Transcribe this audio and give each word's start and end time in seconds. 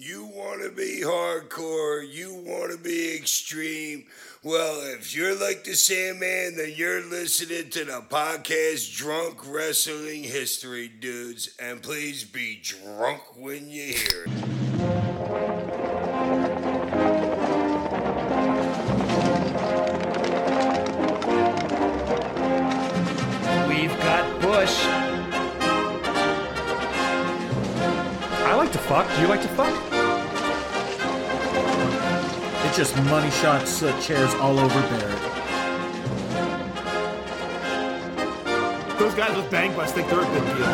You 0.00 0.26
want 0.26 0.62
to 0.62 0.70
be 0.70 1.00
hardcore, 1.02 2.08
you 2.08 2.32
want 2.32 2.70
to 2.70 2.78
be 2.78 3.16
extreme. 3.16 4.04
Well, 4.44 4.80
if 4.94 5.12
you're 5.12 5.34
like 5.34 5.64
the 5.64 5.74
Sandman, 5.74 6.54
then 6.56 6.72
you're 6.76 7.04
listening 7.04 7.68
to 7.70 7.84
the 7.84 8.04
podcast 8.08 8.96
Drunk 8.96 9.38
Wrestling 9.44 10.22
History 10.22 10.86
Dudes. 10.86 11.50
And 11.58 11.82
please 11.82 12.22
be 12.22 12.60
drunk 12.62 13.36
when 13.36 13.68
you 13.68 13.92
hear 13.92 14.26
it. 14.28 14.67
Fuck. 29.02 29.16
Do 29.16 29.22
you 29.22 29.28
like 29.28 29.42
to 29.42 29.48
fuck? 29.48 29.72
It's 32.66 32.76
just 32.76 32.96
money 33.04 33.30
shots, 33.30 33.82
uh, 33.82 34.00
chairs 34.00 34.34
all 34.34 34.58
over 34.58 34.80
Barrett. 34.88 35.18
Those 38.98 39.14
guys 39.14 39.36
with 39.36 39.50
bang 39.50 39.74
butts 39.76 39.92
think 39.92 40.08
they're 40.08 40.20
a 40.20 40.24
big 40.24 40.44
deal. 40.56 40.66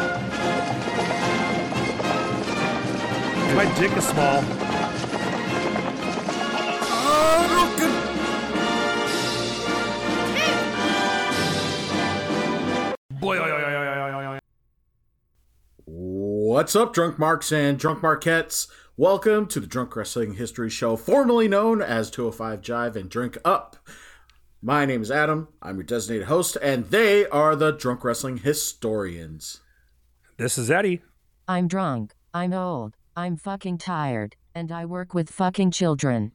My 3.54 3.66
dick 3.78 3.92
is 3.96 4.06
small. 4.06 4.42
Boy, 13.20 13.38
oy, 13.38 13.42
oy, 13.42 13.52
oy, 13.52 13.64
oy, 13.64 13.76
oy, 13.76 13.76
oy, 13.76 13.88
oy. 13.88 13.93
What's 16.54 16.76
up, 16.76 16.94
drunk 16.94 17.18
marks 17.18 17.50
and 17.50 17.76
drunk 17.76 18.00
marquettes? 18.00 18.68
Welcome 18.96 19.48
to 19.48 19.58
the 19.58 19.66
Drunk 19.66 19.96
Wrestling 19.96 20.34
History 20.34 20.70
Show, 20.70 20.94
formerly 20.94 21.48
known 21.48 21.82
as 21.82 22.12
205 22.12 22.60
Jive 22.60 22.94
and 22.94 23.10
Drink 23.10 23.36
Up. 23.44 23.76
My 24.62 24.84
name 24.84 25.02
is 25.02 25.10
Adam. 25.10 25.48
I'm 25.60 25.78
your 25.78 25.82
designated 25.82 26.28
host, 26.28 26.56
and 26.62 26.84
they 26.90 27.26
are 27.26 27.56
the 27.56 27.72
Drunk 27.72 28.04
Wrestling 28.04 28.36
Historians. 28.36 29.62
This 30.36 30.56
is 30.56 30.70
Eddie. 30.70 31.02
I'm 31.48 31.66
drunk. 31.66 32.14
I'm 32.32 32.52
old. 32.52 32.94
I'm 33.16 33.36
fucking 33.36 33.78
tired. 33.78 34.36
And 34.54 34.70
I 34.70 34.84
work 34.84 35.12
with 35.12 35.30
fucking 35.30 35.72
children. 35.72 36.30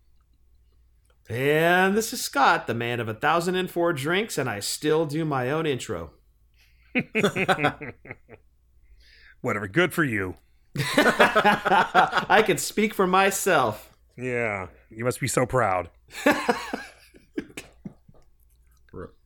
And 1.29 1.95
this 1.95 2.11
is 2.11 2.21
Scott, 2.21 2.67
the 2.67 2.73
man 2.73 2.99
of 2.99 3.07
a 3.07 3.13
thousand 3.13 3.55
and 3.55 3.71
four 3.71 3.93
drinks, 3.93 4.37
and 4.37 4.49
I 4.49 4.59
still 4.59 5.05
do 5.05 5.23
my 5.23 5.49
own 5.49 5.65
intro. 5.65 6.11
Whatever. 9.41 9.67
Good 9.67 9.93
for 9.93 10.03
you. 10.03 10.35
I 10.97 12.43
can 12.45 12.57
speak 12.57 12.93
for 12.93 13.07
myself. 13.07 13.91
Yeah. 14.17 14.67
You 14.89 15.05
must 15.05 15.19
be 15.19 15.27
so 15.27 15.45
proud. 15.45 15.89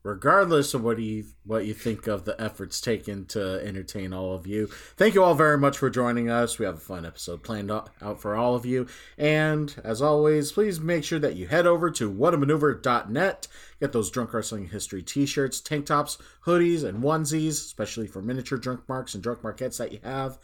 Re- 0.04 0.14
Regardless 0.14 0.74
of 0.74 0.84
what 0.84 1.00
you 1.00 1.26
what 1.44 1.66
you 1.66 1.74
think 1.74 2.08
of 2.08 2.26
the 2.26 2.40
efforts 2.42 2.80
taken 2.80 3.26
to 3.28 3.62
entertain 3.66 4.14
all 4.14 4.34
of 4.34 4.48
you, 4.48 4.68
thank 4.96 5.16
you 5.16 5.24
all 5.24 5.36
very 5.36 5.58
much 5.58 5.78
for 5.78 5.90
joining 5.90 6.30
us. 6.30 6.58
We 6.60 6.66
have 6.66 6.76
a 6.76 6.80
fun 6.80 7.06
episode 7.06 7.44
planned 7.44 7.72
out 7.72 7.90
out 8.02 8.22
for 8.22 8.36
all 8.36 8.56
of 8.56 8.66
you, 8.66 8.88
and 9.18 9.76
as 9.84 10.02
always, 10.02 10.52
please 10.52 10.80
make 10.80 11.04
sure 11.04 11.20
that 11.20 11.36
you 11.36 11.48
head 11.48 11.68
over 11.68 11.92
to 11.92 12.12
whatamaneuver.net. 12.12 13.48
Get 13.80 13.92
those 13.92 14.12
drunk 14.12 14.34
wrestling 14.34 14.70
history 14.70 15.04
T-shirts, 15.04 15.60
tank 15.60 15.88
tops, 15.88 16.18
hoodies, 16.46 16.84
and 16.84 17.04
onesies, 17.04 17.66
especially 17.66 18.08
for 18.08 18.22
miniature 18.22 18.58
drunk 18.58 18.88
marks 18.88 19.14
and 19.14 19.24
drunk 19.24 19.44
marquettes 19.44 19.78
that 19.78 19.92
you 19.92 20.00
have. 20.04 20.40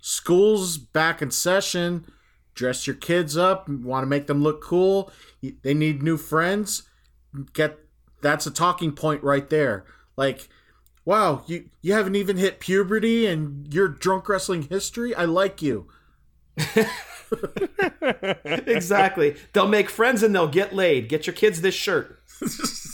School's 0.00 0.78
back 0.78 1.20
in 1.20 1.30
session. 1.30 2.06
Dress 2.54 2.86
your 2.86 2.96
kids 2.96 3.36
up. 3.36 3.68
Want 3.68 4.02
to 4.02 4.08
make 4.08 4.26
them 4.26 4.42
look 4.42 4.62
cool. 4.62 5.12
They 5.62 5.74
need 5.74 6.02
new 6.02 6.16
friends. 6.16 6.84
Get 7.52 7.78
that's 8.20 8.46
a 8.46 8.50
talking 8.50 8.92
point 8.92 9.22
right 9.22 9.48
there. 9.48 9.84
Like, 10.16 10.48
wow, 11.04 11.42
you 11.46 11.70
you 11.80 11.92
haven't 11.92 12.16
even 12.16 12.36
hit 12.36 12.60
puberty 12.60 13.26
and 13.26 13.72
you're 13.72 13.88
drunk 13.88 14.28
wrestling 14.28 14.62
history. 14.62 15.14
I 15.14 15.24
like 15.24 15.62
you. 15.62 15.88
exactly. 18.34 19.36
They'll 19.52 19.68
make 19.68 19.90
friends 19.90 20.22
and 20.22 20.34
they'll 20.34 20.48
get 20.48 20.74
laid. 20.74 21.08
Get 21.08 21.26
your 21.26 21.34
kids 21.34 21.60
this 21.60 21.74
shirt. 21.74 22.20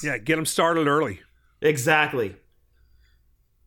Yeah. 0.03 0.19
Get 0.19 0.37
them 0.37 0.47
started 0.47 0.87
early. 0.87 1.21
Exactly. 1.61 2.37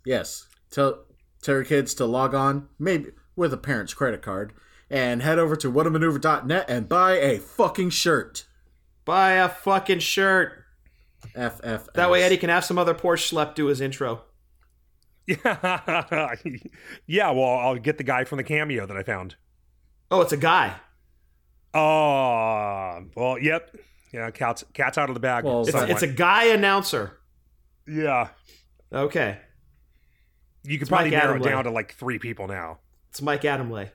Yes. 0.06 0.48
Tell 0.70 1.06
tell 1.42 1.56
your 1.56 1.64
kids 1.64 1.94
to 1.96 2.06
log 2.06 2.36
on, 2.36 2.68
maybe 2.78 3.12
with 3.36 3.54
a 3.54 3.58
parent's 3.58 3.94
credit 3.94 4.22
card, 4.22 4.54
and 4.90 5.22
head 5.22 5.40
over 5.40 5.56
to 5.56 5.72
whatamaneuver.net 5.72 6.66
and 6.70 6.90
buy 6.90 7.14
a 7.14 7.40
fucking 7.40 7.90
shirt. 7.90 8.46
Buy 9.06 9.34
a 9.34 9.50
fucking 9.50 10.00
shirt. 10.00 10.64
FF. 11.34 11.94
That 11.94 12.10
way 12.10 12.24
Eddie 12.24 12.38
can 12.38 12.50
have 12.50 12.66
some 12.66 12.78
other 12.78 12.94
poor 12.94 13.16
schlep 13.18 13.56
do 13.56 13.66
his 13.68 13.82
intro. 13.82 14.24
Yeah. 15.26 16.36
yeah. 17.06 17.32
Well, 17.32 17.58
I'll 17.58 17.76
get 17.78 17.98
the 17.98 18.04
guy 18.04 18.24
from 18.24 18.38
the 18.38 18.44
cameo 18.44 18.86
that 18.86 18.96
I 18.98 19.04
found. 19.04 19.36
Oh, 20.10 20.22
it's 20.22 20.32
a 20.32 20.38
guy. 20.38 20.76
Oh, 21.74 23.04
well, 23.16 23.38
yep. 23.40 23.76
Yeah. 24.14 24.32
Cat's, 24.32 24.64
cat's 24.74 24.98
out 24.98 25.10
of 25.10 25.14
the 25.16 25.20
bag. 25.20 25.44
Well, 25.44 25.62
It's, 25.68 25.74
it's 25.76 26.02
a 26.02 26.08
guy 26.08 26.46
announcer. 26.46 27.20
yeah. 27.88 28.30
Okay. 28.94 29.38
You 30.64 30.78
could 30.78 30.84
It's 30.84 30.90
probably 30.90 31.12
Mike 31.12 31.24
narrow 31.24 31.36
it 31.36 31.44
down 31.44 31.66
to 31.66 31.72
like 31.72 31.94
three 31.94 32.20
people 32.20 32.48
now. 32.48 32.80
It's 33.10 33.22
Mike 33.22 33.42
Adamle. 33.42 33.90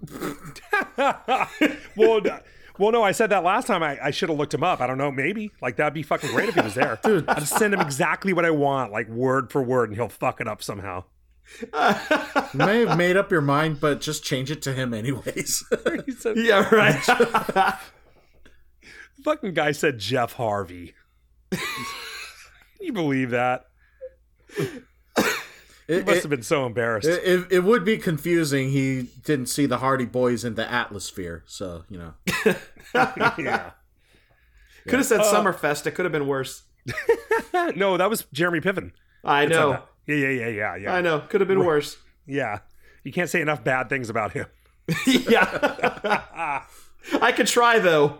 well, 1.96 2.20
n- 2.26 2.40
well, 2.78 2.92
no, 2.92 3.02
I 3.02 3.12
said 3.12 3.30
that 3.30 3.44
last 3.44 3.66
time. 3.66 3.82
I, 3.82 3.98
I 4.02 4.10
should 4.10 4.28
have 4.28 4.38
looked 4.38 4.54
him 4.54 4.62
up. 4.62 4.80
I 4.80 4.86
don't 4.86 4.98
know, 4.98 5.10
maybe 5.10 5.50
like 5.60 5.76
that'd 5.76 5.94
be 5.94 6.02
fucking 6.02 6.30
great 6.30 6.48
if 6.50 6.54
he 6.54 6.60
was 6.60 6.74
there. 6.74 6.98
Dude. 7.04 7.28
I'd 7.28 7.42
send 7.46 7.74
him 7.74 7.80
exactly 7.80 8.32
what 8.32 8.44
I 8.44 8.50
want, 8.50 8.92
like 8.92 9.08
word 9.08 9.50
for 9.50 9.62
word, 9.62 9.88
and 9.90 9.96
he'll 9.96 10.08
fuck 10.08 10.40
it 10.40 10.48
up 10.48 10.62
somehow. 10.62 11.04
You 11.62 11.68
may 12.54 12.84
have 12.84 12.98
made 12.98 13.16
up 13.16 13.30
your 13.30 13.40
mind, 13.40 13.80
but 13.80 14.00
just 14.02 14.22
change 14.22 14.50
it 14.50 14.60
to 14.62 14.74
him 14.74 14.92
anyways. 14.92 15.64
Said, 16.18 16.36
Yeah, 16.36 16.68
right. 16.74 17.74
fucking 19.24 19.54
guy 19.54 19.72
said 19.72 19.98
Jeff 19.98 20.34
Harvey. 20.34 20.94
Can 21.50 21.60
you 22.80 22.92
believe 22.92 23.30
that? 23.30 23.64
He 25.88 25.94
it, 25.94 26.06
must 26.06 26.18
it, 26.18 26.22
have 26.22 26.30
been 26.30 26.42
so 26.42 26.66
embarrassed. 26.66 27.08
it, 27.08 27.24
it, 27.24 27.46
it 27.50 27.64
would 27.64 27.82
be 27.82 27.96
confusing. 27.96 28.68
He 28.70 29.08
didn't 29.24 29.46
see 29.46 29.64
the 29.64 29.78
Hardy 29.78 30.04
Boys 30.04 30.44
in 30.44 30.54
the 30.54 30.70
Atmosphere, 30.70 31.42
so 31.46 31.84
you 31.88 31.98
know. 31.98 32.14
yeah. 32.94 33.70
Could 34.86 34.98
have 34.98 35.06
said 35.06 35.20
uh, 35.20 35.32
Summerfest. 35.32 35.86
It 35.86 35.92
could 35.92 36.04
have 36.04 36.12
been 36.12 36.26
worse. 36.26 36.62
No, 37.74 37.96
that 37.96 38.08
was 38.08 38.24
Jeremy 38.32 38.60
Piven. 38.60 38.92
I 39.24 39.46
that 39.46 39.50
know. 39.50 39.70
that. 39.72 39.86
Yeah, 40.06 40.16
yeah, 40.16 40.28
yeah, 40.28 40.48
yeah, 40.48 40.76
yeah. 40.76 40.94
I 40.94 41.00
know. 41.00 41.20
Could 41.20 41.40
have 41.40 41.48
been 41.48 41.64
worse. 41.64 41.96
Yeah. 42.26 42.60
You 43.04 43.12
can't 43.12 43.28
say 43.28 43.40
enough 43.40 43.64
bad 43.64 43.88
things 43.88 44.08
about 44.10 44.32
him. 44.32 44.46
yeah. 45.06 46.62
I 47.20 47.32
could 47.32 47.46
try 47.46 47.78
though. 47.78 48.18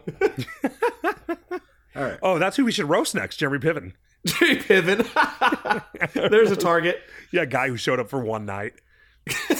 All 1.94 2.02
right. 2.02 2.18
Oh, 2.22 2.38
that's 2.38 2.56
who 2.56 2.64
we 2.64 2.72
should 2.72 2.88
roast 2.88 3.14
next, 3.14 3.36
Jeremy 3.36 3.58
Piven. 3.58 3.92
Piven. 4.26 5.06
There's 6.30 6.50
a 6.50 6.56
target. 6.56 7.02
Yeah, 7.32 7.44
guy 7.44 7.68
who 7.68 7.76
showed 7.76 8.00
up 8.00 8.10
for 8.10 8.20
one 8.20 8.46
night. 8.46 8.74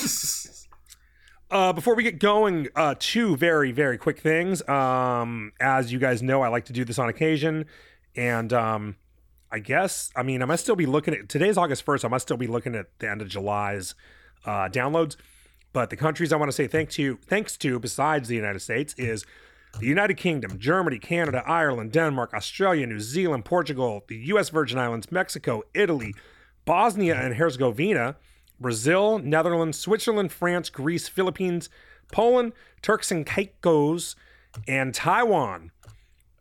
uh, 1.50 1.72
before 1.72 1.94
we 1.94 2.02
get 2.02 2.19
going, 2.19 2.68
uh, 2.74 2.94
two 2.98 3.36
very, 3.36 3.72
very 3.72 3.98
quick 3.98 4.18
things. 4.20 4.66
Um, 4.68 5.52
as 5.60 5.92
you 5.92 5.98
guys 5.98 6.22
know, 6.22 6.42
I 6.42 6.48
like 6.48 6.66
to 6.66 6.72
do 6.72 6.84
this 6.84 6.98
on 6.98 7.08
occasion. 7.08 7.66
And 8.16 8.52
um, 8.52 8.97
I 9.50 9.58
guess, 9.58 10.10
I 10.16 10.22
mean, 10.22 10.42
I 10.42 10.44
must 10.44 10.64
still 10.64 10.76
be 10.76 10.86
looking 10.86 11.14
at 11.14 11.28
today's 11.28 11.56
August 11.56 11.84
1st. 11.86 12.04
I 12.04 12.08
must 12.08 12.26
still 12.26 12.36
be 12.36 12.47
looking 12.47 12.74
at 12.74 12.86
the 12.98 13.10
end 13.10 13.22
of 13.22 13.28
July's 13.28 13.94
uh, 14.44 14.68
downloads. 14.68 15.16
But 15.72 15.91
the 15.91 15.97
countries 15.97 16.32
I 16.32 16.36
want 16.36 16.48
to 16.48 16.54
say 16.54 16.66
thank 16.66 16.91
to, 16.91 17.18
thanks 17.26 17.56
to, 17.58 17.78
besides 17.78 18.28
the 18.28 18.36
United 18.36 18.60
States, 18.60 18.94
is 18.97 19.24
the 19.80 19.86
United 19.86 20.16
Kingdom, 20.16 20.59
Germany, 20.59 20.98
Canada, 20.98 21.42
Ireland, 21.47 21.92
Denmark, 21.92 22.34
Australia, 22.34 22.86
New 22.86 23.01
Zealand, 23.01 23.45
Portugal, 23.45 24.04
the 24.09 24.16
U.S. 24.16 24.48
Virgin 24.48 24.78
Islands, 24.78 25.10
Mexico, 25.13 25.63
Italy, 25.75 26.15
Bosnia 26.65 27.15
and 27.15 27.34
Herzegovina, 27.34 28.16
Brazil, 28.60 29.19
Netherlands, 29.19 29.78
Switzerland, 29.78 30.33
France, 30.33 30.69
Greece, 30.69 31.09
Philippines, 31.09 31.71
Poland, 32.13 32.53
Turks 32.83 33.10
and 33.10 33.25
Caicos, 33.25 34.16
and 34.66 34.95
Taiwan. 34.95 35.71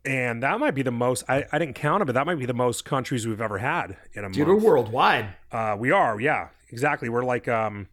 And 0.04 0.42
that 0.42 0.58
might 0.58 0.74
be 0.74 0.82
the 0.82 0.90
most, 0.90 1.24
I, 1.28 1.44
I 1.52 1.58
didn't 1.58 1.74
count 1.74 2.02
it, 2.02 2.06
but 2.06 2.14
that 2.14 2.26
might 2.26 2.38
be 2.38 2.46
the 2.46 2.54
most 2.54 2.84
countries 2.84 3.26
we've 3.26 3.40
ever 3.40 3.58
had 3.58 3.96
in 4.14 4.24
a 4.24 4.30
Dude, 4.30 4.48
we're 4.48 4.56
worldwide. 4.56 5.34
Uh, 5.52 5.76
we 5.78 5.90
are, 5.90 6.20
yeah, 6.20 6.48
exactly. 6.70 7.08
We're 7.08 7.24
like 7.24 7.46
um, 7.46 7.88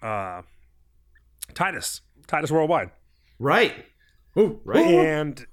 uh, 0.00 0.42
Titus, 1.54 2.02
Titus 2.26 2.50
Worldwide. 2.50 2.90
Right. 3.38 3.86
Ooh, 4.38 4.60
Right. 4.64 4.84
and 4.84 5.46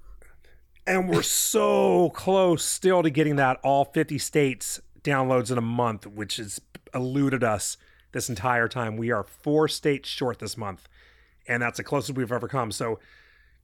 and 0.86 1.08
we're 1.08 1.22
so 1.22 2.10
close 2.10 2.62
still 2.64 3.02
to 3.02 3.10
getting 3.10 3.36
that 3.36 3.58
all 3.62 3.84
50 3.86 4.18
states 4.18 4.80
downloads 5.02 5.50
in 5.50 5.56
a 5.58 5.62
month 5.62 6.06
which 6.06 6.36
has 6.36 6.60
eluded 6.94 7.42
us 7.42 7.76
this 8.12 8.28
entire 8.28 8.68
time 8.68 8.96
we 8.96 9.10
are 9.10 9.22
four 9.24 9.66
states 9.68 10.08
short 10.08 10.38
this 10.38 10.56
month 10.56 10.88
and 11.48 11.62
that's 11.62 11.78
the 11.78 11.84
closest 11.84 12.16
we've 12.16 12.30
ever 12.32 12.48
come 12.48 12.70
so 12.70 12.98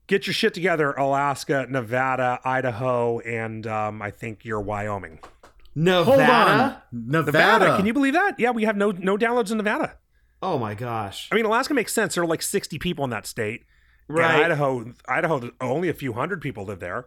get 0.07 0.27
your 0.27 0.33
shit 0.33 0.53
together, 0.53 0.91
Alaska, 0.93 1.65
Nevada, 1.69 2.39
Idaho, 2.43 3.19
and 3.19 3.65
um, 3.65 4.01
I 4.01 4.11
think 4.11 4.43
you're 4.43 4.59
Wyoming. 4.59 5.19
Nevada. 5.73 6.03
Hold 6.03 6.19
on, 6.19 6.81
Nevada. 6.91 7.25
Nevada. 7.31 7.77
Can 7.77 7.85
you 7.85 7.93
believe 7.93 8.13
that? 8.13 8.37
Yeah, 8.37 8.51
we 8.51 8.65
have 8.65 8.75
no 8.75 8.91
no 8.91 9.17
downloads 9.17 9.51
in 9.51 9.57
Nevada. 9.57 9.95
Oh 10.43 10.57
my 10.57 10.73
gosh. 10.73 11.29
I 11.31 11.35
mean, 11.35 11.45
Alaska 11.45 11.73
makes 11.73 11.93
sense. 11.93 12.15
There 12.15 12.23
are 12.23 12.27
like 12.27 12.41
60 12.41 12.77
people 12.79 13.05
in 13.05 13.09
that 13.11 13.25
state. 13.25 13.63
And 14.17 14.43
Idaho, 14.45 14.93
Idaho, 15.07 15.51
only 15.59 15.89
a 15.89 15.93
few 15.93 16.13
hundred 16.13 16.41
people 16.41 16.65
live 16.65 16.79
there. 16.79 17.05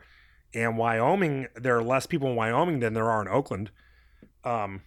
And 0.55 0.79
Wyoming, 0.79 1.49
there 1.57 1.77
are 1.77 1.83
less 1.83 2.07
people 2.07 2.31
in 2.31 2.37
Wyoming 2.37 2.81
than 2.81 2.95
there 2.95 3.11
are 3.11 3.21
in 3.21 3.29
Oakland. 3.29 3.71
Um, 4.45 4.83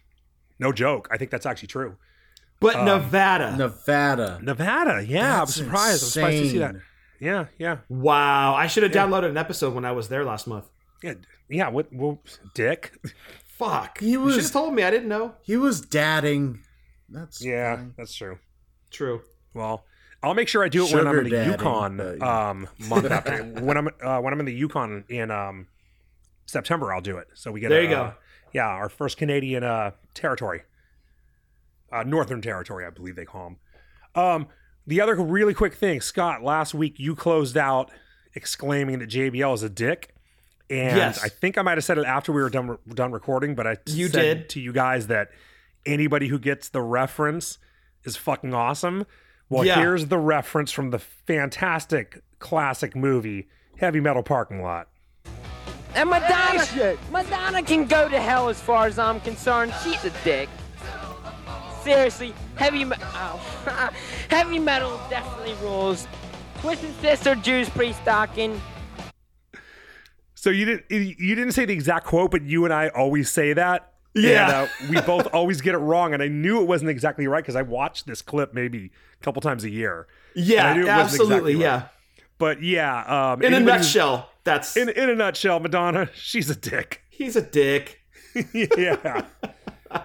no 0.58 0.72
joke. 0.72 1.08
I 1.10 1.16
think 1.18 1.30
that's 1.30 1.46
actually 1.46 1.68
true. 1.68 1.96
But 2.60 2.76
Um, 2.76 2.86
Nevada. 2.86 3.56
Nevada, 3.56 4.40
Nevada. 4.42 5.04
yeah, 5.04 5.38
I 5.38 5.40
was 5.42 5.50
That's 5.50 5.58
surprised. 5.58 5.88
I 5.88 5.92
was 5.92 6.12
surprised 6.12 6.42
to 6.42 6.50
see 6.50 6.58
that. 6.58 6.74
Yeah, 7.20 7.46
yeah, 7.58 7.78
wow. 7.88 8.54
I 8.54 8.66
should 8.68 8.82
have 8.84 8.92
downloaded 8.92 9.28
an 9.30 9.36
episode 9.36 9.74
when 9.74 9.84
I 9.84 9.92
was 9.92 10.08
there 10.08 10.24
last 10.24 10.46
month. 10.46 10.68
yeah, 11.02 11.14
yeah. 11.48 11.68
What, 11.68 11.92
well, 11.92 12.20
Dick? 12.54 12.92
Fuck. 13.46 13.98
He 14.00 14.12
You 14.12 14.20
was- 14.20 14.34
should 14.34 14.42
have 14.44 14.52
told 14.52 14.74
me. 14.74 14.82
I 14.84 14.90
didn't 14.90 15.08
know. 15.08 15.34
He 15.42 15.56
was 15.56 15.80
dadding. 15.80 16.62
That's 17.08 17.44
Yeah, 17.44 17.76
fine. 17.76 17.94
that's 17.96 18.14
true. 18.14 18.38
True. 18.90 19.22
Well, 19.54 19.84
I'll 20.22 20.34
make 20.34 20.48
sure 20.48 20.64
I 20.64 20.68
do 20.68 20.84
it 20.86 20.92
when 20.92 21.06
I'm 21.06 21.18
in 21.18 21.24
the 21.24 21.30
daddy, 21.30 21.50
Yukon 21.52 21.96
but- 21.96 22.22
um, 22.22 22.68
month 22.88 23.10
after 23.10 23.42
when 23.44 23.76
I'm 23.76 23.88
uh, 24.02 24.20
when 24.20 24.32
I'm 24.32 24.40
in 24.40 24.46
the 24.46 24.54
Yukon 24.54 25.04
in 25.08 25.30
um, 25.30 25.68
September. 26.46 26.92
I'll 26.92 27.00
do 27.00 27.18
it. 27.18 27.28
So 27.34 27.52
we 27.52 27.60
get 27.60 27.68
There 27.68 27.80
a, 27.80 27.84
you 27.84 27.88
go. 27.90 28.02
uh, 28.02 28.12
yeah, 28.52 28.66
our 28.66 28.88
first 28.88 29.16
Canadian 29.16 29.62
uh, 29.62 29.92
territory, 30.14 30.62
uh, 31.92 32.02
Northern 32.02 32.40
Territory, 32.42 32.84
I 32.86 32.90
believe 32.90 33.14
they 33.16 33.24
call 33.24 33.50
them. 34.14 34.22
Um, 34.24 34.46
the 34.86 35.00
other 35.00 35.14
really 35.16 35.54
quick 35.54 35.74
thing, 35.74 36.00
Scott. 36.00 36.42
Last 36.42 36.74
week 36.74 36.98
you 36.98 37.14
closed 37.14 37.56
out 37.56 37.90
exclaiming 38.34 38.98
that 39.00 39.08
JBL 39.10 39.54
is 39.54 39.62
a 39.62 39.68
dick. 39.68 40.14
And 40.70 40.96
Yes. 40.96 41.22
I 41.24 41.28
think 41.28 41.56
I 41.56 41.62
might 41.62 41.78
have 41.78 41.84
said 41.84 41.96
it 41.98 42.04
after 42.04 42.30
we 42.32 42.42
were 42.42 42.50
done 42.50 42.76
done 42.92 43.12
recording, 43.12 43.54
but 43.54 43.66
I 43.66 43.76
You 43.86 44.08
said 44.08 44.38
did. 44.40 44.48
to 44.50 44.60
you 44.60 44.72
guys 44.72 45.06
that 45.06 45.30
anybody 45.86 46.28
who 46.28 46.38
gets 46.38 46.68
the 46.68 46.82
reference 46.82 47.58
is 48.04 48.16
fucking 48.16 48.52
awesome. 48.52 49.06
Well, 49.50 49.64
Yeah. 49.64 49.76
here's 49.76 50.06
the 50.06 50.18
reference 50.18 50.72
from 50.72 50.90
the 50.90 50.98
fantastic 50.98 52.22
classic 52.38 52.94
movie 52.94 53.48
Heavy 53.78 54.00
Metal 54.00 54.22
Parking 54.22 54.62
Lot. 54.62 54.88
And 55.94 56.10
Madonna, 56.10 56.96
Madonna 57.10 57.62
can 57.62 57.86
go 57.86 58.08
to 58.08 58.20
hell 58.20 58.48
as 58.48 58.60
far 58.60 58.86
as 58.86 58.98
I'm 58.98 59.20
concerned. 59.20 59.72
She's 59.82 60.04
a 60.04 60.10
dick. 60.24 60.48
Seriously, 61.82 62.34
heavy 62.56 62.84
me- 62.84 62.96
ow. 63.14 63.40
Oh, 63.66 63.90
heavy 64.30 64.58
metal 64.58 65.00
definitely 65.08 65.54
rules. 65.62 66.06
Twisted 66.60 66.94
Sister, 67.00 67.34
Judas 67.36 67.68
Priest 67.70 68.00
rocking. 68.06 68.60
So 70.34 70.50
you 70.50 70.64
didn't 70.66 70.84
you 70.90 71.34
didn't 71.34 71.52
say 71.52 71.64
the 71.64 71.72
exact 71.72 72.06
quote, 72.06 72.30
but 72.30 72.42
you 72.42 72.64
and 72.64 72.74
I 72.74 72.88
always 72.88 73.30
say 73.30 73.52
that. 73.54 73.92
Yeah. 74.14 74.62
And, 74.62 74.70
uh, 74.70 74.90
we 74.90 75.00
both 75.06 75.26
always 75.34 75.60
get 75.60 75.74
it 75.74 75.78
wrong, 75.78 76.14
and 76.14 76.22
I 76.22 76.28
knew 76.28 76.60
it 76.60 76.66
wasn't 76.66 76.90
exactly 76.90 77.26
right 77.26 77.42
because 77.42 77.56
I 77.56 77.62
watched 77.62 78.06
this 78.06 78.22
clip 78.22 78.54
maybe 78.54 78.90
a 79.20 79.24
couple 79.24 79.40
times 79.42 79.64
a 79.64 79.70
year. 79.70 80.06
Yeah, 80.34 80.70
I 80.70 80.74
knew 80.74 80.80
it 80.82 80.86
wasn't 80.86 81.00
absolutely. 81.20 81.52
exactly 81.52 81.54
right. 81.54 81.60
yeah. 81.82 81.88
But 82.38 82.62
yeah, 82.62 83.32
um, 83.32 83.42
In 83.42 83.52
a 83.54 83.60
nutshell, 83.60 84.30
that's 84.44 84.76
in 84.76 84.88
in 84.88 85.10
a 85.10 85.14
nutshell, 85.14 85.60
Madonna, 85.60 86.08
she's 86.14 86.48
a 86.50 86.54
dick. 86.56 87.02
he's 87.10 87.36
a 87.36 87.42
dick. 87.42 88.00
yeah. 88.54 89.22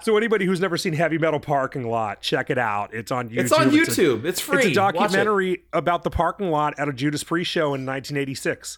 So 0.02 0.16
anybody 0.18 0.46
who's 0.46 0.60
never 0.62 0.78
seen 0.78 0.94
Heavy 0.94 1.18
Metal 1.18 1.40
Parking 1.42 1.88
Lot, 1.90 2.22
check 2.22 2.50
it 2.50 2.58
out. 2.58 2.94
It's 2.94 3.12
on 3.12 3.30
YouTube. 3.30 3.38
It's 3.40 3.52
on 3.52 3.68
a- 3.68 3.72
YouTube. 3.72 4.24
It's, 4.26 4.40
free. 4.40 4.68
It's 4.68 4.78
a 4.78 4.82
Watch 4.82 4.96
it. 4.96 4.98
documentary 5.00 5.64
about 5.74 6.04
the 6.04 6.10
parking 6.10 6.50
lot 6.52 6.74
at 6.80 6.88
a 6.88 6.94
Judas 6.94 7.24
Priest 7.24 7.52
show 7.52 7.68
in 7.74 7.86
1986, 7.86 8.78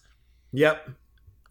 Yep. 0.52 0.90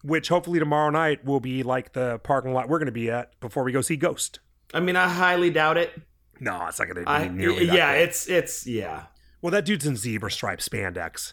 Which 0.05 0.29
hopefully 0.29 0.59
tomorrow 0.59 0.91
night 0.91 1.25
will 1.25 1.41
be 1.41 1.63
like 1.63 1.95
the 1.95 2.19
parking 2.19 2.53
lot 2.53 2.69
we're 2.69 2.79
going 2.79 2.87
to 2.87 2.93
be 2.93 3.11
at 3.11 3.39
before 3.41 3.65
we 3.65 3.73
go 3.73 3.81
see 3.81 3.97
Ghost. 3.97 4.39
I 4.75 4.81
mean, 4.81 4.97
I 4.97 5.09
highly 5.09 5.51
doubt 5.51 5.79
it. 5.79 5.99
No, 6.41 6.67
it's 6.67 6.79
not 6.79 6.89
going 6.89 7.05
to 7.05 7.29
be 7.29 7.29
nearly 7.35 7.67
yeah, 7.67 7.93
it's 7.93 8.29
it's 8.29 8.67
yeah. 8.67 9.05
well, 9.41 9.51
that 9.53 9.65
dude's 9.65 9.87
in 9.87 9.97
zebra 9.97 10.31
stripe 10.31 10.59
spandex. 10.61 11.33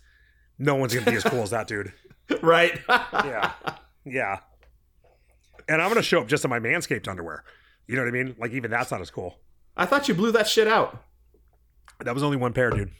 No 0.57 0.75
one's 0.75 0.93
going 0.93 1.05
to 1.05 1.11
be 1.11 1.17
as 1.17 1.23
cool 1.23 1.41
as 1.41 1.51
that 1.51 1.67
dude. 1.67 1.93
Right. 2.41 2.79
Yeah, 2.89 3.51
yeah. 4.05 4.39
And 5.67 5.81
I'm 5.81 5.89
going 5.89 5.97
to 5.97 6.01
show 6.01 6.21
up 6.21 6.27
just 6.27 6.45
in 6.45 6.49
my 6.49 6.59
manscaped 6.59 7.09
underwear. 7.09 7.43
You 7.87 7.97
know 7.97 8.03
what 8.03 8.07
I 8.07 8.11
mean? 8.11 8.35
Like 8.39 8.51
even 8.51 8.71
that's 8.71 8.89
not 8.89 9.01
as 9.01 9.11
cool. 9.11 9.39
I 9.75 9.85
thought 9.85 10.07
you 10.07 10.13
blew 10.13 10.31
that 10.31 10.47
shit 10.47 10.65
out. 10.65 11.03
That 11.99 12.13
was 12.13 12.23
only 12.23 12.37
one 12.37 12.53
pair, 12.53 12.69
dude. 12.69 12.91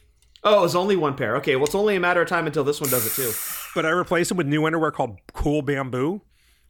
Oh, 0.44 0.58
it 0.58 0.62
was 0.62 0.74
only 0.74 0.96
one 0.96 1.14
pair. 1.14 1.36
Okay, 1.36 1.54
well, 1.56 1.66
it's 1.66 1.74
only 1.74 1.94
a 1.96 2.00
matter 2.00 2.20
of 2.22 2.28
time 2.28 2.46
until 2.46 2.64
this 2.64 2.80
one 2.80 2.90
does 2.90 3.06
it 3.06 3.12
too. 3.20 3.32
But 3.74 3.86
I 3.86 3.90
replaced 3.90 4.28
them 4.28 4.38
with 4.38 4.46
new 4.46 4.64
underwear 4.66 4.90
called 4.90 5.18
Cool 5.32 5.62
Bamboo. 5.62 6.22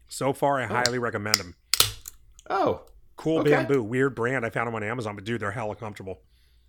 So 0.09 0.33
far, 0.35 0.61
I 0.61 0.67
highly 0.67 0.99
recommend 0.99 1.37
them. 1.37 1.55
Oh, 2.51 2.83
Cool 3.17 3.41
Okay. 3.41 3.51
Bamboo, 3.51 3.83
weird 3.83 4.15
brand. 4.15 4.45
I 4.45 4.51
found 4.51 4.67
them 4.67 4.75
on 4.75 4.83
Amazon, 4.83 5.15
but 5.15 5.25
dude, 5.25 5.41
they're 5.41 5.51
hella 5.53 5.77
comfortable. 5.77 6.21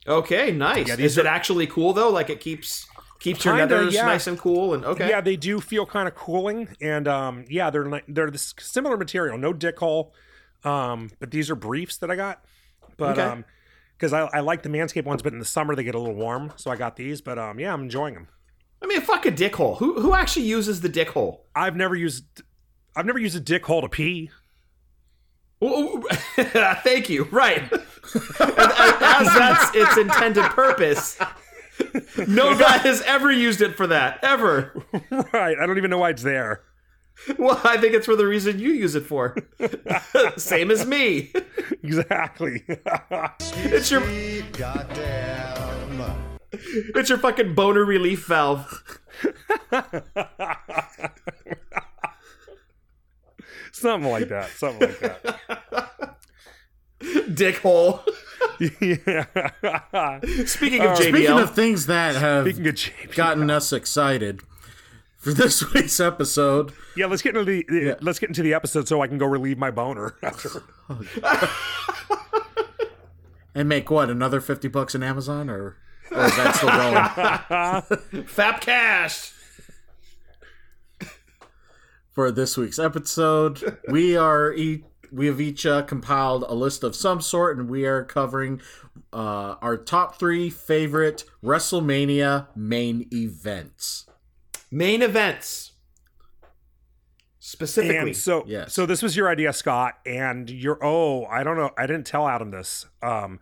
okay, 0.07 0.51
nice. 0.51 0.87
Yeah, 0.87 0.95
Is 0.97 1.17
it 1.17 1.25
actually 1.25 1.67
cool 1.67 1.93
though? 1.93 2.09
Like 2.09 2.29
it 2.29 2.39
keeps 2.41 2.85
keeps 3.19 3.43
your 3.45 3.57
Kinda, 3.57 3.73
nethers 3.75 3.91
yeah. 3.93 4.05
nice 4.05 4.27
and 4.27 4.37
cool 4.37 4.73
and 4.73 4.83
okay. 4.85 5.09
Yeah, 5.09 5.21
they 5.21 5.35
do 5.37 5.59
feel 5.61 5.85
kind 5.85 6.07
of 6.07 6.13
cooling, 6.15 6.67
and 6.81 7.07
um, 7.07 7.45
yeah, 7.49 7.69
they're 7.69 8.01
they're 8.07 8.29
this 8.29 8.53
similar 8.59 8.97
material, 8.97 9.37
no 9.37 9.51
dick 9.53 9.79
hole. 9.79 10.13
Um, 10.63 11.09
but 11.19 11.31
these 11.31 11.49
are 11.49 11.55
briefs 11.55 11.97
that 11.97 12.11
I 12.11 12.15
got. 12.15 12.43
But 12.97 13.17
Okay. 13.17 13.21
um, 13.23 13.45
because 14.03 14.11
I, 14.11 14.37
I 14.37 14.41
like 14.41 14.63
the 14.63 14.69
Manscaped 14.69 15.05
ones, 15.05 15.21
but 15.21 15.31
in 15.31 15.39
the 15.39 15.45
summer 15.45 15.75
they 15.75 15.83
get 15.85 15.95
a 15.95 15.99
little 15.99 16.13
warm, 16.13 16.51
so 16.57 16.69
I 16.69 16.75
got 16.75 16.97
these. 16.97 17.21
But 17.21 17.39
um, 17.39 17.57
yeah, 17.57 17.71
I'm 17.71 17.83
enjoying 17.83 18.15
them. 18.15 18.27
I 18.81 18.85
mean, 18.85 18.99
fuck 18.99 19.25
a 19.25 19.31
dick 19.31 19.55
hole. 19.55 19.75
Who 19.75 20.01
who 20.01 20.13
actually 20.13 20.45
uses 20.45 20.81
the 20.81 20.89
dick 20.89 21.11
hole? 21.11 21.45
I've 21.55 21.77
never 21.77 21.95
used 21.95 22.25
I've 22.97 23.05
never 23.05 23.17
used 23.17 23.37
a 23.37 23.39
dick 23.39 23.65
hole 23.65 23.81
to 23.81 23.87
pee. 23.87 24.29
Thank 26.35 27.09
you. 27.09 27.23
Right. 27.31 27.63
As 27.71 29.27
that's 29.33 29.73
its 29.73 29.97
intended 29.97 30.43
purpose. 30.51 31.17
No 32.27 32.53
guy 32.59 32.79
has 32.79 33.01
ever 33.03 33.31
used 33.31 33.61
it 33.61 33.77
for 33.77 33.87
that 33.87 34.19
ever. 34.21 34.73
right. 35.31 35.57
I 35.57 35.65
don't 35.65 35.77
even 35.77 35.89
know 35.89 35.99
why 35.99 36.09
it's 36.09 36.23
there. 36.23 36.63
Well, 37.37 37.59
I 37.63 37.77
think 37.77 37.93
it's 37.93 38.05
for 38.05 38.15
the 38.15 38.25
reason 38.27 38.59
you 38.59 38.71
use 38.71 38.95
it 38.95 39.05
for. 39.05 39.35
Same 40.37 40.71
as 40.71 40.85
me. 40.85 41.31
Exactly. 41.83 42.63
It's 43.65 43.89
your 43.91 44.01
Goddamn. 44.53 46.15
it's 46.51 47.09
your 47.09 47.17
fucking 47.17 47.55
boner 47.55 47.85
relief 47.85 48.25
valve. 48.25 48.99
Something 53.71 54.11
like 54.11 54.29
that. 54.29 54.49
Something 54.49 54.89
like 54.89 54.99
that. 54.99 56.17
Dick 57.33 57.57
hole. 57.57 58.01
yeah. 58.59 59.25
Speaking 60.45 60.81
of 60.81 60.97
JBL, 60.97 61.09
Speaking 61.09 61.39
of 61.39 61.55
things 61.55 61.85
that 61.87 62.15
have 62.15 62.45
Speaking 62.45 62.67
of 62.67 62.75
JP, 62.75 63.15
gotten 63.15 63.49
us 63.49 63.73
excited 63.73 64.41
for 65.23 65.33
this 65.33 65.63
week's 65.73 65.99
episode, 65.99 66.73
yeah, 66.95 67.05
let's 67.07 67.21
get 67.21 67.35
into 67.35 67.45
the, 67.49 67.65
the- 67.67 67.97
let's 68.01 68.19
get 68.19 68.29
into 68.29 68.43
the 68.43 68.53
episode 68.53 68.87
so 68.87 69.01
I 69.01 69.07
can 69.07 69.17
go 69.17 69.25
relieve 69.25 69.57
my 69.57 69.71
boner 69.71 70.15
after. 70.23 70.63
and 73.55 73.69
make 73.69 73.89
what 73.89 74.09
another 74.09 74.41
fifty 74.41 74.67
bucks 74.67 74.95
in 74.95 75.03
Amazon, 75.03 75.49
or, 75.49 75.77
or 76.11 76.25
is 76.25 76.35
that 76.35 76.55
still 76.55 76.69
going 76.69 78.23
Fap 78.25 78.61
Cash. 78.61 79.31
for 82.11 82.31
this 82.31 82.57
week's 82.57 82.79
episode? 82.79 83.77
We 83.89 84.15
are 84.17 84.53
e- 84.53 84.83
we 85.11 85.27
have 85.27 85.39
each 85.39 85.65
uh, 85.65 85.83
compiled 85.83 86.43
a 86.47 86.53
list 86.55 86.83
of 86.83 86.95
some 86.95 87.21
sort, 87.21 87.57
and 87.57 87.69
we 87.69 87.85
are 87.85 88.03
covering 88.03 88.61
uh, 89.11 89.55
our 89.61 89.77
top 89.77 90.17
three 90.19 90.49
favorite 90.49 91.23
WrestleMania 91.43 92.47
main 92.55 93.07
events. 93.13 94.07
Main 94.73 95.03
events. 95.03 95.73
Specifically. 97.37 97.97
And 97.97 98.15
so, 98.17 98.43
Yes. 98.47 98.73
so 98.73 98.87
this 98.87 99.03
was 99.03 99.15
your 99.15 99.29
idea, 99.29 99.53
Scott, 99.53 99.99
and 100.03 100.49
you're. 100.49 100.79
Oh, 100.81 101.25
I 101.25 101.43
don't 101.43 101.57
know. 101.57 101.69
I 101.77 101.85
didn't 101.85 102.07
tell 102.07 102.27
Adam 102.27 102.49
this. 102.49 102.87
Um, 103.03 103.39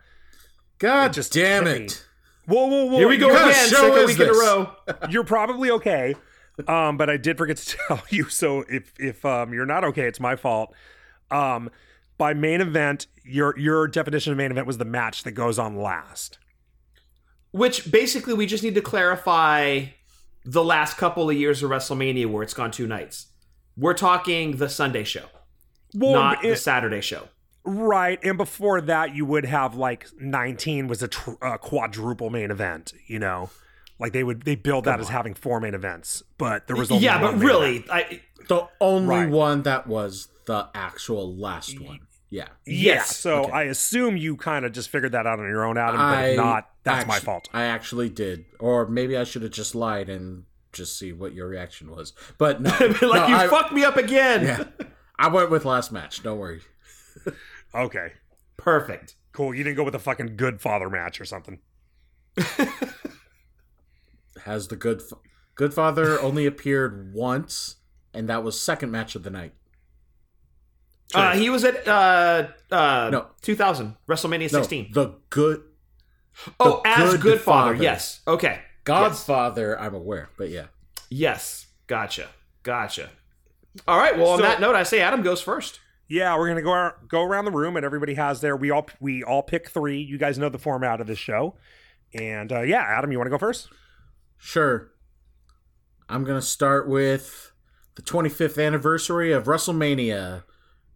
God 0.78 1.14
just 1.14 1.32
damn 1.32 1.64
me. 1.64 1.72
it! 1.72 2.06
whoa, 2.48 2.66
whoa, 2.66 2.86
whoa! 2.86 2.98
Here 2.98 3.08
we 3.08 3.16
go 3.18 3.28
You're, 3.28 3.38
again, 3.38 3.70
show 3.70 3.94
second 3.94 4.08
week 4.08 4.20
in 4.20 4.28
a 4.30 4.34
row. 4.34 4.76
you're 5.10 5.24
probably 5.24 5.72
okay. 5.72 6.16
Um, 6.68 6.98
but 6.98 7.10
I 7.10 7.16
did 7.16 7.38
forget 7.38 7.56
to 7.58 7.78
tell 7.88 8.04
you. 8.10 8.26
So 8.28 8.66
if 8.68 8.92
if 9.00 9.24
um 9.24 9.54
you're 9.54 9.66
not 9.66 9.86
okay, 9.86 10.08
it's 10.08 10.20
my 10.20 10.36
fault. 10.36 10.74
Um, 11.30 11.70
by 12.18 12.34
main 12.34 12.60
event, 12.60 13.08
your 13.24 13.58
your 13.58 13.88
definition 13.88 14.34
of 14.34 14.38
main 14.38 14.52
event 14.52 14.68
was 14.68 14.80
the 14.80 14.86
match 14.86 15.24
that 15.24 15.32
goes 15.32 15.58
on 15.58 15.78
last. 15.78 16.40
Which 17.52 17.90
basically 17.90 18.34
we 18.34 18.46
just 18.48 18.64
need 18.64 18.76
to 18.76 18.82
clarify 18.82 19.86
the 20.44 20.64
last 20.64 20.98
couple 20.98 21.30
of 21.30 21.36
years 21.38 21.62
of 21.64 21.70
WrestleMania 21.70 22.26
where 22.28 22.44
it's 22.44 22.54
gone 22.54 22.72
two 22.72 22.88
nights. 22.88 23.28
We're 23.78 23.94
talking 23.94 24.58
the 24.58 24.70
Sunday 24.70 25.04
show, 25.04 25.26
Well, 25.96 26.14
not 26.14 26.42
the 26.42 26.56
Saturday 26.56 27.02
show. 27.02 27.30
Right, 27.64 28.20
and 28.24 28.38
before 28.38 28.82
that, 28.82 29.16
you 29.16 29.24
would 29.26 29.46
have 29.46 29.76
like 29.76 30.08
19 30.20 30.88
was 30.88 31.04
a 31.04 31.08
tr- 31.08 31.32
uh, 31.42 31.58
quadruple 31.58 32.30
main 32.32 32.50
event, 32.52 32.94
you 33.08 33.20
know, 33.20 33.50
Like 34.00 34.14
they 34.14 34.24
would 34.24 34.42
they 34.44 34.56
build 34.56 34.86
that 34.86 35.00
as 35.00 35.10
having 35.10 35.36
four 35.36 35.60
main 35.60 35.76
events, 35.76 36.24
but 36.40 36.66
there 36.66 36.76
was 36.76 36.90
only 36.90 37.04
yeah, 37.04 37.22
one 37.22 37.34
but 37.34 37.38
main 37.38 37.48
really, 37.48 37.76
event. 37.78 37.92
I 37.92 38.22
The 38.50 38.68
only 38.82 39.16
Right. 39.16 39.30
one 39.30 39.62
that 39.62 39.86
was 39.86 40.28
the 40.48 40.70
actual 40.74 41.36
last 41.38 41.80
one. 41.80 42.00
Yeah. 42.32 42.48
yeah. 42.66 42.94
yes, 42.96 43.18
So 43.18 43.44
okay. 43.44 43.52
I 43.52 43.64
assume 43.64 44.16
you 44.18 44.38
kind 44.38 44.66
of 44.66 44.72
just 44.72 44.90
figured 44.90 45.12
that 45.12 45.28
out 45.28 45.40
on 45.40 45.48
your 45.50 45.66
own, 45.66 45.78
Adam. 45.78 45.98
But 45.98 46.02
I 46.02 46.26
if 46.30 46.38
not, 46.38 46.70
that's 46.84 47.06
my 47.06 47.20
fault. 47.20 47.50
I 47.54 47.64
actually 47.66 48.08
did. 48.10 48.46
Or 48.60 48.88
maybe 48.88 49.18
I 49.18 49.26
should 49.26 49.42
have 49.44 49.52
just 49.52 49.76
lied 49.76 50.10
and 50.10 50.46
just 50.72 50.98
see 50.98 51.12
what 51.12 51.34
your 51.34 51.48
reaction 51.50 51.92
was. 51.92 52.14
But 52.38 52.62
no. 52.62 52.70
like 52.80 53.02
no, 53.02 53.28
you 53.28 53.36
I, 53.36 53.48
fucked 53.48 53.74
me 53.74 53.84
up 53.84 53.98
again. 53.98 54.46
Yeah. 54.46 54.64
I 55.20 55.28
went 55.28 55.52
with 55.52 55.66
last 55.66 55.92
match. 55.92 56.24
Don't 56.24 56.40
worry. 56.40 56.62
Okay, 57.76 58.14
Perfect. 58.58 59.16
cool. 59.34 59.54
You 59.54 59.64
didn't 59.64 59.76
go 59.78 59.84
with 59.84 59.96
a 59.96 60.00
fucking 60.00 60.36
good 60.38 60.62
father 60.62 60.90
match 60.90 61.22
or 61.22 61.26
something. 61.26 61.60
Has 64.46 64.68
the 64.70 64.76
good 64.76 65.02
F- 65.02 65.20
good 65.56 65.74
father 65.74 66.20
only 66.20 66.46
appeared 66.46 67.14
once, 67.14 67.76
and 68.14 68.28
that 68.30 68.44
was 68.44 68.60
second 68.60 68.90
match 68.92 69.16
of 69.16 69.24
the 69.24 69.30
night. 69.30 69.54
Uh, 71.14 71.32
he 71.34 71.50
was 71.50 71.64
at 71.64 71.88
uh, 71.88 72.48
uh, 72.72 73.10
No. 73.12 73.28
2000 73.42 73.96
WrestleMania 74.08 74.52
No, 74.52 74.60
16. 74.60 74.92
the 74.94 75.16
good 75.30 75.64
oh, 76.60 76.82
as 76.86 77.12
Good 77.12 77.22
Good 77.22 77.42
Father. 77.42 77.74
Father. 77.74 77.84
Yes. 77.84 78.22
Okay. 78.28 78.54
Yes. 78.60 78.66
Godfather. 78.84 79.80
I'm 79.80 79.94
aware, 79.94 80.30
but 80.38 80.50
yeah. 80.50 80.68
Yes. 81.10 81.68
Gotcha. 81.88 82.28
Gotcha. 82.64 83.10
All 83.88 83.98
right. 83.98 84.18
Well, 84.18 84.30
on 84.30 84.42
that 84.42 84.60
note, 84.60 84.76
I 84.76 84.84
say 84.84 85.02
Adam 85.02 85.22
goes 85.22 85.42
first. 85.42 85.80
Yeah, 86.08 86.38
we're 86.38 86.50
gonna 86.50 86.62
go 86.62 86.72
ar- 86.72 86.98
go 87.08 87.22
around 87.24 87.46
the 87.46 87.52
room, 87.52 87.78
and 87.78 87.86
everybody 87.86 88.16
has 88.16 88.42
their. 88.42 88.58
We 88.58 88.70
all 88.70 88.88
we 89.00 89.24
all 89.24 89.42
pick 89.44 89.70
three. 89.70 90.02
You 90.02 90.18
guys 90.18 90.38
know 90.38 90.50
the 90.50 90.58
format 90.58 91.00
of 91.00 91.08
this 91.08 91.20
show, 91.20 91.56
and 92.14 92.52
uh, 92.52 92.62
yeah, 92.62 92.82
Adam, 92.82 93.12
you 93.14 93.18
want 93.18 93.28
to 93.28 93.32
go 93.32 93.38
first? 93.38 93.70
Sure. 94.38 94.92
I'm 96.10 96.26
going 96.26 96.38
to 96.40 96.46
start 96.46 96.90
with 96.90 97.54
the 97.96 98.02
25th 98.02 98.62
anniversary 98.62 99.32
of 99.32 99.46
WrestleMania. 99.46 100.44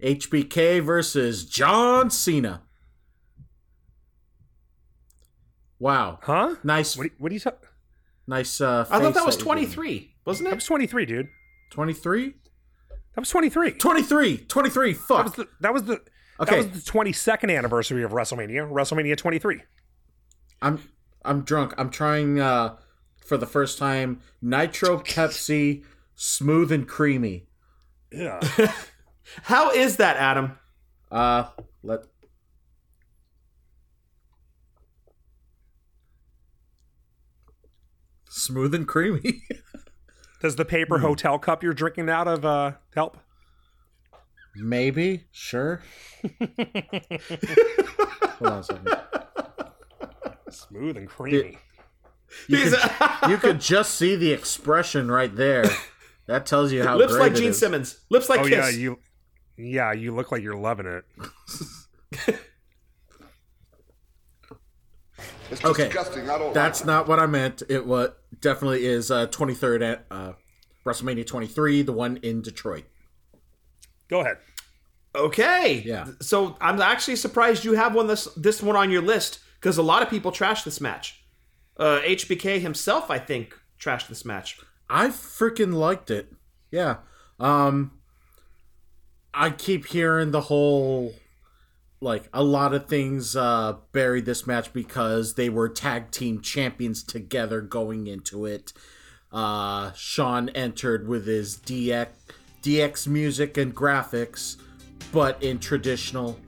HBK 0.01 0.83
versus 0.83 1.45
John 1.45 2.09
Cena. 2.09 2.63
Wow. 5.79 6.19
Huh? 6.23 6.55
Nice 6.63 6.97
What? 6.97 7.03
Do 7.03 7.09
you, 7.09 7.15
what 7.17 7.29
do 7.29 7.35
you? 7.35 7.39
ta- 7.39 7.51
nice 8.27 8.61
uh 8.61 8.85
I 8.89 8.99
thought 8.99 9.13
face 9.13 9.13
that 9.15 9.25
was 9.25 9.35
you 9.35 9.39
gave 9.39 9.45
me. 9.45 9.65
23, 9.75 10.15
wasn't 10.25 10.47
it? 10.47 10.49
That 10.51 10.55
was 10.55 10.65
twenty 10.65 10.87
three, 10.87 11.05
dude. 11.05 11.27
23? 11.71 12.33
That 13.15 13.21
was 13.21 13.29
twenty 13.29 13.49
three. 13.49 13.71
23. 13.71 14.37
23. 14.37 14.93
That 14.93 14.99
Fuck. 15.01 15.23
was 15.25 15.33
the. 15.33 15.47
That 15.61 15.73
was 15.73 15.83
the. 15.83 16.01
Okay. 16.39 16.61
That 16.61 16.71
was 16.71 16.83
the 16.83 16.91
twenty 16.91 17.13
second 17.13 17.49
anniversary 17.49 18.03
of 18.03 18.11
WrestleMania. 18.11 18.69
WrestleMania 18.71 19.17
twenty 19.17 19.39
three. 19.39 19.61
I'm 20.61 20.81
I'm 21.23 21.41
drunk. 21.41 21.73
I'm 21.77 21.89
trying 21.89 22.39
uh 22.39 22.75
for 23.25 23.37
the 23.37 23.47
first 23.47 23.77
time 23.77 24.21
Nitro 24.41 24.99
Pepsi 24.99 25.83
smooth 26.15 26.71
and 26.71 26.87
creamy. 26.87 27.47
Yeah. 28.11 28.39
How 29.43 29.71
is 29.71 29.97
that, 29.97 30.17
Adam? 30.17 30.57
Uh 31.11 31.45
let 31.83 32.01
Smooth 38.29 38.73
and 38.73 38.87
creamy. 38.87 39.43
Does 40.41 40.55
the 40.55 40.65
paper 40.65 40.99
hotel 40.99 41.39
cup 41.39 41.63
you're 41.63 41.73
drinking 41.73 42.09
out 42.09 42.27
of 42.27 42.45
uh, 42.45 42.73
help? 42.93 43.17
Maybe, 44.55 45.25
sure. 45.31 45.81
Hold 48.39 48.51
on 48.51 48.59
a 48.59 48.63
second. 48.63 48.97
Smooth 50.49 50.97
and 50.97 51.07
creamy. 51.09 51.57
You 52.47 52.57
He's- 52.57 52.75
could, 52.75 52.91
you 53.31 53.37
could 53.37 53.59
just 53.59 53.95
see 53.95 54.15
the 54.15 54.31
expression 54.31 55.09
right 55.11 55.33
there. 55.33 55.65
That 56.27 56.45
tells 56.45 56.71
you 56.71 56.83
how 56.83 56.97
Lips 56.97 57.13
great 57.13 57.21
like 57.21 57.31
it 57.33 57.35
Gene 57.37 57.49
is. 57.49 57.59
Simmons. 57.59 57.99
Lips 58.09 58.29
like 58.29 58.39
oh 58.41 58.43
Kiss. 58.47 58.51
yeah, 58.51 58.69
you. 58.69 58.99
Yeah, 59.57 59.93
you 59.93 60.13
look 60.13 60.31
like 60.31 60.41
you're 60.41 60.55
loving 60.55 60.85
it. 60.85 61.05
It's 65.51 65.63
Okay, 65.63 65.85
disgusting. 65.85 66.29
I 66.29 66.37
don't 66.37 66.53
That's 66.53 66.81
like 66.81 66.87
not 66.87 67.07
what 67.07 67.19
I 67.19 67.25
meant. 67.27 67.61
It 67.69 67.85
was 67.85 68.09
definitely 68.41 68.85
is 68.85 69.11
uh, 69.11 69.27
23rd 69.27 69.81
at 69.83 70.05
uh, 70.09 70.33
WrestleMania 70.85 71.25
23, 71.25 71.83
the 71.83 71.93
one 71.93 72.17
in 72.17 72.41
Detroit. 72.41 72.85
Go 74.09 74.21
ahead. 74.21 74.37
Okay. 75.13 75.83
Yeah. 75.85 76.07
So 76.21 76.57
I'm 76.59 76.81
actually 76.81 77.15
surprised 77.15 77.63
you 77.63 77.73
have 77.73 77.95
one 77.95 78.07
this 78.07 78.25
this 78.35 78.61
one 78.61 78.75
on 78.75 78.91
your 78.91 79.01
list 79.01 79.39
because 79.59 79.77
a 79.77 79.83
lot 79.83 80.03
of 80.03 80.09
people 80.09 80.31
trash 80.31 80.63
this 80.63 80.81
match. 80.81 81.23
Uh, 81.77 81.99
HBK 82.01 82.59
himself, 82.59 83.09
I 83.09 83.19
think, 83.19 83.57
trashed 83.79 84.07
this 84.07 84.25
match. 84.25 84.59
I 84.89 85.07
freaking 85.07 85.73
liked 85.73 86.11
it. 86.11 86.33
Yeah. 86.71 86.97
Um 87.39 87.91
I 89.35 89.49
keep 89.49 89.87
hearing 89.87 90.31
the 90.31 90.41
whole 90.41 91.13
like 91.99 92.29
a 92.33 92.43
lot 92.43 92.73
of 92.73 92.87
things 92.87 93.35
uh 93.35 93.75
buried 93.91 94.25
this 94.25 94.47
match 94.47 94.71
because 94.71 95.35
they 95.35 95.49
were 95.49 95.67
tag 95.67 96.11
team 96.11 96.41
champions 96.41 97.03
together 97.03 97.59
going 97.61 98.07
into 98.07 98.45
it. 98.45 98.71
Uh 99.31 99.91
Shawn 99.93 100.49
entered 100.49 101.07
with 101.07 101.25
his 101.27 101.57
DX 101.57 102.07
DX 102.61 103.07
music 103.07 103.57
and 103.57 103.75
graphics 103.75 104.57
but 105.11 105.41
in 105.43 105.59
traditional 105.59 106.39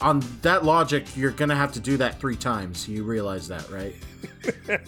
on 0.00 0.22
that 0.42 0.64
logic 0.64 1.04
you're 1.16 1.32
going 1.32 1.48
to 1.48 1.56
have 1.56 1.72
to 1.72 1.80
do 1.80 1.96
that 1.96 2.20
3 2.20 2.36
times. 2.36 2.88
You 2.88 3.02
realize 3.02 3.48
that, 3.48 3.68
right? 3.68 3.96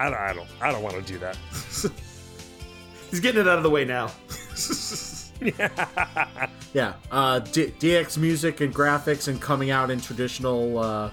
I 0.00 0.08
don't. 0.08 0.18
I 0.18 0.32
don't. 0.32 0.48
I 0.60 0.72
don't 0.72 0.82
want 0.82 0.96
to 0.96 1.02
do 1.02 1.18
that. 1.18 1.36
He's 3.10 3.20
getting 3.20 3.40
it 3.40 3.48
out 3.48 3.58
of 3.58 3.62
the 3.62 3.70
way 3.70 3.84
now. 3.84 4.10
Yeah, 6.76 6.92
uh, 7.10 7.38
D- 7.38 7.72
DX 7.78 8.18
music 8.18 8.60
and 8.60 8.74
graphics 8.74 9.28
and 9.28 9.40
coming 9.40 9.70
out 9.70 9.90
in 9.90 9.98
traditional 9.98 10.78
uh, 10.78 11.10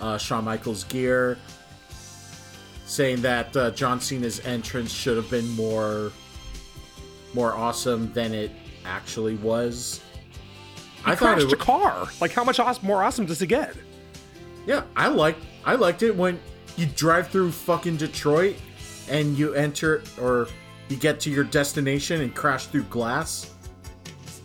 uh, 0.00 0.16
Shawn 0.16 0.46
Michaels 0.46 0.84
gear, 0.84 1.36
saying 2.86 3.20
that 3.20 3.54
uh, 3.54 3.70
John 3.72 4.00
Cena's 4.00 4.40
entrance 4.46 4.90
should 4.90 5.18
have 5.18 5.28
been 5.28 5.46
more 5.50 6.10
more 7.34 7.52
awesome 7.52 8.10
than 8.14 8.32
it 8.32 8.50
actually 8.86 9.34
was. 9.36 10.00
I 11.04 11.12
I 11.12 11.14
thought 11.14 11.36
crashed 11.36 11.48
it 11.48 11.52
a 11.52 11.56
car. 11.56 12.08
Like, 12.18 12.32
how 12.32 12.44
much 12.44 12.58
awesome, 12.58 12.86
more 12.86 13.02
awesome 13.02 13.26
does 13.26 13.42
it 13.42 13.48
get? 13.48 13.76
Yeah, 14.64 14.84
I 14.96 15.08
liked 15.08 15.44
I 15.66 15.74
liked 15.74 16.02
it 16.02 16.16
when 16.16 16.40
you 16.78 16.86
drive 16.86 17.28
through 17.28 17.52
fucking 17.52 17.98
Detroit 17.98 18.56
and 19.10 19.36
you 19.36 19.52
enter 19.52 20.02
or 20.18 20.48
you 20.88 20.96
get 20.96 21.20
to 21.20 21.30
your 21.30 21.44
destination 21.44 22.20
and 22.20 22.34
crash 22.34 22.66
through 22.66 22.84
glass. 22.84 23.52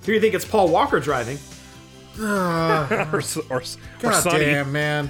Who 0.02 0.08
do 0.08 0.14
you 0.14 0.20
think 0.20 0.34
it's 0.36 0.46
Paul 0.46 0.68
Walker 0.70 1.00
driving? 1.00 1.38
Ah, 2.20 3.10
or 3.14 3.20
s- 3.20 3.38
or, 3.50 3.62
s- 3.62 3.78
or 4.04 4.12
God 4.12 4.22
Sonny? 4.22 4.46
damn, 4.46 4.72
man. 4.72 5.10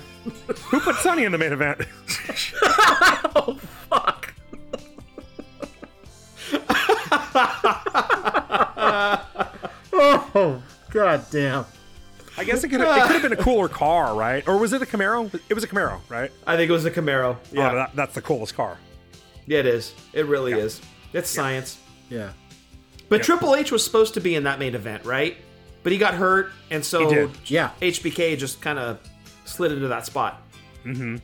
Who 0.70 0.80
put 0.80 0.96
Sonny 0.98 1.24
in 1.26 1.32
the 1.32 1.38
main 1.38 1.52
event? 1.54 1.82
Oh, 3.36 3.56
fuck. 3.90 4.32
oh, 9.94 10.62
god 10.92 11.26
damn. 11.32 11.66
I 12.38 12.44
guess 12.44 12.64
it 12.64 12.70
could. 12.70 12.82
It 12.82 12.88
could 12.88 13.12
have 13.12 13.22
been 13.22 13.34
a 13.34 13.38
cooler 13.38 13.68
car, 13.68 14.16
right? 14.16 14.48
Or 14.48 14.58
was 14.58 14.74
it 14.74 14.82
a 14.82 14.86
Camaro? 14.86 15.34
It 15.50 15.54
was 15.54 15.64
a 15.64 15.68
Camaro, 15.68 16.00
right? 16.10 16.32
I 16.48 16.56
think 16.58 16.70
it 16.70 16.74
was 16.74 16.86
a 16.86 16.92
Camaro. 16.92 17.38
Yeah, 17.52 17.72
Oh, 17.72 17.76
that, 17.76 17.96
that's 17.96 18.16
the 18.16 18.22
coolest 18.22 18.56
car. 18.56 18.78
yeah 19.46 19.60
it 19.60 19.66
is. 19.68 19.94
It 20.14 20.26
really 20.26 20.54
is. 20.54 20.82
It's 21.14 21.30
science. 21.30 21.78
Yeah. 22.10 22.32
But 23.10 23.24
Triple 23.24 23.56
H 23.56 23.72
was 23.72 23.84
supposed 23.84 24.16
to 24.16 24.22
be 24.22 24.36
in 24.36 24.44
that 24.44 24.60
main 24.60 24.74
event, 24.76 25.06
right? 25.06 25.38
But 25.84 25.92
he 25.92 25.98
got 25.98 26.14
hurt, 26.16 26.52
and 26.72 26.84
so 26.84 27.30
Yeah. 27.46 27.72
HBK 27.82 28.38
just 28.38 28.62
kind 28.62 28.80
of 28.80 29.00
slid 29.46 29.72
into 29.72 29.88
that 29.90 30.06
spot. 30.06 30.42
Mm-hmm. 30.86 31.18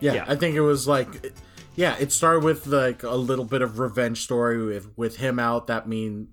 Yeah, 0.00 0.14
Yeah. 0.14 0.24
I 0.26 0.36
think 0.36 0.54
it 0.54 0.60
was 0.60 0.86
like, 0.88 1.32
yeah, 1.74 1.96
it 1.98 2.12
started 2.12 2.44
with 2.44 2.66
like 2.66 3.02
a 3.02 3.14
little 3.16 3.44
bit 3.44 3.60
of 3.62 3.78
revenge 3.78 4.22
story 4.22 4.64
with 4.64 4.96
with 4.96 5.16
him 5.16 5.38
out. 5.38 5.66
That 5.66 5.88
mean 5.88 6.28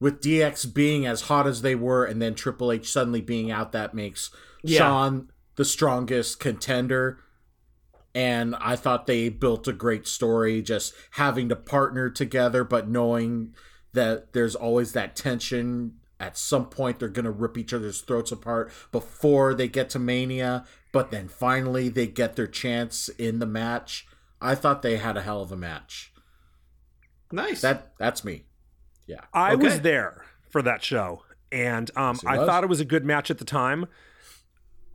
with 0.00 0.20
DX 0.20 0.72
being 0.74 1.06
as 1.06 1.22
hot 1.22 1.46
as 1.46 1.62
they 1.62 1.74
were, 1.74 2.04
and 2.04 2.20
then 2.20 2.34
Triple 2.34 2.70
H 2.72 2.90
suddenly 2.90 3.20
being 3.20 3.50
out, 3.50 3.72
that 3.72 3.94
makes 3.94 4.30
Yeah. 4.62 4.78
Shawn 4.78 5.30
the 5.56 5.64
strongest 5.64 6.38
contender. 6.40 7.18
And 8.14 8.54
I 8.56 8.74
thought 8.76 9.06
they 9.06 9.28
built 9.28 9.68
a 9.68 9.72
great 9.72 10.06
story, 10.08 10.62
just 10.62 10.94
having 11.12 11.48
to 11.50 11.56
partner 11.56 12.10
together, 12.10 12.64
but 12.64 12.88
knowing 12.88 13.54
that 13.92 14.32
there's 14.32 14.54
always 14.54 14.92
that 14.92 15.14
tension. 15.14 15.94
At 16.20 16.36
some 16.36 16.66
point, 16.66 16.98
they're 16.98 17.08
going 17.08 17.26
to 17.26 17.30
rip 17.30 17.56
each 17.56 17.72
other's 17.72 18.00
throats 18.00 18.32
apart 18.32 18.72
before 18.90 19.54
they 19.54 19.68
get 19.68 19.88
to 19.90 20.00
Mania, 20.00 20.64
but 20.92 21.12
then 21.12 21.28
finally 21.28 21.88
they 21.88 22.08
get 22.08 22.34
their 22.34 22.48
chance 22.48 23.08
in 23.10 23.38
the 23.38 23.46
match. 23.46 24.04
I 24.40 24.56
thought 24.56 24.82
they 24.82 24.96
had 24.96 25.16
a 25.16 25.22
hell 25.22 25.42
of 25.42 25.52
a 25.52 25.56
match. 25.56 26.12
Nice. 27.30 27.60
That 27.60 27.92
that's 27.98 28.24
me. 28.24 28.46
Yeah. 29.06 29.20
I 29.32 29.52
Okay. 29.52 29.62
was 29.64 29.80
there 29.82 30.24
for 30.50 30.60
that 30.62 30.82
show, 30.82 31.22
and 31.52 31.90
um, 31.96 32.16
Yes, 32.16 32.24
I 32.26 32.38
was. 32.38 32.46
thought 32.46 32.64
it 32.64 32.68
was 32.68 32.80
a 32.80 32.84
good 32.84 33.04
match 33.04 33.30
at 33.30 33.38
the 33.38 33.44
time. 33.44 33.86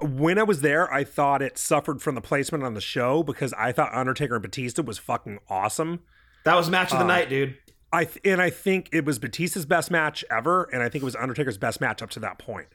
When 0.03 0.37
I 0.37 0.43
was 0.43 0.61
there, 0.61 0.91
I 0.93 1.03
thought 1.03 1.41
it 1.41 1.57
suffered 1.57 2.01
from 2.01 2.15
the 2.15 2.21
placement 2.21 2.63
on 2.63 2.73
the 2.73 2.81
show 2.81 3.23
because 3.23 3.53
I 3.53 3.71
thought 3.71 3.93
Undertaker 3.93 4.35
and 4.35 4.41
Batista 4.41 4.81
was 4.81 4.97
fucking 4.97 5.39
awesome. 5.49 6.01
That 6.43 6.55
was 6.55 6.69
match 6.69 6.91
of 6.91 6.99
the 6.99 7.05
night, 7.05 7.29
dude. 7.29 7.57
I 7.91 8.05
th- 8.05 8.19
and 8.25 8.41
I 8.41 8.49
think 8.49 8.89
it 8.91 9.05
was 9.05 9.19
Batista's 9.19 9.65
best 9.65 9.91
match 9.91 10.25
ever, 10.31 10.63
and 10.73 10.81
I 10.81 10.89
think 10.89 11.03
it 11.03 11.05
was 11.05 11.15
Undertaker's 11.15 11.57
best 11.57 11.79
match 11.79 12.01
up 12.01 12.09
to 12.11 12.19
that 12.21 12.37
point. 12.39 12.67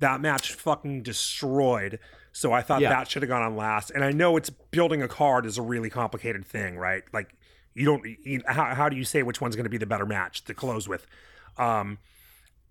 That 0.00 0.20
match 0.20 0.52
fucking 0.52 1.02
destroyed. 1.04 1.98
So 2.32 2.52
I 2.52 2.60
thought 2.62 2.80
Yeah. 2.80 2.90
that 2.90 3.10
should 3.10 3.22
have 3.22 3.28
gone 3.28 3.42
on 3.42 3.56
last. 3.56 3.90
And 3.90 4.04
I 4.04 4.10
know 4.12 4.36
it's 4.36 4.50
building 4.50 5.02
a 5.02 5.08
card 5.08 5.46
is 5.46 5.58
a 5.58 5.62
really 5.62 5.90
complicated 5.90 6.44
thing, 6.44 6.76
right? 6.76 7.02
Like 7.12 7.34
you 7.74 7.84
don't. 7.84 8.04
You, 8.24 8.42
how 8.46 8.74
how 8.74 8.88
do 8.88 8.96
you 8.96 9.04
say 9.04 9.22
which 9.22 9.40
one's 9.40 9.56
going 9.56 9.64
to 9.64 9.70
be 9.70 9.78
the 9.78 9.86
better 9.86 10.06
match 10.06 10.44
to 10.44 10.54
close 10.54 10.88
with? 10.88 11.06
Um, 11.56 11.98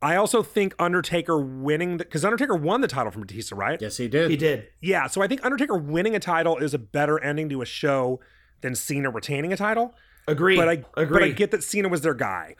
I 0.01 0.15
also 0.15 0.43
think 0.43 0.75
Undertaker 0.77 1.39
winning 1.39 1.97
because 1.97 2.23
Undertaker 2.23 2.55
won 2.55 2.81
the 2.81 2.87
title 2.87 3.11
from 3.11 3.21
Batista, 3.21 3.55
right? 3.55 3.81
Yes, 3.81 3.97
he 3.97 4.07
did. 4.07 4.29
He 4.29 4.37
did. 4.37 4.67
Yeah, 4.81 5.07
so 5.07 5.21
I 5.21 5.27
think 5.27 5.43
Undertaker 5.43 5.75
winning 5.75 6.15
a 6.15 6.19
title 6.19 6.57
is 6.57 6.73
a 6.73 6.77
better 6.79 7.19
ending 7.23 7.49
to 7.49 7.61
a 7.61 7.65
show 7.65 8.19
than 8.61 8.75
Cena 8.75 9.09
retaining 9.09 9.51
a 9.53 9.57
title. 9.57 9.95
Agree. 10.27 10.55
But 10.55 10.69
I 10.69 10.83
agree. 11.01 11.19
but 11.19 11.23
I 11.23 11.29
get 11.29 11.51
that 11.51 11.63
Cena 11.63 11.89
was 11.89 12.01
their 12.01 12.13
guy. 12.13 12.55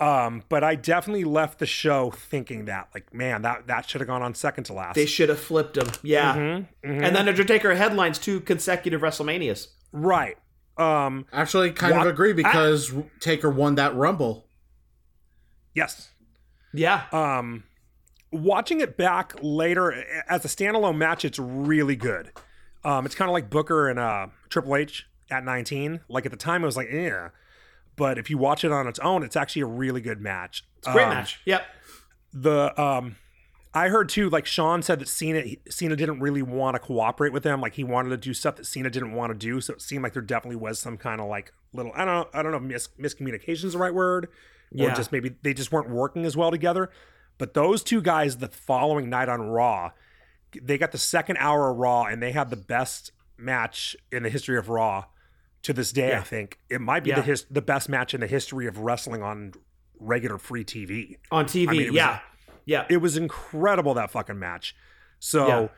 Um, 0.00 0.42
but 0.48 0.64
I 0.64 0.76
definitely 0.76 1.24
left 1.24 1.58
the 1.58 1.66
show 1.66 2.10
thinking 2.10 2.64
that, 2.64 2.88
like, 2.94 3.12
man, 3.12 3.42
that 3.42 3.66
that 3.66 3.88
should 3.88 4.00
have 4.00 4.08
gone 4.08 4.22
on 4.22 4.34
second 4.34 4.64
to 4.64 4.72
last. 4.72 4.94
they 4.94 5.04
should 5.06 5.28
have 5.28 5.38
flipped 5.38 5.76
him. 5.76 5.88
Yeah. 6.02 6.34
Mm-hmm, 6.36 6.90
And 7.04 7.14
then 7.14 7.28
Undertaker 7.28 7.74
headlines 7.74 8.18
two 8.18 8.40
consecutive 8.40 9.02
WrestleManias. 9.02 9.68
right. 9.92 10.36
Um, 10.78 11.26
Actually, 11.30 11.72
kind 11.72 11.94
What? 11.94 12.06
of 12.06 12.12
agree 12.14 12.32
because 12.32 12.90
Taker 13.20 13.50
won 13.50 13.74
that 13.74 13.94
Rumble. 13.94 14.46
yes. 15.74 16.08
Yeah. 16.72 17.04
Um, 17.12 17.64
watching 18.32 18.80
it 18.80 18.96
back 18.96 19.34
later 19.42 19.92
as 20.28 20.44
a 20.44 20.48
standalone 20.48 20.96
match, 20.96 21.24
it's 21.24 21.38
really 21.38 21.96
good. 21.96 22.30
Um, 22.84 23.04
it's 23.06 23.14
kind 23.14 23.28
of 23.28 23.32
like 23.32 23.50
Booker 23.50 23.88
and 23.88 23.98
uh, 23.98 24.28
Triple 24.48 24.76
H 24.76 25.06
at 25.30 25.44
19. 25.44 26.00
Like 26.08 26.24
at 26.26 26.30
the 26.32 26.38
time, 26.38 26.62
it 26.62 26.66
was 26.66 26.76
like, 26.76 26.88
yeah. 26.90 27.30
But 27.96 28.18
if 28.18 28.30
you 28.30 28.38
watch 28.38 28.64
it 28.64 28.72
on 28.72 28.86
its 28.86 28.98
own, 29.00 29.22
it's 29.22 29.36
actually 29.36 29.62
a 29.62 29.66
really 29.66 30.00
good 30.00 30.20
match. 30.20 30.64
It's 30.78 30.88
a 30.88 30.92
great 30.92 31.04
Um, 31.04 31.10
match. 31.10 31.40
Yep. 31.44 31.62
the 32.32 32.80
um 32.80 33.16
I 33.72 33.88
heard 33.88 34.08
too, 34.08 34.28
like 34.30 34.46
Shawn 34.46 34.82
said 34.82 34.98
that 34.98 35.08
Cena 35.08 35.44
Cena 35.68 35.94
didn't 35.94 36.18
really 36.20 36.42
want 36.42 36.74
to 36.74 36.80
cooperate 36.80 37.32
with 37.32 37.42
them. 37.44 37.60
Like 37.60 37.74
he 37.74 37.84
wanted 37.84 38.08
to 38.10 38.16
do 38.16 38.32
stuff 38.34 38.56
that 38.56 38.66
Cena 38.66 38.90
didn't 38.90 39.12
want 39.12 39.32
to 39.32 39.38
do. 39.38 39.60
So 39.60 39.74
it 39.74 39.82
seemed 39.82 40.02
like 40.02 40.12
there 40.12 40.22
definitely 40.22 40.56
was 40.56 40.78
some 40.80 40.96
kind 40.96 41.20
of 41.20 41.28
like 41.28 41.52
little 41.72 41.92
I 41.94 42.04
don't 42.04 42.14
know, 42.14 42.28
I 42.32 42.42
don't 42.42 42.50
know 42.52 42.58
if 42.58 42.64
mis- 42.64 42.88
miscommunication 43.14 43.64
is 43.64 43.72
the 43.74 43.78
right 43.78 43.94
word, 43.94 44.28
or 44.72 44.88
Yeah. 44.88 44.94
just 44.94 45.12
maybe 45.12 45.34
they 45.42 45.54
just 45.54 45.72
weren't 45.72 45.90
working 45.90 46.24
as 46.24 46.36
well 46.36 46.50
together. 46.50 46.90
But 47.38 47.54
those 47.54 47.82
two 47.82 48.02
guys, 48.02 48.36
the 48.36 48.48
following 48.48 49.08
night 49.08 49.28
on 49.28 49.40
Raw, 49.42 49.92
they 50.60 50.76
got 50.78 50.92
the 50.92 50.98
second 50.98 51.38
hour 51.38 51.70
of 51.70 51.78
Raw, 51.78 52.04
and 52.04 52.22
they 52.22 52.32
had 52.32 52.50
the 52.50 52.56
best 52.56 53.12
match 53.38 53.96
in 54.12 54.22
the 54.22 54.28
history 54.28 54.58
of 54.58 54.68
Raw 54.68 55.04
to 55.62 55.72
this 55.72 55.92
day. 55.92 56.14
I 56.16 56.20
think 56.20 56.58
it 56.68 56.80
might 56.80 57.04
be 57.04 57.12
the 57.12 57.22
his, 57.22 57.44
the 57.50 57.62
best 57.62 57.88
match 57.88 58.14
in 58.14 58.20
the 58.20 58.26
history 58.26 58.66
of 58.66 58.78
wrestling 58.78 59.22
on 59.22 59.52
regular 59.98 60.38
free 60.38 60.64
TV 60.64 61.16
On 61.30 61.44
TV. 61.44 61.68
I 61.68 61.72
mean, 61.72 61.80
it 61.82 61.86
was 61.88 61.94
yeah. 61.96 62.20
yeah. 62.64 62.86
it 62.88 62.98
was 62.98 63.16
incredible 63.16 63.94
that 63.94 64.10
fucking 64.10 64.38
match. 64.38 64.74
So, 65.18 65.70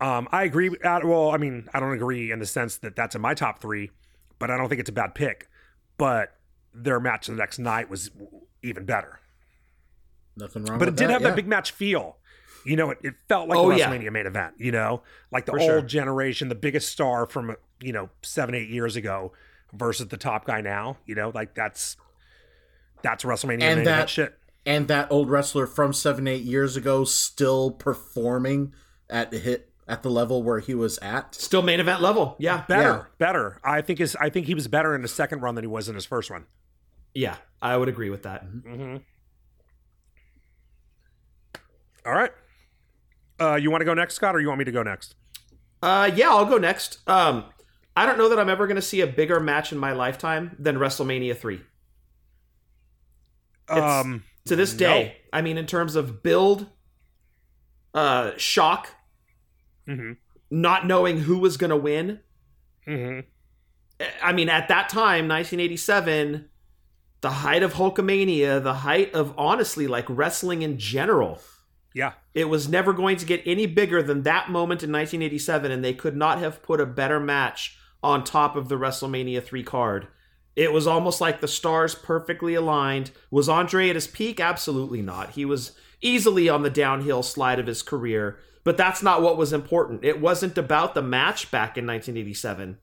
um, 0.00 0.28
I 0.32 0.42
agree. 0.42 0.70
Well, 0.82 1.30
I 1.30 1.36
mean, 1.36 1.68
I 1.72 1.80
don't 1.80 1.92
agree 1.92 2.32
in 2.32 2.38
the 2.40 2.46
sense 2.46 2.78
that 2.78 2.96
that's 2.96 3.14
in 3.14 3.20
my 3.20 3.34
top 3.34 3.60
three, 3.60 3.90
but 4.38 4.50
I 4.50 4.56
don't 4.56 4.68
think 4.68 4.80
it's 4.80 4.90
a 4.90 4.92
bad 4.92 5.14
pick. 5.14 5.48
But 5.98 6.34
their 6.74 7.00
match 7.00 7.26
the 7.26 7.32
next 7.34 7.58
night 7.58 7.88
was 7.90 8.10
even 8.62 8.84
better. 8.84 9.20
Nothing 10.36 10.64
wrong 10.64 10.78
But 10.78 10.88
it 10.88 10.96
did 10.96 11.08
that. 11.08 11.12
have 11.12 11.22
yeah. 11.22 11.28
that 11.28 11.36
big 11.36 11.46
match 11.46 11.72
feel. 11.72 12.16
You 12.64 12.76
know, 12.76 12.90
it, 12.90 12.98
it 13.02 13.14
felt 13.28 13.48
like 13.48 13.58
Oh, 13.58 13.70
a 13.70 13.76
yeah. 13.76 13.90
WrestleMania 13.90 14.12
main 14.12 14.26
event. 14.26 14.54
You 14.56 14.72
know, 14.72 15.02
like 15.32 15.46
the 15.46 15.52
For 15.52 15.60
old 15.60 15.68
sure. 15.68 15.82
generation, 15.82 16.48
the 16.48 16.54
biggest 16.54 16.90
star 16.90 17.26
from 17.26 17.56
you 17.80 17.92
know 17.92 18.08
seven, 18.22 18.54
eight 18.54 18.68
years 18.70 18.94
ago 18.96 19.32
versus 19.72 20.08
the 20.08 20.16
top 20.16 20.46
guy 20.46 20.60
now. 20.60 20.96
You 21.04 21.14
know, 21.16 21.32
like 21.34 21.54
that's 21.54 21.96
that's 23.02 23.24
WrestleMania 23.24 23.62
And 23.62 23.76
main 23.78 23.84
that- 23.84 23.92
event 23.94 24.10
shit. 24.10 24.38
and 24.64 24.88
that 24.88 25.10
old 25.10 25.28
wrestler 25.28 25.66
from 25.66 25.92
seven 25.92 26.26
eight 26.28 26.44
years 26.44 26.76
ago 26.76 27.04
still 27.04 27.72
performing 27.72 28.72
at 29.10 29.30
the 29.32 29.38
hit 29.38 29.68
at 29.88 30.04
the 30.04 30.10
level 30.10 30.42
where 30.44 30.60
he 30.60 30.74
was 30.74 30.98
at. 30.98 31.34
Still 31.34 31.62
main 31.62 31.80
event 31.80 32.00
level. 32.00 32.36
Yeah. 32.38 32.64
Better, 32.68 32.82
Yeah. 32.82 33.04
better. 33.18 33.58
I 33.64 33.80
think 33.80 34.00
is 34.00 34.16
I 34.20 34.30
think 34.30 34.46
he 34.46 34.54
was 34.54 34.68
better 34.68 34.94
in 34.94 35.02
his 35.02 35.12
second 35.12 35.40
run 35.40 35.56
than 35.56 35.64
he 35.64 35.68
was 35.68 35.88
in 35.88 35.96
his 35.96 36.06
first 36.06 36.30
one. 36.30 36.44
Yeah. 37.14 37.36
I 37.62 37.76
would 37.76 37.88
agree 37.88 38.10
with 38.10 38.24
that. 38.24 38.44
Mm-hmm. 38.44 38.96
All 42.04 42.12
right. 42.12 42.32
Uh, 43.40 43.54
you 43.54 43.70
want 43.70 43.80
to 43.80 43.84
go 43.84 43.94
next, 43.94 44.14
Scott, 44.14 44.34
or 44.34 44.40
you 44.40 44.48
want 44.48 44.58
me 44.58 44.64
to 44.64 44.72
go 44.72 44.82
next? 44.82 45.14
Uh, 45.80 46.10
yeah, 46.14 46.30
I'll 46.30 46.44
go 46.44 46.58
next. 46.58 46.98
Um, 47.08 47.44
I 47.96 48.06
don't 48.06 48.18
know 48.18 48.28
that 48.28 48.38
I'm 48.38 48.48
ever 48.48 48.66
going 48.66 48.76
to 48.76 48.82
see 48.82 49.00
a 49.00 49.06
bigger 49.06 49.38
match 49.38 49.72
in 49.72 49.78
my 49.78 49.92
lifetime 49.92 50.56
than 50.58 50.76
WrestleMania 50.76 51.36
3. 51.36 51.60
Um, 53.68 54.24
To 54.46 54.56
this 54.56 54.74
day, 54.74 55.18
I 55.32 55.40
mean, 55.42 55.56
in 55.56 55.66
terms 55.66 55.94
of 55.94 56.22
build, 56.22 56.66
uh, 57.94 58.32
shock, 58.36 58.88
mm-hmm. 59.86 60.12
not 60.50 60.86
knowing 60.86 61.20
who 61.20 61.38
was 61.38 61.56
going 61.56 61.70
to 61.70 61.76
win. 61.76 62.20
Mm-hmm. 62.86 63.20
I 64.20 64.32
mean, 64.32 64.48
at 64.48 64.68
that 64.68 64.88
time, 64.88 65.28
1987, 65.28 66.48
the 67.22 67.30
height 67.30 67.62
of 67.62 67.74
Hulkamania, 67.74 68.62
the 68.62 68.74
height 68.74 69.14
of 69.14 69.32
honestly, 69.38 69.86
like 69.86 70.04
wrestling 70.08 70.62
in 70.62 70.78
general. 70.78 71.40
yeah, 71.94 72.12
It 72.34 72.48
was 72.48 72.68
never 72.68 72.92
going 72.92 73.16
to 73.16 73.26
get 73.26 73.42
any 73.46 73.66
bigger 73.66 74.02
than 74.02 74.22
that 74.24 74.50
moment 74.50 74.82
in 74.82 74.92
1987, 74.92 75.70
and 75.70 75.84
they 75.84 75.94
could 75.94 76.16
not 76.16 76.38
have 76.38 76.62
put 76.62 76.80
a 76.80 76.86
better 76.86 77.20
match 77.20 77.78
on 78.02 78.24
top 78.24 78.56
of 78.56 78.68
the 78.68 78.76
WrestleMania 78.76 79.42
3 79.42 79.62
card. 79.62 80.08
It 80.56 80.72
was 80.72 80.86
almost 80.86 81.20
like 81.20 81.40
the 81.40 81.48
stars 81.48 81.94
perfectly 81.94 82.54
aligned. 82.54 83.12
Was 83.30 83.48
Andre 83.48 83.88
at 83.88 83.94
his 83.94 84.06
peak? 84.06 84.40
Absolutely 84.40 85.00
not. 85.00 85.30
He 85.30 85.44
was 85.44 85.72
easily 86.02 86.48
on 86.48 86.62
the 86.62 86.70
downhill 86.70 87.22
slide 87.22 87.58
of 87.58 87.66
his 87.66 87.82
career, 87.82 88.38
but 88.64 88.76
that's 88.76 89.02
not 89.02 89.22
what 89.22 89.38
was 89.38 89.52
important. 89.52 90.04
It 90.04 90.20
wasn't 90.20 90.58
about 90.58 90.94
the 90.94 91.02
match 91.02 91.50
back 91.50 91.78
in 91.78 91.86
1987. 91.86 92.78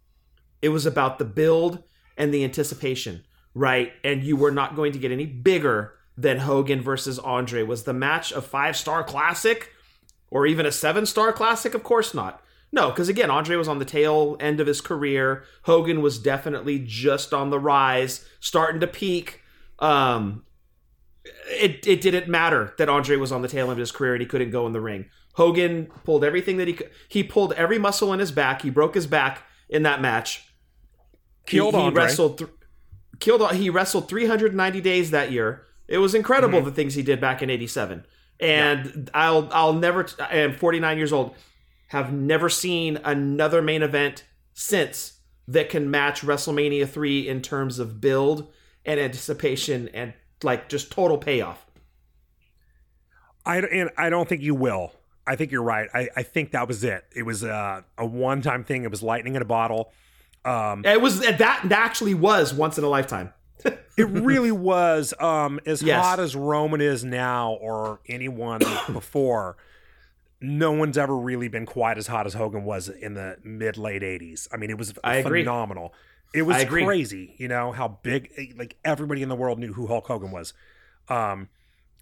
It 0.61 0.69
was 0.69 0.85
about 0.85 1.19
the 1.19 1.25
build 1.25 1.83
and 2.17 2.33
the 2.33 2.43
anticipation, 2.43 3.23
right? 3.59 3.91
And 4.05 4.23
you 4.23 4.37
were 4.37 4.51
not 4.51 4.75
going 4.75 4.93
to 4.93 4.99
get 4.99 5.11
any 5.11 5.25
bigger 5.25 5.93
than 6.17 6.39
Hogan 6.39 6.81
versus 6.81 7.19
Andre. 7.19 7.61
Was 7.63 7.83
the 7.83 7.93
match 7.93 8.31
a 8.31 8.41
five 8.41 8.77
star 8.77 9.03
classic 9.03 9.73
or 10.29 10.47
even 10.47 10.65
a 10.65 10.71
seven 10.71 11.05
star 11.05 11.33
classic? 11.33 11.73
Of 11.73 11.83
course 11.83 12.13
not. 12.13 12.41
No, 12.71 12.89
because 12.89 13.09
again, 13.09 13.29
Andre 13.29 13.57
was 13.57 13.67
on 13.67 13.79
the 13.79 13.85
tail 13.85 14.37
end 14.39 14.59
of 14.59 14.67
his 14.67 14.79
career. 14.79 15.43
Hogan 15.63 16.01
was 16.01 16.19
definitely 16.19 16.79
just 16.79 17.33
on 17.33 17.49
the 17.49 17.59
rise, 17.59 18.25
starting 18.39 18.79
to 18.79 18.87
peak. 18.87 19.41
Um, 19.79 20.43
it 21.49 21.85
it 21.85 21.99
didn't 21.99 22.29
matter 22.29 22.73
that 22.77 22.87
Andre 22.87 23.17
was 23.17 23.31
on 23.31 23.41
the 23.41 23.47
tail 23.47 23.65
end 23.65 23.73
of 23.73 23.77
his 23.79 23.91
career 23.91 24.13
and 24.13 24.21
he 24.21 24.27
couldn't 24.27 24.51
go 24.51 24.65
in 24.67 24.71
the 24.71 24.81
ring. 24.81 25.05
Hogan 25.33 25.87
pulled 26.05 26.23
everything 26.23 26.57
that 26.57 26.67
he 26.67 26.75
could. 26.75 26.91
He 27.09 27.23
pulled 27.23 27.53
every 27.53 27.77
muscle 27.79 28.13
in 28.13 28.19
his 28.19 28.31
back. 28.31 28.61
He 28.61 28.69
broke 28.69 28.95
his 28.95 29.07
back 29.07 29.43
in 29.67 29.83
that 29.83 30.01
match. 30.01 30.45
Killed 31.45 31.73
he, 31.73 31.79
he 31.81 31.87
Andre. 31.87 32.03
wrestled. 32.03 32.37
Th- 32.37 32.51
killed. 33.19 33.51
He 33.53 33.69
wrestled 33.69 34.07
390 34.07 34.81
days 34.81 35.11
that 35.11 35.31
year. 35.31 35.65
It 35.87 35.97
was 35.97 36.13
incredible 36.13 36.59
mm-hmm. 36.59 36.69
the 36.69 36.75
things 36.75 36.95
he 36.95 37.03
did 37.03 37.19
back 37.19 37.41
in 37.41 37.49
'87. 37.49 38.05
And 38.39 39.09
I'll 39.13 39.49
I'll 39.51 39.73
never. 39.73 40.07
I 40.19 40.37
am 40.37 40.55
49 40.55 40.97
years 40.97 41.13
old. 41.13 41.35
Have 41.87 42.13
never 42.13 42.49
seen 42.49 42.97
another 43.03 43.61
main 43.61 43.81
event 43.81 44.23
since 44.53 45.19
that 45.47 45.69
can 45.69 45.89
match 45.89 46.21
WrestleMania 46.21 46.87
3 46.87 47.27
in 47.27 47.41
terms 47.41 47.79
of 47.79 47.99
build 47.99 48.51
and 48.85 48.99
anticipation 48.99 49.89
and 49.89 50.13
like 50.43 50.69
just 50.69 50.91
total 50.91 51.17
payoff. 51.17 51.65
I 53.45 53.57
and 53.57 53.89
I 53.97 54.09
don't 54.09 54.29
think 54.29 54.41
you 54.41 54.53
will. 54.53 54.91
I 55.25 55.35
think 55.35 55.51
you're 55.51 55.63
right. 55.63 55.89
I, 55.93 56.09
I 56.15 56.23
think 56.23 56.51
that 56.51 56.67
was 56.67 56.83
it. 56.83 57.03
It 57.15 57.23
was 57.23 57.43
uh, 57.43 57.81
a, 57.97 58.03
a 58.03 58.05
one 58.05 58.41
time 58.41 58.63
thing. 58.63 58.83
It 58.83 58.91
was 58.91 59.01
lightning 59.03 59.35
in 59.35 59.41
a 59.41 59.45
bottle. 59.45 59.91
Um, 60.45 60.85
It 60.85 61.01
was 61.01 61.19
that 61.21 61.37
that 61.37 61.71
actually 61.71 62.13
was 62.13 62.53
once 62.53 62.77
in 62.77 62.83
a 62.83 62.87
lifetime. 62.89 63.33
it 63.97 64.07
really 64.07 64.51
was. 64.51 65.13
Um, 65.19 65.59
as 65.65 65.81
Yes. 65.81 66.03
hot 66.03 66.19
as 66.19 66.35
Roman 66.35 66.79
is 66.81 67.03
now, 67.03 67.53
or 67.53 67.99
anyone 68.07 68.59
before, 68.93 69.57
no 70.41 70.71
one's 70.71 70.97
ever 70.97 71.15
really 71.17 71.49
been 71.49 71.65
quite 71.65 71.97
as 71.97 72.07
hot 72.07 72.25
as 72.25 72.33
Hogan 72.33 72.63
was 72.63 72.87
in 72.87 73.13
the 73.15 73.37
mid 73.43 73.77
late 73.77 74.01
'80s. 74.01 74.47
I 74.53 74.57
mean, 74.57 74.69
it 74.69 74.77
was 74.77 74.93
I 75.03 75.15
agree. 75.17 75.41
phenomenal. 75.43 75.93
It 76.33 76.43
was 76.43 76.63
crazy. 76.65 77.33
You 77.37 77.47
know 77.47 77.71
how 77.71 77.87
big, 78.03 78.53
like 78.57 78.77
everybody 78.85 79.21
in 79.23 79.29
the 79.29 79.35
world 79.35 79.57
knew 79.59 79.73
who 79.73 79.87
Hulk 79.87 80.05
Hogan 80.07 80.31
was. 80.31 80.53
Um, 81.09 81.49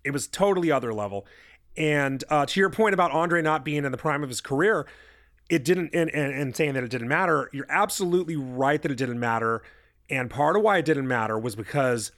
it 0.04 0.12
was 0.12 0.28
totally 0.28 0.70
other 0.70 0.94
level. 0.94 1.26
And 1.78 2.24
uh, 2.30 2.46
to 2.46 2.60
your 2.60 2.70
point 2.70 2.94
about 2.94 3.12
Andre 3.12 3.42
not 3.42 3.64
being 3.64 3.86
in 3.86 3.92
the 3.92 3.98
prime 3.98 4.24
of 4.24 4.30
his 4.30 4.42
career, 4.42 4.86
it 5.50 5.64
didn't, 5.64 5.92
and, 5.94 6.10
and, 6.12 6.34
and 6.34 6.56
saying 6.56 6.74
that 6.74 6.84
it 6.84 6.90
didn't 6.90 7.08
matter, 7.08 7.50
you're 7.54 7.66
absolutely 7.70 8.36
right 8.36 8.82
that 8.82 8.92
it 8.92 8.98
didn't 8.98 9.20
matter. 9.20 9.62
And 10.10 10.30
part 10.30 10.56
of 10.56 10.62
why 10.64 10.78
it 10.78 10.86
didn't 10.86 11.08
matter 11.08 11.38
was 11.38 11.56
because 11.56 12.12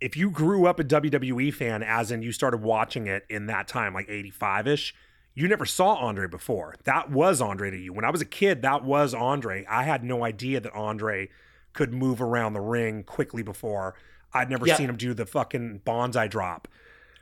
if 0.00 0.16
you 0.16 0.30
grew 0.30 0.66
up 0.66 0.80
a 0.80 0.84
WWE 0.84 1.52
fan, 1.52 1.82
as 1.82 2.10
in 2.10 2.22
you 2.22 2.32
started 2.32 2.62
watching 2.62 3.06
it 3.06 3.24
in 3.28 3.46
that 3.46 3.68
time, 3.68 3.94
like 3.94 4.08
85 4.08 4.66
ish, 4.68 4.94
you 5.34 5.46
never 5.48 5.64
saw 5.64 5.94
Andre 5.94 6.26
before. 6.26 6.74
That 6.84 7.10
was 7.10 7.40
Andre 7.40 7.70
to 7.70 7.76
you. 7.78 7.92
When 7.92 8.04
I 8.04 8.10
was 8.10 8.20
a 8.20 8.26
kid, 8.26 8.62
that 8.62 8.84
was 8.84 9.14
Andre. 9.14 9.64
I 9.68 9.84
had 9.84 10.02
no 10.02 10.24
idea 10.24 10.60
that 10.60 10.72
Andre 10.72 11.28
could 11.72 11.92
move 11.92 12.20
around 12.20 12.52
the 12.54 12.60
ring 12.60 13.04
quickly 13.04 13.42
before. 13.42 13.94
I'd 14.32 14.50
never 14.50 14.66
seen 14.66 14.88
him 14.88 14.96
do 14.96 15.14
the 15.14 15.26
fucking 15.26 15.82
banzai 15.84 16.26
drop 16.28 16.68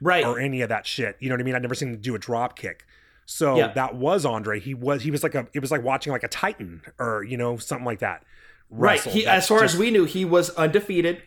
Right. 0.01 0.25
or 0.25 0.39
any 0.39 0.61
of 0.63 0.69
that 0.69 0.87
shit. 0.87 1.17
You 1.21 1.29
know 1.29 1.35
what 1.35 1.41
I 1.41 1.45
mean? 1.45 1.55
I'd 1.55 1.63
never 1.63 1.75
seen 1.75 1.89
him 1.89 2.01
do 2.01 2.15
a 2.15 2.19
drop 2.19 2.57
kick. 2.57 2.87
So 3.31 3.57
Yeah. 3.59 3.73
that 3.75 3.95
was 3.95 4.25
Andre. 4.25 4.59
He 4.59 4.73
was 4.73 5.03
he 5.03 5.11
was 5.11 5.23
like 5.23 5.35
a 5.35 5.47
it 5.53 5.61
was 5.61 5.71
like 5.71 5.83
watching 5.83 6.13
like 6.13 6.25
a 6.25 6.29
Titan 6.29 6.81
or 6.99 7.23
you 7.25 7.37
know 7.37 7.59
something 7.59 7.85
like 7.85 7.99
that. 7.99 8.25
right. 8.71 9.01
He, 9.03 9.25
That's 9.25 9.45
as 9.45 9.49
far 9.49 9.61
just- 9.61 9.75
as 9.75 9.81
we 9.81 9.91
knew, 9.91 10.05
he 10.07 10.25
was 10.25 10.49
undefeated 10.51 11.23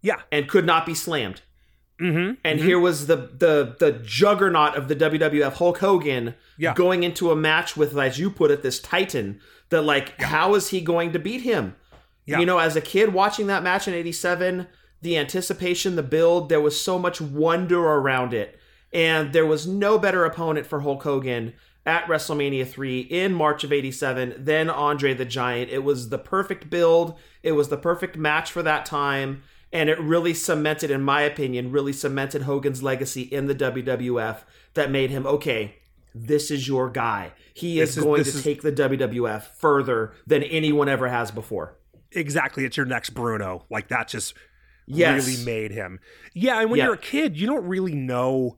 yeah. 0.00 0.20
and 0.30 0.48
could 0.48 0.64
not 0.64 0.86
be 0.86 0.94
slammed. 0.94 1.42
Mm-hmm. 2.00 2.34
And 2.44 2.60
here 2.60 2.78
was 2.78 3.08
the 3.08 3.16
the 3.16 3.74
the 3.80 3.92
juggernaut 4.04 4.76
of 4.76 4.86
the 4.88 4.94
WWF, 4.94 5.54
Hulk 5.54 5.78
Hogan, 5.78 6.34
Yeah. 6.56 6.74
going 6.74 7.02
into 7.02 7.30
a 7.32 7.36
match 7.36 7.76
with, 7.76 7.96
as 7.98 8.16
you 8.18 8.30
put 8.30 8.50
it, 8.52 8.62
this 8.62 8.78
Titan. 8.80 9.40
That 9.70 9.82
like, 9.82 10.20
how 10.20 10.54
is 10.54 10.68
he 10.68 10.80
going 10.80 11.12
to 11.14 11.18
beat 11.18 11.40
him? 11.42 11.74
Yeah. 12.26 12.38
You 12.38 12.46
know, 12.46 12.58
as 12.58 12.76
a 12.76 12.80
kid 12.80 13.12
watching 13.12 13.48
that 13.48 13.62
match 13.64 13.88
in 13.88 13.94
'87, 13.94 14.66
the 15.02 15.18
anticipation, 15.18 15.96
the 15.96 16.02
build, 16.02 16.48
there 16.48 16.60
was 16.60 16.80
so 16.80 16.96
much 16.98 17.20
wonder 17.20 17.78
around 17.80 18.32
it, 18.34 18.56
and 18.94 19.32
there 19.34 19.44
was 19.46 19.66
no 19.66 19.98
better 19.98 20.24
opponent 20.24 20.66
for 20.66 20.80
Hulk 20.80 21.02
Hogan 21.02 21.52
at 21.84 22.06
WrestleMania 22.06 22.66
3 22.66 23.00
in 23.00 23.34
March 23.34 23.62
of 23.64 23.72
87 23.72 24.34
than 24.38 24.70
Andre 24.70 25.12
the 25.12 25.26
Giant. 25.26 25.70
It 25.70 25.84
was 25.84 26.08
the 26.08 26.18
perfect 26.18 26.70
build, 26.70 27.18
it 27.42 27.52
was 27.52 27.68
the 27.68 27.76
perfect 27.76 28.16
match 28.16 28.50
for 28.50 28.62
that 28.62 28.86
time, 28.86 29.42
and 29.72 29.90
it 29.90 30.00
really 30.00 30.32
cemented, 30.32 30.90
in 30.90 31.02
my 31.02 31.20
opinion, 31.22 31.72
really 31.72 31.92
cemented 31.92 32.42
Hogan's 32.42 32.82
legacy 32.82 33.22
in 33.22 33.46
the 33.48 33.54
WWF 33.54 34.38
that 34.74 34.90
made 34.90 35.10
him 35.10 35.26
okay. 35.26 35.74
This 36.14 36.50
is 36.52 36.68
your 36.68 36.88
guy. 36.90 37.32
He 37.54 37.80
is, 37.80 37.96
is- 37.98 38.04
going 38.04 38.22
to 38.22 38.30
is- 38.30 38.42
take 38.44 38.62
the 38.62 38.70
WWF 38.72 39.42
further 39.58 40.12
than 40.26 40.44
anyone 40.44 40.88
ever 40.88 41.08
has 41.08 41.30
before. 41.32 41.76
Exactly. 42.12 42.64
It's 42.64 42.76
your 42.76 42.86
next 42.86 43.10
Bruno. 43.10 43.64
Like 43.68 43.88
that 43.88 44.06
just 44.06 44.34
Yes. 44.86 45.26
really 45.26 45.44
made 45.44 45.72
him. 45.72 45.98
Yeah, 46.34 46.60
and 46.60 46.70
when 46.70 46.78
Yeah. 46.78 46.84
you're 46.84 46.94
a 46.94 46.98
kid, 46.98 47.36
you 47.36 47.46
don't 47.48 47.64
really 47.66 47.94
know. 47.94 48.56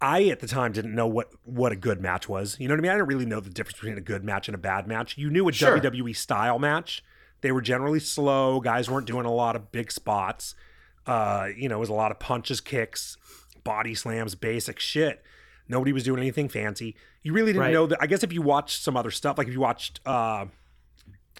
I 0.00 0.24
at 0.28 0.40
the 0.40 0.46
time 0.46 0.72
didn't 0.72 0.94
know 0.94 1.06
what 1.06 1.30
what 1.44 1.72
a 1.72 1.76
good 1.76 2.00
match 2.00 2.28
was. 2.28 2.56
You 2.60 2.68
know 2.68 2.74
what 2.74 2.80
I 2.80 2.82
mean? 2.82 2.90
I 2.92 2.94
didn't 2.94 3.08
really 3.08 3.26
know 3.26 3.40
the 3.40 3.50
difference 3.50 3.78
between 3.78 3.98
a 3.98 4.00
good 4.00 4.22
match 4.24 4.46
and 4.48 4.54
a 4.54 4.58
bad 4.58 4.86
match. 4.86 5.18
You 5.18 5.30
knew 5.30 5.48
a 5.48 5.52
Sure. 5.52 5.78
WWE 5.80 6.14
style 6.14 6.58
match. 6.58 7.02
They 7.40 7.52
were 7.52 7.60
generally 7.62 8.00
slow. 8.00 8.60
Guys 8.60 8.90
weren't 8.90 9.06
doing 9.06 9.26
a 9.26 9.32
lot 9.32 9.56
of 9.56 9.70
big 9.72 9.90
spots. 9.92 10.54
Uh, 11.06 11.48
you 11.56 11.68
know, 11.68 11.76
it 11.76 11.80
was 11.80 11.88
a 11.88 11.94
lot 11.94 12.10
of 12.10 12.18
punches, 12.18 12.60
kicks, 12.60 13.16
body 13.64 13.94
slams, 13.94 14.34
basic 14.34 14.78
shit. 14.78 15.22
Nobody 15.68 15.92
was 15.92 16.02
doing 16.04 16.18
anything 16.20 16.48
fancy. 16.48 16.96
You 17.22 17.32
really 17.32 17.52
didn't 17.52 17.62
Right. 17.62 17.72
know 17.72 17.86
that. 17.86 17.98
I 18.00 18.06
guess 18.06 18.22
if 18.22 18.32
you 18.32 18.42
watched 18.42 18.82
some 18.82 18.96
other 18.96 19.10
stuff, 19.10 19.36
like 19.38 19.46
if 19.48 19.52
you 19.52 19.60
watched 19.60 20.00
uh, 20.06 20.46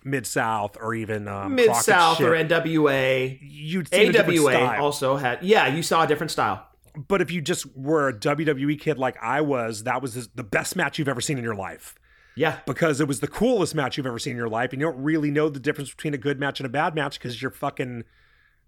Mid 0.04 0.26
South 0.26 0.76
or 0.80 0.94
even 0.94 1.26
um, 1.28 1.54
Mid 1.54 1.74
South 1.76 2.20
or 2.20 2.30
NWA. 2.32 3.38
you'd 3.42 3.88
see 3.88 4.06
a 4.06 4.22
AWA 4.22 4.52
style. 4.52 4.82
also 4.84 5.16
had, 5.16 5.42
yeah, 5.42 5.66
you 5.66 5.82
saw 5.82 6.04
a 6.04 6.06
different 6.06 6.30
style. 6.30 6.67
But 7.06 7.20
if 7.22 7.30
you 7.30 7.40
just 7.40 7.64
were 7.76 8.08
a 8.08 8.12
WWE 8.12 8.80
kid 8.80 8.98
like 8.98 9.16
I 9.22 9.40
was, 9.40 9.84
that 9.84 10.02
was 10.02 10.28
the 10.34 10.42
best 10.42 10.74
match 10.74 10.98
you've 10.98 11.08
ever 11.08 11.20
seen 11.20 11.38
in 11.38 11.44
your 11.44 11.54
life 11.54 11.94
Yeah, 12.34 12.58
because 12.66 13.00
it 13.00 13.06
was 13.06 13.20
the 13.20 13.28
coolest 13.28 13.74
match 13.74 13.96
you've 13.96 14.06
ever 14.06 14.18
seen 14.18 14.32
in 14.32 14.36
your 14.36 14.48
life, 14.48 14.72
and 14.72 14.80
you 14.80 14.86
don't 14.88 15.02
really 15.02 15.30
know 15.30 15.48
the 15.48 15.60
difference 15.60 15.90
between 15.90 16.14
a 16.14 16.18
good 16.18 16.40
match 16.40 16.58
and 16.58 16.66
a 16.66 16.70
bad 16.70 16.94
match 16.94 17.18
because 17.18 17.40
you're 17.40 17.50
fucking 17.52 18.04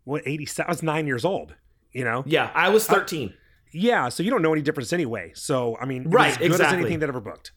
what 0.05 0.23
eighty? 0.27 0.47
I 0.65 0.71
was 0.71 0.83
nine 0.83 1.07
years 1.07 1.25
old. 1.25 1.55
You 1.93 2.05
know, 2.05 2.23
yeah. 2.27 2.51
I 2.55 2.69
was 2.69 2.87
13. 2.87 3.35
yeah. 3.73 4.09
So 4.11 4.23
you 4.23 4.31
don't 4.31 4.43
know 4.43 4.53
any 4.53 4.63
difference 4.63 4.93
anyway. 4.93 5.33
So 5.35 5.77
I 5.81 5.87
mean, 5.87 6.09
Right, 6.09 6.31
as 6.31 6.37
good 6.37 6.47
exactly. 6.53 6.67
as 6.67 6.73
anything 6.83 6.99
that 7.01 7.09
ever 7.09 7.21
booked. 7.21 7.51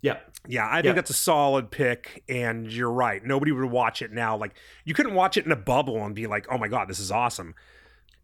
yeah, 0.00 0.18
Yeah, 0.46 0.66
I 0.68 0.74
think 0.76 0.84
Yeah. 0.86 0.92
that's 0.92 1.10
a 1.10 1.14
solid 1.14 1.70
pick, 1.72 2.22
and 2.28 2.70
you're 2.72 2.90
right. 2.92 3.24
Nobody 3.24 3.50
would 3.50 3.64
watch 3.70 4.00
it 4.00 4.12
now. 4.12 4.36
Like 4.36 4.54
you 4.84 4.94
couldn't 4.94 5.14
watch 5.14 5.36
it 5.36 5.44
in 5.44 5.50
a 5.50 5.56
bubble 5.56 6.04
and 6.04 6.14
be 6.14 6.26
like, 6.28 6.46
"Oh 6.50 6.56
my 6.58 6.68
god, 6.68 6.88
this 6.88 7.00
is 7.00 7.10
awesome." 7.10 7.54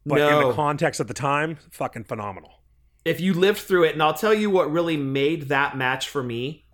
But 0.06 0.20
in 0.20 0.48
the 0.48 0.54
context 0.54 1.00
at 1.00 1.08
the 1.08 1.14
time, 1.14 1.58
fucking 1.70 2.04
phenomenal. 2.04 2.60
if 3.04 3.20
you 3.20 3.34
lived 3.34 3.58
through 3.58 3.84
it, 3.84 3.92
and 3.92 4.02
I'll 4.02 4.14
tell 4.14 4.34
you 4.34 4.50
what 4.50 4.70
really 4.70 4.96
made 4.96 5.48
that 5.48 5.76
match 5.76 6.08
for 6.08 6.22
me. 6.22 6.66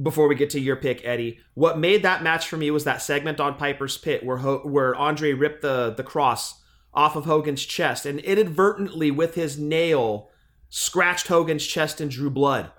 Before 0.00 0.28
we 0.28 0.36
get 0.36 0.50
to 0.50 0.60
your 0.60 0.76
pick, 0.76 1.04
Eddie, 1.04 1.40
what 1.54 1.76
made 1.78 2.04
that 2.04 2.22
match 2.22 2.46
for 2.46 2.56
me 2.56 2.70
was 2.70 2.84
that 2.84 3.02
segment 3.02 3.40
on 3.40 3.56
Piper's 3.56 3.98
Pit 3.98 4.24
where 4.24 4.36
Ho- 4.36 4.62
where 4.64 4.94
Andre 4.94 5.32
ripped 5.32 5.62
the 5.62 5.92
the 5.96 6.04
cross 6.04 6.62
off 6.94 7.16
of 7.16 7.24
Hogan's 7.24 7.64
chest 7.64 8.06
and 8.06 8.20
inadvertently 8.20 9.10
with 9.10 9.34
his 9.34 9.58
nail 9.58 10.30
scratched 10.68 11.28
Hogan's 11.28 11.66
chest 11.66 12.00
and 12.00 12.10
drew 12.10 12.30
blood. 12.30 12.70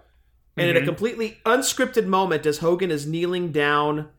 And 0.56 0.70
in 0.70 0.76
a 0.76 0.80
mm-hmm. 0.80 0.88
completely 0.88 1.38
unscripted 1.46 2.06
moment, 2.06 2.46
as 2.46 2.58
Hogan 2.58 2.92
is 2.92 3.08
kneeling 3.08 3.52
down 3.52 4.10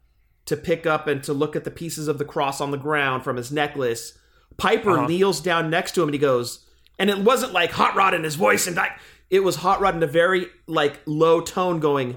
to 0.46 0.56
pick 0.56 0.86
up 0.86 1.06
and 1.06 1.22
to 1.24 1.32
look 1.32 1.54
at 1.54 1.64
the 1.64 1.70
pieces 1.70 2.08
of 2.08 2.18
the 2.18 2.24
cross 2.24 2.60
on 2.60 2.70
the 2.70 2.78
ground 2.78 3.24
from 3.24 3.36
his 3.36 3.52
necklace, 3.52 4.18
Piper 4.60 4.98
Uh-huh. 4.98 5.06
kneels 5.08 5.40
down 5.40 5.70
next 5.70 5.92
to 5.92 6.02
him 6.02 6.08
and 6.08 6.14
he 6.14 6.18
goes, 6.18 6.66
and 6.98 7.08
it 7.10 7.18
wasn't 7.18 7.52
like 7.52 7.70
hot 7.72 7.94
rod 7.96 8.12
in 8.14 8.22
his 8.24 8.34
voice 8.36 8.66
and 8.66 8.78
I, 8.78 8.90
it 9.30 9.40
was 9.40 9.56
hot 9.56 9.80
rod 9.80 9.94
in 9.96 10.02
a 10.02 10.06
very 10.06 10.46
like 10.66 11.00
low 11.06 11.40
tone 11.40 11.80
going, 11.80 12.16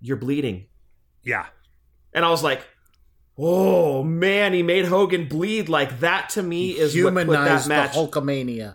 "You're 0.00 0.16
bleeding," 0.16 0.66
Yeah, 1.22 1.46
and 2.12 2.24
I 2.24 2.30
was 2.30 2.42
like, 2.42 2.62
"Oh 3.38 4.02
man, 4.02 4.52
he 4.52 4.62
made 4.62 4.86
Hogan 4.86 5.28
bleed. 5.28 5.68
Like 5.68 6.00
that." 6.00 6.30
To 6.30 6.42
me, 6.42 6.70
is 6.70 6.94
what 7.04 7.14
put 7.14 7.14
that 7.14 7.24
Humanized 7.26 7.64
the 7.66 7.68
match 7.68 7.92
Hulkamania. 7.94 8.74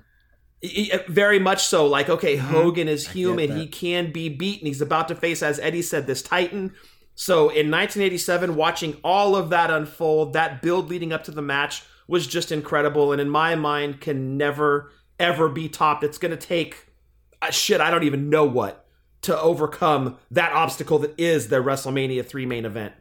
Very 1.08 1.38
much 1.40 1.64
so. 1.66 1.86
Like 1.86 2.10
okay 2.10 2.36
hogan 2.38 2.88
is 2.88 3.08
human. 3.10 3.56
He 3.58 3.68
can 3.68 4.12
be 4.12 4.30
beaten 4.30 4.68
he's 4.68 4.82
about 4.82 5.08
to 5.10 5.16
face 5.16 5.44
as 5.44 5.60
eddie 5.60 5.82
said 5.82 6.08
this 6.08 6.22
titan. 6.22 6.74
So 7.14 7.50
in 7.50 7.70
1987 7.72 8.56
watching 8.56 8.98
all 9.04 9.36
of 9.36 9.50
that 9.50 9.70
unfold 9.70 10.34
that 10.34 10.62
build 10.62 10.90
leading 10.90 11.14
up 11.14 11.24
to 11.26 11.32
the 11.32 11.42
match 11.42 11.84
was 12.08 12.28
just 12.28 12.52
incredible 12.52 13.12
and 13.12 13.20
in 13.22 13.30
my 13.30 13.56
mind 13.56 14.00
can 14.02 14.38
never 14.38 14.92
ever 15.20 15.48
be 15.50 15.68
topped 15.70 16.04
it's 16.04 16.18
going 16.18 16.32
to 16.32 16.38
take 16.38 16.88
uh, 17.42 17.50
shit 17.50 17.80
i 17.82 17.90
don't 17.90 18.04
even 18.04 18.30
know 18.30 18.46
what 18.46 18.86
to 19.22 19.40
overcome 19.40 20.18
that 20.30 20.52
obstacle 20.54 21.00
that 21.00 21.14
is 21.18 21.48
the 21.48 21.58
wrestlemania 21.64 22.24
3 22.26 22.46
main 22.46 22.66
event 22.66 22.94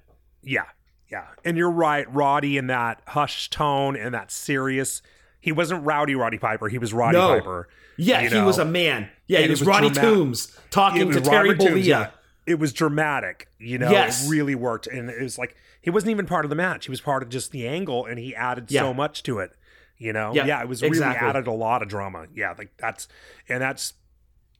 yeah, 0.47 0.65
yeah. 1.11 1.25
And 1.45 1.57
you're 1.57 1.71
right, 1.71 2.07
Roddy 2.13 2.59
in 2.59 2.67
that 2.67 3.01
hush 3.07 3.49
tone 3.49 3.97
and 3.97 4.13
that 4.15 4.31
serious. 4.31 5.01
He 5.41 5.53
wasn't 5.53 5.85
rowdy 5.87 6.15
Roddy 6.15 6.37
Piper. 6.37 6.69
He 6.69 6.77
was 6.77 6.93
Roddy 6.93 7.17
No. 7.17 7.29
Piper. 7.39 7.69
yeah 7.97 8.21
You 8.21 8.29
he 8.29 8.41
was 8.43 8.59
a 8.59 8.65
man 8.67 9.09
yeah 9.27 9.39
And 9.39 9.45
he 9.45 9.49
it 9.49 9.51
was, 9.53 9.61
was 9.61 9.69
ronnie 9.69 9.89
dramatic. 9.91 10.15
toombs 10.19 10.59
talking 10.71 11.11
to 11.13 11.21
terry 11.23 11.51
Robert 11.51 11.63
Bollea. 11.65 11.85
yeah. 11.85 12.11
It 12.47 12.59
was 12.59 12.75
dramatic, 12.75 13.49
you 13.59 13.79
know. 13.79 13.91
Yes. 13.91 14.27
It 14.27 14.31
really 14.31 14.55
worked, 14.55 14.87
and 14.87 15.09
it 15.09 15.23
was 15.23 15.39
like 15.39 15.57
he 15.85 15.91
wasn't 15.91 16.11
even 16.11 16.27
part 16.27 16.45
of 16.45 16.49
the 16.49 16.57
match. 16.57 16.87
He 16.87 16.91
was 16.91 17.01
part 17.01 17.23
of 17.23 17.29
just 17.29 17.53
the 17.53 17.69
angle, 17.69 18.07
and 18.07 18.19
he 18.19 18.35
added 18.35 18.71
Yeah. 18.71 18.81
so 18.81 18.95
much 18.95 19.23
to 19.25 19.39
it. 19.39 19.53
You 19.99 20.13
know, 20.13 20.33
Yeah, 20.35 20.47
yeah, 20.47 20.61
it 20.63 20.69
was 20.69 20.83
exactly. 20.83 21.07
really 21.21 21.29
added 21.31 21.47
a 21.47 21.53
lot 21.53 21.83
of 21.83 21.89
drama. 21.89 22.27
Yeah, 22.35 22.55
like 22.59 22.73
that's 22.79 23.07
and 23.49 23.61
that's 23.63 23.93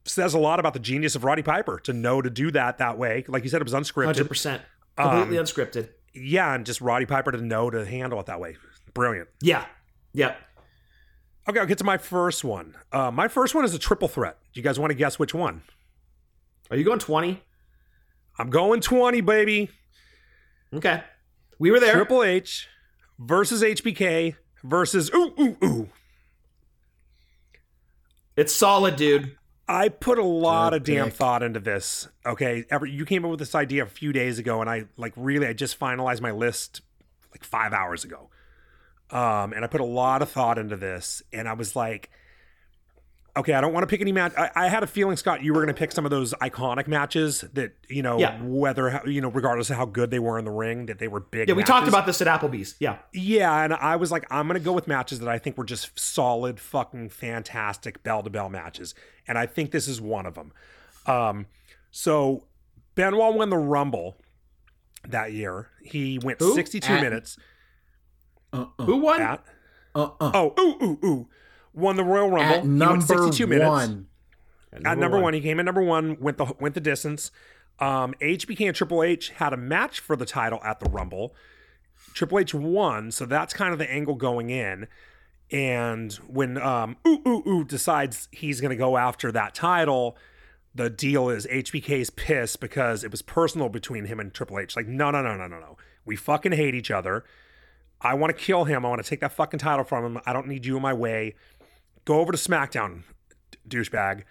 says 0.05 0.33
a 0.35 0.39
lot 0.39 0.59
about 0.59 0.73
the 0.73 0.79
genius 0.79 1.15
of 1.15 1.23
Roddy 1.23 1.41
Piper 1.41 1.79
to 1.79 1.91
know 1.91 2.21
to 2.21 2.29
do 2.29 2.51
that 2.51 2.77
that 2.77 2.97
way. 2.97 3.25
Like 3.27 3.43
you 3.43 3.49
said, 3.49 3.59
it 3.59 3.63
was 3.69 3.73
unscripted. 3.73 4.15
100% 4.15 4.61
completely 4.95 5.37
Um, 5.39 5.43
unscripted 5.45 5.89
Yeah, 6.13 6.53
and 6.53 6.63
just 6.65 6.79
Roddy 6.79 7.05
Piper 7.07 7.31
to 7.31 7.41
know 7.41 7.69
to 7.71 7.83
handle 7.85 8.19
it 8.19 8.27
that 8.27 8.39
way. 8.39 8.55
Brilliant. 8.93 9.27
yeah 9.41 9.65
Yep. 10.13 10.39
Okay, 11.49 11.59
I'll 11.59 11.65
get 11.65 11.77
to 11.79 11.83
my 11.83 11.97
first 11.97 12.43
one. 12.43 12.75
Uh, 12.91 13.11
my 13.11 13.27
first 13.27 13.53
one 13.53 13.65
is 13.65 13.73
a 13.73 13.79
triple 13.79 14.07
threat. 14.07 14.37
Do 14.53 14.59
you 14.59 14.63
guys 14.63 14.79
want 14.79 14.91
to 14.91 14.95
guess 14.95 15.19
which 15.19 15.33
one? 15.33 15.63
Are 16.71 16.77
you 16.77 16.83
going 16.85 16.99
20? 16.99 17.43
I'm 18.39 18.49
going 18.49 18.79
20, 18.81 19.21
baby. 19.21 19.69
Okay. 20.73 21.03
We 21.59 21.71
were 21.71 21.79
there. 21.79 21.93
Triple 21.93 22.23
H 22.23 22.67
versus 23.19 23.61
HBK 23.61 24.35
versus 24.63 25.11
ooh 25.13 25.33
ooh 25.39 25.57
ooh. 25.63 25.89
It's 28.35 28.53
solid, 28.53 28.95
dude. 28.95 29.37
I 29.67 29.89
put 29.89 30.19
a 30.19 30.23
lot 30.23 30.71
Good 30.71 30.81
of 30.81 30.83
damn 30.83 31.05
pick. 31.05 31.13
thought 31.15 31.41
into 31.41 31.59
this. 31.59 32.07
Okay, 32.25 32.65
ever 32.69 32.85
you 32.85 33.05
came 33.05 33.25
up 33.25 33.31
with 33.31 33.39
this 33.39 33.55
idea 33.55 33.83
a 33.83 33.87
few 33.87 34.13
days 34.13 34.37
ago, 34.37 34.61
and 34.61 34.69
I 34.69 34.85
like 34.97 35.13
really 35.15 35.47
I 35.47 35.53
just 35.53 35.79
finalized 35.79 36.21
my 36.21 36.31
list 36.31 36.81
like 37.31 37.43
five 37.43 37.73
hours 37.73 38.03
ago. 38.03 38.29
Um, 39.09 39.53
and 39.53 39.63
I 39.63 39.67
put 39.67 39.81
a 39.81 39.85
lot 39.85 40.21
of 40.21 40.29
thought 40.29 40.57
into 40.57 40.75
this, 40.75 41.23
and 41.31 41.47
I 41.47 41.53
was 41.53 41.75
like, 41.75 42.09
okay, 43.37 43.53
I 43.53 43.61
don't 43.61 43.73
want 43.73 43.83
to 43.83 43.87
pick 43.87 44.01
any 44.01 44.11
match. 44.11 44.33
I, 44.37 44.49
I 44.55 44.67
had 44.69 44.81
a 44.83 44.87
feeling, 44.87 45.17
Scott, 45.17 45.43
you 45.43 45.53
were 45.53 45.59
going 45.59 45.73
to 45.73 45.77
pick 45.77 45.91
some 45.91 46.05
of 46.05 46.11
those 46.11 46.33
iconic 46.35 46.87
matches 46.87 47.41
that 47.53 47.73
you 47.89 48.01
know, 48.01 48.17
Yeah. 48.19 48.39
whether 48.41 49.01
you 49.05 49.21
know, 49.21 49.29
regardless 49.29 49.69
of 49.69 49.75
how 49.77 49.85
good 49.85 50.09
they 50.11 50.19
were 50.19 50.39
in 50.39 50.45
the 50.45 50.51
ring, 50.51 50.85
that 50.87 50.99
they 50.99 51.07
were 51.07 51.19
big. 51.19 51.47
Yeah, 51.49 51.55
we 51.55 51.63
talked 51.63 51.87
about 51.87 52.05
this 52.05 52.21
at 52.21 52.27
Applebee's. 52.27 52.75
Yeah. 52.79 52.97
Yeah, 53.13 53.63
and 53.63 53.73
I 53.73 53.95
was 53.97 54.11
like, 54.11 54.25
I'm 54.31 54.47
gonna 54.47 54.59
go 54.59 54.71
with 54.73 54.87
matches 54.87 55.19
that 55.19 55.29
I 55.29 55.37
think 55.37 55.57
were 55.57 55.65
just 55.65 55.97
solid, 55.99 56.59
fucking 56.59 57.09
fantastic 57.09 58.03
bell 58.03 58.23
to 58.23 58.29
bell 58.29 58.49
matches, 58.49 58.95
and 59.27 59.37
I 59.37 59.45
think 59.45 59.71
this 59.71 59.87
is 59.87 59.99
one 59.99 60.25
of 60.25 60.35
them. 60.35 60.51
Um, 61.05 61.45
so 61.91 62.45
Benoit 62.95 63.35
won 63.35 63.49
the 63.49 63.57
Rumble 63.57 64.17
that 65.07 65.33
year. 65.33 65.69
He 65.83 66.17
went 66.17 66.39
Who? 66.39 66.53
62 66.55 66.91
At- 66.93 67.01
minutes 67.03 67.37
Uh, 68.53 68.65
uh, 68.79 68.85
Who 68.85 68.97
won? 68.97 69.21
at 69.21 69.43
uh. 69.93 70.09
oh 70.19 70.53
ooh 70.59 70.83
ooh 70.83 70.99
ooh 71.05 71.27
won 71.75 71.95
the 71.95 72.03
Royal 72.03 72.29
Rumble. 72.29 72.55
At 72.55 72.63
He 72.63 72.69
number 72.69 72.93
went 72.93 73.03
62 73.03 73.47
minutes. 73.47 73.69
one. 73.69 74.07
At 74.83 74.97
number 74.97 75.19
one. 75.19 75.33
he 75.33 75.41
came 75.41 75.59
in 75.59 75.65
number 75.65 75.83
one, 75.83 76.17
went 76.19 76.37
the 76.37 76.53
went 76.59 76.75
the 76.75 76.81
distance. 76.81 77.31
Um, 77.79 78.13
HBK 78.21 78.67
and 78.67 78.75
Triple 78.75 79.03
H 79.03 79.29
had 79.29 79.53
a 79.53 79.57
match 79.57 79.99
for 79.99 80.15
the 80.15 80.25
title 80.25 80.59
at 80.63 80.79
the 80.79 80.89
Rumble. 80.89 81.33
Triple 82.13 82.39
H 82.39 82.53
won, 82.53 83.11
so 83.11 83.25
that's 83.25 83.53
kind 83.53 83.73
of 83.73 83.79
the 83.79 83.89
angle 83.89 84.15
going 84.15 84.49
in. 84.49 84.87
And 85.51 86.13
when 86.27 86.57
um, 86.57 86.97
ooh 87.07 87.21
ooh 87.27 87.43
ooh 87.47 87.63
decides 87.63 88.27
he's 88.31 88.61
going 88.61 88.71
to 88.71 88.75
go 88.77 88.97
after 88.97 89.31
that 89.31 89.53
title, 89.53 90.17
the 90.73 90.89
deal 90.89 91.29
is 91.29 91.45
HBK's 91.47 92.09
pissed 92.09 92.59
because 92.59 93.03
it 93.03 93.11
was 93.11 93.21
personal 93.21 93.69
between 93.69 94.05
him 94.05 94.19
and 94.19 94.33
Triple 94.33 94.59
H. 94.59 94.75
Like, 94.75 94.87
no, 94.87 95.11
no, 95.11 95.21
no, 95.21 95.35
no, 95.37 95.47
no, 95.47 95.59
no. 95.59 95.77
We 96.05 96.15
fucking 96.15 96.51
hate 96.53 96.75
each 96.75 96.91
other. 96.91 97.23
I 98.01 98.13
want 98.13 98.35
to 98.35 98.41
kill 98.43 98.65
him. 98.65 98.85
I 98.85 98.89
want 98.89 99.03
to 99.03 99.09
take 99.09 99.21
that 99.21 99.31
fucking 99.31 99.59
title 99.59 99.85
from 99.85 100.05
him. 100.05 100.21
I 100.25 100.33
don't 100.33 100.47
need 100.47 100.65
you 100.65 100.75
in 100.75 100.81
my 100.81 100.93
way. 100.93 101.35
Go 102.05 102.19
over 102.19 102.31
to 102.31 102.37
SmackDown, 102.37 103.03
douchebag. 103.67 104.23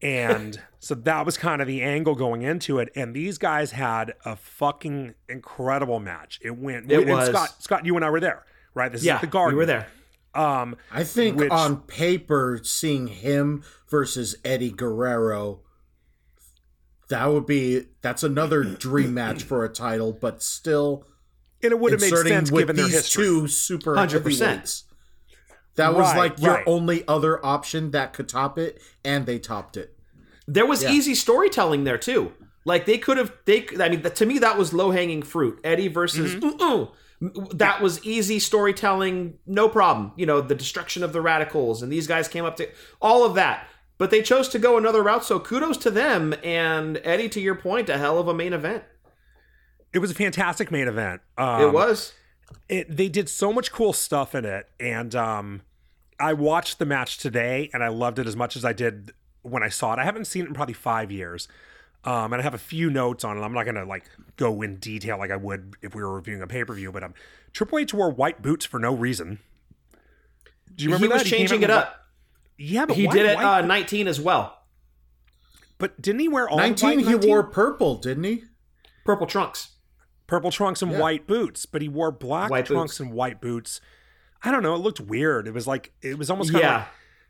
And 0.00 0.60
so 0.80 0.94
that 0.94 1.26
was 1.26 1.36
kind 1.36 1.60
of 1.60 1.68
the 1.68 1.82
angle 1.82 2.14
going 2.14 2.42
into 2.42 2.78
it. 2.78 2.90
And 2.96 3.14
these 3.14 3.38
guys 3.38 3.72
had 3.72 4.14
a 4.24 4.36
fucking 4.36 5.14
incredible 5.28 6.00
match. 6.00 6.38
It 6.42 6.56
went. 6.56 6.90
It 6.90 7.06
was. 7.06 7.28
Scott, 7.28 7.54
Scott, 7.62 7.86
you 7.86 7.94
and 7.96 8.04
I 8.04 8.10
were 8.10 8.20
there, 8.20 8.44
right? 8.74 8.90
This 8.90 9.04
Yeah, 9.04 9.14
is 9.14 9.16
at 9.16 9.20
the 9.22 9.26
Garden. 9.28 9.56
we 9.56 9.62
were 9.62 9.66
there. 9.66 9.88
Um, 10.34 10.76
I 10.90 11.04
think 11.04 11.38
Which- 11.38 11.50
on 11.50 11.82
paper, 11.82 12.60
seeing 12.64 13.06
him 13.08 13.62
versus 13.90 14.34
Eddie 14.44 14.70
Guerrero, 14.70 15.60
that 17.08 17.26
would 17.26 17.44
be 17.46 17.86
that's 18.00 18.22
another 18.22 18.64
dream 18.64 19.12
match 19.12 19.42
for 19.42 19.64
a 19.64 19.68
title, 19.68 20.12
but 20.12 20.42
still 20.42 21.06
and 21.62 21.70
it 21.72 21.78
would 21.78 21.92
have 21.92 22.00
made 22.00 22.10
sense 22.16 22.50
given 22.50 22.74
their 22.76 22.86
these 22.86 22.94
history. 22.94 23.24
two 23.24 23.46
super 23.48 23.94
100%. 23.94 24.10
heavyweights. 24.12 24.84
That 25.76 25.94
was 25.94 26.08
Right, 26.08 26.16
like 26.18 26.40
your 26.40 26.54
right. 26.54 26.64
only 26.66 27.06
other 27.08 27.44
option 27.44 27.92
that 27.92 28.12
could 28.12 28.28
top 28.28 28.58
it, 28.58 28.80
and 29.04 29.24
they 29.26 29.38
topped 29.38 29.76
it. 29.76 29.96
There 30.46 30.66
was 30.66 30.82
Yeah. 30.82 30.90
easy 30.90 31.14
storytelling 31.14 31.84
there 31.84 31.98
too. 31.98 32.32
Like 32.64 32.84
they 32.86 32.98
could 32.98 33.16
have. 33.16 33.32
They. 33.44 33.66
I 33.80 33.88
mean, 33.88 34.02
to 34.02 34.26
me, 34.26 34.38
that 34.38 34.56
was 34.58 34.72
low 34.72 34.90
hanging 34.90 35.22
fruit. 35.22 35.58
Eddie 35.64 35.88
versus. 35.88 36.34
Mm-hmm. 36.34 36.62
ooh, 36.62 36.88
ooh. 37.24 37.48
That 37.54 37.80
was 37.80 38.04
easy 38.04 38.38
storytelling. 38.40 39.34
No 39.46 39.68
problem. 39.68 40.12
You 40.16 40.26
know, 40.26 40.40
the 40.40 40.54
destruction 40.56 41.02
of 41.04 41.12
the 41.12 41.20
radicals, 41.20 41.82
and 41.82 41.90
these 41.92 42.06
guys 42.08 42.26
came 42.28 42.44
up 42.44 42.56
to 42.56 42.68
all 43.00 43.24
of 43.24 43.34
that. 43.36 43.66
But 43.98 44.10
they 44.10 44.22
chose 44.22 44.48
to 44.50 44.58
go 44.58 44.76
another 44.76 45.02
route. 45.02 45.24
So 45.24 45.38
kudos 45.38 45.76
to 45.78 45.90
them. 45.90 46.34
And 46.42 47.00
Eddie, 47.04 47.28
to 47.30 47.40
your 47.40 47.54
point, 47.54 47.88
a 47.88 47.98
hell 47.98 48.18
of 48.18 48.26
a 48.26 48.34
main 48.34 48.52
event. 48.52 48.82
It 49.92 50.00
was 50.00 50.10
a 50.10 50.14
fantastic 50.14 50.70
main 50.72 50.88
event. 50.88 51.20
Um, 51.38 51.62
it 51.62 51.72
was. 51.72 52.12
It 52.68 52.96
they 52.96 53.08
did 53.08 53.28
so 53.28 53.52
much 53.52 53.72
cool 53.72 53.92
stuff 53.92 54.34
in 54.34 54.44
it 54.44 54.68
and 54.80 55.14
um 55.14 55.62
i 56.20 56.32
watched 56.32 56.78
the 56.78 56.86
match 56.86 57.18
today 57.18 57.68
and 57.72 57.82
i 57.82 57.88
loved 57.88 58.18
it 58.18 58.26
as 58.26 58.36
much 58.36 58.56
as 58.56 58.64
i 58.64 58.72
did 58.72 59.12
when 59.42 59.62
i 59.62 59.68
saw 59.68 59.92
it 59.92 59.98
i 59.98 60.04
haven't 60.04 60.26
seen 60.26 60.44
it 60.44 60.48
in 60.48 60.54
probably 60.54 60.74
five 60.74 61.10
years 61.10 61.48
um 62.04 62.32
and 62.32 62.40
i 62.40 62.42
have 62.42 62.54
a 62.54 62.58
few 62.58 62.90
notes 62.90 63.24
on 63.24 63.36
it 63.38 63.40
i'm 63.40 63.52
not 63.52 63.64
gonna 63.64 63.84
like 63.84 64.04
go 64.36 64.62
in 64.62 64.76
detail 64.76 65.18
like 65.18 65.30
i 65.30 65.36
would 65.36 65.74
if 65.82 65.94
we 65.94 66.02
were 66.02 66.14
reviewing 66.14 66.42
a 66.42 66.46
pay-per-view 66.46 66.92
but 66.92 67.02
um 67.02 67.14
triple 67.52 67.78
h 67.78 67.92
wore 67.94 68.10
white 68.10 68.42
boots 68.42 68.64
for 68.64 68.78
no 68.78 68.94
reason 68.94 69.38
do 70.74 70.84
you 70.84 70.90
remember 70.90 71.06
he 71.06 71.08
that 71.08 71.14
was 71.14 71.22
came 71.30 71.38
changing 71.46 71.64
out 71.64 71.70
it 71.70 71.72
in 71.72 71.78
up. 71.78 72.06
yeah 72.58 72.86
but 72.86 72.96
He 72.96 73.06
why 73.06 73.12
did 73.14 73.26
it 73.26 73.36
uh, 73.38 73.60
19 73.62 74.08
as 74.08 74.20
well. 74.20 74.58
but 75.78 76.00
didn't 76.00 76.20
he 76.20 76.28
wear 76.28 76.48
all 76.48 76.56
Nineteen, 76.58 76.90
white 76.90 76.98
he 77.06 77.12
19? 77.12 77.28
wore 77.30 77.42
purple, 77.42 77.96
didn't 77.96 78.24
he? 78.24 78.44
Purple 79.04 79.26
trunks. 79.26 79.71
Purple 80.32 80.50
trunks 80.50 80.80
and 80.80 80.92
Yeah. 80.92 80.98
white 80.98 81.26
boots, 81.26 81.66
but 81.66 81.82
he 81.82 81.88
wore 81.90 82.10
black 82.10 82.50
White 82.50 82.64
trunks 82.64 82.92
boots. 82.94 83.00
and 83.00 83.12
white 83.12 83.38
boots. 83.42 83.82
I 84.42 84.50
don't 84.50 84.62
know. 84.62 84.74
It 84.74 84.78
looked 84.78 84.98
weird. 84.98 85.46
It 85.46 85.52
was 85.52 85.66
like 85.66 85.92
it 86.00 86.16
was 86.16 86.30
almost 86.30 86.52
kind 86.52 86.64
of 86.64 86.70
Yeah. 86.70 86.76
like 86.78 86.86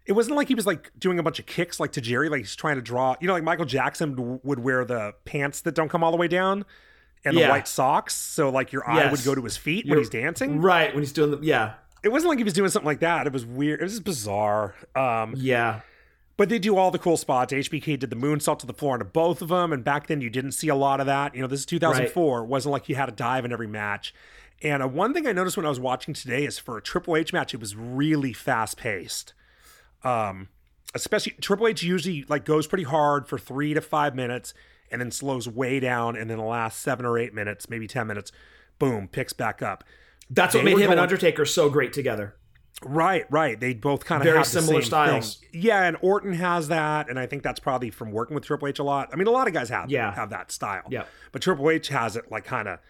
it 0.07 0.13
wasn't 0.13 0.37
like 0.37 0.47
he 0.47 0.55
was 0.55 0.67
like 0.67 0.93
doing 0.99 1.19
a 1.19 1.23
bunch 1.23 1.41
of 1.41 1.47
kicks 1.47 1.81
like 1.81 1.91
to 1.93 2.01
Jerry, 2.01 2.29
like 2.29 2.39
he's 2.43 2.55
trying 2.55 2.77
to 2.77 2.83
draw. 2.83 3.17
You 3.21 3.27
know, 3.27 3.33
like 3.35 3.43
Michael 3.43 3.65
Jackson 3.65 4.39
would 4.45 4.61
wear 4.61 4.85
the 4.85 5.15
pants 5.25 5.61
that 5.63 5.75
don't 5.75 5.89
come 5.89 6.05
all 6.05 6.13
the 6.13 6.17
way 6.17 6.29
down 6.29 6.65
and 7.25 7.37
the 7.37 7.47
white 7.49 7.67
socks, 7.67 8.15
so 8.15 8.51
like 8.51 8.73
your 8.73 8.89
eye 8.89 9.11
would 9.11 9.25
go 9.25 9.35
to 9.35 9.43
his 9.43 9.57
feet 9.57 9.85
when 9.85 9.91
You're- 9.95 10.01
he's 10.03 10.11
dancing. 10.11 10.61
Right 10.61 10.95
when 10.95 11.03
he's 11.03 11.13
doing 11.13 11.33
the 11.33 11.39
yeah 11.45 11.75
It 12.05 12.11
wasn't 12.11 12.31
like 12.31 12.39
he 12.39 12.45
was 12.45 12.53
doing 12.53 12.69
something 12.71 12.87
like 12.87 13.01
that. 13.01 13.27
It 13.27 13.33
was 13.33 13.45
weird. 13.47 13.81
It 13.81 13.85
was 13.85 13.93
just 13.95 14.05
bizarre. 14.05 14.75
Um, 14.97 15.35
yeah. 15.37 15.81
But 16.37 16.49
they 16.49 16.59
do 16.59 16.77
all 16.77 16.91
the 16.91 16.99
cool 16.99 17.17
spots. 17.17 17.53
HBK 17.53 17.99
did 17.99 18.11
the 18.11 18.17
moonsault 18.17 18.59
to 18.61 18.67
the 18.67 18.73
floor 18.73 18.95
into 18.95 19.05
both 19.05 19.43
of 19.43 19.49
them, 19.49 19.73
and 19.73 19.85
back 19.85 20.07
then 20.07 20.21
you 20.21 20.31
didn't 20.31 20.53
see 20.53 20.69
a 20.69 20.75
lot 20.75 21.01
of 21.01 21.07
that. 21.07 21.35
You 21.35 21.43
know, 21.43 21.47
this 21.47 21.61
is 21.61 21.67
2004. 21.67 22.41
It 22.41 22.47
wasn't 22.47 22.73
like 22.73 22.89
you 22.89 22.95
had 22.95 23.09
a 23.09 23.13
dive 23.13 23.45
in 23.45 23.53
every 23.53 23.67
match. 23.67 24.15
And 24.63 24.83
uh, 24.83 24.89
one 24.89 25.13
thing 25.13 25.27
I 25.27 25.33
noticed 25.33 25.57
when 25.57 25.67
I 25.67 25.71
was 25.71 25.81
watching 25.81 26.15
today 26.15 26.45
is 26.45 26.59
for 26.59 26.79
a 26.79 26.83
Triple 26.83 27.17
H 27.17 27.33
match, 27.33 27.53
it 27.53 27.61
was 27.61 27.75
really 27.77 28.33
fast 28.33 28.77
paced. 28.77 29.35
Um, 30.05 30.49
especially 30.95 31.33
Triple 31.41 31.69
H 31.69 31.83
usually 31.83 32.25
like 32.29 32.45
goes 32.45 32.67
pretty 32.67 32.85
hard 32.85 33.27
for 33.27 33.39
three 33.39 33.75
to 33.75 33.81
five 33.81 34.15
minutes, 34.15 34.55
and 34.91 35.01
then 35.01 35.11
slows 35.11 35.49
way 35.49 35.81
down, 35.81 36.17
and 36.17 36.31
then 36.31 36.39
the 36.39 36.45
last 36.45 36.81
seven 36.81 37.05
or 37.05 37.19
eight 37.19 37.35
minutes, 37.35 37.69
maybe 37.69 37.87
ten 37.87 38.07
minutes, 38.07 38.31
boom, 38.79 39.09
picks 39.09 39.33
back 39.33 39.63
up. 39.63 39.85
That's 40.31 40.55
what 40.55 40.65
made 40.65 40.79
him 40.79 40.91
and 40.91 41.01
Undertaker 41.01 41.45
so 41.45 41.69
great 41.69 41.93
together. 41.93 42.37
Right, 42.85 43.25
right. 43.31 43.59
They 43.61 43.75
both 43.75 44.05
kind 44.05 44.23
of 44.23 44.27
Very 44.33 44.45
similar 44.45 44.83
styles. 44.83 45.37
thing. 45.37 45.61
Yeah, 45.63 45.85
and 45.85 45.97
Orton 46.01 46.33
has 46.33 46.69
that, 46.69 47.09
and 47.09 47.19
I 47.19 47.27
think 47.27 47.43
that's 47.45 47.61
probably 47.61 47.91
from 47.91 48.11
working 48.11 48.35
with 48.35 48.45
Triple 48.45 48.67
H 48.69 48.79
a 48.81 48.83
lot. 48.83 49.11
I 49.13 49.17
mean, 49.17 49.29
a 49.29 49.31
lot 49.31 49.47
of 49.47 49.55
guys 49.55 49.69
have 49.69 49.91
Yeah. 49.91 50.13
have 50.13 50.31
that 50.31 50.51
style. 50.51 50.83
Yeah. 50.91 51.05
but 51.31 51.43
Triple 51.43 51.71
H 51.71 51.89
has 51.89 52.17
it 52.17 52.31
like 52.31 52.45
kind 52.45 52.67
of 52.69 52.81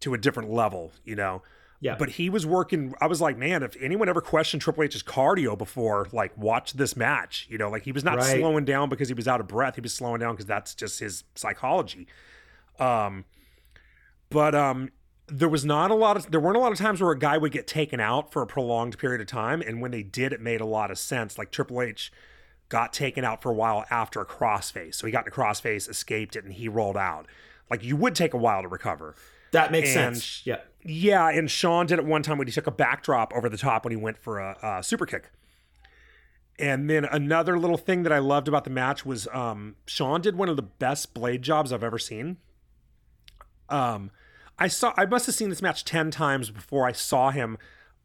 to 0.00 0.12
a 0.12 0.18
different 0.18 0.50
level, 0.50 0.92
you 1.04 1.16
know. 1.16 1.42
Yeah. 1.80 1.94
But 1.98 2.10
he 2.10 2.28
was 2.30 2.44
working. 2.46 2.94
I 3.00 3.06
was 3.06 3.20
like, 3.20 3.36
man, 3.38 3.62
if 3.62 3.76
anyone 3.80 4.08
ever 4.08 4.20
questioned 4.22 4.60
Triple 4.62 4.82
H's 4.84 5.02
cardio 5.02 5.56
before, 5.56 6.08
like, 6.12 6.36
watch 6.36 6.72
this 6.74 6.96
match. 6.96 7.46
You 7.50 7.58
know, 7.58 7.70
like 7.70 7.82
he 7.84 7.92
was 7.92 8.02
not 8.04 8.16
Right. 8.18 8.38
slowing 8.38 8.64
down 8.64 8.88
because 8.88 9.08
he 9.08 9.14
was 9.14 9.28
out 9.28 9.40
of 9.40 9.48
breath. 9.48 9.74
He 9.76 9.80
was 9.82 9.94
slowing 9.94 10.20
down 10.20 10.32
because 10.34 10.46
that's 10.46 10.74
just 10.74 11.00
his 11.00 11.24
psychology. 11.34 12.06
Um, 12.78 13.24
but 14.30 14.54
um, 14.54 14.90
there 15.28 15.48
was 15.48 15.64
not 15.64 15.90
a 15.90 15.94
lot 15.94 16.16
of 16.16 16.30
there 16.30 16.40
weren't 16.40 16.56
a 16.56 16.60
lot 16.60 16.72
of 16.72 16.78
times 16.78 17.00
where 17.00 17.10
a 17.10 17.18
guy 17.18 17.36
would 17.38 17.52
get 17.52 17.66
taken 17.66 17.98
out 18.00 18.32
for 18.32 18.42
a 18.42 18.46
prolonged 18.46 18.96
period 18.98 19.20
of 19.20 19.26
time, 19.26 19.60
and 19.60 19.80
when 19.80 19.90
they 19.90 20.02
did, 20.02 20.32
it 20.32 20.40
made 20.40 20.60
a 20.60 20.66
lot 20.66 20.90
of 20.90 20.98
sense. 20.98 21.36
Like 21.38 21.50
Triple 21.50 21.82
H 21.82 22.12
got 22.68 22.92
taken 22.92 23.24
out 23.24 23.42
for 23.42 23.50
a 23.50 23.54
while 23.54 23.84
after 23.90 24.20
a 24.20 24.26
crossface, 24.26 24.94
so 24.96 25.06
he 25.06 25.12
got 25.12 25.24
in 25.26 25.32
a 25.32 25.34
crossface, 25.34 25.88
escaped 25.88 26.36
it, 26.36 26.44
and 26.44 26.52
he 26.54 26.68
rolled 26.68 26.96
out. 26.96 27.26
Like 27.70 27.82
you 27.82 27.96
would 27.96 28.14
take 28.14 28.34
a 28.34 28.36
while 28.38 28.62
to 28.62 28.68
recover. 28.68 29.14
That 29.52 29.70
makes 29.72 29.88
And- 29.96 30.16
sense. 30.16 30.42
Yeah. 30.44 30.58
Yeah, 30.88 31.28
and 31.30 31.50
Shawn 31.50 31.86
did 31.86 31.98
it 31.98 32.04
one 32.04 32.22
time 32.22 32.38
when 32.38 32.46
he 32.46 32.52
took 32.52 32.68
a 32.68 32.70
backdrop 32.72 33.32
over 33.34 33.48
the 33.48 33.56
top 33.58 33.84
when 33.84 33.90
he 33.90 33.96
went 33.96 34.18
for 34.18 34.38
a, 34.38 34.56
a 34.62 34.82
super 34.84 35.04
kick. 35.06 35.30
And 36.60 36.88
then 36.88 37.04
another 37.04 37.58
little 37.58 37.76
thing 37.76 38.04
that 38.04 38.12
I 38.12 38.18
loved 38.20 38.46
about 38.46 38.62
the 38.62 38.70
match 38.70 39.04
was 39.04 39.26
um, 39.32 39.74
Shawn 39.86 40.20
did 40.20 40.36
one 40.36 40.48
of 40.48 40.54
the 40.54 40.62
best 40.62 41.12
blade 41.12 41.42
jobs 41.42 41.72
I've 41.72 41.82
ever 41.82 41.98
seen. 41.98 42.36
Um, 43.68 44.10
I 44.58 44.68
saw 44.68 44.94
I 44.96 45.06
must 45.06 45.26
have 45.26 45.34
seen 45.34 45.50
this 45.50 45.62
match 45.62 45.84
ten 45.84 46.10
times 46.10 46.50
before 46.50 46.86
I 46.86 46.92
saw 46.92 47.30
him. 47.30 47.58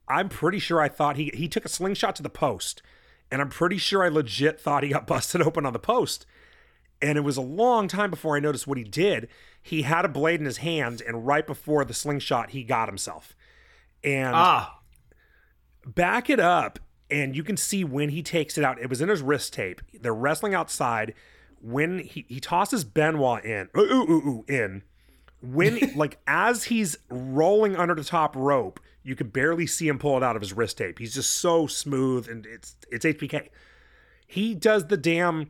I'm 0.07 0.29
pretty 0.29 0.59
sure 0.59 0.81
I 0.81 0.89
thought 0.89 1.15
he 1.15 1.31
he 1.33 1.47
took 1.47 1.65
a 1.65 1.69
slingshot 1.69 2.15
to 2.17 2.23
the 2.23 2.29
post, 2.29 2.81
and 3.31 3.41
I'm 3.41 3.49
pretty 3.49 3.77
sure 3.77 4.03
I 4.03 4.09
legit 4.09 4.59
thought 4.59 4.83
he 4.83 4.89
got 4.89 5.07
busted 5.07 5.41
open 5.41 5.65
on 5.65 5.73
the 5.73 5.79
post. 5.79 6.25
And 7.03 7.17
it 7.17 7.21
was 7.21 7.37
a 7.37 7.41
long 7.41 7.87
time 7.87 8.11
before 8.11 8.35
I 8.35 8.39
noticed 8.39 8.67
what 8.67 8.77
he 8.77 8.83
did. 8.83 9.27
He 9.59 9.81
had 9.81 10.05
a 10.05 10.09
blade 10.09 10.39
in 10.39 10.45
his 10.45 10.57
hand, 10.57 11.01
and 11.01 11.25
right 11.25 11.47
before 11.47 11.83
the 11.83 11.95
slingshot, 11.95 12.51
he 12.51 12.63
got 12.63 12.87
himself. 12.87 13.35
And 14.03 14.35
Ah, 14.35 14.81
back 15.85 16.29
it 16.29 16.39
up 16.39 16.79
and 17.09 17.35
you 17.35 17.43
can 17.43 17.57
see 17.57 17.83
when 17.83 18.09
he 18.09 18.21
takes 18.23 18.57
it 18.57 18.63
out 18.63 18.79
it 18.79 18.89
was 18.89 19.01
in 19.01 19.09
his 19.09 19.21
wrist 19.21 19.53
tape 19.53 19.81
they're 20.01 20.13
wrestling 20.13 20.53
outside 20.53 21.13
when 21.59 21.99
he, 21.99 22.25
he 22.27 22.39
tosses 22.39 22.83
benoit 22.83 23.43
in 23.43 23.67
ooh, 23.77 23.81
ooh, 23.81 24.11
ooh, 24.11 24.27
ooh, 24.29 24.45
in 24.47 24.83
when 25.41 25.79
like 25.95 26.19
as 26.27 26.65
he's 26.65 26.97
rolling 27.09 27.75
under 27.75 27.95
the 27.95 28.03
top 28.03 28.35
rope 28.35 28.79
you 29.03 29.15
can 29.15 29.27
barely 29.29 29.65
see 29.65 29.87
him 29.87 29.97
pull 29.97 30.15
it 30.17 30.23
out 30.23 30.35
of 30.35 30.41
his 30.41 30.53
wrist 30.53 30.77
tape 30.77 30.99
he's 30.99 31.13
just 31.13 31.35
so 31.37 31.67
smooth 31.67 32.27
and 32.27 32.45
it's 32.45 32.75
it's 32.91 33.05
hbk 33.05 33.49
he 34.27 34.53
does 34.53 34.87
the 34.87 34.97
damn 34.97 35.49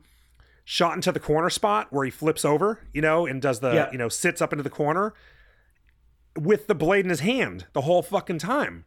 shot 0.63 0.95
into 0.95 1.11
the 1.11 1.19
corner 1.19 1.49
spot 1.49 1.87
where 1.91 2.05
he 2.05 2.11
flips 2.11 2.45
over 2.45 2.79
you 2.93 3.01
know 3.01 3.25
and 3.25 3.41
does 3.41 3.59
the 3.59 3.73
Yeah. 3.73 3.91
you 3.91 3.97
know 3.97 4.07
sits 4.09 4.41
up 4.41 4.53
into 4.53 4.63
the 4.63 4.69
corner 4.69 5.13
with 6.39 6.67
the 6.67 6.75
blade 6.75 7.03
in 7.05 7.09
his 7.09 7.19
hand 7.19 7.65
the 7.73 7.81
whole 7.81 8.01
fucking 8.01 8.37
time 8.39 8.85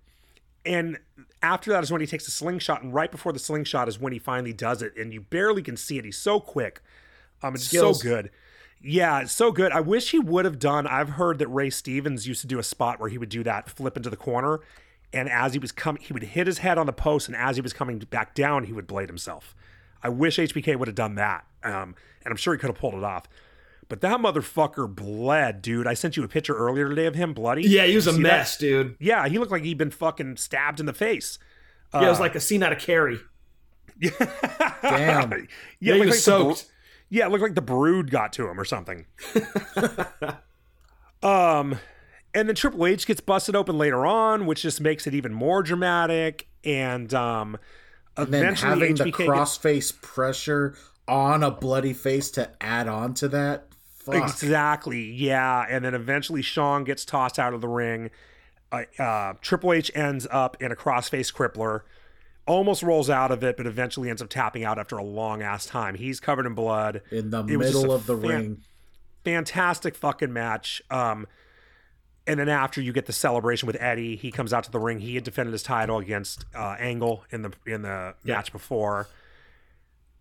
and 0.64 0.98
after 1.42 1.70
that 1.72 1.82
is 1.84 1.92
when 1.92 2.00
he 2.00 2.06
takes 2.06 2.24
the 2.24 2.30
slingshot, 2.30 2.82
and 2.82 2.94
right 2.94 3.10
before 3.10 3.30
the 3.30 3.38
slingshot 3.38 3.86
is 3.86 4.00
when 4.00 4.14
he 4.14 4.18
finally 4.18 4.54
does 4.54 4.80
it, 4.80 4.96
and 4.96 5.12
you 5.12 5.20
barely 5.20 5.62
can 5.62 5.76
see 5.76 5.98
it. 5.98 6.04
He's 6.06 6.16
so 6.16 6.40
quick. 6.40 6.80
Um, 7.42 7.54
it's 7.54 7.64
Skills. 7.64 8.00
so 8.00 8.02
good. 8.08 8.30
Yeah, 8.86 9.20
it's 9.22 9.32
so 9.32 9.50
good. 9.50 9.72
I 9.72 9.80
wish 9.80 10.10
he 10.10 10.18
would 10.18 10.44
have 10.44 10.58
done. 10.58 10.86
I've 10.86 11.10
heard 11.10 11.38
that 11.38 11.48
Ray 11.48 11.70
Stevens 11.70 12.28
used 12.28 12.42
to 12.42 12.46
do 12.46 12.58
a 12.58 12.62
spot 12.62 13.00
where 13.00 13.08
he 13.08 13.16
would 13.16 13.30
do 13.30 13.42
that 13.44 13.70
flip 13.70 13.96
into 13.96 14.10
the 14.10 14.16
corner, 14.16 14.60
and 15.12 15.28
as 15.30 15.54
he 15.54 15.58
was 15.58 15.72
coming, 15.72 16.02
he 16.02 16.12
would 16.12 16.22
hit 16.22 16.46
his 16.46 16.58
head 16.58 16.76
on 16.76 16.84
the 16.86 16.92
post, 16.92 17.26
and 17.28 17.36
as 17.36 17.56
he 17.56 17.62
was 17.62 17.72
coming 17.72 17.98
back 17.98 18.34
down, 18.34 18.64
he 18.64 18.72
would 18.74 18.86
blade 18.86 19.08
himself. 19.08 19.54
I 20.02 20.10
wish 20.10 20.36
HBK 20.36 20.76
would 20.78 20.86
have 20.88 20.94
done 20.94 21.14
that, 21.14 21.46
um, 21.62 21.94
and 22.24 22.26
I'm 22.30 22.36
sure 22.36 22.52
he 22.52 22.58
could 22.58 22.68
have 22.68 22.76
pulled 22.78 22.94
it 22.94 23.02
off. 23.04 23.26
But 23.88 24.00
that 24.02 24.18
motherfucker 24.20 24.94
bled, 24.94 25.62
dude. 25.62 25.86
I 25.86 25.94
sent 25.94 26.16
you 26.16 26.24
a 26.24 26.28
picture 26.28 26.54
earlier 26.54 26.88
today 26.88 27.06
of 27.06 27.14
him 27.14 27.32
bloody. 27.32 27.62
yeah, 27.62 27.84
he 27.86 27.94
was 27.94 28.06
a 28.06 28.12
see 28.12 28.22
that? 28.22 28.22
mess, 28.22 28.56
dude. 28.58 28.96
Yeah, 28.98 29.28
he 29.28 29.38
looked 29.38 29.52
like 29.52 29.62
he'd 29.62 29.78
been 29.78 29.90
fucking 29.90 30.36
stabbed 30.36 30.78
in 30.80 30.86
the 30.86 30.92
face. 30.92 31.38
yeah, 31.94 32.04
it 32.04 32.08
was 32.08 32.20
like 32.20 32.34
a 32.34 32.40
scene 32.40 32.62
out 32.62 32.72
of 32.72 32.78
Carrie. 32.78 33.20
Damn. 34.00 34.10
yeah, 34.82 35.36
Yeah, 35.80 35.94
it 35.94 36.00
he 36.00 36.06
was 36.06 36.08
like 36.10 36.24
the 36.24 36.30
bro- 36.44 36.54
soaked. 36.54 36.70
Yeah, 37.14 37.26
it 37.26 37.30
looked 37.30 37.42
like 37.44 37.54
the 37.54 37.62
brood 37.62 38.10
got 38.10 38.32
to 38.32 38.48
him 38.48 38.58
or 38.58 38.64
something. 38.64 39.06
um, 41.22 41.78
and 42.34 42.48
then 42.48 42.56
Triple 42.56 42.86
H 42.86 43.06
gets 43.06 43.20
busted 43.20 43.54
open 43.54 43.78
later 43.78 44.04
on, 44.04 44.46
which 44.46 44.62
just 44.62 44.80
makes 44.80 45.06
it 45.06 45.14
even 45.14 45.32
more 45.32 45.62
dramatic. 45.62 46.48
And 46.64 47.14
um, 47.14 47.56
And 48.16 48.34
then 48.34 48.42
eventually 48.42 48.68
having 48.70 48.94
the 48.96 49.04
HBK 49.04 49.16
gets- 49.18 49.28
crossface 49.30 50.02
pressure 50.02 50.74
on 51.06 51.44
a 51.44 51.52
bloody 51.52 51.92
face 51.92 52.32
to 52.32 52.50
add 52.60 52.88
on 52.88 53.14
to 53.14 53.28
that. 53.28 53.68
Fuck. 53.96 54.16
Exactly. 54.16 55.12
Yeah. 55.12 55.64
And 55.70 55.84
then 55.84 55.94
eventually 55.94 56.42
Shawn 56.42 56.82
gets 56.82 57.04
tossed 57.04 57.38
out 57.38 57.54
of 57.54 57.60
the 57.60 57.68
ring. 57.68 58.10
Uh, 58.72 58.82
uh, 58.98 59.34
Triple 59.40 59.72
H 59.72 59.92
ends 59.94 60.26
up 60.32 60.56
in 60.60 60.72
a 60.72 60.76
crossface 60.76 61.32
crippler, 61.32 61.82
almost 62.46 62.82
rolls 62.82 63.08
out 63.08 63.30
of 63.30 63.42
it, 63.42 63.56
but 63.56 63.66
eventually 63.66 64.10
ends 64.10 64.20
up 64.22 64.28
tapping 64.28 64.64
out 64.64 64.78
after 64.78 64.96
a 64.96 65.02
long 65.04 65.42
ass 65.42 65.64
time. 65.66 65.94
He's 65.94 66.20
covered 66.20 66.46
in 66.46 66.54
blood. 66.54 67.00
in 67.10 67.30
the 67.30 67.40
It 67.44 67.56
middle 67.58 67.92
of 67.92 68.06
the 68.06 68.16
fan- 68.16 68.28
ring. 68.28 68.60
Fantastic 69.24 69.94
fucking 69.94 70.32
match. 70.32 70.82
Um, 70.90 71.26
and 72.26 72.38
then 72.38 72.48
after 72.48 72.80
you 72.80 72.92
get 72.92 73.06
the 73.06 73.12
celebration 73.12 73.66
with 73.66 73.76
Eddie, 73.80 74.16
he 74.16 74.30
comes 74.30 74.52
out 74.52 74.64
to 74.64 74.70
the 74.70 74.78
ring. 74.78 75.00
He 75.00 75.14
had 75.14 75.24
defended 75.24 75.52
his 75.52 75.62
title 75.62 75.98
against 75.98 76.44
uh, 76.54 76.76
Angle 76.78 77.24
in 77.30 77.42
the 77.42 77.52
in 77.66 77.82
the 77.82 78.14
match 78.24 78.50
before, 78.52 79.08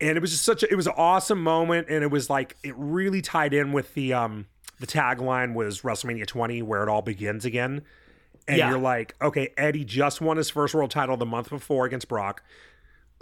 and 0.01 0.17
it 0.17 0.21
was 0.21 0.31
just 0.31 0.43
such 0.43 0.63
a 0.63 0.71
it 0.71 0.75
was 0.75 0.87
an 0.87 0.93
awesome 0.97 1.41
moment, 1.41 1.87
and 1.89 2.03
it 2.03 2.11
was 2.11 2.29
like 2.29 2.55
it 2.63 2.73
really 2.77 3.21
tied 3.21 3.53
in 3.53 3.71
with 3.71 3.93
the 3.93 4.13
um 4.13 4.47
the 4.81 4.87
tagline 4.87 5.53
was 5.53 5.81
WrestleMania 5.81 6.25
20, 6.27 6.61
where 6.61 6.83
it 6.83 6.89
all 6.89 7.01
begins 7.01 7.45
again. 7.45 7.83
And 8.47 8.57
Yeah. 8.57 8.69
you're 8.69 8.79
like, 8.79 9.15
okay, 9.21 9.53
Eddie 9.57 9.85
just 9.85 10.19
won 10.21 10.37
his 10.37 10.49
first 10.49 10.73
world 10.75 10.91
title 10.91 11.15
the 11.17 11.25
month 11.25 11.49
before 11.49 11.85
against 11.85 12.07
Brock. 12.07 12.43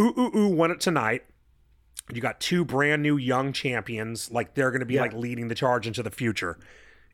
Ooh 0.02 0.14
ooh 0.18 0.32
ooh, 0.36 0.48
won 0.48 0.72
it 0.72 0.80
tonight. 0.80 1.24
You 2.12 2.22
got 2.22 2.40
two 2.40 2.66
brand 2.66 3.04
new 3.04 3.18
young 3.18 3.54
champions, 3.54 4.32
like 4.32 4.56
they're 4.56 4.72
going 4.72 4.80
to 4.80 4.86
be 4.86 4.96
Yeah. 4.96 5.02
like 5.02 5.14
leading 5.14 5.48
the 5.48 5.56
charge 5.56 5.86
into 5.88 6.02
the 6.04 6.10
future. 6.12 6.58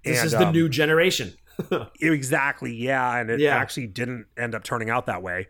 This 0.03 0.19
And, 0.19 0.25
is 0.27 0.31
the 0.31 0.47
um, 0.47 0.53
new 0.53 0.69
generation. 0.69 1.33
Exactly, 2.01 2.73
yeah, 2.73 3.17
and 3.17 3.29
it 3.31 3.39
Yeah. 3.39 3.55
actually 3.57 3.87
didn't 3.87 4.27
end 4.37 4.53
up 4.55 4.63
turning 4.63 4.89
out 4.91 5.07
that 5.07 5.21
way. 5.23 5.47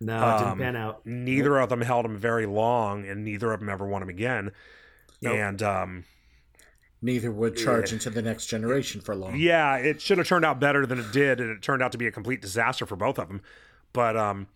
No, 0.00 0.14
it 0.16 0.38
didn't 0.38 0.52
Um, 0.52 0.58
pan 0.58 0.76
out. 0.76 1.04
Neither 1.04 1.58
of 1.58 1.68
them 1.68 1.82
held 1.82 2.04
him 2.06 2.16
very 2.16 2.46
long, 2.46 3.04
and 3.04 3.24
neither 3.24 3.52
of 3.52 3.60
them 3.60 3.68
ever 3.68 3.86
won 3.86 4.00
him 4.02 4.08
again. 4.08 4.52
Nope. 5.20 5.34
And 5.34 5.62
um, 5.62 6.04
Neither 7.02 7.30
would 7.32 7.56
charge 7.56 7.92
into 7.92 8.10
the 8.10 8.20
next 8.20 8.46
generation 8.46 9.00
for 9.00 9.14
long. 9.14 9.36
yeah, 9.36 9.76
it 9.76 10.00
should 10.02 10.18
have 10.18 10.26
turned 10.26 10.44
out 10.44 10.60
better 10.60 10.84
than 10.84 10.98
it 10.98 11.10
did, 11.12 11.40
and 11.40 11.50
it 11.50 11.62
turned 11.62 11.82
out 11.82 11.92
to 11.92 11.98
be 11.98 12.06
a 12.06 12.12
complete 12.12 12.42
disaster 12.42 12.84
for 12.84 12.96
both 12.96 13.18
of 13.18 13.28
them. 13.28 13.40
But 13.94 14.18
um, 14.18 14.48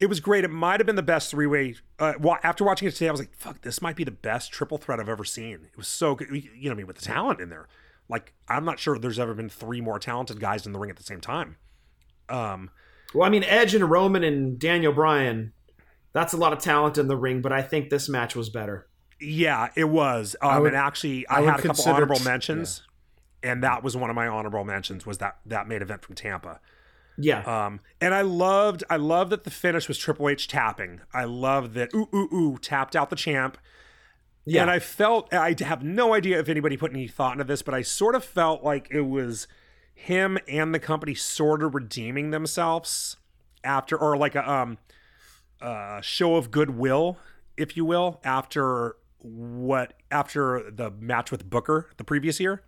it 0.00 0.06
was 0.06 0.18
great. 0.18 0.42
It 0.44 0.50
might 0.50 0.80
have 0.80 0.86
been 0.86 0.96
the 0.96 1.02
best 1.02 1.30
three 1.30 1.46
way. 1.46 1.76
Uh, 1.98 2.14
wa- 2.18 2.38
after 2.42 2.64
watching 2.64 2.88
it 2.88 2.92
today, 2.92 3.08
I 3.08 3.12
was 3.12 3.20
like, 3.20 3.32
"Fuck, 3.32 3.62
this 3.62 3.80
might 3.80 3.94
be 3.94 4.02
the 4.04 4.10
best 4.10 4.52
triple 4.52 4.76
threat 4.78 4.98
I've 4.98 5.08
ever 5.08 5.24
seen." 5.24 5.68
It 5.70 5.76
was 5.76 5.86
so 5.88 6.16
good. 6.16 6.28
You 6.30 6.40
know, 6.42 6.50
what 6.64 6.70
I 6.72 6.74
mean, 6.74 6.86
with 6.88 6.96
the 6.96 7.04
talent 7.04 7.40
in 7.40 7.48
there, 7.48 7.68
like 8.08 8.34
I'm 8.48 8.64
not 8.64 8.80
sure 8.80 8.98
there's 8.98 9.20
ever 9.20 9.34
been 9.34 9.48
three 9.48 9.80
more 9.80 10.00
talented 10.00 10.40
guys 10.40 10.66
in 10.66 10.72
the 10.72 10.80
ring 10.80 10.90
at 10.90 10.96
the 10.96 11.04
same 11.04 11.20
time. 11.20 11.58
Um, 12.28 12.70
Well, 13.14 13.24
I 13.24 13.30
mean, 13.30 13.44
Edge 13.44 13.74
and 13.76 13.88
Roman 13.88 14.24
and 14.24 14.58
Daniel 14.58 14.92
Bryan, 14.92 15.52
that's 16.12 16.32
a 16.32 16.36
lot 16.36 16.52
of 16.52 16.58
talent 16.58 16.98
in 16.98 17.06
the 17.06 17.16
ring, 17.16 17.40
but 17.40 17.52
I 17.52 17.62
think 17.62 17.88
this 17.88 18.08
match 18.08 18.34
was 18.34 18.50
better. 18.50 18.87
Yeah, 19.20 19.68
it 19.74 19.88
was. 19.88 20.36
Um, 20.40 20.62
would- 20.62 20.68
and 20.68 20.76
actually, 20.76 21.26
I 21.28 21.40
I, 21.40 21.42
had 21.42 21.60
a 21.60 21.62
couple 21.62 21.84
honorable 21.88 22.20
mentions, 22.20 22.82
and 23.42 23.62
that 23.62 23.82
was 23.82 23.96
one 23.96 24.10
of 24.10 24.16
my 24.16 24.28
honorable 24.28 24.64
mentions. 24.64 25.06
Was 25.06 25.18
that 25.18 25.38
that 25.46 25.66
main 25.68 25.82
event 25.82 26.02
from 26.02 26.14
Tampa? 26.14 26.60
Yeah. 27.20 27.40
Um, 27.40 27.80
and 28.00 28.14
I 28.14 28.20
loved, 28.20 28.84
I 28.88 28.96
loved 28.96 29.30
that 29.32 29.42
the 29.42 29.50
finish 29.50 29.88
was 29.88 29.98
Triple 29.98 30.28
H 30.28 30.46
tapping. 30.46 31.00
I 31.12 31.24
loved 31.24 31.74
that 31.74 31.92
ooh 31.92 32.08
ooh 32.14 32.28
ooh 32.32 32.58
tapped 32.58 32.94
out 32.94 33.10
the 33.10 33.16
champ. 33.16 33.58
yeah. 34.44 34.62
And 34.62 34.70
I 34.70 34.78
felt 34.78 35.32
I 35.34 35.56
have 35.58 35.82
no 35.82 36.14
idea 36.14 36.38
if 36.38 36.48
anybody 36.48 36.76
put 36.76 36.92
any 36.92 37.08
thought 37.08 37.32
into 37.32 37.42
this, 37.44 37.60
but 37.62 37.74
I 37.74 37.82
sort 37.82 38.14
of 38.14 38.24
felt 38.24 38.62
like 38.62 38.86
it 38.92 39.00
was 39.00 39.48
him 39.92 40.38
and 40.46 40.72
the 40.72 40.78
company 40.78 41.12
sort 41.12 41.60
of 41.60 41.74
redeeming 41.74 42.30
themselves 42.30 43.16
after, 43.64 43.98
or 43.98 44.16
like 44.16 44.36
a 44.36 44.48
um, 44.48 44.78
uh, 45.60 46.00
show 46.00 46.36
of 46.36 46.52
goodwill, 46.52 47.18
if 47.56 47.76
you 47.76 47.84
will, 47.84 48.20
after 48.22 48.94
what 49.20 49.94
after 50.10 50.70
the 50.70 50.90
match 50.90 51.30
with 51.30 51.48
Booker 51.48 51.90
the 51.96 52.04
previous 52.04 52.38
year 52.38 52.62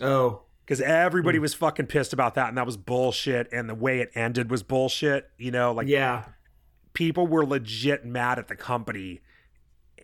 oh. 0.00 0.42
because 0.64 0.80
everybody 0.80 1.38
was 1.38 1.54
fucking 1.54 1.86
pissed 1.86 2.12
about 2.12 2.34
that 2.34 2.48
and 2.48 2.58
that 2.58 2.66
was 2.66 2.76
bullshit 2.76 3.48
and 3.52 3.68
the 3.68 3.74
way 3.74 4.00
it 4.00 4.10
ended 4.14 4.50
was 4.50 4.62
bullshit 4.62 5.30
you 5.38 5.50
know 5.50 5.72
like 5.72 5.88
yeah. 5.88 6.24
people 6.92 7.26
were 7.26 7.44
legit 7.44 8.04
mad 8.04 8.38
at 8.38 8.48
the 8.48 8.56
company 8.56 9.20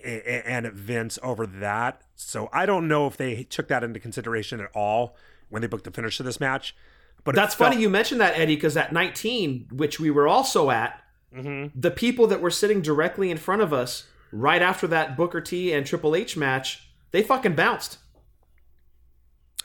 and 0.03 0.67
at 0.67 0.73
Vince 0.73 1.19
over 1.23 1.47
that 1.47 2.03
so 2.15 2.49
I 2.53 2.67
don't 2.67 2.89
know 2.89 3.07
if 3.07 3.17
they 3.17 3.45
took 3.45 3.69
that 3.69 3.85
into 3.85 4.01
consideration 4.01 4.61
at 4.61 4.71
all 4.75 5.15
when 5.49 5.63
they 5.63 5.69
booked 5.69 5.85
the 5.85 5.91
finish 5.91 6.19
of 6.21 6.27
this 6.27 6.41
match 6.41 6.75
but 7.23 7.35
That's 7.35 7.55
felt- 7.55 7.71
funny 7.73 7.83
you 7.83 7.91
mentioned 7.91 8.19
that, 8.23 8.39
Eddie, 8.39 8.55
because 8.55 8.79
at 8.79 8.95
19, 8.95 9.67
which 9.73 10.01
we 10.01 10.11
were 10.11 10.27
also 10.27 10.71
at, 10.71 11.03
Mhm. 11.37 11.71
the 11.75 11.91
people 11.91 12.27
that 12.29 12.41
were 12.41 12.51
sitting 12.51 12.81
directly 12.81 13.31
in 13.31 13.37
front 13.37 13.61
of 13.61 13.75
us 13.75 14.07
right 14.33 14.63
after 14.63 14.87
that 14.89 15.17
Booker 15.17 15.41
T 15.41 15.73
and 15.73 15.87
Triple 15.87 16.15
H 16.15 16.37
match, 16.37 16.89
they 17.11 17.23
fucking 17.23 17.55
bounced. 17.55 17.99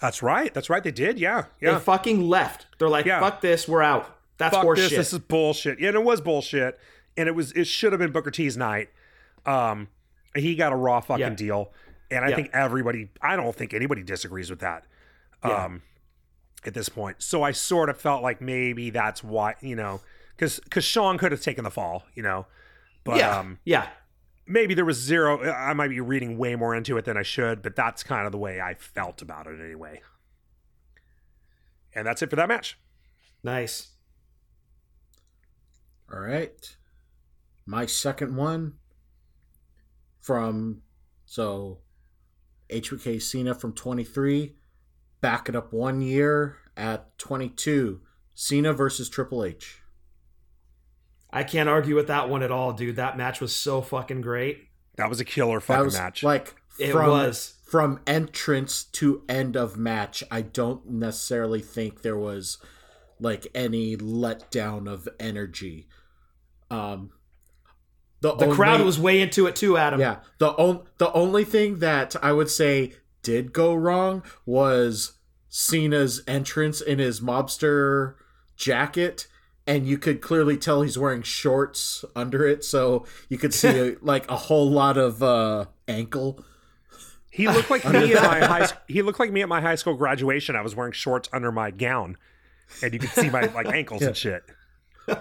that's 0.01 0.21
right 0.21 0.53
that's 0.53 0.69
right 0.69 0.83
they 0.83 0.91
did 0.91 1.17
yeah 1.17 1.45
yeah 1.61 1.73
They 1.75 1.79
fucking 1.79 2.21
left. 2.27 2.65
They're 2.77 2.89
like, 2.89 3.05
Yeah. 3.05 3.19
fuck 3.19 3.41
this, 3.41 3.67
we're 3.67 3.81
out. 3.81 4.09
That's 4.37 4.55
fuck 4.55 4.65
horseshit. 4.65 4.75
this. 4.89 4.91
This 4.91 5.13
is 5.13 5.19
bullshit. 5.19 5.79
Yeah, 5.79 5.89
and 5.89 5.95
it 5.97 6.03
was 6.03 6.19
bullshit. 6.19 6.77
And 7.15 7.29
it 7.29 7.31
was 7.35 7.53
it 7.53 7.65
should 7.67 7.93
have 7.93 7.99
been 7.99 8.11
Booker 8.11 8.31
T's 8.31 8.57
night. 8.57 8.89
Um, 9.45 9.87
he 10.35 10.55
got 10.55 10.73
a 10.73 10.75
raw 10.75 10.99
fucking 10.99 11.21
Yeah. 11.21 11.29
deal, 11.29 11.71
and 12.11 12.25
I 12.25 12.29
Yeah. 12.29 12.35
think 12.35 12.49
everybody. 12.51 13.09
I 13.21 13.37
don't 13.37 13.55
think 13.55 13.73
anybody 13.73 14.03
disagrees 14.03 14.49
with 14.49 14.59
that. 14.59 14.85
Um, 15.43 15.83
at 16.65 16.73
this 16.73 16.89
point, 16.89 17.21
so 17.21 17.43
I 17.43 17.51
sort 17.51 17.89
of 17.89 17.97
felt 18.01 18.23
like 18.23 18.41
maybe 18.41 18.89
that's 18.89 19.23
why 19.23 19.53
you 19.61 19.75
know, 19.75 20.01
because 20.35 20.59
because 20.59 20.83
Shawn 20.83 21.17
could 21.17 21.31
have 21.31 21.41
taken 21.41 21.63
the 21.63 21.71
fall, 21.71 22.03
you 22.15 22.23
know, 22.23 22.47
but 23.05 23.17
yeah. 23.17 23.37
um, 23.39 23.59
yeah. 23.63 23.87
Maybe 24.47 24.73
there 24.73 24.85
was 24.85 24.97
zero. 24.97 25.41
I 25.51 25.73
might 25.73 25.89
be 25.89 25.99
reading 25.99 26.37
way 26.37 26.55
more 26.55 26.75
into 26.75 26.97
it 26.97 27.05
than 27.05 27.17
I 27.17 27.23
should, 27.23 27.61
but 27.61 27.75
that's 27.75 28.03
kind 28.03 28.25
of 28.25 28.31
the 28.31 28.37
way 28.37 28.61
I 28.61 28.73
felt 28.73 29.21
about 29.21 29.47
it 29.47 29.59
anyway. 29.59 30.01
And 31.93 32.05
that's 32.05 32.21
it 32.21 32.29
for 32.29 32.35
that 32.35 32.47
match. 32.47 32.77
Nice. 33.43 33.93
All 36.11 36.19
right. 36.19 36.75
My 37.65 37.85
second 37.85 38.35
one 38.35 38.73
from 40.21 40.81
so 41.25 41.79
HBK 42.69 43.21
Cena 43.21 43.55
from 43.55 43.73
23, 43.73 44.55
back 45.21 45.49
it 45.49 45.55
up 45.55 45.71
one 45.71 46.01
year 46.01 46.57
at 46.75 47.17
22. 47.17 48.01
Cena 48.33 48.73
versus 48.73 49.09
Triple 49.09 49.43
H. 49.43 49.81
I 51.31 51.43
can't 51.43 51.67
argue 51.69 51.95
with 51.95 52.07
that 52.07 52.29
one 52.29 52.43
at 52.43 52.51
all, 52.51 52.73
dude. 52.73 52.95
That 52.95 53.17
match 53.17 53.41
was 53.41 53.55
so 53.55 53.81
fucking 53.81 54.21
great. 54.21 54.67
That 54.97 55.09
was 55.09 55.19
a 55.19 55.25
killer 55.25 55.59
That 55.59 55.65
fucking 55.65 55.85
was 55.85 55.93
match. 55.97 56.23
like 56.23 56.55
It 56.79 56.91
from, 56.91 57.09
was. 57.09 57.55
from 57.65 57.99
entrance 58.07 58.83
to 58.93 59.23
end 59.27 59.57
of 59.57 59.77
match. 59.77 60.23
I 60.31 60.41
don't 60.41 60.89
necessarily 60.89 61.59
think 61.61 62.01
there 62.01 62.17
was 62.17 62.57
like 63.19 63.47
any 63.53 63.97
letdown 63.97 64.87
of 64.89 65.09
energy. 65.19 65.87
Um, 66.71 67.11
The 68.21 68.33
crowd 68.53 68.75
only- 68.75 68.85
was 68.85 68.99
way 68.99 69.21
into 69.21 69.45
it 69.47 69.55
too, 69.55 69.77
Adam. 69.77 69.99
Yeah. 69.99 70.17
The 70.39 70.49
on, 70.51 70.85
the 70.97 71.11
only 71.13 71.43
thing 71.43 71.79
that 71.79 72.15
I 72.23 72.31
would 72.31 72.49
say 72.49 72.93
did 73.23 73.51
go 73.53 73.73
wrong 73.73 74.23
was 74.45 75.13
Cena's 75.49 76.21
entrance 76.27 76.79
in 76.81 76.99
his 76.99 77.19
mobster 77.21 78.15
jacket 78.55 79.27
and 79.67 79.87
you 79.87 79.97
could 79.97 80.21
clearly 80.21 80.57
tell 80.57 80.81
he's 80.81 80.97
wearing 80.97 81.23
shorts 81.23 82.05
under 82.15 82.47
it 82.47 82.63
so 82.63 83.05
you 83.29 83.37
could 83.37 83.53
see 83.53 83.95
like 84.01 84.29
a 84.29 84.35
whole 84.35 84.69
lot 84.69 84.97
of 84.97 85.23
uh 85.23 85.65
ankle. 85.87 86.43
He 87.31 87.47
looked 87.47 87.69
like 87.69 87.83
me 87.89 88.13
at 88.13 88.23
my 88.23 88.45
high. 88.45 88.67
He 88.87 89.01
looked 89.01 89.19
like 89.19 89.31
me 89.31 89.41
at 89.41 89.49
my 89.49 89.61
high 89.61 89.75
school 89.75 89.95
graduation. 89.95 90.55
I 90.55 90.61
was 90.61 90.75
wearing 90.75 90.93
shorts 90.93 91.27
under 91.33 91.51
my 91.51 91.71
gown, 91.71 92.17
and 92.81 92.93
you 92.93 92.99
could 92.99 93.09
see 93.09 93.29
my 93.29 93.41
like 93.47 93.67
ankles 93.73 94.03
and 94.03 94.15
shit. 94.15 94.43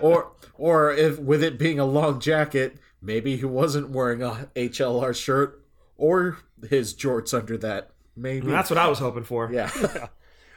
Or 0.01 0.33
or 0.55 0.93
if 0.93 1.19
with 1.19 1.43
it 1.43 1.59
being 1.59 1.79
a 1.79 1.85
long 1.85 2.21
jacket, 2.21 2.77
maybe 3.03 3.37
he 3.37 3.45
wasn't 3.45 3.91
wearing 3.91 4.23
a 4.23 4.49
HLR 4.55 5.15
shirt 5.15 5.65
or 5.97 6.39
his 6.69 6.95
jorts 6.95 7.37
under 7.37 7.57
that. 7.59 7.91
Maybe. 8.17 8.47
That's 8.47 8.71
what 8.71 8.79
I 8.79 8.87
was 8.89 9.01
hoping 9.01 9.25
for. 9.25 9.51
yeah. 9.53 9.71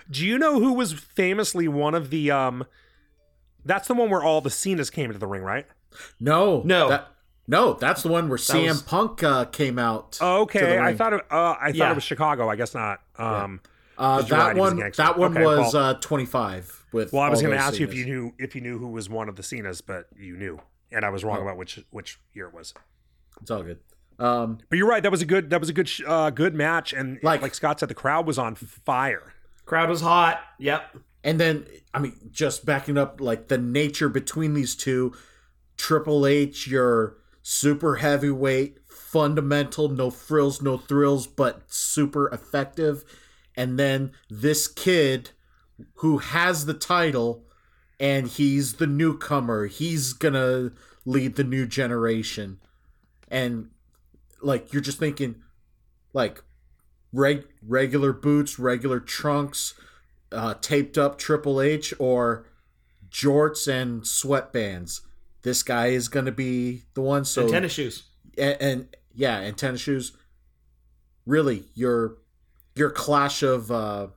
Do 0.10 0.26
you 0.26 0.38
know 0.38 0.60
who 0.60 0.74
was 0.74 0.94
famously 0.94 1.68
one 1.68 1.96
of 1.96 2.12
the? 2.12 2.30
um 2.32 2.66
That's 3.68 3.88
the 3.88 3.94
one 3.94 4.10
where 4.10 4.24
all 4.24 4.42
the 4.42 4.50
Cenas 4.50 4.90
came 4.90 5.06
into 5.06 5.20
the 5.20 5.28
ring, 5.28 5.44
right? 5.44 5.66
No, 6.20 6.62
No. 6.66 6.90
that, 6.90 7.08
no, 7.48 7.74
that's 7.74 8.04
the 8.04 8.10
one 8.10 8.30
where 8.30 8.38
CM 8.38 8.68
was- 8.70 8.82
Punk 8.82 9.24
uh, 9.24 9.46
came 9.46 9.78
out. 9.80 10.14
to 10.14 10.20
the 10.20 10.26
Okay, 10.26 10.78
I 10.80 10.96
thought 10.96 11.14
it, 11.14 11.22
uh, 11.32 11.56
I 11.60 11.68
thought 11.68 11.76
Yeah. 11.76 11.92
it 11.92 11.96
was 11.96 12.04
Chicago. 12.04 12.50
I 12.50 12.56
guess 12.56 12.74
not. 12.74 13.02
Um, 13.18 13.62
uh, 13.98 14.20
'cause 14.20 14.30
you're 14.30 14.38
that 14.40 14.46
right, 14.48 14.56
he 14.56 14.62
was 14.62 14.72
one. 14.72 14.80
gangster. 14.80 15.04
That 15.04 15.18
one 15.18 15.32
Okay, 15.38 15.46
was 15.46 15.74
well- 15.74 15.84
uh, 15.84 15.94
twenty 15.96 16.26
five. 16.26 16.86
With 16.94 17.12
well, 17.14 17.22
I 17.24 17.30
was 17.30 17.42
going 17.42 17.52
to 17.52 17.58
those 17.58 17.68
ask 17.68 17.80
you 17.80 17.88
if 17.88 17.94
you 17.94 18.06
knew 18.06 18.34
if 18.40 18.56
you 18.56 18.62
knew 18.62 18.78
who 18.80 18.88
was 18.88 19.10
one 19.10 19.28
of 19.30 19.36
the 19.36 19.44
Cenas, 19.44 19.82
but 19.82 20.08
you 20.18 20.36
knew. 20.38 20.60
and 20.90 21.04
I 21.04 21.10
was 21.10 21.22
wrong 21.26 21.40
Oh. 21.40 21.42
about 21.42 21.58
which 21.58 21.84
which 21.90 22.18
year 22.34 22.48
it 22.48 22.54
was. 22.54 22.74
It's 23.42 23.52
all 23.52 23.62
good. 23.62 23.80
Um, 24.20 24.60
But 24.70 24.78
you're 24.78 24.88
right. 24.88 25.04
That 25.04 25.12
was 25.12 25.22
a 25.22 25.26
good. 25.26 25.50
That 25.50 25.60
was 25.60 25.68
a 25.70 25.74
good. 25.74 25.90
Uh, 26.08 26.30
good 26.30 26.56
match. 26.56 26.94
And 26.94 27.20
Like- 27.22 27.42
like, 27.42 27.54
Scott 27.54 27.80
said, 27.82 27.90
the 27.90 27.94
crowd 27.94 28.26
was 28.26 28.40
on 28.40 28.56
fire. 28.56 29.34
Crowd 29.66 29.90
was 29.90 30.00
hot. 30.02 30.40
Yep. 30.60 30.98
And 31.24 31.40
then 31.40 31.66
I 31.94 32.00
mean, 32.00 32.30
just 32.32 32.66
backing 32.66 32.98
up 32.98 33.20
like 33.20 33.48
the 33.48 33.58
nature 33.58 34.10
between 34.10 34.54
these 34.54 34.76
two, 34.76 35.14
Triple 35.78 36.26
H, 36.26 36.68
your 36.68 37.18
super 37.42 37.96
heavyweight, 37.96 38.80
fundamental, 38.88 39.90
no 39.90 40.10
frills, 40.10 40.62
no 40.62 40.78
thrills, 40.78 41.28
but 41.28 41.64
super 41.68 42.28
effective, 42.30 43.04
and 43.56 43.80
then 43.80 44.12
this 44.30 44.68
kid 44.68 45.32
who 45.96 46.18
has 46.18 46.66
the 46.66 46.74
title 46.74 47.44
and 48.00 48.28
he's 48.28 48.74
the 48.74 48.88
newcomer. 48.88 49.68
He's 49.68 50.14
gonna 50.14 50.72
lead 51.06 51.36
the 51.36 51.44
new 51.44 51.66
generation, 51.66 52.60
and 53.28 53.70
like 54.42 54.72
you're 54.72 54.82
just 54.82 55.00
thinking, 55.00 55.42
like 56.14 56.44
reg- 57.12 57.48
regular 57.66 58.14
boots, 58.14 58.60
regular 58.60 59.00
trunks, 59.00 59.74
uh, 60.32 60.56
taped 60.62 60.98
up 60.98 61.18
Triple 61.18 61.62
H, 61.62 61.94
or 62.00 62.46
jorts 63.10 63.68
and 63.68 64.02
sweatbands. 64.04 65.02
This 65.44 65.64
guy 65.64 65.88
is 65.88 66.08
gonna 66.10 66.32
be 66.32 66.84
the 66.94 67.02
one. 67.02 67.24
So 67.26 67.44
and 67.44 67.52
tennis 67.52 67.74
shoes. 67.74 68.04
and, 68.38 68.58
and 68.62 68.96
yeah, 69.14 69.40
and 69.40 69.58
tennis 69.58 69.82
shoes. 69.82 70.16
Really, 71.26 71.66
your 71.74 72.18
your 72.76 72.90
clash 72.90 73.44
of 73.44 73.70
uh, 73.72 74.08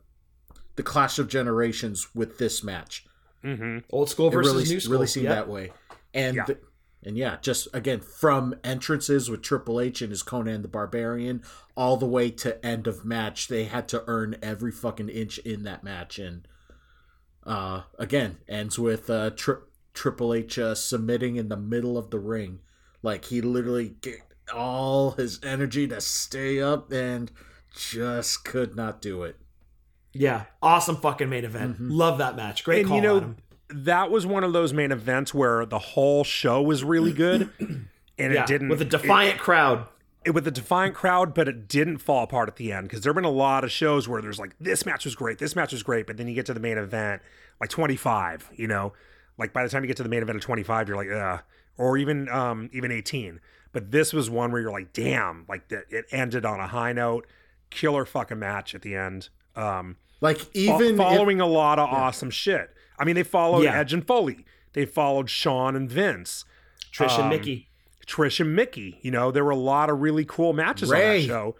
the 0.76 0.82
clash 0.82 1.18
of 1.18 1.28
generations 1.28 2.14
with 2.14 2.38
this 2.38 2.62
match. 2.62 3.04
hmm 3.42 3.78
Old 3.90 4.08
school 4.08 4.30
versus 4.30 4.52
really, 4.54 4.68
new 4.68 4.80
school. 4.80 4.92
really 4.92 5.06
seemed 5.06 5.24
Yep. 5.24 5.34
that 5.34 5.48
way. 5.48 5.72
And 6.14 6.36
Yeah. 6.36 6.44
th- 6.44 6.58
and 7.04 7.16
yeah, 7.16 7.38
just 7.40 7.68
again 7.72 8.00
from 8.00 8.54
entrances 8.62 9.30
with 9.30 9.42
Triple 9.42 9.80
H 9.80 10.02
and 10.02 10.10
his 10.10 10.22
Conan 10.22 10.62
the 10.62 10.68
Barbarian, 10.68 11.42
all 11.76 11.96
the 11.96 12.06
way 12.06 12.30
to 12.30 12.64
end 12.64 12.86
of 12.86 13.04
match, 13.04 13.48
they 13.48 13.64
had 13.64 13.88
to 13.88 14.04
earn 14.06 14.36
every 14.42 14.72
fucking 14.72 15.08
inch 15.08 15.38
in 15.38 15.62
that 15.62 15.82
match. 15.82 16.18
And 16.18 16.46
uh, 17.46 17.82
again, 17.98 18.38
ends 18.48 18.78
with 18.78 19.08
uh, 19.08 19.30
tri- 19.30 19.56
Triple 19.94 20.34
H 20.34 20.58
uh, 20.58 20.74
submitting 20.74 21.36
in 21.36 21.48
the 21.48 21.56
middle 21.56 21.96
of 21.96 22.10
the 22.10 22.18
ring, 22.18 22.60
like 23.02 23.26
he 23.26 23.40
literally 23.40 23.94
get 24.00 24.20
all 24.54 25.12
his 25.12 25.40
energy 25.42 25.86
to 25.88 26.00
stay 26.00 26.60
up 26.60 26.92
and 26.92 27.30
just 27.74 28.44
could 28.44 28.76
not 28.76 29.00
do 29.00 29.22
it. 29.22 29.36
Yeah. 30.12 30.44
Awesome 30.60 30.96
fucking 30.96 31.28
main 31.28 31.44
event. 31.44 31.80
Mhm. 31.80 31.88
Love 31.90 32.18
that 32.18 32.36
match. 32.36 32.64
Great 32.64 32.80
And 32.80 32.88
call, 32.88 32.96
you 32.96 33.02
know, 33.02 33.16
Adam. 33.18 33.36
That 33.72 34.10
was 34.10 34.26
one 34.26 34.44
of 34.44 34.52
those 34.52 34.72
main 34.72 34.92
events 34.92 35.32
where 35.34 35.64
the 35.66 35.78
whole 35.78 36.24
show 36.24 36.60
was 36.62 36.82
really 36.84 37.12
good, 37.12 37.50
and 37.60 37.88
Yeah. 38.18 38.42
it 38.42 38.46
didn't 38.46 38.68
with 38.68 38.82
a 38.82 38.84
defiant 38.86 39.38
crowd. 39.38 39.86
it, 40.24 40.32
with 40.32 40.46
a 40.46 40.50
defiant 40.50 40.94
crowd, 40.94 41.34
but 41.34 41.48
it 41.48 41.68
didn't 41.68 41.98
fall 41.98 42.24
apart 42.24 42.48
at 42.48 42.56
the 42.56 42.72
end 42.72 42.88
because 42.88 43.02
there've 43.02 43.14
been 43.14 43.24
a 43.24 43.30
lot 43.30 43.64
of 43.64 43.70
shows 43.72 44.08
where 44.08 44.20
there's 44.20 44.38
like 44.38 44.54
this 44.60 44.84
match 44.84 45.04
was 45.04 45.14
great, 45.14 45.38
this 45.38 45.54
match 45.56 45.72
was 45.72 45.82
great, 45.82 46.06
but 46.06 46.16
then 46.16 46.28
you 46.28 46.34
get 46.34 46.46
to 46.46 46.54
the 46.54 46.60
main 46.60 46.78
event 46.78 47.22
like 47.60 47.70
25, 47.70 48.50
you 48.54 48.66
know, 48.66 48.92
like 49.38 49.52
by 49.52 49.62
the 49.62 49.68
time 49.68 49.82
you 49.82 49.86
get 49.88 49.96
to 49.98 50.02
the 50.02 50.08
main 50.08 50.22
event 50.22 50.36
of 50.36 50.42
25, 50.42 50.88
you're 50.88 50.96
like, 50.96 51.10
uh, 51.10 51.38
or 51.78 51.96
even 51.96 52.28
um 52.28 52.68
even 52.72 52.90
18. 52.92 53.40
But 53.72 53.92
this 53.92 54.12
was 54.12 54.28
one 54.28 54.50
where 54.50 54.60
you're 54.60 54.72
like, 54.72 54.92
damn, 54.92 55.44
like 55.48 55.68
that 55.68 55.84
it 55.90 56.04
ended 56.10 56.44
on 56.44 56.58
a 56.58 56.66
high 56.66 56.92
note, 56.92 57.26
killer 57.70 58.04
fucking 58.04 58.38
match 58.38 58.74
at 58.74 58.82
the 58.82 58.96
end. 58.96 59.28
Um, 59.56 59.96
Like 60.20 60.38
fo- 60.38 60.48
even 60.54 60.80
if- 60.82 60.96
following 60.96 61.40
a 61.40 61.46
lot 61.46 61.78
of 61.78 61.88
awesome 61.88 62.30
shit. 62.30 62.74
I 63.00 63.04
mean, 63.04 63.14
they 63.16 63.22
followed 63.22 63.62
Yeah. 63.64 63.78
Edge 63.78 63.92
and 63.92 64.06
Foley, 64.06 64.44
they 64.74 64.84
followed 64.84 65.28
Shawn 65.30 65.74
and 65.74 65.90
Vince. 65.90 66.44
Trish 66.92 67.10
Um, 67.14 67.22
and 67.22 67.30
Mickey. 67.30 67.68
Trish 68.06 68.40
and 68.40 68.54
Mickey. 68.54 68.98
You 69.02 69.10
know, 69.10 69.30
there 69.30 69.44
were 69.44 69.50
a 69.50 69.56
lot 69.56 69.90
of 69.90 70.00
really 70.00 70.24
cool 70.24 70.52
matches 70.52 70.90
on 70.92 70.98
that 70.98 71.22
show. 71.22 71.56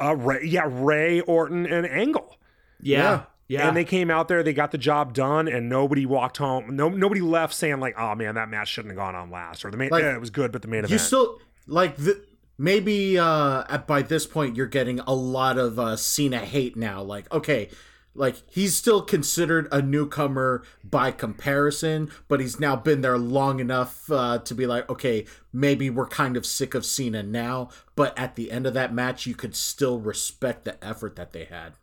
Uh, 0.00 0.14
Rey, 0.16 0.44
yeah, 0.44 0.66
Rey, 0.68 1.20
Orton, 1.20 1.66
and 1.66 1.86
Angle. 1.86 2.38
Yeah. 2.80 3.22
Yeah. 3.48 3.66
And 3.66 3.76
they 3.76 3.84
came 3.84 4.10
out 4.10 4.28
there, 4.28 4.42
they 4.42 4.52
got 4.52 4.72
the 4.72 4.78
job 4.78 5.14
done, 5.14 5.48
and 5.48 5.68
nobody 5.70 6.04
walked 6.04 6.36
home. 6.36 6.76
No, 6.76 6.90
nobody 6.90 7.22
left 7.22 7.54
saying 7.54 7.80
like, 7.80 7.94
"Oh 7.98 8.14
man, 8.14 8.34
that 8.34 8.50
match 8.50 8.68
shouldn't 8.68 8.92
have 8.92 8.98
gone 8.98 9.14
on 9.14 9.30
last," 9.30 9.64
or 9.64 9.70
the 9.70 9.78
main. 9.78 9.88
Like, 9.88 10.02
yeah, 10.02 10.14
it 10.14 10.20
was 10.20 10.28
good, 10.28 10.52
but 10.52 10.60
the 10.60 10.68
main 10.68 10.80
event. 10.80 10.90
you 10.92 10.98
still 10.98 11.38
like 11.66 11.96
the 11.96 12.22
maybe 12.58 13.18
uh 13.18 13.64
at, 13.70 13.86
by 13.86 14.02
this 14.02 14.26
point 14.26 14.54
you're 14.56 14.66
getting 14.66 15.00
a 15.00 15.14
lot 15.14 15.56
of 15.56 15.78
uh 15.78 15.96
Cena 15.96 16.38
hate 16.38 16.76
now 16.76 17.00
like 17.02 17.32
okay 17.32 17.70
like 18.14 18.42
he's 18.50 18.74
still 18.74 19.02
considered 19.02 19.68
a 19.70 19.80
newcomer 19.80 20.62
by 20.82 21.10
comparison 21.10 22.10
but 22.26 22.40
he's 22.40 22.58
now 22.58 22.74
been 22.74 23.00
there 23.00 23.18
long 23.18 23.60
enough 23.60 24.10
uh 24.10 24.38
to 24.38 24.54
be 24.54 24.66
like 24.66 24.88
okay 24.90 25.24
maybe 25.52 25.88
we're 25.88 26.06
kind 26.06 26.36
of 26.36 26.44
sick 26.44 26.74
of 26.74 26.84
Cena 26.84 27.22
now 27.22 27.68
but 27.94 28.18
at 28.18 28.34
the 28.36 28.50
end 28.50 28.66
of 28.66 28.74
that 28.74 28.92
match 28.92 29.26
you 29.26 29.34
could 29.34 29.54
still 29.54 30.00
respect 30.00 30.64
the 30.64 30.82
effort 30.84 31.16
that 31.16 31.32
they 31.32 31.44
had 31.44 31.74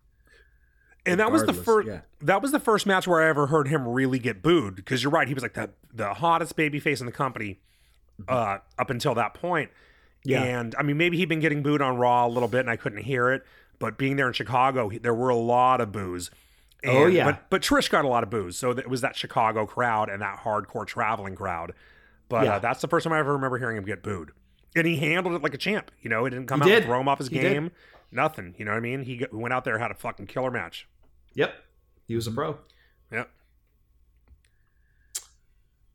and 1.05 1.19
that 1.19 1.31
was 1.31 1.45
the 1.45 1.53
first. 1.53 1.87
yeah. 1.87 2.01
That 2.21 2.41
was 2.41 2.51
the 2.51 2.59
first 2.59 2.85
match 2.85 3.07
where 3.07 3.21
I 3.21 3.29
ever 3.29 3.47
heard 3.47 3.67
him 3.67 3.87
really 3.87 4.19
get 4.19 4.41
booed. 4.41 4.75
Because 4.75 5.03
you're 5.03 5.11
right, 5.11 5.27
he 5.27 5.33
was 5.33 5.43
like 5.43 5.53
the 5.53 5.69
the 5.93 6.15
hottest 6.15 6.55
baby 6.55 6.79
face 6.79 6.99
in 6.99 7.05
the 7.05 7.11
company 7.11 7.59
uh, 8.27 8.57
up 8.77 8.89
until 8.89 9.13
that 9.15 9.33
point. 9.33 9.69
Yeah. 10.23 10.43
And 10.43 10.73
I 10.77 10.83
mean, 10.83 10.97
maybe 10.97 11.17
he'd 11.17 11.29
been 11.29 11.39
getting 11.39 11.61
booed 11.61 11.81
on 11.81 11.97
Raw 11.97 12.25
a 12.25 12.29
little 12.29 12.49
bit, 12.49 12.61
and 12.61 12.69
I 12.69 12.75
couldn't 12.75 13.03
hear 13.03 13.31
it. 13.31 13.43
But 13.79 13.97
being 13.97 14.15
there 14.15 14.27
in 14.27 14.33
Chicago, 14.33 14.89
he, 14.89 14.97
there 14.97 15.13
were 15.13 15.29
a 15.29 15.35
lot 15.35 15.81
of 15.81 15.91
boos. 15.91 16.31
And, 16.83 16.97
Oh, 16.97 17.05
yeah. 17.07 17.25
But 17.25 17.49
but 17.49 17.61
Trish 17.61 17.89
got 17.89 18.05
a 18.05 18.07
lot 18.07 18.23
of 18.23 18.29
boos, 18.29 18.57
so 18.57 18.71
it 18.71 18.89
was 18.89 19.01
that 19.01 19.15
Chicago 19.15 19.65
crowd 19.65 20.09
and 20.09 20.21
that 20.21 20.39
hardcore 20.39 20.85
traveling 20.85 21.35
crowd. 21.35 21.73
But 22.29 22.45
Yeah. 22.45 22.55
uh, 22.55 22.59
that's 22.59 22.81
the 22.81 22.87
first 22.87 23.03
time 23.03 23.13
I 23.13 23.19
ever 23.19 23.33
remember 23.33 23.57
hearing 23.57 23.77
him 23.77 23.85
get 23.85 24.01
booed, 24.03 24.31
and 24.75 24.85
he 24.87 24.95
handled 24.97 25.35
it 25.35 25.41
like 25.43 25.53
a 25.53 25.57
champ. 25.57 25.91
You 26.01 26.09
know, 26.09 26.23
he 26.25 26.29
didn't 26.31 26.47
come 26.47 26.61
He 26.61 26.65
out 26.65 26.67
did. 26.69 26.77
and 26.77 26.85
throw 26.85 26.99
him 27.01 27.07
off 27.07 27.17
his 27.19 27.27
He 27.29 27.39
did. 27.39 27.53
game. 27.53 27.71
Nothing. 28.11 28.55
You 28.57 28.65
know 28.65 28.71
what 28.71 28.77
I 28.77 28.81
mean? 28.81 29.01
He 29.03 29.25
went 29.31 29.53
out 29.53 29.65
there 29.65 29.77
had 29.79 29.91
a 29.91 29.95
fucking 29.95 30.27
killer 30.27 30.51
match. 30.51 30.87
Yep. 31.33 31.53
He 32.07 32.15
was 32.15 32.27
a 32.27 32.31
pro. 32.31 32.59
Yep. 33.11 33.29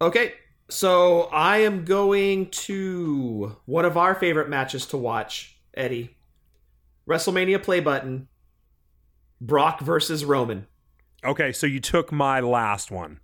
Okay. 0.00 0.34
So 0.68 1.22
I 1.32 1.58
am 1.58 1.84
going 1.84 2.50
to 2.50 3.56
one 3.66 3.84
of 3.84 3.96
our 3.96 4.14
favorite 4.14 4.48
matches 4.48 4.86
to 4.86 4.96
watch, 4.96 5.56
Eddie. 5.74 6.16
WrestleMania 7.10 7.62
play 7.62 7.80
button. 7.80 8.28
Brock 9.40 9.80
versus 9.80 10.24
Roman. 10.24 10.66
Okay, 11.24 11.52
so 11.52 11.66
you 11.66 11.80
took 11.80 12.12
my 12.12 12.40
last 12.40 12.90
one. 12.90 13.20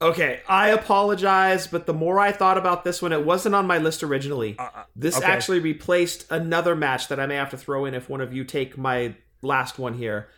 Okay, 0.00 0.40
I 0.48 0.70
apologize, 0.70 1.68
but 1.68 1.86
the 1.86 1.94
more 1.94 2.18
I 2.18 2.32
thought 2.32 2.58
about 2.58 2.82
this 2.82 3.00
one, 3.00 3.12
it 3.12 3.24
wasn't 3.24 3.54
on 3.54 3.66
my 3.68 3.78
list 3.78 4.02
originally. 4.02 4.56
Uh, 4.58 4.62
uh, 4.74 4.82
This 4.96 5.16
okay. 5.16 5.26
actually 5.26 5.60
replaced 5.60 6.26
another 6.30 6.74
match 6.74 7.06
that 7.08 7.20
I 7.20 7.26
may 7.26 7.36
have 7.36 7.50
to 7.50 7.56
throw 7.56 7.84
in 7.84 7.94
if 7.94 8.08
one 8.08 8.20
of 8.20 8.32
you 8.34 8.42
take 8.42 8.76
my 8.76 9.14
last 9.42 9.78
one 9.78 9.94
here. 9.94 10.28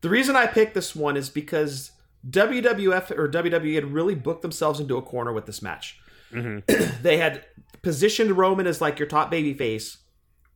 The 0.00 0.08
reason 0.08 0.34
I 0.34 0.46
picked 0.46 0.74
this 0.74 0.96
one 0.96 1.16
is 1.16 1.28
because 1.28 1.90
WWF 2.28 3.10
or 3.10 3.28
WWE 3.28 3.74
had 3.74 3.92
really 3.92 4.14
booked 4.14 4.42
themselves 4.42 4.80
into 4.80 4.96
a 4.96 5.02
corner 5.02 5.32
with 5.32 5.44
this 5.44 5.60
match. 5.60 6.00
Mhm. 6.32 6.64
they 7.02 7.18
had 7.18 7.44
positioned 7.82 8.32
Roman 8.38 8.66
as 8.66 8.80
like 8.80 8.98
your 8.98 9.08
top 9.08 9.30
baby 9.30 9.52
face. 9.52 9.98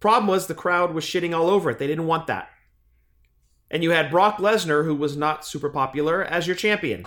Problem 0.00 0.26
was 0.26 0.46
the 0.46 0.54
crowd 0.54 0.94
was 0.94 1.04
shitting 1.04 1.36
all 1.36 1.48
over 1.50 1.70
it. 1.70 1.78
They 1.78 1.86
didn't 1.86 2.06
want 2.06 2.26
that. 2.26 2.48
And 3.70 3.82
you 3.82 3.90
had 3.90 4.10
Brock 4.10 4.38
Lesnar, 4.38 4.84
who 4.84 4.94
was 4.94 5.16
not 5.16 5.46
super 5.46 5.70
popular, 5.70 6.24
as 6.24 6.46
your 6.46 6.56
champion. 6.56 7.06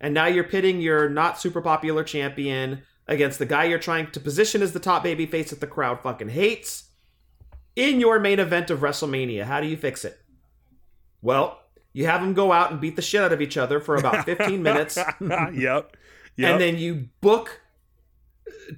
And 0.00 0.12
now 0.12 0.26
you're 0.26 0.44
pitting 0.44 0.80
your 0.80 1.08
not 1.08 1.38
super 1.38 1.60
popular 1.60 2.02
champion 2.02 2.82
against 3.06 3.38
the 3.38 3.46
guy 3.46 3.64
you're 3.64 3.78
trying 3.78 4.10
to 4.10 4.20
position 4.20 4.62
as 4.62 4.72
the 4.72 4.80
top 4.80 5.04
baby 5.04 5.26
face 5.26 5.50
that 5.50 5.60
the 5.60 5.66
crowd 5.66 6.00
fucking 6.02 6.30
hates 6.30 6.84
in 7.76 8.00
your 8.00 8.18
main 8.18 8.40
event 8.40 8.70
of 8.70 8.80
WrestleMania. 8.80 9.44
How 9.44 9.60
do 9.60 9.66
you 9.68 9.76
fix 9.76 10.04
it? 10.04 10.18
Well, 11.22 11.60
you 11.92 12.06
have 12.06 12.20
them 12.20 12.34
go 12.34 12.52
out 12.52 12.72
and 12.72 12.80
beat 12.80 12.96
the 12.96 13.02
shit 13.02 13.22
out 13.22 13.32
of 13.32 13.40
each 13.40 13.56
other 13.56 13.80
for 13.80 13.94
about 13.96 14.24
15 14.24 14.62
minutes. 14.62 14.96
yep. 14.96 15.52
Yep. 15.52 15.96
And 16.38 16.60
then 16.60 16.78
you 16.78 17.08
book. 17.20 17.60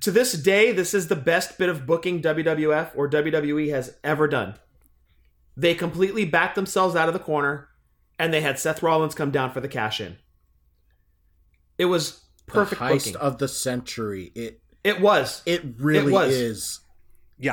To 0.01 0.11
this 0.11 0.33
day, 0.33 0.73
this 0.73 0.95
is 0.95 1.09
the 1.09 1.17
best 1.17 1.59
bit 1.59 1.69
of 1.69 1.87
booking 1.87 2.23
WWF 2.23 2.91
or 2.95 3.09
WWE 3.09 3.71
has 3.71 3.97
ever 4.05 4.29
done. 4.29 4.55
They 5.57 5.75
completely 5.75 6.25
backed 6.25 6.55
themselves 6.55 6.95
out 6.95 7.09
of 7.09 7.15
the 7.15 7.21
corner, 7.21 7.69
and 8.19 8.33
they 8.33 8.41
had 8.41 8.59
Seth 8.59 8.83
Rollins 8.83 9.15
come 9.15 9.31
down 9.31 9.53
for 9.53 9.61
the 9.61 9.69
cash 9.69 10.01
in. 10.01 10.17
It 11.79 11.87
was 11.87 12.23
perfect 12.47 12.81
the 12.81 12.87
heist 12.87 13.05
booking. 13.13 13.17
of 13.17 13.39
the 13.39 13.49
century 13.49 14.33
it 14.35 14.61
it 14.85 15.01
was. 15.01 15.43
it 15.45 15.63
really 15.79 16.13
was. 16.13 16.33
is 16.33 16.81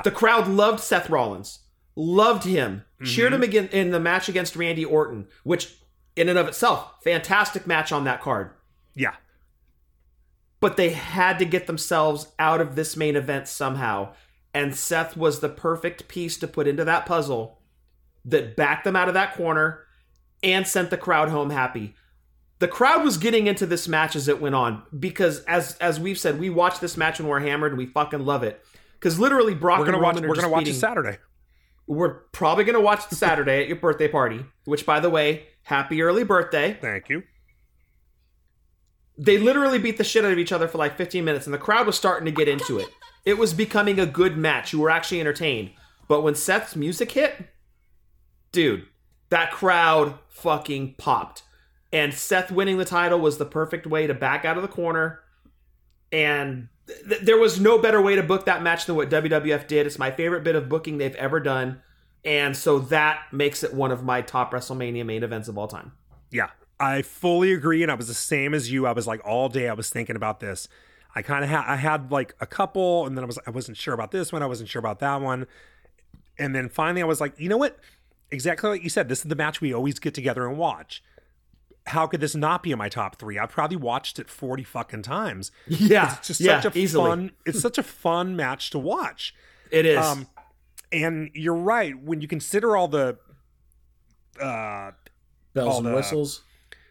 The 0.03 0.11
crowd 0.11 0.47
loved 0.47 0.79
Seth 0.79 1.09
Rollins, 1.09 1.59
loved 1.95 2.43
him, 2.43 2.85
cheered 3.03 3.33
mm-hmm. 3.33 3.43
him 3.43 3.49
again 3.49 3.69
in 3.71 3.91
the 3.91 3.99
match 3.99 4.29
against 4.29 4.55
Randy 4.55 4.85
Orton, 4.85 5.27
which, 5.43 5.75
in 6.15 6.29
and 6.29 6.39
of 6.39 6.47
itself, 6.47 7.03
fantastic 7.03 7.67
match 7.67 7.91
on 7.91 8.03
that 8.05 8.21
card. 8.21 8.51
yeah. 8.95 9.15
But 10.59 10.77
they 10.77 10.89
had 10.89 11.39
to 11.39 11.45
get 11.45 11.67
themselves 11.67 12.27
out 12.39 12.61
of 12.61 12.75
this 12.75 12.95
main 12.97 13.15
event 13.15 13.47
somehow. 13.47 14.13
And 14.53 14.75
Seth 14.75 15.17
was 15.17 15.39
the 15.39 15.49
perfect 15.49 16.07
piece 16.07 16.37
to 16.37 16.47
put 16.47 16.67
into 16.67 16.85
that 16.85 17.05
puzzle 17.05 17.59
that 18.23 18.55
backed 18.55 18.85
them 18.85 18.95
out 18.95 19.07
of 19.07 19.13
that 19.13 19.35
corner 19.35 19.81
and 20.41 20.65
sent 20.67 20.89
the 20.89 20.97
crowd 20.97 21.29
home 21.29 21.49
happy. 21.49 21.95
the 22.59 22.67
crowd 22.67 23.03
was 23.03 23.17
getting 23.17 23.47
into 23.47 23.65
this 23.65 23.87
match 23.87 24.15
as 24.15 24.27
it 24.27 24.39
went 24.41 24.55
on 24.55 24.81
because 24.97 25.41
as 25.43 25.75
as 25.77 25.99
we've 25.99 26.17
said, 26.17 26.39
we 26.39 26.49
watch 26.49 26.79
this 26.79 26.95
match 26.97 27.19
when 27.19 27.27
we're 27.27 27.39
hammered 27.41 27.73
and 27.73 27.77
we 27.77 27.85
fucking 27.85 28.25
love 28.25 28.43
it. 28.43 28.63
Because 28.93 29.19
literally, 29.19 29.53
Brock 29.53 29.79
We're 29.79 29.85
gonna 29.85 29.97
and 29.97 30.03
watch. 30.05 30.23
Are 30.23 30.27
We're 30.27 30.35
gonna 30.35 30.49
watch 30.49 30.67
it 30.67 30.73
Saturday. 30.75 31.17
We're 31.85 32.13
probably 32.31 32.63
gonna 32.63 32.81
watch 32.81 33.01
it 33.11 33.15
Saturday 33.15 33.61
at 33.61 33.67
your 33.67 33.77
birthday 33.77 34.07
party. 34.07 34.45
Which, 34.63 34.85
by 34.85 34.99
the 34.99 35.09
way, 35.09 35.47
happy 35.63 36.01
early 36.01 36.23
birthday. 36.23 36.77
Thank 36.81 37.09
you. 37.09 37.23
They 39.17 39.37
literally 39.37 39.79
beat 39.79 39.97
the 39.97 40.03
shit 40.03 40.25
out 40.25 40.31
of 40.31 40.39
each 40.39 40.51
other 40.51 40.67
for 40.67 40.77
like 40.77 40.97
15 40.97 41.23
minutes, 41.23 41.45
and 41.45 41.53
the 41.53 41.59
crowd 41.59 41.87
was 41.87 41.95
starting 41.95 42.25
to 42.25 42.31
get 42.31 42.47
into 42.47 42.77
it. 42.79 42.89
It 43.23 43.37
was 43.37 43.53
becoming 43.53 43.99
a 43.99 44.05
good 44.05 44.37
match. 44.37 44.73
You 44.73 44.79
were 44.79 44.89
actually 44.89 45.19
entertained. 45.19 45.71
But 46.07 46.21
when 46.21 46.35
Seth's 46.35 46.75
music 46.75 47.11
hit, 47.11 47.33
dude, 48.51 48.85
that 49.29 49.51
crowd 49.51 50.19
fucking 50.29 50.95
popped. 50.97 51.43
And 51.91 52.13
Seth 52.13 52.51
winning 52.51 52.77
the 52.77 52.85
title 52.85 53.19
was 53.19 53.37
the 53.37 53.45
perfect 53.45 53.87
way 53.87 54.05
to 54.05 54.13
back 54.13 54.45
out 54.45 54.57
of 54.57 54.61
the 54.61 54.69
corner. 54.69 55.21
And 56.11 56.67
th- 57.07 57.21
there 57.21 57.37
was 57.37 57.59
no 57.59 57.77
better 57.77 58.01
way 58.01 58.15
to 58.15 58.23
book 58.23 58.45
that 58.45 58.61
match 58.61 58.85
than 58.85 58.95
what 58.95 59.09
WWF 59.09 59.67
did. 59.67 59.87
It's 59.87 59.97
my 59.97 60.11
favorite 60.11 60.43
bit 60.43 60.55
of 60.55 60.69
booking 60.69 60.97
they've 60.97 61.15
ever 61.15 61.39
done. 61.39 61.81
And 62.23 62.57
so 62.57 62.79
that 62.79 63.21
makes 63.31 63.63
it 63.63 63.73
one 63.73 63.91
of 63.91 64.03
my 64.03 64.21
top 64.21 64.51
WrestleMania 64.51 65.05
main 65.05 65.23
events 65.23 65.47
of 65.47 65.57
all 65.57 65.67
time. 65.67 65.93
Yeah, 66.31 66.49
I 66.79 67.01
fully 67.01 67.53
agree, 67.53 67.81
and 67.83 67.91
I 67.91 67.95
was 67.95 68.07
the 68.07 68.13
same 68.13 68.53
as 68.53 68.71
you. 68.71 68.85
I 68.85 68.91
was 68.91 69.07
like 69.07 69.21
all 69.25 69.47
day. 69.49 69.69
I 69.69 69.73
was 69.73 69.89
thinking 69.89 70.15
about 70.15 70.39
this. 70.39 70.67
I 71.15 71.21
kind 71.21 71.43
of 71.43 71.49
had 71.49 71.63
I 71.65 71.77
had 71.77 72.11
like 72.11 72.35
a 72.41 72.45
couple, 72.45 73.05
and 73.05 73.17
then 73.17 73.23
I 73.23 73.27
was 73.27 73.39
I 73.47 73.49
wasn't 73.51 73.77
sure 73.77 73.93
about 73.93 74.11
this 74.11 74.33
one. 74.33 74.43
I 74.43 74.45
wasn't 74.47 74.67
sure 74.69 74.79
about 74.81 74.99
that 74.99 75.21
one, 75.21 75.47
and 76.37 76.53
then 76.53 76.67
finally 76.67 77.01
I 77.01 77.05
was 77.05 77.21
like, 77.21 77.39
you 77.39 77.47
know 77.47 77.57
what? 77.57 77.79
Exactly 78.31 78.69
like 78.69 78.83
you 78.83 78.89
said. 78.89 79.07
This 79.07 79.19
is 79.19 79.25
the 79.25 79.35
match 79.35 79.61
we 79.61 79.73
always 79.73 79.99
get 79.99 80.13
together 80.13 80.47
and 80.47 80.57
watch. 80.57 81.01
How 81.87 82.07
could 82.07 82.19
this 82.19 82.35
not 82.35 82.63
be 82.63 82.71
in 82.71 82.77
my 82.79 82.89
top 82.89 83.17
three? 83.19 83.37
I've 83.39 83.51
probably 83.51 83.77
watched 83.77 84.19
it 84.19 84.29
forty 84.29 84.63
fucking 84.63 85.03
times. 85.03 85.51
Yeah, 85.67 86.15
It's 86.17 86.27
just 86.27 86.41
yeah, 86.41 86.59
such 86.59 86.75
a 86.75 86.79
easily. 86.79 87.09
fun. 87.09 87.31
It's 87.45 87.61
such 87.61 87.77
a 87.77 87.83
fun 87.83 88.35
match 88.35 88.71
to 88.71 88.79
watch. 88.79 89.33
It 89.71 89.85
is. 89.85 90.03
Um, 90.03 90.27
and 90.91 91.29
you're 91.33 91.53
right 91.55 91.97
when 91.97 92.19
you 92.21 92.27
consider 92.27 92.75
all 92.75 92.87
the 92.89 93.17
uh 94.41 94.91
Bells 95.53 95.69
all 95.69 95.77
and 95.77 95.85
the- 95.87 95.95
whistles. 95.95 96.41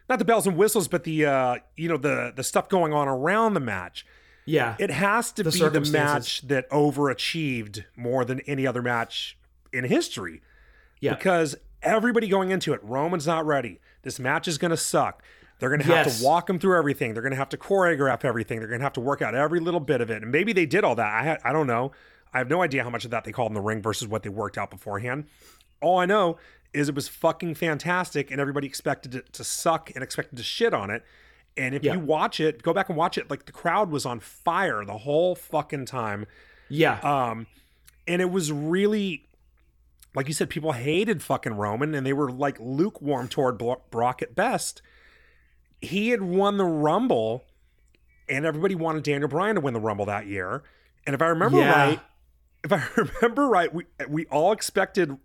Not 0.09 0.19
the 0.19 0.25
bells 0.25 0.45
and 0.47 0.55
whistles, 0.57 0.87
but 0.87 1.03
the 1.03 1.25
uh, 1.25 1.55
you 1.75 1.89
know 1.89 1.97
the 1.97 2.33
the 2.35 2.43
stuff 2.43 2.69
going 2.69 2.93
on 2.93 3.07
around 3.07 3.53
the 3.53 3.59
match. 3.59 4.05
yeah. 4.45 4.75
It 4.79 4.91
has 4.91 5.31
to 5.33 5.43
The 5.43 5.51
be 5.51 5.59
the 5.79 5.91
match 5.91 6.47
that 6.47 6.69
overachieved 6.69 7.83
more 7.95 8.25
than 8.25 8.39
any 8.41 8.65
other 8.67 8.81
match 8.81 9.37
in 9.73 9.83
history. 9.85 10.41
Yeah. 11.01 11.15
Because 11.15 11.55
everybody 11.81 12.27
going 12.27 12.51
into 12.51 12.73
it, 12.73 12.79
Roman's 12.83 13.27
not 13.27 13.45
ready. 13.45 13.79
This 14.03 14.19
match 14.19 14.47
is 14.47 14.57
going 14.57 14.71
to 14.71 14.77
suck. 14.77 15.23
They're 15.59 15.69
going 15.69 15.81
to 15.81 15.85
have 15.87 16.05
Yes. 16.07 16.19
to 16.19 16.25
walk 16.25 16.49
him 16.49 16.59
through 16.59 16.77
everything. 16.77 17.13
They're 17.13 17.21
going 17.23 17.31
to 17.31 17.37
have 17.37 17.49
to 17.49 17.57
choreograph 17.57 18.25
everything. 18.25 18.59
They're 18.59 18.67
going 18.67 18.79
to 18.81 18.85
have 18.85 18.93
to 18.93 19.01
work 19.01 19.21
out 19.21 19.35
every 19.35 19.59
little 19.59 19.79
bit 19.79 20.01
of 20.01 20.09
it. 20.09 20.21
And 20.21 20.31
maybe 20.31 20.51
they 20.53 20.65
did 20.65 20.83
all 20.83 20.95
that. 20.95 21.13
I 21.13 21.23
had, 21.23 21.39
I 21.43 21.53
don't 21.53 21.67
know. 21.67 21.91
I 22.33 22.39
have 22.39 22.49
no 22.49 22.61
idea 22.61 22.83
how 22.83 22.89
much 22.89 23.05
of 23.05 23.11
that 23.11 23.23
they 23.23 23.31
called 23.31 23.51
in 23.51 23.53
the 23.55 23.61
ring 23.61 23.81
versus 23.81 24.07
what 24.07 24.23
they 24.23 24.29
worked 24.29 24.57
out 24.57 24.69
beforehand. 24.69 25.25
All 25.81 25.97
I 25.99 26.05
know 26.05 26.37
is 26.75 26.89
it 26.89 26.95
was 26.95 27.07
fucking 27.07 27.55
fantastic 27.55 28.29
and 28.31 28.39
everybody 28.41 28.67
expected 28.67 29.15
it 29.15 29.31
to 29.33 29.43
suck 29.43 29.91
and 29.95 30.03
expected 30.03 30.35
to 30.37 30.43
shit 30.43 30.73
on 30.73 30.89
it. 30.89 31.03
And 31.57 31.73
if 31.73 31.83
Yeah. 31.83 31.93
you 31.93 31.99
watch 31.99 32.39
it, 32.39 32.61
go 32.63 32.73
back 32.73 32.89
and 32.89 32.97
watch 32.97 33.17
it, 33.17 33.29
like 33.29 33.45
the 33.45 33.51
crowd 33.51 33.89
was 33.89 34.05
on 34.05 34.19
fire 34.19 34.83
the 34.83 34.97
whole 34.99 35.35
fucking 35.35 35.85
time. 35.85 36.25
Yeah. 36.69 36.99
Um, 36.99 37.47
and 38.07 38.21
it 38.21 38.29
was 38.29 38.51
really, 38.51 39.25
like 40.13 40.27
you 40.27 40.33
said, 40.33 40.49
people 40.49 40.73
hated 40.73 41.23
fucking 41.23 41.53
Roman 41.53 41.95
and 41.95 42.05
they 42.05 42.13
were 42.13 42.29
like 42.29 42.57
lukewarm 42.59 43.29
toward 43.29 43.57
Brock 43.89 44.21
at 44.21 44.35
best. 44.35 44.81
He 45.81 46.09
had 46.09 46.21
won 46.21 46.57
the 46.57 46.65
Rumble, 46.65 47.43
and 48.27 48.45
everybody 48.45 48.75
wanted 48.75 49.03
Daniel 49.03 49.27
Bryan 49.29 49.55
to 49.55 49.61
win 49.61 49.73
the 49.73 49.79
Rumble 49.79 50.05
that 50.05 50.25
year. 50.25 50.63
And 51.05 51.13
if 51.13 51.21
I 51.21 51.27
remember 51.27 51.59
Yeah. 51.59 51.71
right, 51.89 51.99
if 52.63 52.73
I 52.73 52.83
remember 53.21 53.47
right, 53.47 53.71
we 53.73 53.85
we 54.09 54.25
all 54.27 54.51
expected 54.51 55.17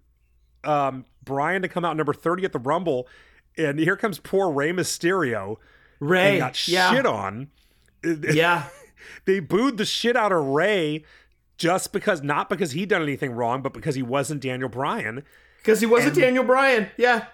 um, 0.64 1.04
Bryan 1.24 1.62
to 1.62 1.68
come 1.68 1.84
out 1.84 1.96
number 1.96 2.12
thirty 2.12 2.44
at 2.44 2.52
the 2.52 2.58
Rumble, 2.58 3.08
and 3.56 3.78
here 3.78 3.96
comes 3.96 4.18
poor 4.18 4.50
Rey 4.50 4.72
Mysterio 4.72 5.56
Rey. 6.00 6.38
got 6.38 6.68
yeah. 6.68 6.92
shit 6.92 7.06
on. 7.06 7.48
yeah. 8.04 8.64
they 9.24 9.40
booed 9.40 9.76
the 9.76 9.84
shit 9.84 10.16
out 10.16 10.32
of 10.32 10.44
Rey 10.46 11.04
just 11.58 11.92
because 11.92 12.22
not 12.22 12.48
because 12.48 12.72
he 12.72 12.86
done 12.86 13.02
anything 13.02 13.32
wrong, 13.32 13.60
but 13.62 13.72
because 13.74 13.94
he 13.94 14.02
wasn't 14.02 14.40
Daniel 14.40 14.68
Bryan. 14.68 15.22
Because 15.58 15.80
he 15.80 15.86
wasn't 15.86 16.14
And- 16.14 16.22
Daniel 16.22 16.44
Bryan. 16.44 16.88
Yeah. 16.96 17.26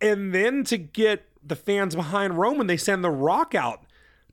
And 0.00 0.34
then 0.34 0.64
to 0.64 0.76
get 0.78 1.24
the 1.44 1.56
fans 1.56 1.94
behind 1.94 2.38
Roman, 2.38 2.66
they 2.66 2.76
send 2.76 3.04
the 3.04 3.10
Rock 3.10 3.54
out 3.54 3.84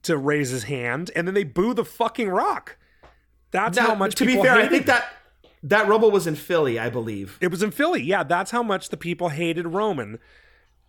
to 0.03 0.17
raise 0.17 0.49
his 0.49 0.63
hand, 0.63 1.11
and 1.15 1.27
then 1.27 1.33
they 1.33 1.43
boo 1.43 1.73
the 1.73 1.85
fucking 1.85 2.29
Rock. 2.29 2.77
That's 3.51 3.77
Now, 3.77 3.87
how 3.87 3.95
much. 3.95 4.15
to 4.15 4.25
be 4.25 4.35
fair, 4.35 4.53
I 4.53 4.67
think 4.67 4.83
him. 4.83 4.87
that 4.87 5.13
that 5.63 5.87
Rumble 5.87 6.11
was 6.11 6.25
in 6.27 6.35
Philly, 6.35 6.79
I 6.79 6.89
believe. 6.89 7.37
It 7.41 7.51
was 7.51 7.61
in 7.63 7.71
Philly. 7.71 8.01
Yeah, 8.01 8.23
that's 8.23 8.51
how 8.51 8.63
much 8.63 8.89
the 8.89 8.97
people 8.97 9.29
hated 9.29 9.67
Roman. 9.67 10.19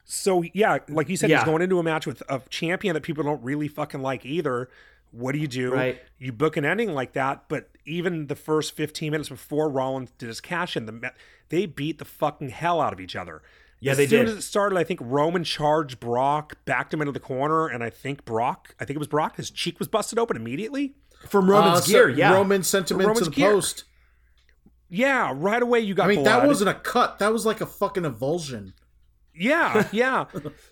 So 0.05 0.43
yeah, 0.55 0.79
like 0.89 1.09
you 1.09 1.17
said, 1.17 1.31
Yeah. 1.31 1.39
he's 1.39 1.45
going 1.45 1.63
into 1.63 1.79
a 1.79 1.83
match 1.83 2.07
with 2.07 2.23
a 2.29 2.41
champion 2.51 2.95
that 2.95 3.03
people 3.03 3.23
don't 3.25 3.43
really 3.43 3.69
fucking 3.69 4.03
like 4.03 4.25
either. 4.27 4.69
What 5.13 5.33
do 5.33 5.39
you 5.39 5.49
do? 5.49 5.73
Right. 5.75 6.01
You 6.19 6.33
book 6.33 6.57
an 6.57 6.65
ending 6.65 6.95
like 6.95 7.13
that, 7.15 7.45
but 7.49 7.71
even 7.85 8.29
the 8.29 8.37
first 8.37 8.77
15 8.77 9.11
minutes 9.11 9.29
before 9.29 9.69
Rollins 9.69 10.11
did 10.19 10.29
his 10.29 10.41
cash 10.41 10.77
in, 10.77 10.87
the 10.87 11.13
they 11.49 11.67
beat 11.67 11.99
the 11.99 12.05
fucking 12.05 12.51
hell 12.51 12.81
out 12.81 12.93
of 12.93 13.01
each 13.01 13.17
other. 13.17 13.43
Yeah, 13.81 13.93
as 13.93 13.97
they 13.99 14.07
did. 14.07 14.27
as 14.29 14.35
it 14.37 14.43
started, 14.43 14.77
I 14.79 14.85
think 14.85 15.01
Roman 15.03 15.43
charged 15.43 15.99
Brock, 16.01 16.59
backed 16.65 16.93
him 16.93 17.01
into 17.01 17.13
the 17.13 17.19
corner, 17.21 17.67
and 17.67 17.83
I 17.83 17.89
think 17.91 18.25
Brock, 18.25 18.75
I 18.79 18.85
think 18.85 18.97
it 18.97 18.99
was 18.99 19.09
Brock, 19.09 19.37
his 19.37 19.51
cheek 19.51 19.79
was 19.79 19.89
busted 19.89 20.19
open 20.19 20.37
immediately. 20.37 20.95
From 21.29 21.51
Roman's 21.51 21.79
Uh, 21.79 21.83
so 21.83 21.93
gear, 21.93 22.09
yeah. 22.11 22.33
Roman 22.35 22.63
sent 22.63 22.91
him 22.91 22.99
Roman's 22.99 23.19
into 23.21 23.31
the 23.31 23.37
gear. 23.37 23.53
post. 23.53 23.85
Yeah, 24.91 25.33
right 25.35 25.63
away 25.63 25.81
you 25.81 25.95
got 25.95 26.07
I 26.11 26.15
mean, 26.15 26.25
that 26.25 26.47
wasn't 26.47 26.71
a 26.71 26.75
cut. 26.75 27.19
That 27.21 27.33
was 27.33 27.47
like 27.47 27.61
a 27.61 27.67
fucking 27.67 28.03
avulsion. 28.03 28.73
Yeah, 29.35 29.89
yeah. 29.93 30.25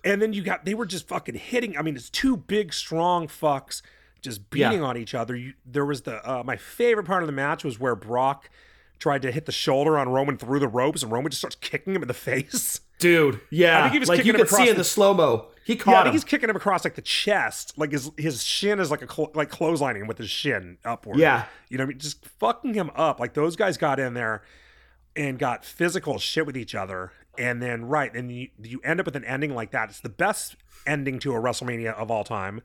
and 0.04 0.20
then 0.20 0.32
you 0.32 0.42
got 0.42 0.64
they 0.64 0.74
were 0.74 0.86
just 0.86 1.06
fucking 1.08 1.36
hitting. 1.36 1.76
I 1.78 1.82
mean, 1.82 1.94
it's 1.96 2.10
two 2.10 2.36
big, 2.36 2.72
strong 2.74 3.28
fucks 3.28 3.80
just 4.20 4.50
beating 4.50 4.80
Yeah. 4.80 4.84
on 4.86 4.96
each 4.98 5.14
other. 5.14 5.36
You, 5.36 5.54
there 5.64 5.84
was 5.84 6.02
the 6.02 6.16
uh, 6.28 6.42
my 6.44 6.56
favorite 6.56 7.04
part 7.06 7.22
of 7.22 7.28
the 7.28 7.32
match 7.32 7.62
was 7.64 7.78
where 7.78 7.94
Brock 7.94 8.50
tried 8.98 9.22
to 9.22 9.30
hit 9.32 9.46
the 9.46 9.52
shoulder 9.52 9.98
on 9.98 10.08
Roman 10.08 10.36
through 10.36 10.60
the 10.60 10.68
ropes, 10.68 11.02
and 11.02 11.12
Roman 11.12 11.30
just 11.30 11.40
starts 11.40 11.56
kicking 11.56 11.94
him 11.94 12.02
in 12.02 12.08
the 12.08 12.14
face. 12.14 12.80
Dude, 12.98 13.40
yeah. 13.50 13.78
I 13.78 13.82
think 13.82 13.92
he 13.92 13.98
was 14.00 14.08
like 14.08 14.16
kicking 14.18 14.34
you 14.34 14.40
him 14.40 14.46
could 14.46 14.54
see 14.56 14.68
in 14.68 14.76
the- 14.76 14.84
slow 14.84 15.14
mo. 15.14 15.46
He 15.64 15.76
caught 15.76 15.90
yeah, 15.92 15.98
I 15.98 16.02
think 16.04 16.06
him. 16.08 16.12
he's 16.14 16.24
kicking 16.24 16.48
him 16.48 16.56
across 16.56 16.82
like 16.82 16.94
the 16.94 17.02
chest, 17.02 17.74
like 17.76 17.92
his 17.92 18.10
his 18.16 18.42
shin 18.42 18.80
is 18.80 18.90
like 18.90 19.02
a 19.02 19.06
clo- 19.06 19.30
like 19.34 19.50
clotheslining 19.50 20.08
with 20.08 20.16
his 20.16 20.30
shin 20.30 20.78
upward. 20.84 21.18
Yeah. 21.18 21.44
you 21.68 21.76
know, 21.76 21.84
what 21.84 21.88
I 21.88 21.90
mean, 21.90 21.98
just 21.98 22.24
fucking 22.26 22.72
him 22.74 22.90
up. 22.96 23.20
Like 23.20 23.34
those 23.34 23.54
guys 23.54 23.76
got 23.76 24.00
in 24.00 24.14
there 24.14 24.42
and 25.14 25.38
got 25.38 25.64
physical 25.66 26.18
shit 26.18 26.46
with 26.46 26.56
each 26.56 26.74
other, 26.74 27.12
and 27.36 27.60
then 27.60 27.84
right, 27.84 28.12
and 28.14 28.32
you 28.32 28.48
you 28.62 28.80
end 28.82 28.98
up 28.98 29.04
with 29.06 29.14
an 29.16 29.24
ending 29.26 29.54
like 29.54 29.70
that. 29.72 29.90
It's 29.90 30.00
the 30.00 30.08
best 30.08 30.56
ending 30.86 31.18
to 31.18 31.32
a 31.34 31.36
WrestleMania 31.38 31.92
of 31.94 32.10
all 32.10 32.24
time. 32.24 32.62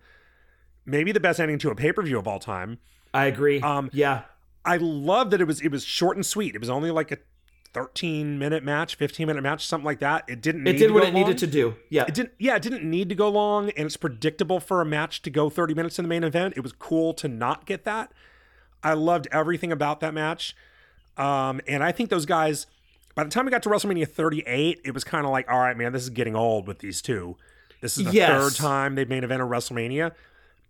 Maybe 0.86 1.12
the 1.12 1.20
best 1.20 1.42
ending 1.42 1.60
to 1.60 1.72
a 1.72 1.76
pay 1.76 1.92
per 1.92 2.02
view 2.04 2.18
of 2.18 2.26
all 2.28 2.40
time. 2.40 2.80
I 3.14 3.26
agree. 3.26 3.60
Um, 3.62 3.90
yeah. 3.94 4.24
I 4.66 4.78
love 4.78 5.32
that 5.32 5.42
it 5.42 5.46
was 5.48 5.62
it 5.62 5.70
was 5.72 5.84
short 5.84 6.16
and 6.18 6.26
sweet. 6.26 6.56
It 6.56 6.60
was 6.60 6.70
only 6.70 6.92
like 6.92 7.12
a 7.12 7.18
13 7.74 8.38
minute 8.38 8.64
match, 8.64 8.96
15 8.96 9.26
minute 9.28 9.42
match, 9.42 9.66
something 9.66 9.86
like 9.86 10.00
that. 10.00 10.26
It 10.28 10.42
didn't. 10.42 10.68
It 10.68 10.74
did 10.78 10.92
what 10.92 11.04
it 11.04 11.08
long. 11.08 11.14
needed 11.16 11.38
to 11.40 11.48
do. 11.48 11.76
Yeah. 11.90 12.06
It 12.08 12.14
didn't. 12.14 12.34
Yeah, 12.40 12.56
it 12.56 12.62
didn't 12.62 12.84
need 12.90 13.10
to 13.10 13.16
go 13.16 13.30
long, 13.30 13.70
and 13.72 13.86
it's 13.88 13.98
predictable 13.98 14.60
for 14.60 14.80
a 14.82 14.86
match 14.86 15.22
to 15.24 15.30
go 15.30 15.50
30 15.50 15.74
minutes 15.74 15.98
in 16.00 16.04
the 16.04 16.10
main 16.10 16.24
event. 16.24 16.54
It 16.56 16.62
was 16.62 16.72
cool 16.72 17.14
to 17.16 17.28
not 17.28 17.66
get 17.66 17.84
that. 17.86 18.12
I 18.84 18.94
loved 18.94 19.28
everything 19.32 19.72
about 19.72 20.02
that 20.02 20.14
match, 20.14 20.56
um, 21.18 21.62
and 21.68 21.84
I 21.84 21.92
think 21.92 22.10
those 22.10 22.26
guys. 22.26 22.68
By 23.16 23.24
the 23.24 23.30
time 23.30 23.46
we 23.46 23.52
got 23.52 23.62
to 23.64 23.70
WrestleMania 23.70 24.08
38, 24.08 24.82
it 24.84 24.92
was 24.92 25.04
kind 25.04 25.24
of 25.24 25.32
like, 25.32 25.48
all 25.48 25.60
right, 25.60 25.78
man, 25.78 25.94
this 25.94 26.02
is 26.02 26.10
getting 26.10 26.36
old 26.36 26.68
with 26.68 26.80
these 26.80 27.00
two. 27.00 27.38
This 27.80 27.96
is 27.96 28.06
the 28.06 28.12
Yes. 28.12 28.30
third 28.30 28.56
time 28.56 28.96
they've 28.96 29.08
main 29.08 29.22
evented 29.22 29.48
WrestleMania, 29.50 30.14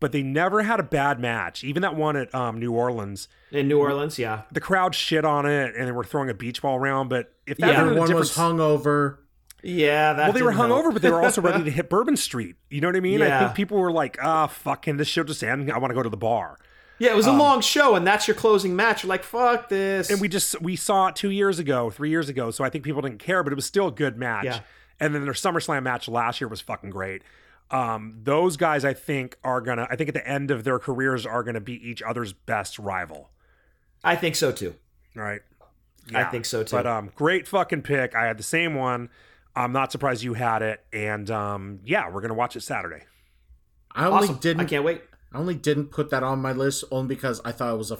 but 0.03 0.11
they 0.11 0.21
never 0.21 0.61
had 0.63 0.79
a 0.81 0.83
bad 0.83 1.17
match. 1.17 1.63
Even 1.63 1.81
that 1.81 1.95
one 1.95 2.17
at 2.17 2.35
um, 2.35 2.59
New 2.59 2.73
Orleans, 2.73 3.29
In 3.51 3.69
New 3.69 3.79
Orleans, 3.79 4.19
yeah. 4.19 4.41
the 4.51 4.59
crowd 4.59 4.93
shit 4.93 5.23
on 5.23 5.45
it, 5.45 5.73
and 5.75 5.87
they 5.87 5.91
were 5.93 6.03
throwing 6.03 6.29
a 6.29 6.33
beach 6.33 6.61
ball 6.61 6.75
around. 6.75 7.07
But 7.07 7.33
if 7.47 7.57
that 7.59 7.67
Yeah. 7.67 7.73
had 7.75 7.83
been 7.85 7.97
a 7.97 8.01
Everyone 8.01 8.19
was 8.19 8.35
hungover. 8.35 9.17
Yeah, 9.63 10.11
that 10.11 10.23
well, 10.25 10.33
they 10.33 10.41
were 10.41 10.51
hungover, 10.51 10.91
but 10.91 11.01
they 11.01 11.09
were 11.09 11.23
also 11.23 11.39
ready 11.41 11.63
to 11.69 11.71
hit 11.71 11.89
Bourbon 11.89 12.17
Street. 12.17 12.57
You 12.69 12.81
know 12.81 12.89
what 12.89 12.97
I 12.97 12.99
mean? 12.99 13.21
I 13.21 13.39
think 13.39 13.55
people 13.55 13.77
were 13.77 13.93
like, 13.93 14.17
"Ah, 14.21 14.47
fucking, 14.47 14.97
this 14.97 15.07
show 15.07 15.23
just 15.23 15.41
end. 15.41 15.71
I 15.71 15.77
want 15.77 15.91
to 15.91 15.95
go 15.95 16.03
to 16.03 16.09
the 16.09 16.17
bar." 16.17 16.57
Yeah, 16.99 17.11
it 17.11 17.15
was 17.15 17.27
a 17.27 17.31
long 17.31 17.61
show, 17.61 17.95
and 17.95 18.05
that's 18.05 18.27
your 18.27 18.35
closing 18.35 18.75
match. 18.75 19.03
You're 19.03 19.09
like, 19.09 19.23
fuck 19.23 19.67
this. 19.67 20.09
Um, 20.09 20.15
And 20.15 20.21
we 20.21 20.27
just 20.27 20.61
we 20.61 20.75
saw 20.75 21.07
it 21.07 21.15
two 21.15 21.31
years 21.31 21.59
ago, 21.59 21.89
three 21.89 22.09
years 22.09 22.27
ago, 22.29 22.51
so 22.51 22.63
I 22.63 22.69
think 22.69 22.83
people 22.83 23.01
didn't 23.01 23.19
care, 23.19 23.41
but 23.41 23.51
it 23.51 23.55
was 23.55 23.65
still 23.65 23.87
a 23.87 23.91
good 23.91 24.17
match. 24.17 24.45
Yeah. 24.45 24.59
And 24.99 25.15
then 25.15 25.23
their 25.23 25.33
SummerSlam 25.33 25.83
match 25.83 26.07
last 26.07 26.39
year 26.39 26.47
was 26.49 26.61
fucking 26.61 26.91
great. 26.91 27.23
Um, 27.73 28.19
those 28.23 28.55
guys, 28.55 28.85
I 28.85 28.93
think, 28.93 29.37
are 29.43 29.59
gonna. 29.59 29.87
I 29.89 29.95
think 29.95 30.07
at 30.07 30.13
the 30.13 30.27
end 30.27 30.51
of 30.51 30.63
their 30.63 30.79
careers, 30.79 31.25
are 31.25 31.43
gonna 31.43 31.59
be 31.59 31.73
each 31.73 32.01
other's 32.01 32.31
best 32.31 32.79
rival. 32.79 33.31
I 34.03 34.15
think 34.15 34.35
so 34.35 34.51
too. 34.51 34.75
Right? 35.15 35.41
I 36.13 36.25
think 36.25 36.45
so, 36.45 36.63
too. 36.63 36.75
But 36.75 36.85
um, 36.85 37.11
great 37.15 37.47
fucking 37.47 37.81
pick. 37.83 38.13
I 38.13 38.25
had 38.25 38.37
the 38.37 38.43
same 38.43 38.75
one. 38.75 39.09
I'm 39.55 39.71
not 39.71 39.91
surprised 39.91 40.23
you 40.23 40.33
had 40.33 40.61
it, 40.61 40.83
and 40.91 41.29
um, 41.31 41.79
yeah, 41.85 42.09
we're 42.09 42.21
gonna 42.21 42.33
watch 42.33 42.55
it 42.55 42.61
Saturday. 42.61 43.05
I 43.91 44.05
only 44.07 44.23
Awesome. 44.23 44.37
didn't 44.37 44.61
I 44.61 44.65
can't 44.65 44.83
wait. 44.83 45.01
I 45.31 45.37
only 45.37 45.55
didn't 45.55 45.87
put 45.87 46.09
that 46.11 46.23
on 46.23 46.39
my 46.41 46.51
list 46.51 46.83
only 46.91 47.15
because 47.15 47.41
I 47.45 47.51
thought 47.51 47.73
it 47.73 47.77
was 47.77 47.91
a 47.91 47.97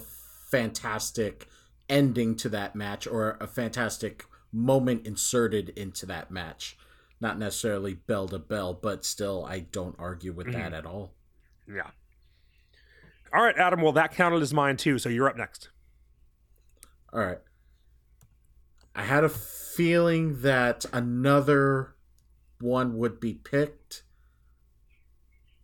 fantastic 0.50 1.48
ending 1.88 2.36
to 2.36 2.48
that 2.48 2.76
match 2.76 3.06
or 3.06 3.36
a 3.40 3.46
fantastic 3.46 4.24
moment 4.52 5.06
inserted 5.06 5.70
into 5.70 6.06
that 6.06 6.30
match. 6.30 6.76
Not 7.24 7.38
necessarily 7.38 7.94
bell 7.94 8.28
to 8.28 8.38
bell, 8.38 8.74
but 8.74 9.02
still, 9.02 9.46
I 9.48 9.60
don't 9.60 9.96
argue 9.98 10.34
with 10.34 10.48
that 10.52 10.56
Mm-hmm. 10.56 10.74
at 10.74 10.84
all. 10.84 11.14
Yeah. 11.66 11.88
All 13.32 13.42
right, 13.42 13.56
Adam. 13.56 13.80
Well, 13.80 13.92
that 13.92 14.14
counted 14.14 14.42
as 14.42 14.52
mine 14.52 14.76
too. 14.76 14.98
So 14.98 15.08
you're 15.08 15.26
up 15.30 15.38
next. 15.38 15.70
All 17.14 17.20
right. 17.20 17.38
I 18.94 19.04
had 19.04 19.24
a 19.24 19.30
feeling 19.30 20.42
that 20.42 20.84
another 20.92 21.94
one 22.60 22.98
would 22.98 23.20
be 23.20 23.32
picked. 23.32 24.02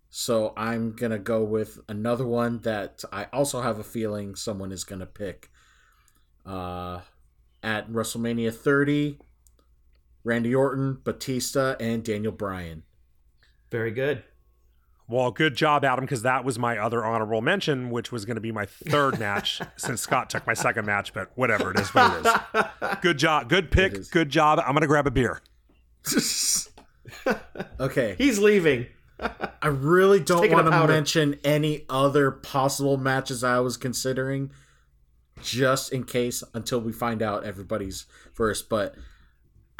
So 0.08 0.54
I'm 0.56 0.92
going 0.92 1.12
to 1.12 1.18
go 1.18 1.44
with 1.44 1.78
another 1.90 2.26
one 2.26 2.60
that 2.60 3.04
I 3.12 3.26
also 3.34 3.60
have 3.60 3.78
a 3.78 3.84
feeling 3.84 4.34
someone 4.34 4.72
is 4.72 4.84
going 4.84 5.00
to 5.00 5.06
pick. 5.06 5.50
Uh, 6.46 7.00
at 7.62 7.90
WrestleMania 7.90 8.54
30, 8.54 9.18
Randy 10.24 10.54
Orton, 10.54 10.98
Batista, 11.02 11.76
and 11.80 12.04
Daniel 12.04 12.32
Bryan. 12.32 12.82
Very 13.70 13.90
good. 13.90 14.24
Well, 15.10 15.32
good 15.32 15.56
job, 15.56 15.84
Adam, 15.84 16.04
because 16.04 16.22
that 16.22 16.44
was 16.44 16.56
my 16.56 16.78
other 16.78 17.04
honorable 17.04 17.40
mention, 17.40 17.90
which 17.90 18.12
was 18.12 18.24
going 18.24 18.36
to 18.36 18.40
be 18.40 18.52
my 18.52 18.66
third 18.66 19.18
match 19.20 19.60
since 19.76 20.00
Scott 20.00 20.30
took 20.30 20.46
my 20.46 20.54
second 20.54 20.86
match. 20.86 21.12
But 21.12 21.30
whatever, 21.34 21.72
it 21.72 21.80
is 21.80 21.92
what 21.92 22.24
it 22.24 22.26
is. 22.54 22.98
Good 23.02 23.18
job, 23.18 23.48
good 23.48 23.70
pick, 23.70 24.10
good 24.10 24.28
job. 24.28 24.60
I'm 24.60 24.72
going 24.72 24.82
to 24.82 24.86
grab 24.86 25.06
a 25.06 25.10
beer. 25.10 25.40
okay. 27.80 28.14
He's 28.18 28.38
leaving. 28.38 28.86
I 29.18 29.68
really 29.68 30.20
don't 30.20 30.50
want 30.50 30.66
to 30.66 30.86
mention 30.86 31.38
any 31.44 31.84
other 31.88 32.30
possible 32.30 32.96
matches 32.96 33.42
I 33.42 33.58
was 33.60 33.76
considering, 33.76 34.50
just 35.42 35.92
in 35.92 36.04
case 36.04 36.42
until 36.54 36.80
we 36.80 36.92
find 36.92 37.20
out 37.20 37.44
everybody's 37.44 38.06
first. 38.32 38.68
But 38.68 38.94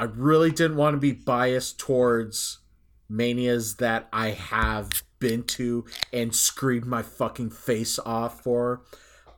I 0.00 0.04
really 0.04 0.50
didn't 0.50 0.78
want 0.78 0.94
to 0.94 0.98
be 0.98 1.12
biased 1.12 1.78
towards 1.78 2.60
manias 3.06 3.76
that 3.76 4.08
I 4.10 4.30
have 4.30 4.88
been 5.18 5.42
to 5.42 5.84
and 6.10 6.34
screamed 6.34 6.86
my 6.86 7.02
fucking 7.02 7.50
face 7.50 7.98
off 7.98 8.42
for. 8.42 8.80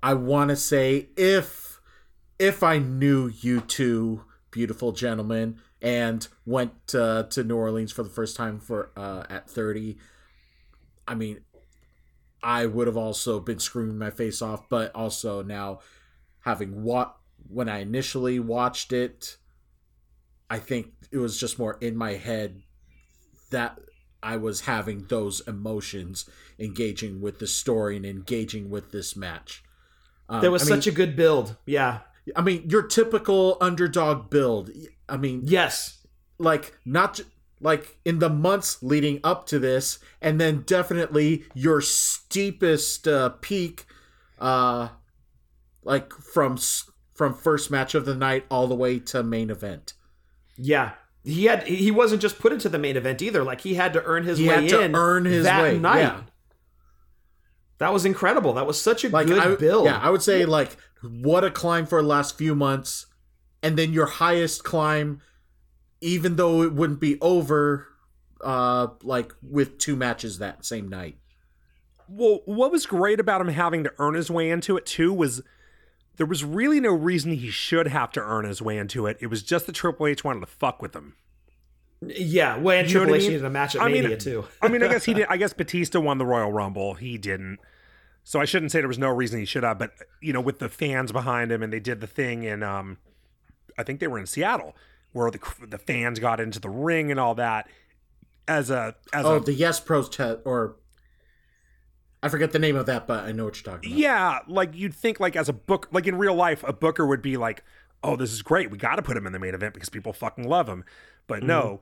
I 0.05 0.15
want 0.15 0.51
to 0.51 0.57
say 0.57 1.09
if 1.17 1.81
if 2.39 2.63
I 2.63 2.79
knew 2.79 3.27
you 3.41 3.61
two 3.61 4.23
beautiful 4.53 4.93
gentlemen 4.93 5.59
and 5.81 6.29
went 6.47 6.95
uh, 6.95 7.25
to 7.25 7.43
New 7.43 7.57
Orleans 7.57 7.91
for 7.91 8.05
the 8.05 8.09
first 8.09 8.37
time 8.37 8.61
for 8.61 8.93
uh, 8.97 9.25
at 9.29 9.51
30 9.51 9.99
I 11.09 11.17
mean 11.17 11.41
I 12.41 12.67
would 12.67 12.87
have 12.87 12.97
also 12.97 13.41
been 13.41 13.59
screaming 13.59 13.99
my 13.99 14.11
face 14.11 14.41
off 14.41 14.69
but 14.69 14.95
also 14.95 15.43
now 15.43 15.81
having 16.43 16.85
what 16.85 17.17
when 17.49 17.69
I 17.69 17.79
initially 17.79 18.39
watched 18.39 18.93
it 18.93 19.39
I 20.53 20.59
think 20.59 20.93
it 21.11 21.17
was 21.17 21.41
just 21.41 21.59
more 21.59 21.79
in 21.81 21.97
my 21.97 22.13
head 22.13 22.61
that 23.51 23.79
I 24.23 24.37
was 24.37 24.63
having 24.63 25.07
those 25.09 25.41
emotions 25.49 26.29
engaging 26.59 27.23
with 27.23 27.39
the 27.39 27.47
story 27.47 27.97
and 27.97 28.05
engaging 28.05 28.69
with 28.69 28.93
this 28.93 29.17
match. 29.17 29.65
Um, 30.29 30.43
There 30.43 30.51
was 30.51 30.63
I 30.63 30.65
mean, 30.67 30.75
such 30.83 30.87
a 30.93 30.97
good 31.01 31.17
build. 31.17 31.57
Yeah. 31.65 32.01
I 32.37 32.43
mean, 32.43 32.69
your 32.69 32.83
typical 32.83 33.57
underdog 33.63 34.29
build. 34.29 34.71
I 35.09 35.17
mean, 35.17 35.41
Yes. 35.45 36.05
like 36.39 36.77
not 36.85 37.15
j- 37.15 37.25
like 37.61 37.97
in 38.05 38.19
the 38.19 38.29
months 38.29 38.83
leading 38.83 39.21
up 39.25 39.47
to 39.47 39.59
this, 39.59 39.99
and 40.21 40.39
then 40.41 40.65
definitely 40.67 41.45
your 41.55 41.81
steepest 41.81 43.09
uh, 43.09 43.31
peak, 43.41 43.87
uh, 44.39 44.89
like 45.83 46.13
from 46.13 46.59
from 47.15 47.35
first 47.35 47.71
match 47.71 47.95
of 47.95 48.05
the 48.05 48.15
night 48.15 48.45
all 48.51 48.67
the 48.67 48.75
way 48.75 48.99
to 48.99 49.23
main 49.23 49.49
event. 49.51 49.95
Yeah. 50.57 50.93
He 51.25 51.45
had 51.45 51.63
he 51.69 51.91
wasn't 51.91 52.21
just 52.21 52.39
put 52.41 52.53
into 52.53 52.69
the 52.69 52.79
main 52.79 52.97
event 52.97 53.23
either. 53.23 53.45
Like 53.45 53.61
he 53.61 53.75
had 53.75 53.93
to 53.93 54.03
earn 54.05 54.25
his 54.25 54.39
He 54.39 54.49
way 54.49 54.55
had 54.63 54.69
to 54.71 54.81
in 54.83 54.95
earn 54.97 55.25
his 55.25 55.45
that 55.45 55.63
way, 55.63 55.79
night. 55.79 55.99
yeah. 56.01 56.21
That 57.79 57.93
was 57.93 58.05
incredible. 58.05 58.53
That 58.55 58.67
was 58.67 58.81
such 58.81 59.05
a 59.05 59.09
Like 59.09 59.27
good 59.27 59.39
I, 59.39 59.55
build. 59.57 59.87
yeah, 59.87 59.99
I 59.99 60.11
would 60.11 60.23
say 60.23 60.45
like 60.45 60.77
what 61.03 61.45
a 61.45 61.51
climb 61.51 61.87
for 61.87 62.01
the 62.03 62.07
last 62.09 62.37
few 62.39 62.55
months, 62.55 63.07
and 63.63 63.77
then 63.77 63.93
your 63.93 64.07
highest 64.07 64.63
climb, 64.65 65.21
even 66.01 66.37
though 66.37 66.63
it 66.63 66.73
wouldn't 66.73 67.01
be 67.01 67.21
over, 67.21 67.89
uh, 68.41 68.89
like 69.03 69.33
with 69.43 69.79
two 69.79 69.97
matches 69.97 70.39
that 70.39 70.65
same 70.65 70.89
night. 70.89 71.19
Well, 72.09 72.41
what 72.45 72.71
was 72.71 72.87
great 72.87 73.19
about 73.21 73.41
him 73.41 73.49
having 73.49 73.85
to 73.85 73.93
earn 73.99 74.15
his 74.15 74.31
way 74.31 74.51
into 74.51 74.77
it 74.77 74.87
too 74.87 75.13
was 75.13 75.43
there 76.17 76.27
was 76.27 76.45
really 76.45 76.81
no 76.81 76.93
reason 76.95 77.33
he 77.33 77.51
should 77.51 77.89
have 77.89 78.11
to 78.13 78.21
earn 78.21 78.45
his 78.45 78.61
way 78.63 78.77
into 78.79 79.07
it. 79.07 79.17
It 79.21 79.29
was 79.29 79.43
just 79.43 79.67
that 79.67 79.75
Triple 79.75 80.07
H 80.07 80.23
wanted 80.25 80.41
to 80.41 80.47
fuck 80.47 80.83
with 80.83 80.95
him. 80.95 81.15
yeah. 82.01 82.57
Well, 82.59 82.79
and 82.79 82.89
You 82.91 82.99
Triple 82.99 83.15
I 83.15 83.17
H 83.19 83.23
mean? 83.23 83.31
needed 83.33 83.45
a 83.45 83.51
match 83.51 83.77
at 83.77 83.83
I 83.83 83.89
mean- 83.89 84.03
Mania 84.03 84.17
too. 84.17 84.45
I 84.61 84.69
mean, 84.69 84.83
I 84.83 84.89
guess 84.89 85.05
he 85.05 85.15
did. 85.19 85.27
I 85.29 85.37
guess 85.37 85.53
Batista 85.53 86.01
won 86.01 86.19
the 86.19 86.27
Royal 86.27 86.53
Rumble. 86.53 86.95
He 86.95 87.17
didn't. 87.19 87.59
So 88.25 88.41
I 88.41 88.45
shouldn't 88.45 88.71
say 88.71 88.79
there 88.81 88.89
was 88.89 88.99
no 88.99 89.09
reason 89.09 89.41
he 89.41 89.45
should 89.47 89.65
have. 89.65 89.79
But 89.79 89.93
you 90.21 90.33
know, 90.33 90.41
with 90.41 90.59
the 90.59 90.69
fans 90.69 91.11
behind 91.13 91.51
him, 91.51 91.63
and 91.63 91.73
they 91.73 91.81
did 91.81 92.01
the 92.01 92.07
thing 92.07 92.45
in, 92.45 92.63
um, 92.63 92.99
I 93.79 93.83
think 93.83 93.99
they 94.01 94.07
were 94.07 94.19
in 94.19 94.27
Seattle, 94.27 94.77
where 95.13 95.31
the 95.31 95.41
the 95.67 95.79
fans 95.79 96.19
got 96.19 96.39
into 96.41 96.61
the 96.61 96.69
ring 96.71 97.11
and 97.11 97.19
all 97.19 97.35
that. 97.37 97.69
As 98.49 98.71
a 98.71 98.95
as 99.13 99.25
Oh, 99.25 99.37
a 99.37 99.41
the 99.41 99.55
Yes 99.55 99.81
protest, 99.81 100.41
or 100.45 100.77
I 102.23 102.29
forget 102.29 102.53
the 102.53 102.59
name 102.59 102.77
of 102.77 102.87
that, 102.87 103.07
but 103.07 103.25
I 103.25 103.33
know 103.33 103.45
what 103.45 103.57
you're 103.57 103.75
talking 103.75 103.91
about. 103.91 103.99
yeah, 103.99 104.39
like 104.47 104.77
you'd 104.77 104.95
think 104.95 105.19
like 105.19 105.35
as 105.37 105.49
a 105.49 105.53
book, 105.53 105.89
like 105.91 106.07
in 106.07 106.17
real 106.17 106.35
life, 106.35 106.63
a 106.65 106.73
booker 106.73 107.07
would 107.07 107.21
be 107.23 107.37
like, 107.37 107.65
"Oh, 108.05 108.15
this 108.17 108.33
is 108.33 108.43
great. 108.43 108.71
We 108.71 108.79
got 108.79 108.97
to 108.97 109.03
put 109.03 109.17
him 109.17 109.27
in 109.27 109.33
the 109.33 109.39
main 109.41 109.55
event 109.55 109.75
because 109.75 109.89
people 109.89 110.13
fucking 110.13 110.49
love 110.49 110.69
him." 110.69 110.85
But 111.27 111.43
no, 111.43 111.81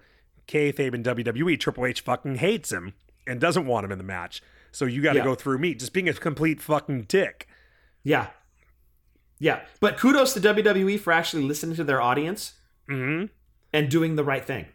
kayfabe 0.48 0.94
in 0.94 1.02
WWE, 1.02 1.58
Triple 1.60 1.84
H 1.86 2.00
fucking 2.00 2.36
hates 2.36 2.72
him 2.72 2.94
and 3.26 3.38
doesn't 3.40 3.66
want 3.66 3.84
him 3.84 3.92
in 3.92 3.98
the 3.98 4.04
match. 4.04 4.42
So 4.72 4.84
you 4.86 5.02
got 5.02 5.12
to 5.12 5.18
Yeah. 5.18 5.24
go 5.24 5.34
through 5.34 5.58
me, 5.58 5.74
just 5.74 5.92
being 5.92 6.08
a 6.08 6.14
complete 6.14 6.60
fucking 6.62 7.02
dick. 7.02 7.46
Yeah. 8.02 8.28
Yeah. 9.38 9.60
But 9.80 9.98
kudos 9.98 10.32
to 10.34 10.40
WWE 10.40 10.98
for 10.98 11.12
actually 11.12 11.42
listening 11.42 11.76
to 11.76 11.84
their 11.84 12.00
audience 12.00 12.54
hmm 12.88 13.24
and 13.72 13.88
doing 13.90 14.16
the 14.16 14.24
right 14.24 14.44
thing. 14.44 14.66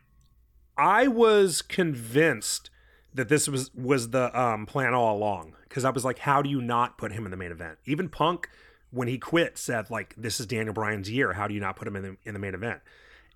I 0.77 1.07
was 1.07 1.61
convinced 1.61 2.69
that 3.15 3.29
this 3.29 3.47
was 3.47 3.73
was 3.73 4.09
the 4.11 4.37
um, 4.39 4.65
plan 4.65 4.93
all 4.93 5.17
along 5.17 5.55
because 5.67 5.83
I 5.85 5.89
was 5.89 6.05
like, 6.05 6.19
how 6.19 6.41
do 6.41 6.49
you 6.49 6.61
not 6.61 6.97
put 6.97 7.11
him 7.11 7.25
in 7.25 7.31
the 7.31 7.37
main 7.37 7.51
event? 7.51 7.79
Even 7.85 8.09
Punk, 8.09 8.49
when 8.91 9.07
he 9.07 9.17
quit, 9.17 9.57
said 9.57 9.89
like, 9.89 10.13
this 10.17 10.39
is 10.39 10.45
Daniel 10.45 10.73
Bryan's 10.73 11.09
year. 11.09 11.33
How 11.33 11.47
do 11.47 11.53
you 11.53 11.59
not 11.59 11.75
put 11.75 11.87
him 11.87 11.95
in 11.95 12.03
the 12.03 12.17
in 12.23 12.33
the 12.33 12.39
main 12.39 12.53
event? 12.53 12.81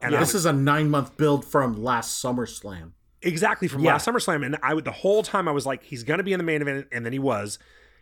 And 0.02 0.16
I 0.16 0.20
This 0.20 0.34
was, 0.34 0.42
is 0.42 0.46
a 0.46 0.54
nine 0.54 0.90
month 0.90 1.18
build 1.18 1.44
from 1.46 1.84
last 1.84 2.24
SummerSlam. 2.24 2.92
exactly 3.22 3.68
from 3.68 3.84
Yeah. 3.84 3.94
last 3.94 4.08
SummerSlam, 4.08 4.46
and 4.46 4.58
I 4.64 4.74
would 4.74 4.86
the 4.86 4.92
whole 4.92 5.24
time 5.24 5.48
I 5.48 5.52
was 5.52 5.66
like, 5.66 5.84
he's 5.84 6.04
gonna 6.04 6.24
be 6.24 6.34
in 6.34 6.38
the 6.38 6.44
main 6.46 6.62
event, 6.62 6.88
and 6.92 7.06
then 7.06 7.14
he 7.14 7.20
was. 7.20 7.58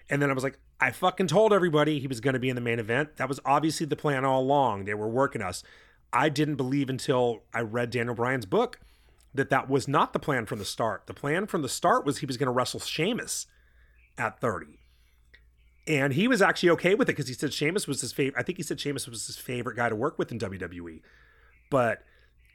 And 0.09 0.21
then 0.21 0.30
I 0.30 0.34
was 0.34 0.43
like, 0.43 0.57
I 0.80 0.91
fucking 0.91 1.28
told 1.28 1.51
everybody 1.51 1.99
he 1.99 2.07
was 2.07 2.21
going 2.21 2.34
to 2.36 2.39
be 2.39 2.47
in 2.47 2.55
the 2.55 2.61
main 2.61 2.80
event. 2.80 3.17
That 3.17 3.28
was 3.28 3.41
obviously 3.43 3.86
the 3.88 3.97
plan 3.97 4.23
all 4.23 4.39
along. 4.41 4.86
They 4.86 4.93
were 4.93 5.09
working 5.09 5.41
us. 5.41 5.63
I 6.13 6.30
didn't 6.30 6.55
believe 6.55 6.89
until 6.89 7.43
I 7.53 7.59
read 7.59 7.89
Daniel 7.89 8.15
Bryan's 8.15 8.45
book 8.45 8.80
that 9.38 9.49
that 9.49 9.69
was 9.69 9.88
not 9.88 10.13
the 10.13 10.19
plan 10.19 10.45
from 10.45 10.59
the 10.59 10.65
start. 10.65 11.07
The 11.07 11.13
plan 11.13 11.47
from 11.47 11.61
the 11.61 11.69
start 11.69 12.05
was 12.05 12.17
he 12.19 12.25
was 12.25 12.38
going 12.38 12.47
to 12.47 12.51
wrestle 12.51 12.79
Sheamus 12.79 13.47
at 14.17 14.39
30. 14.41 14.79
And 15.88 16.13
he 16.13 16.27
was 16.27 16.41
actually 16.41 16.71
okay 16.71 16.95
with 16.95 17.07
it 17.07 17.13
because 17.13 17.29
he 17.29 17.33
said 17.33 17.53
Sheamus 17.53 17.88
was 17.88 18.01
his 18.01 18.11
favorite. 18.11 18.38
I 18.39 18.43
think 18.43 18.57
he 18.57 18.63
said 18.63 18.79
Sheamus 18.79 19.07
was 19.07 19.25
his 19.27 19.38
favorite 19.38 19.77
guy 19.77 19.88
to 19.88 19.95
work 19.95 20.19
with 20.19 20.31
in 20.31 20.39
WWE. 20.39 21.01
But 21.69 22.03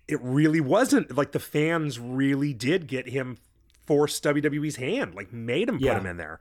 it 0.06 0.20
really 0.22 0.60
wasn't. 0.60 1.16
Like 1.16 1.32
the 1.32 1.40
fans 1.40 1.98
really 1.98 2.52
did 2.52 2.86
get 2.86 3.08
him 3.08 3.38
forced 3.86 4.22
WWE's 4.24 4.76
hand, 4.76 5.14
like 5.14 5.32
made 5.32 5.68
him 5.68 5.78
put 5.78 5.84
him 5.98 6.06
in 6.06 6.16
there. 6.18 6.40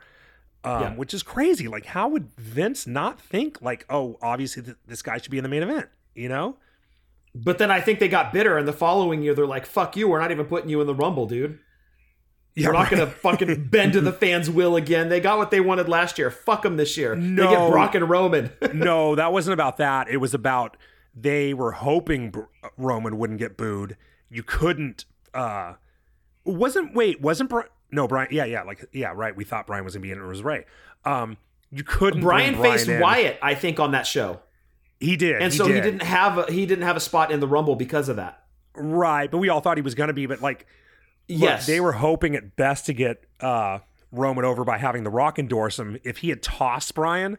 Um, 0.63 0.81
Yeah. 0.81 0.95
Which 0.95 1.13
is 1.13 1.23
crazy. 1.23 1.67
Like, 1.67 1.85
how 1.85 2.07
would 2.09 2.35
Vince 2.37 2.85
not 2.85 3.19
think, 3.21 3.61
like, 3.61 3.85
oh, 3.89 4.17
obviously 4.21 4.61
th- 4.63 4.77
this 4.85 5.01
guy 5.01 5.17
should 5.17 5.31
be 5.31 5.37
in 5.37 5.43
the 5.43 5.49
main 5.49 5.63
event, 5.63 5.87
you 6.13 6.29
know? 6.29 6.57
But 7.33 7.57
then 7.59 7.71
I 7.71 7.79
think 7.79 7.99
they 7.99 8.09
got 8.09 8.33
bitter, 8.33 8.57
and 8.57 8.67
the 8.67 8.73
following 8.73 9.23
year 9.23 9.33
they're 9.33 9.45
like, 9.47 9.65
"Fuck 9.65 9.95
you! 9.95 10.09
We're 10.09 10.19
not 10.19 10.31
even 10.31 10.45
putting 10.45 10.69
you 10.69 10.81
in 10.81 10.87
the 10.87 10.95
Rumble, 10.95 11.25
dude. 11.27 11.59
Yeah, 12.55 12.67
We're 12.67 12.73
not 12.73 12.79
right. 12.79 12.91
gonna 12.91 13.07
fucking 13.07 13.67
bend 13.71 13.93
to 13.93 14.01
the 14.01 14.11
fans' 14.11 14.49
will 14.49 14.75
again. 14.75 15.07
They 15.07 15.21
got 15.21 15.37
what 15.37 15.51
they 15.51 15.61
wanted 15.61 15.87
last 15.87 16.17
year. 16.17 16.29
Fuck 16.29 16.63
them 16.63 16.75
this 16.75 16.97
year. 16.97 17.15
They 17.15 17.35
get 17.35 17.71
Brock 17.71 17.95
and 17.95 18.09
Roman. 18.09 18.51
no, 18.73 19.15
that 19.15 19.31
wasn't 19.31 19.53
about 19.53 19.77
that. 19.77 20.09
It 20.09 20.17
was 20.17 20.33
about 20.33 20.75
they 21.15 21.53
were 21.53 21.71
hoping 21.71 22.31
Br- 22.31 22.41
Roman 22.77 23.17
wouldn't 23.17 23.39
get 23.39 23.55
booed. 23.55 23.95
You 24.29 24.43
couldn't. 24.43 25.05
uh 25.33 25.75
Wasn't 26.43 26.93
wait? 26.93 27.21
Wasn't 27.21 27.49
Bryan? 27.49 27.69
No, 27.93 28.07
Bryan. 28.07 28.27
Yeah, 28.31 28.43
yeah, 28.45 28.63
like 28.63 28.83
yeah, 28.91 29.13
right. 29.15 29.33
We 29.33 29.45
thought 29.45 29.67
Bryan 29.67 29.85
was 29.85 29.93
gonna 29.93 30.01
be 30.03 30.11
in 30.11 30.17
it. 30.19 30.21
It 30.21 30.27
was 30.27 30.43
Rey. 30.43 30.65
Um, 31.05 31.37
you 31.71 31.85
couldn't. 31.85 32.19
Bryan 32.19 32.55
bring 32.57 32.71
faced 32.73 32.89
in. 32.89 32.99
Wyatt, 32.99 33.39
I 33.41 33.55
think, 33.55 33.79
on 33.79 33.91
that 33.91 34.05
show, 34.05 34.41
He 35.01 35.17
did, 35.17 35.41
and 35.41 35.51
so 35.53 35.65
he 35.65 35.73
didn't 35.81 36.03
have 36.03 36.37
a, 36.37 36.51
he 36.51 36.65
didn't 36.65 36.83
have 36.85 36.95
a 36.95 36.99
spot 37.01 37.31
in 37.31 37.39
the 37.41 37.47
Rumble 37.47 37.75
because 37.75 38.07
of 38.07 38.15
that. 38.17 38.43
Right, 38.75 39.29
but 39.29 39.39
we 39.39 39.49
all 39.49 39.59
thought 39.59 39.77
he 39.77 39.81
was 39.81 39.95
gonna 39.95 40.13
be. 40.13 40.27
But 40.27 40.41
like, 40.41 40.59
look, 41.27 41.39
Yes, 41.41 41.65
they 41.67 41.79
were 41.81 41.93
hoping 41.93 42.35
at 42.35 42.55
best 42.55 42.85
to 42.85 42.93
get 42.93 43.23
uh 43.39 43.79
Roman 44.11 44.45
over 44.45 44.63
by 44.63 44.77
having 44.77 45.03
The 45.03 45.09
Rock 45.09 45.39
endorse 45.39 45.79
him. 45.79 45.97
If 46.03 46.17
he 46.19 46.29
had 46.29 46.41
tossed 46.43 46.93
Bryan, 46.95 47.37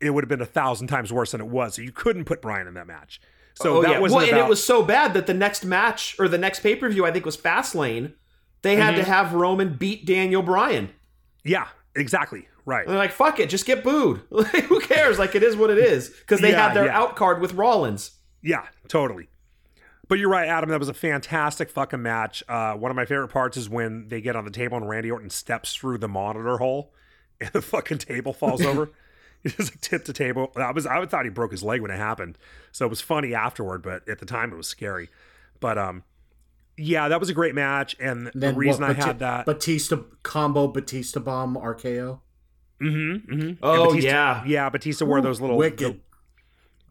it 0.00 0.10
would 0.10 0.22
have 0.22 0.28
been 0.28 0.40
a 0.42 0.46
thousand 0.46 0.88
times 0.88 1.12
worse 1.12 1.30
than 1.32 1.40
it 1.40 1.46
was. 1.48 1.74
So 1.76 1.82
you 1.82 1.92
couldn't 1.92 2.26
put 2.26 2.42
Bryan 2.42 2.66
in 2.68 2.74
that 2.74 2.86
match. 2.86 3.20
So 3.54 3.78
oh 3.78 3.82
that 3.82 3.90
yeah, 3.92 3.98
was 3.98 4.12
well, 4.12 4.28
and 4.28 4.36
it 4.36 4.46
was 4.48 4.64
so 4.64 4.82
bad 4.84 5.14
that 5.14 5.26
the 5.26 5.34
next 5.34 5.64
match 5.64 6.14
or 6.18 6.28
the 6.28 6.38
next 6.38 6.60
pay 6.60 6.76
per 6.76 6.88
view, 6.90 7.06
I 7.06 7.10
think 7.10 7.24
was 7.24 7.36
Fastlane. 7.36 8.12
They 8.62 8.76
had 8.76 8.94
Mm-hmm. 8.94 9.04
to 9.04 9.10
have 9.10 9.32
Roman 9.34 9.74
beat 9.74 10.04
Daniel 10.04 10.42
Bryan. 10.42 10.90
yeah, 11.44 11.68
exactly 11.96 12.46
right. 12.68 12.82
And 12.84 12.90
they're 12.90 12.98
like, 12.98 13.12
"Fuck 13.12 13.40
it, 13.40 13.48
just 13.50 13.66
get 13.66 13.82
booed. 13.82 14.20
Like, 14.30 14.64
who 14.64 14.80
cares? 14.80 15.18
Like, 15.18 15.34
it 15.34 15.42
is 15.42 15.56
what 15.56 15.70
it 15.70 15.78
is." 15.78 16.08
Because 16.10 16.40
they 16.40 16.50
Yeah, 16.52 16.68
had 16.68 16.74
their 16.76 16.86
yeah. 16.86 16.98
out 16.98 17.16
card 17.16 17.40
with 17.40 17.54
Rollins. 17.54 18.12
Yeah, 18.42 18.66
totally. 18.86 19.28
But 20.08 20.18
you're 20.18 20.30
right, 20.30 20.48
Adam. 20.48 20.70
That 20.70 20.78
was 20.78 20.88
a 20.88 20.94
fantastic 20.94 21.68
fucking 21.70 22.00
match. 22.00 22.42
Uh, 22.48 22.74
one 22.74 22.90
of 22.90 22.96
my 22.96 23.04
favorite 23.04 23.28
parts 23.28 23.56
is 23.56 23.68
when 23.68 24.08
they 24.08 24.20
get 24.20 24.36
on 24.36 24.44
the 24.44 24.50
table 24.50 24.76
and 24.78 24.88
Randy 24.88 25.10
Orton 25.10 25.28
steps 25.30 25.74
through 25.74 25.98
the 25.98 26.08
monitor 26.08 26.56
hole, 26.58 26.92
and 27.40 27.50
the 27.52 27.60
fucking 27.62 27.98
table 27.98 28.32
falls 28.32 28.62
over. 28.64 28.90
He 29.44 29.50
just 29.50 29.70
like, 29.72 29.80
tipped 29.80 30.06
the 30.06 30.12
table. 30.12 30.50
I 30.56 30.72
was 30.72 30.84
I 30.84 31.06
thought 31.06 31.24
he 31.24 31.30
broke 31.30 31.52
his 31.52 31.62
leg 31.62 31.80
when 31.80 31.92
it 31.92 31.96
happened, 31.96 32.36
so 32.72 32.84
it 32.84 32.88
was 32.88 33.00
funny 33.00 33.34
afterward. 33.34 33.82
But 33.84 34.08
at 34.08 34.18
the 34.18 34.26
time, 34.26 34.52
it 34.52 34.56
was 34.56 34.66
scary. 34.66 35.10
But 35.60 35.78
um, 35.78 36.02
yeah, 36.76 37.06
that 37.06 37.20
was 37.20 37.28
a 37.28 37.34
great 37.34 37.54
match, 37.54 37.94
and 38.00 38.32
Then 38.34 38.54
the 38.54 38.58
reason 38.58 38.80
what, 38.82 38.90
I 38.90 38.94
Bati- 38.94 39.06
had 39.06 39.18
that. 39.20 39.46
Batista 39.46 39.98
combo, 40.24 40.66
Batista 40.66 41.20
bomb, 41.20 41.54
RKO. 41.54 42.18
Mm-hmm, 42.80 43.32
mm-hmm. 43.34 43.52
Oh, 43.62 43.92
yeah. 43.94 44.42
yeah. 44.46 44.68
Batista 44.68 45.04
wore 45.04 45.20
those 45.20 45.40
little 45.40 45.56
Wicked. 45.56 46.00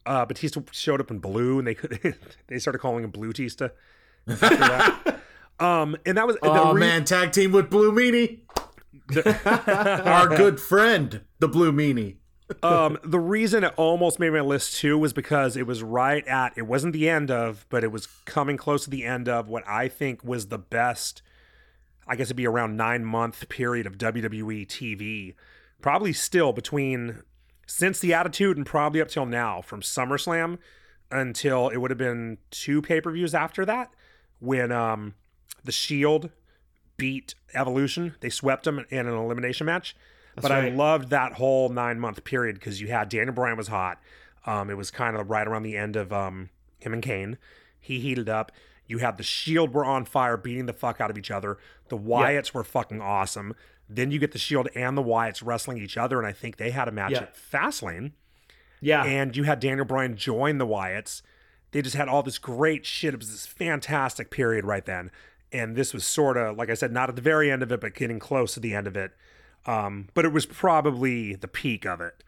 uh, 0.05 0.25
Batista 0.25 0.61
showed 0.71 1.01
up 1.01 1.11
in 1.11 1.19
blue, 1.19 1.59
and 1.59 1.67
they 1.67 1.75
could 1.75 2.15
they 2.47 2.59
started 2.59 2.79
calling 2.79 3.03
him 3.03 3.11
Blue 3.11 3.33
Tista. 3.33 3.71
um, 5.59 5.95
and 6.05 6.17
that 6.17 6.27
was 6.27 6.35
the 6.41 6.49
Oh 6.49 6.73
re- 6.73 6.79
man, 6.79 7.03
tag 7.05 7.31
team 7.31 7.51
with 7.51 7.69
Blue 7.69 7.91
Meanie. 7.91 8.39
Our 10.05 10.27
good 10.35 10.59
friend, 10.59 11.21
the 11.39 11.47
Blue 11.47 11.71
Meanie. 11.71 12.17
um, 12.63 12.97
the 13.03 13.19
reason 13.19 13.63
it 13.63 13.73
almost 13.77 14.19
made 14.19 14.31
my 14.31 14.41
list 14.41 14.77
too 14.77 14.97
was 14.97 15.11
because 15.13 15.57
it 15.57 15.67
was 15.67 15.83
right 15.83 16.25
at 16.27 16.53
it 16.57 16.63
wasn't 16.63 16.93
the 16.93 17.09
end 17.09 17.29
of, 17.31 17.65
but 17.69 17.83
it 17.83 17.91
was 17.91 18.07
coming 18.25 18.57
close 18.57 18.83
to 18.85 18.89
the 18.89 19.03
end 19.05 19.27
of 19.29 19.47
what 19.47 19.67
I 19.67 19.87
think 19.87 20.23
was 20.23 20.47
the 20.47 20.57
best. 20.57 21.21
I 22.07 22.15
guess 22.15 22.27
it'd 22.27 22.37
be 22.37 22.47
around 22.47 22.77
nine 22.77 23.03
month 23.03 23.49
period 23.49 23.85
of 23.85 23.97
WWE 23.97 24.65
TV, 24.67 25.35
probably 25.81 26.13
still 26.13 26.53
between 26.53 27.21
since 27.65 27.99
the 27.99 28.13
Attitude 28.13 28.57
and 28.57 28.65
probably 28.65 29.01
up 29.01 29.09
till 29.09 29.25
now, 29.25 29.61
from 29.61 29.81
SummerSlam 29.81 30.57
until 31.11 31.69
it 31.69 31.77
would 31.77 31.91
have 31.91 31.97
been 31.97 32.37
two 32.51 32.81
pay 32.81 32.99
per 33.01 33.11
views 33.11 33.33
after 33.33 33.65
that, 33.65 33.91
when 34.39 34.71
um 34.71 35.15
the 35.63 35.71
Shield 35.71 36.29
beat 36.97 37.35
Evolution, 37.53 38.15
they 38.21 38.29
swept 38.29 38.63
them 38.63 38.85
in 38.89 39.07
an 39.07 39.13
elimination 39.13 39.65
match. 39.65 39.95
but 40.35 40.51
I 40.51 40.69
loved 40.75 41.09
that 41.09 41.33
whole 41.33 41.69
nine 41.69 41.99
month 41.99 42.23
period 42.23 42.55
because 42.55 42.79
you 42.81 42.87
had 42.87 43.09
Daniel 43.09 43.33
Bryan 43.33 43.57
was 43.57 43.67
hot. 43.67 43.99
Um, 44.45 44.69
it 44.69 44.77
was 44.77 44.91
kind 44.91 45.17
of 45.17 45.29
right 45.29 45.47
around 45.47 45.63
the 45.63 45.75
end 45.75 45.95
of 45.95 46.13
um, 46.13 46.49
him 46.79 46.93
and 46.93 47.01
Kane. 47.03 47.37
He 47.79 47.99
heated 47.99 48.29
up. 48.29 48.51
You 48.85 48.99
had 48.99 49.17
the 49.17 49.23
Shield 49.23 49.73
were 49.73 49.83
on 49.83 50.05
fire, 50.05 50.37
beating 50.37 50.65
the 50.65 50.73
fuck 50.73 51.01
out 51.01 51.09
of 51.09 51.17
each 51.17 51.31
other. 51.31 51.57
The 51.89 51.97
Wyatts 51.97 52.53
were 52.53 52.63
fucking 52.63 53.01
awesome. 53.01 53.53
Then 53.89 54.11
you 54.11 54.19
get 54.19 54.31
the 54.33 54.39
Shield 54.39 54.67
and 54.75 54.97
the 54.97 55.03
Wyatts 55.03 55.41
wrestling 55.45 55.77
each 55.77 55.97
other, 55.97 56.17
and 56.17 56.27
I 56.27 56.33
think 56.33 56.57
they 56.57 56.71
had 56.71 56.87
a 56.87 56.91
match 56.91 57.11
Yeah. 57.11 57.19
at 57.23 57.35
Fastlane. 57.35 58.11
Yeah, 58.79 59.03
And 59.03 59.35
you 59.35 59.43
had 59.43 59.59
Daniel 59.59 59.85
Bryan 59.85 60.15
join 60.15 60.57
the 60.59 60.67
Wyatts. 60.67 61.21
They 61.71 61.81
just 61.81 61.95
had 61.95 62.07
all 62.07 62.21
this 62.21 62.37
great 62.37 62.85
shit. 62.85 63.13
It 63.13 63.19
was 63.19 63.31
this 63.31 63.47
fantastic 63.47 64.29
period 64.29 64.65
right 64.65 64.85
then. 64.85 65.09
And 65.51 65.75
this 65.75 65.93
was 65.93 66.05
sort 66.05 66.37
of, 66.37 66.57
like 66.57 66.69
I 66.69 66.73
said, 66.75 66.91
not 66.91 67.09
at 67.09 67.15
the 67.15 67.21
very 67.21 67.49
end 67.51 67.63
of 67.63 67.71
it, 67.71 67.81
but 67.81 67.95
getting 67.95 68.19
close 68.19 68.53
to 68.53 68.59
the 68.59 68.75
end 68.75 68.85
of 68.85 68.95
it. 68.95 69.13
Um, 69.65 70.09
but 70.13 70.25
it 70.25 70.31
was 70.31 70.45
probably 70.45 71.33
the 71.35 71.47
peak 71.47 71.85
of 71.85 72.01
it. 72.01 72.23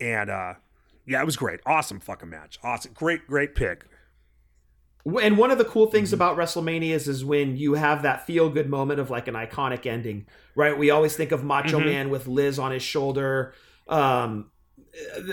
And 0.00 0.28
uh, 0.30 0.54
yeah, 1.06 1.20
it 1.20 1.26
was 1.26 1.36
great. 1.36 1.60
Awesome 1.64 2.00
fucking 2.00 2.28
match. 2.28 2.58
Awesome. 2.64 2.92
Great, 2.92 3.26
great 3.26 3.54
pick. 3.54 3.84
And 5.04 5.36
one 5.36 5.50
of 5.50 5.58
the 5.58 5.64
cool 5.64 5.86
Mm-hmm. 5.86 5.92
things 5.96 6.12
about 6.12 6.36
WrestleMania 6.36 6.90
is, 6.90 7.08
is 7.08 7.24
when 7.24 7.56
you 7.56 7.74
have 7.74 8.02
that 8.02 8.26
feel 8.26 8.48
good 8.48 8.68
moment 8.68 9.00
of 9.00 9.10
like 9.10 9.26
an 9.28 9.34
iconic 9.34 9.84
ending, 9.86 10.26
right? 10.54 10.78
We 10.78 10.90
always 10.90 11.16
think 11.16 11.32
of 11.32 11.42
Macho 11.42 11.80
Mhm. 11.80 11.84
Man 11.86 12.10
with 12.10 12.26
Liz 12.28 12.58
on 12.58 12.70
his 12.72 12.82
shoulder. 12.82 13.52
Um, 13.88 14.50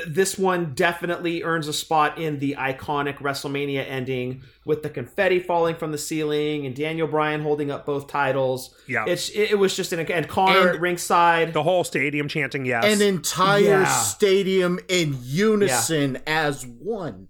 this 0.07 0.37
one 0.37 0.73
definitely 0.73 1.43
earns 1.43 1.67
a 1.67 1.73
spot 1.73 2.17
in 2.17 2.39
the 2.39 2.55
iconic 2.57 3.17
WrestleMania 3.17 3.85
ending 3.87 4.41
with 4.65 4.83
the 4.83 4.89
confetti 4.89 5.39
falling 5.39 5.75
from 5.75 5.91
the 5.91 5.97
ceiling 5.97 6.65
and 6.65 6.73
Daniel 6.73 7.07
Bryan 7.07 7.41
holding 7.41 7.69
up 7.69 7.85
both 7.85 8.07
titles. 8.07 8.73
Yeah. 8.87 9.03
It's 9.05 9.29
it, 9.29 9.51
it 9.51 9.59
was 9.59 9.75
just 9.75 9.91
an 9.91 9.99
and 9.99 10.27
Connor 10.29 10.59
And- 10.61 10.69
at 10.69 10.79
ringside. 10.81 11.51
The 11.53 11.63
whole 11.63 11.83
stadium 11.83 12.27
chanting 12.29 12.65
yes. 12.65 12.85
An 12.85 13.01
entire 13.05 13.81
Yeah. 13.81 13.85
stadium 13.85 14.79
in 14.87 15.17
unison 15.21 16.19
as 16.25 16.65
one. 16.65 17.27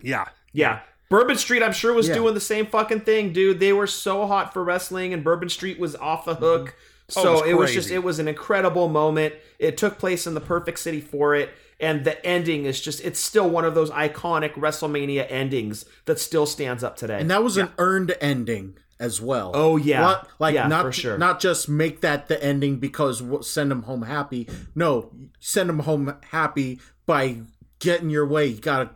yeah. 0.00 0.26
Yeah. 0.54 0.80
Bourbon 1.12 1.36
Street, 1.36 1.62
I'm 1.62 1.72
sure, 1.72 1.92
was 1.92 2.08
Yeah. 2.08 2.14
doing 2.14 2.34
the 2.34 2.40
same 2.40 2.66
fucking 2.66 3.00
thing, 3.00 3.32
dude. 3.32 3.60
They 3.60 3.72
were 3.72 3.86
so 3.86 4.26
hot 4.26 4.52
for 4.52 4.64
wrestling, 4.64 5.12
and 5.12 5.22
Bourbon 5.22 5.48
Street 5.48 5.78
was 5.78 5.94
off 5.96 6.24
the 6.24 6.34
hook. 6.34 6.68
Mm-hmm. 6.68 7.18
Oh, 7.18 7.22
So 7.22 7.32
it 7.32 7.36
was 7.36 7.46
it 7.46 7.54
was 7.54 7.72
just, 7.74 7.90
it 7.90 7.98
was 8.02 8.18
an 8.18 8.26
incredible 8.28 8.88
moment. 8.88 9.34
It 9.58 9.76
took 9.76 9.98
place 9.98 10.26
in 10.26 10.34
the 10.34 10.40
perfect 10.40 10.78
city 10.78 11.00
for 11.00 11.34
it. 11.34 11.50
And 11.78 12.04
the 12.04 12.24
ending 12.24 12.64
is 12.64 12.80
just, 12.80 13.00
it's 13.04 13.18
still 13.18 13.50
one 13.50 13.64
of 13.64 13.74
those 13.74 13.90
iconic 13.90 14.52
WrestleMania 14.54 15.26
endings 15.28 15.84
that 16.04 16.18
still 16.20 16.46
stands 16.46 16.82
up 16.84 16.96
today. 16.96 17.18
And 17.20 17.28
that 17.30 17.42
was 17.42 17.56
an 17.56 17.70
earned 17.76 18.14
ending 18.20 18.76
as 19.00 19.20
well. 19.20 19.50
Oh, 19.52 19.76
yeah. 19.76 20.00
Not- 20.00 20.28
like 20.38 20.54
Yeah, 20.54 20.68
not 20.68 20.84
for 20.84 20.92
sure. 20.92 21.18
not 21.18 21.40
just 21.40 21.68
make 21.68 22.00
that 22.02 22.28
the 22.28 22.42
ending 22.42 22.76
because 22.76 23.20
we'll 23.20 23.42
send 23.42 23.70
them 23.72 23.82
home 23.82 24.02
happy. 24.02 24.48
No, 24.76 25.10
send 25.40 25.68
them 25.68 25.80
home 25.80 26.14
happy 26.30 26.78
by 27.04 27.38
getting 27.80 28.10
your 28.10 28.26
way. 28.26 28.46
You 28.46 28.60
gotta 28.60 28.90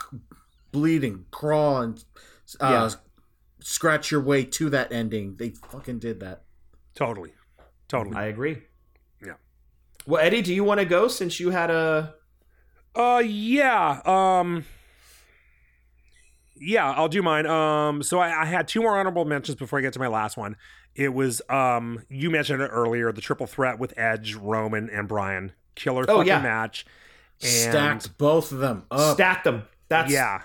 bleeding, 0.76 1.24
crawl, 1.30 1.80
and 1.80 2.04
uh, 2.60 2.68
Yeah. 2.70 2.90
scratch 3.60 4.10
your 4.10 4.20
way 4.20 4.44
to 4.44 4.68
that 4.70 4.92
ending. 4.92 5.36
They 5.36 5.50
fucking 5.70 5.98
did 6.00 6.20
that. 6.20 6.42
Totally. 6.94 7.32
Totally. 7.88 8.14
I 8.16 8.26
agree. 8.26 8.58
Yeah. 9.24 9.34
Well, 10.06 10.20
Eddie, 10.22 10.42
do 10.42 10.52
you 10.54 10.64
want 10.64 10.80
to 10.80 10.84
go 10.86 11.08
since 11.08 11.40
you 11.40 11.50
had 11.50 11.70
a. 11.70 12.14
Uh 12.94 13.22
yeah. 13.24 14.00
Um 14.04 14.64
Yeah, 16.58 16.90
I'll 16.92 17.08
do 17.08 17.22
mine. 17.22 17.46
Um 17.46 18.02
so 18.02 18.18
I, 18.18 18.42
I 18.42 18.44
had 18.44 18.68
two 18.68 18.82
more 18.82 18.96
honorable 18.98 19.24
mentions 19.24 19.56
before 19.56 19.78
I 19.78 19.82
get 19.82 19.92
to 19.94 19.98
my 19.98 20.08
last 20.08 20.36
one. 20.36 20.56
It 20.94 21.12
was 21.14 21.42
um 21.48 22.02
you 22.08 22.30
mentioned 22.30 22.62
it 22.62 22.68
earlier, 22.68 23.12
the 23.12 23.20
triple 23.20 23.46
threat 23.46 23.78
with 23.78 23.94
Edge, 23.98 24.34
Roman, 24.34 24.88
and 24.90 25.08
Bryan. 25.08 25.52
Killer 25.74 26.04
Oh, 26.08 26.16
fucking 26.18 26.26
yeah. 26.28 26.40
match. 26.42 26.84
And 27.42 27.50
Stacked 27.50 28.16
both 28.18 28.50
of 28.52 28.58
them 28.58 28.84
up. 28.90 29.14
Stacked 29.14 29.44
them. 29.44 29.64
That's 29.88 30.10
Yeah. 30.12 30.42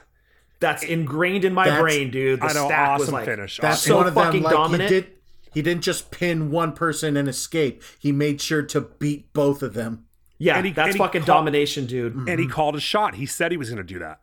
That's 0.62 0.84
ingrained 0.84 1.43
in 1.43 1.53
my 1.53 1.66
That's- 1.66 1.82
brain, 1.82 2.09
dude. 2.12 2.39
The 2.39 2.45
I 2.45 2.53
know 2.53 2.68
stack 2.68 2.89
awesome 2.89 2.99
was 3.07 3.12
like 3.14 3.26
finish. 3.26 3.57
That's 3.62 3.82
so 3.82 3.97
one 3.97 4.07
of 4.07 4.16
them. 4.16 4.24
fucking 4.24 4.43
Like 4.43 4.53
dominant. 4.53 4.89
he 4.89 5.01
did. 5.01 5.12
He 5.53 5.62
didn't 5.62 5.84
just 5.84 6.12
pin 6.12 6.49
one 6.49 6.72
person 6.72 7.18
and 7.18 7.28
escape. 7.28 7.84
He 7.99 8.14
made 8.14 8.39
sure 8.39 8.62
to 8.64 8.80
beat 8.80 9.34
both 9.34 9.62
of 9.62 9.74
them. 9.74 10.05
Yeah, 10.38 10.55
And 10.55 10.66
he- 10.66 10.72
that's 10.72 10.91
and 10.91 10.97
fucking 10.97 11.22
caught- 11.24 11.28
domination, 11.28 11.86
dude. 11.88 12.16
and 12.30 12.39
he 12.39 12.47
called 12.47 12.76
a 12.78 12.80
shot. 12.80 13.16
He 13.16 13.26
said 13.26 13.51
he 13.51 13.57
was 13.57 13.70
gonna 13.70 13.84
do 13.84 13.99
that. 13.99 14.22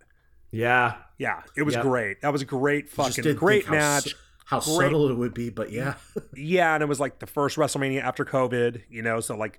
Yeah. 0.50 0.94
Yeah, 1.18 1.42
it 1.56 1.64
was 1.64 1.74
Yep. 1.74 1.82
great. 1.82 2.20
That 2.22 2.32
was 2.32 2.40
a 2.42 2.46
great 2.46 2.88
fucking 2.88 3.34
great 3.34 3.66
how 3.66 3.72
match. 3.74 4.04
su- 4.10 4.16
How 4.46 4.60
Great- 4.60 4.86
subtle 4.86 5.10
it 5.10 5.14
would 5.14 5.34
be, 5.34 5.50
but 5.50 5.70
yeah. 5.72 5.94
Yeah, 6.34 6.72
and 6.72 6.82
it 6.82 6.86
was 6.86 6.98
like 7.00 7.18
the 7.18 7.26
first 7.26 7.58
WrestleMania 7.58 8.00
after 8.02 8.24
COVID, 8.24 8.80
you 8.88 9.02
know, 9.02 9.20
so 9.20 9.36
like 9.36 9.58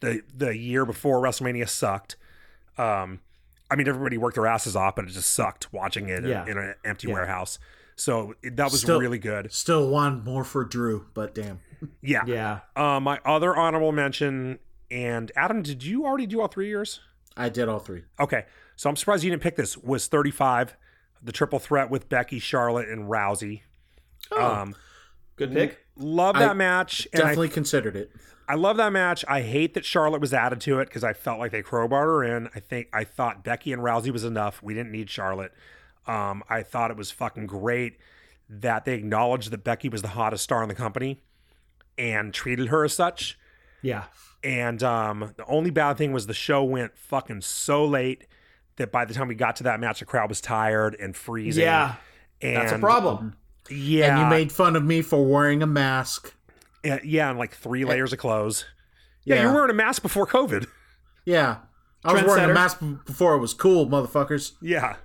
the 0.00 0.22
the 0.34 0.56
year 0.56 0.86
before 0.86 1.20
WrestleMania 1.20 1.68
sucked. 1.68 2.16
Um 2.78 3.20
I 3.70 3.76
mean 3.76 3.88
everybody 3.88 4.18
worked 4.18 4.34
their 4.36 4.46
asses 4.46 4.74
off, 4.76 4.96
but 4.96 5.04
it 5.04 5.08
just 5.12 5.30
sucked 5.30 5.72
watching 5.72 6.08
it 6.08 6.24
Yeah. 6.24 6.42
in, 6.44 6.50
in 6.50 6.58
an 6.58 6.74
empty 6.84 7.08
Yeah. 7.08 7.14
warehouse. 7.14 7.58
So 7.96 8.34
it, 8.42 8.56
that 8.56 8.70
was 8.70 8.80
Still- 8.80 8.98
really 9.00 9.18
good. 9.18 9.52
Still 9.52 9.88
one 9.90 10.24
more 10.24 10.44
for 10.44 10.64
Drew, 10.64 11.06
but 11.14 11.34
damn. 11.34 11.60
Yeah. 12.02 12.22
Yeah. 12.26 12.60
Uh, 12.76 12.98
my 13.00 13.20
other 13.24 13.54
honorable 13.56 13.92
mention 13.92 14.58
and 14.90 15.30
Adam, 15.36 15.62
did 15.62 15.84
you 15.84 16.04
already 16.04 16.26
do 16.26 16.40
all 16.40 16.48
three 16.48 16.66
years? 16.68 17.00
I 17.36 17.48
did 17.48 17.68
all 17.68 17.78
three. 17.78 18.02
Okay. 18.18 18.46
So 18.76 18.90
I'm 18.90 18.96
surprised 18.96 19.22
you 19.22 19.30
didn't 19.30 19.42
pick 19.42 19.54
this. 19.56 19.76
Was 19.78 20.08
35 20.08 20.76
the 21.22 21.30
triple 21.32 21.58
threat 21.58 21.90
with 21.90 22.08
Becky, 22.08 22.38
Charlotte, 22.38 22.88
and 22.88 23.08
Rousey. 23.08 23.60
Oh, 24.32 24.44
Um 24.54 24.74
good 25.36 25.52
pick. 25.52 25.78
love 25.96 26.34
I 26.36 26.40
that 26.40 26.56
match. 26.56 27.06
And 27.12 27.22
I 27.22 27.26
Definitely 27.26 27.48
considered 27.50 27.94
it. 27.96 28.10
I 28.50 28.54
love 28.54 28.78
that 28.78 28.92
match. 28.92 29.24
I 29.28 29.42
hate 29.42 29.74
that 29.74 29.84
Charlotte 29.84 30.20
was 30.20 30.34
added 30.34 30.60
to 30.62 30.80
it 30.80 30.86
because 30.88 31.04
I 31.04 31.12
felt 31.12 31.38
like 31.38 31.52
they 31.52 31.62
crowbarred 31.62 32.06
her 32.06 32.24
in. 32.24 32.48
I 32.52 32.58
think 32.58 32.88
I 32.92 33.04
thought 33.04 33.44
Becky 33.44 33.72
and 33.72 33.80
Rousey 33.80 34.10
was 34.10 34.24
enough. 34.24 34.60
We 34.60 34.74
didn't 34.74 34.90
need 34.90 35.08
Charlotte. 35.08 35.52
Um, 36.08 36.42
I 36.48 36.64
thought 36.64 36.90
it 36.90 36.96
was 36.96 37.12
fucking 37.12 37.46
great 37.46 37.98
that 38.48 38.84
they 38.84 38.94
acknowledged 38.94 39.52
that 39.52 39.62
Becky 39.62 39.88
was 39.88 40.02
the 40.02 40.08
hottest 40.08 40.42
star 40.42 40.64
in 40.64 40.68
the 40.68 40.74
company 40.74 41.22
and 41.96 42.34
treated 42.34 42.70
her 42.70 42.84
as 42.84 42.92
such. 42.92 43.38
Yeah. 43.82 44.06
And 44.42 44.82
um, 44.82 45.32
the 45.36 45.46
only 45.46 45.70
bad 45.70 45.96
thing 45.96 46.12
was 46.12 46.26
the 46.26 46.34
show 46.34 46.64
went 46.64 46.98
fucking 46.98 47.42
so 47.42 47.84
late 47.84 48.26
that 48.78 48.90
by 48.90 49.04
the 49.04 49.14
time 49.14 49.28
we 49.28 49.36
got 49.36 49.54
to 49.56 49.62
that 49.62 49.78
match, 49.78 50.00
the 50.00 50.06
crowd 50.06 50.28
was 50.28 50.40
tired 50.40 50.96
and 50.98 51.14
freezing. 51.14 51.62
Yeah. 51.62 51.94
and, 52.42 52.56
That's 52.56 52.72
a 52.72 52.78
problem. 52.78 53.36
Yeah, 53.70 54.08
And 54.08 54.18
you 54.18 54.26
made 54.26 54.50
fun 54.50 54.74
of 54.74 54.84
me 54.84 55.02
for 55.02 55.24
wearing 55.24 55.62
a 55.62 55.68
mask. 55.68 56.34
Yeah, 56.84 56.98
yeah, 57.04 57.30
and 57.30 57.38
like 57.38 57.54
three 57.54 57.84
layers 57.84 58.12
of 58.12 58.18
clothes. 58.18 58.64
Yeah, 59.24 59.42
you 59.42 59.48
were 59.48 59.54
wearing 59.54 59.70
a 59.70 59.74
mask 59.74 60.02
before 60.02 60.26
COVID. 60.26 60.66
Yeah. 61.26 61.58
I 62.02 62.14
was 62.14 62.22
wearing 62.24 62.50
a 62.50 62.54
mask 62.54 62.80
before 63.04 63.34
it 63.34 63.40
was 63.40 63.52
cool, 63.52 63.86
motherfuckers. 63.86 64.52
Yeah. 64.62 64.96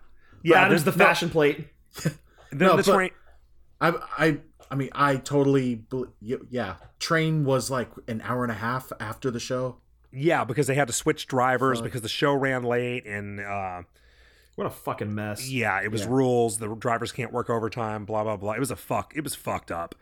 Yeah, 0.42 0.62
Yeah, 0.64 0.70
there's 0.70 0.86
the 0.86 0.92
then- 0.92 1.00
no, 1.00 1.06
fashion 1.06 1.30
plate. 1.30 1.68
Then 2.04 2.14
No, 2.54 2.78
the 2.78 2.84
but- 2.84 2.96
train. 2.96 3.10
I 3.82 3.94
I 4.18 4.38
I 4.72 4.76
mean, 4.76 4.90
I 4.96 5.18
totally 5.18 5.76
bel- 5.76 6.14
yeah. 6.22 6.76
Train 7.00 7.44
was 7.44 7.70
like 7.70 7.90
an 8.08 8.22
hour 8.22 8.44
and 8.44 8.52
a 8.52 8.56
half 8.56 8.94
after 9.02 9.30
the 9.30 9.42
show. 9.42 9.82
Yeah, 10.12 10.46
because 10.46 10.68
they 10.68 10.76
had 10.76 10.88
to 10.88 10.94
switch 10.94 11.28
drivers 11.28 11.82
because 11.82 12.02
the 12.02 12.08
show 12.10 12.34
ran 12.34 12.64
late 12.64 13.06
and 13.06 13.42
uh, 13.42 13.82
What 14.56 14.66
a 14.66 14.70
fucking 14.70 15.14
mess. 15.14 15.50
yeah, 15.50 15.82
it 15.84 15.92
was 15.92 16.04
Yeah. 16.04 16.08
rules. 16.12 16.58
The 16.60 16.74
drivers 16.76 17.12
can't 17.12 17.34
work 17.34 17.50
overtime. 17.50 18.06
Blah 18.06 18.24
blah 18.24 18.38
blah. 18.38 18.54
It 18.54 18.60
was 18.62 18.72
a 18.72 18.78
fuck. 18.78 19.12
It 19.18 19.24
was 19.26 19.36
fucked 19.36 19.70
up. 19.72 19.94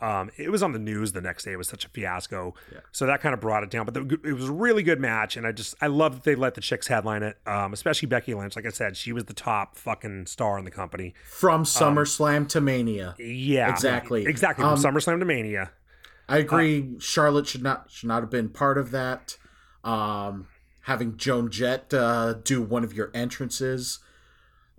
Um, 0.00 0.30
it 0.36 0.50
was 0.50 0.62
on 0.62 0.72
the 0.72 0.78
news 0.78 1.12
the 1.12 1.20
next 1.20 1.44
day. 1.44 1.52
It 1.52 1.56
was 1.56 1.68
such 1.68 1.84
a 1.84 1.88
fiasco. 1.88 2.54
Yeah. 2.72 2.80
So 2.92 3.06
that 3.06 3.20
kind 3.20 3.32
of 3.34 3.40
brought 3.40 3.62
it 3.62 3.70
down. 3.70 3.84
But 3.86 3.94
the, 3.94 4.18
it 4.24 4.32
was 4.32 4.48
a 4.48 4.52
really 4.52 4.82
good 4.82 5.00
match, 5.00 5.36
and 5.36 5.46
I 5.46 5.52
just 5.52 5.74
I 5.80 5.86
love 5.86 6.14
that 6.16 6.24
they 6.24 6.34
let 6.34 6.54
the 6.54 6.60
chicks 6.60 6.86
headline 6.88 7.22
it. 7.22 7.38
Um, 7.46 7.72
especially 7.72 8.06
Becky 8.06 8.34
Lynch. 8.34 8.56
Like 8.56 8.66
I 8.66 8.70
said, 8.70 8.96
she 8.96 9.12
was 9.12 9.24
the 9.24 9.34
top 9.34 9.76
fucking 9.76 10.26
star 10.26 10.58
in 10.58 10.64
the 10.64 10.70
company. 10.70 11.14
From 11.24 11.64
SummerSlam 11.64 12.48
to 12.48 12.60
Mania. 12.60 13.14
Yeah, 13.18 13.70
Exactly. 13.70 14.26
exactly. 14.26 14.62
From 14.64 14.74
Um, 14.74 14.78
SummerSlam 14.78 15.18
to 15.20 15.24
Mania. 15.24 15.70
I 16.28 16.38
agree. 16.38 16.94
Charlotte 17.00 17.46
should 17.46 17.62
not 17.62 17.90
should 17.90 18.08
not 18.08 18.22
have 18.22 18.30
been 18.30 18.48
part 18.48 18.78
of 18.78 18.90
that. 18.92 19.36
Um, 19.84 20.48
having 20.82 21.16
Joan 21.16 21.50
Jett 21.50 21.92
uh, 21.94 22.34
do 22.42 22.60
one 22.62 22.82
of 22.84 22.92
your 22.94 23.10
entrances, 23.14 23.98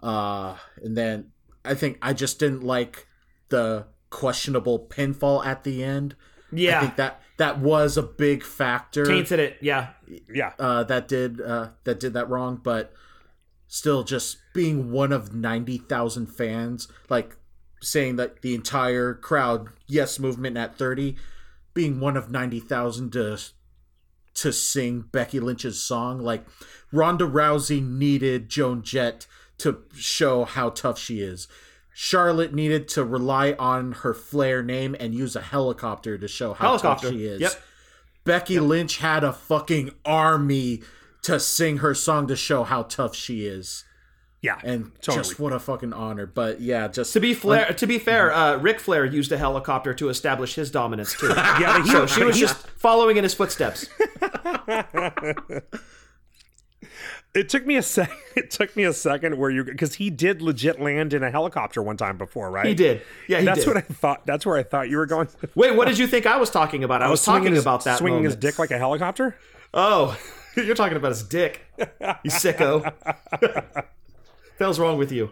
uh, 0.01 0.55
and 0.83 0.97
then 0.97 1.31
I 1.63 1.73
think 1.75 1.97
I 2.01 2.13
just 2.13 2.39
didn't 2.39 2.63
like 2.63 3.07
the 3.49 3.85
questionable 4.15 4.79
pinfall 4.79 5.45
at 5.45 5.65
the 5.65 5.83
end. 5.83 6.15
Yeah, 6.53 6.77
I 6.77 6.81
think 6.81 6.95
that 6.95 7.21
that 7.35 7.59
was 7.59 7.97
a 7.97 8.01
big 8.01 8.43
factor. 8.43 9.03
Tainted 9.03 9.39
it. 9.39 9.57
Yeah. 9.59 9.89
Yeah, 10.33 10.53
uh, 10.57 10.83
that 10.85 11.09
did 11.09 11.41
uh, 11.41 11.69
that 11.83 11.99
did 11.99 12.13
that 12.13 12.29
wrong, 12.29 12.61
but 12.63 12.93
still, 13.67 14.03
just 14.03 14.37
being 14.53 14.89
one 14.91 15.11
of 15.11 15.35
ninety 15.35 15.77
thousand 15.77 16.27
fans, 16.27 16.87
like 17.09 17.35
saying 17.81 18.15
that 18.15 18.41
the 18.41 18.55
entire 18.55 19.13
crowd, 19.13 19.67
yes, 19.85 20.17
movement 20.17 20.55
at 20.55 20.77
thirty, 20.77 21.17
being 21.73 21.99
one 21.99 22.15
of 22.15 22.31
ninety 22.31 22.61
thousand 22.61 23.11
to 23.13 23.37
to 24.35 24.53
sing 24.53 25.05
Becky 25.11 25.41
Lynch's 25.41 25.81
song, 25.81 26.19
like 26.19 26.45
Ronda 26.93 27.25
Rousey 27.25 27.85
needed 27.85 28.47
Joan 28.47 28.81
Jett 28.81 29.27
to 29.57 29.83
show 29.93 30.45
how 30.45 30.69
tough 30.69 30.99
she 30.99 31.19
is. 31.19 31.47
Charlotte 31.97 32.53
needed 32.53 32.89
to 32.89 33.05
rely 33.05 33.53
on 33.57 33.93
her 33.93 34.13
Flair 34.13 34.61
name 34.61 34.97
and 34.99 35.15
use 35.15 35.33
a 35.33 35.41
helicopter 35.41 36.17
to 36.17 36.27
show 36.27 36.53
how 36.53 36.67
Helicopter. 36.71 37.07
tough 37.07 37.15
she 37.15 37.25
is. 37.25 37.39
Yep. 37.39 37.53
Becky 38.25 38.59
Lynch 38.59 38.97
had 38.97 39.23
a 39.23 39.31
fucking 39.31 39.91
army 40.03 40.81
to 41.21 41.39
sing 41.39 41.77
her 41.77 41.93
song 41.95 42.27
to 42.27 42.35
show 42.35 42.65
how 42.65 42.83
tough 42.83 43.15
she 43.15 43.45
is. 43.45 43.85
yeah, 44.41 44.59
And 44.61 44.91
Totally. 45.01 45.17
just 45.23 45.39
what 45.39 45.53
a 45.53 45.59
fucking 45.59 45.93
honor. 45.93 46.25
But 46.25 46.59
yeah, 46.59 46.89
just 46.89 47.13
To 47.13 47.21
be 47.21 47.33
Flair, 47.33 47.67
to 47.67 47.87
be 47.87 47.97
fair, 47.97 48.33
uh, 48.33 48.57
Ric 48.57 48.81
Flair 48.81 49.05
used 49.05 49.31
a 49.31 49.37
helicopter 49.37 49.93
to 49.93 50.09
establish 50.09 50.55
his 50.55 50.69
dominance 50.69 51.13
too. 51.17 51.27
yeah. 51.35 51.81
so 51.85 52.05
she 52.05 52.25
was 52.25 52.37
just 52.37 52.57
following 52.71 53.15
in 53.15 53.23
his 53.23 53.33
footsteps. 53.33 53.87
It 57.35 57.49
took 57.49 57.65
me 57.65 57.75
a 57.75 57.81
sec. 57.81 58.09
It 58.35 58.51
took 58.51 58.75
me 58.75 58.83
a 58.83 58.91
second 58.91 59.37
where 59.37 59.49
you 59.49 59.63
because 59.63 59.95
he 59.95 60.09
did 60.09 60.41
legit 60.41 60.81
land 60.81 61.13
in 61.13 61.23
a 61.23 61.31
helicopter 61.31 61.81
one 61.81 61.95
time 61.95 62.17
before, 62.17 62.51
right? 62.51 62.65
He 62.65 62.73
did. 62.73 63.01
Yeah, 63.29 63.39
he 63.39 63.45
that's 63.45 63.59
did. 63.59 63.67
what 63.67 63.77
I 63.77 63.81
thought. 63.81 64.25
That's 64.25 64.45
where 64.45 64.57
I 64.57 64.63
thought 64.63 64.89
you 64.89 64.97
were 64.97 65.05
going. 65.05 65.29
Wait, 65.55 65.73
what 65.73 65.87
did 65.87 65.97
you 65.97 66.05
think 66.05 66.25
I 66.25 66.35
was 66.35 66.49
talking 66.49 66.83
about? 66.83 67.01
I 67.01 67.09
was 67.09 67.21
swinging 67.21 67.43
talking 67.43 67.53
his- 67.55 67.63
about 67.63 67.85
that 67.85 67.99
swinging 67.99 68.23
his 68.25 68.35
dick 68.35 68.59
like 68.59 68.71
a 68.71 68.77
helicopter. 68.77 69.37
Oh, 69.73 70.19
you're 70.57 70.75
talking 70.75 70.97
about 70.97 71.09
his 71.09 71.23
dick. 71.23 71.61
You 71.79 71.85
sicko. 72.31 72.93
hell's 74.59 74.79
wrong 74.79 74.97
with 74.97 75.13
you? 75.13 75.31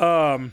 Um, 0.00 0.52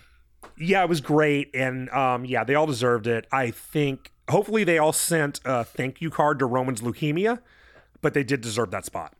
yeah, 0.59 0.83
it 0.83 0.89
was 0.89 1.01
great, 1.01 1.49
and 1.55 1.89
um, 1.89 2.23
yeah, 2.23 2.43
they 2.43 2.53
all 2.53 2.67
deserved 2.67 3.07
it. 3.07 3.25
I 3.31 3.49
think. 3.49 4.11
Hopefully, 4.29 4.63
they 4.63 4.77
all 4.77 4.93
sent 4.93 5.39
a 5.43 5.63
thank 5.63 6.01
you 6.01 6.11
card 6.11 6.37
to 6.37 6.45
Roman's 6.45 6.81
leukemia, 6.81 7.39
but 8.03 8.13
they 8.13 8.23
did 8.23 8.41
deserve 8.41 8.69
that 8.71 8.85
spot. 8.85 9.13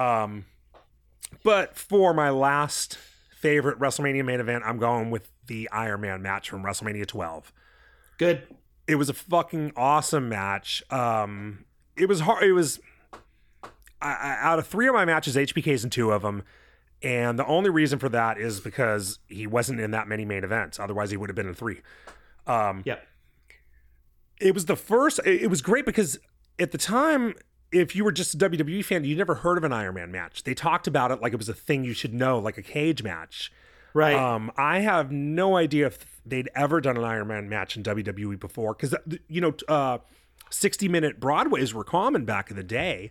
Um, 0.00 0.46
but 1.44 1.76
for 1.76 2.14
my 2.14 2.30
last 2.30 2.98
favorite 3.36 3.78
WrestleMania 3.78 4.24
main 4.24 4.40
event, 4.40 4.64
I'm 4.66 4.78
going 4.78 5.10
with 5.10 5.30
the 5.46 5.68
Iron 5.70 6.00
Man 6.00 6.22
match 6.22 6.48
from 6.50 6.62
WrestleMania 6.62 7.06
12. 7.06 7.52
Good. 8.18 8.42
it 8.86 8.96
was 8.96 9.08
a 9.08 9.14
fucking 9.14 9.72
awesome 9.76 10.28
match. 10.28 10.82
Um, 10.90 11.64
it 11.96 12.06
was 12.08 12.20
hard. 12.20 12.42
It 12.44 12.52
was 12.52 12.80
I, 14.02 14.12
I, 14.12 14.36
out 14.40 14.58
of 14.58 14.66
three 14.66 14.88
of 14.88 14.94
my 14.94 15.04
matches, 15.04 15.36
HBK's 15.36 15.84
in 15.84 15.90
two 15.90 16.10
of 16.12 16.22
them, 16.22 16.42
and 17.02 17.38
the 17.38 17.46
only 17.46 17.70
reason 17.70 17.98
for 17.98 18.08
that 18.10 18.38
is 18.38 18.60
because 18.60 19.18
he 19.28 19.46
wasn't 19.46 19.80
in 19.80 19.90
that 19.92 20.08
many 20.08 20.24
main 20.24 20.44
events. 20.44 20.78
Otherwise, 20.78 21.10
he 21.10 21.16
would 21.16 21.28
have 21.28 21.36
been 21.36 21.48
in 21.48 21.54
three. 21.54 21.80
Um, 22.46 22.82
Yep. 22.86 23.06
it 24.40 24.54
was 24.54 24.64
the 24.66 24.76
first. 24.76 25.20
It, 25.24 25.42
it 25.42 25.46
was 25.48 25.60
great 25.62 25.84
because 25.86 26.18
at 26.58 26.72
the 26.72 26.78
time, 26.78 27.34
if 27.72 27.94
you 27.94 28.04
were 28.04 28.12
just 28.12 28.34
a 28.34 28.36
WWE 28.36 28.84
fan, 28.84 29.04
you 29.04 29.16
never 29.16 29.36
heard 29.36 29.58
of 29.58 29.64
an 29.64 29.72
Iron 29.72 29.94
Man 29.94 30.10
match. 30.10 30.42
They 30.44 30.54
talked 30.54 30.86
about 30.86 31.10
it 31.10 31.20
like 31.20 31.32
it 31.32 31.36
was 31.38 31.48
a 31.48 31.54
thing 31.54 31.84
you 31.84 31.92
should 31.92 32.14
know, 32.14 32.38
like 32.38 32.58
a 32.58 32.62
cage 32.62 33.02
match. 33.02 33.52
Right. 33.92 34.14
Um, 34.14 34.52
I 34.56 34.80
have 34.80 35.10
no 35.10 35.56
idea 35.56 35.86
if 35.86 35.98
they'd 36.24 36.48
ever 36.54 36.80
done 36.80 36.96
an 36.96 37.04
Iron 37.04 37.28
Man 37.28 37.48
match 37.48 37.76
in 37.76 37.82
WWE 37.82 38.38
before, 38.38 38.74
because 38.74 38.94
you 39.28 39.40
know, 39.40 39.54
uh, 39.68 39.98
sixty 40.50 40.88
minute 40.88 41.20
Broadways 41.20 41.74
were 41.74 41.84
common 41.84 42.24
back 42.24 42.50
in 42.50 42.56
the 42.56 42.62
day. 42.62 43.10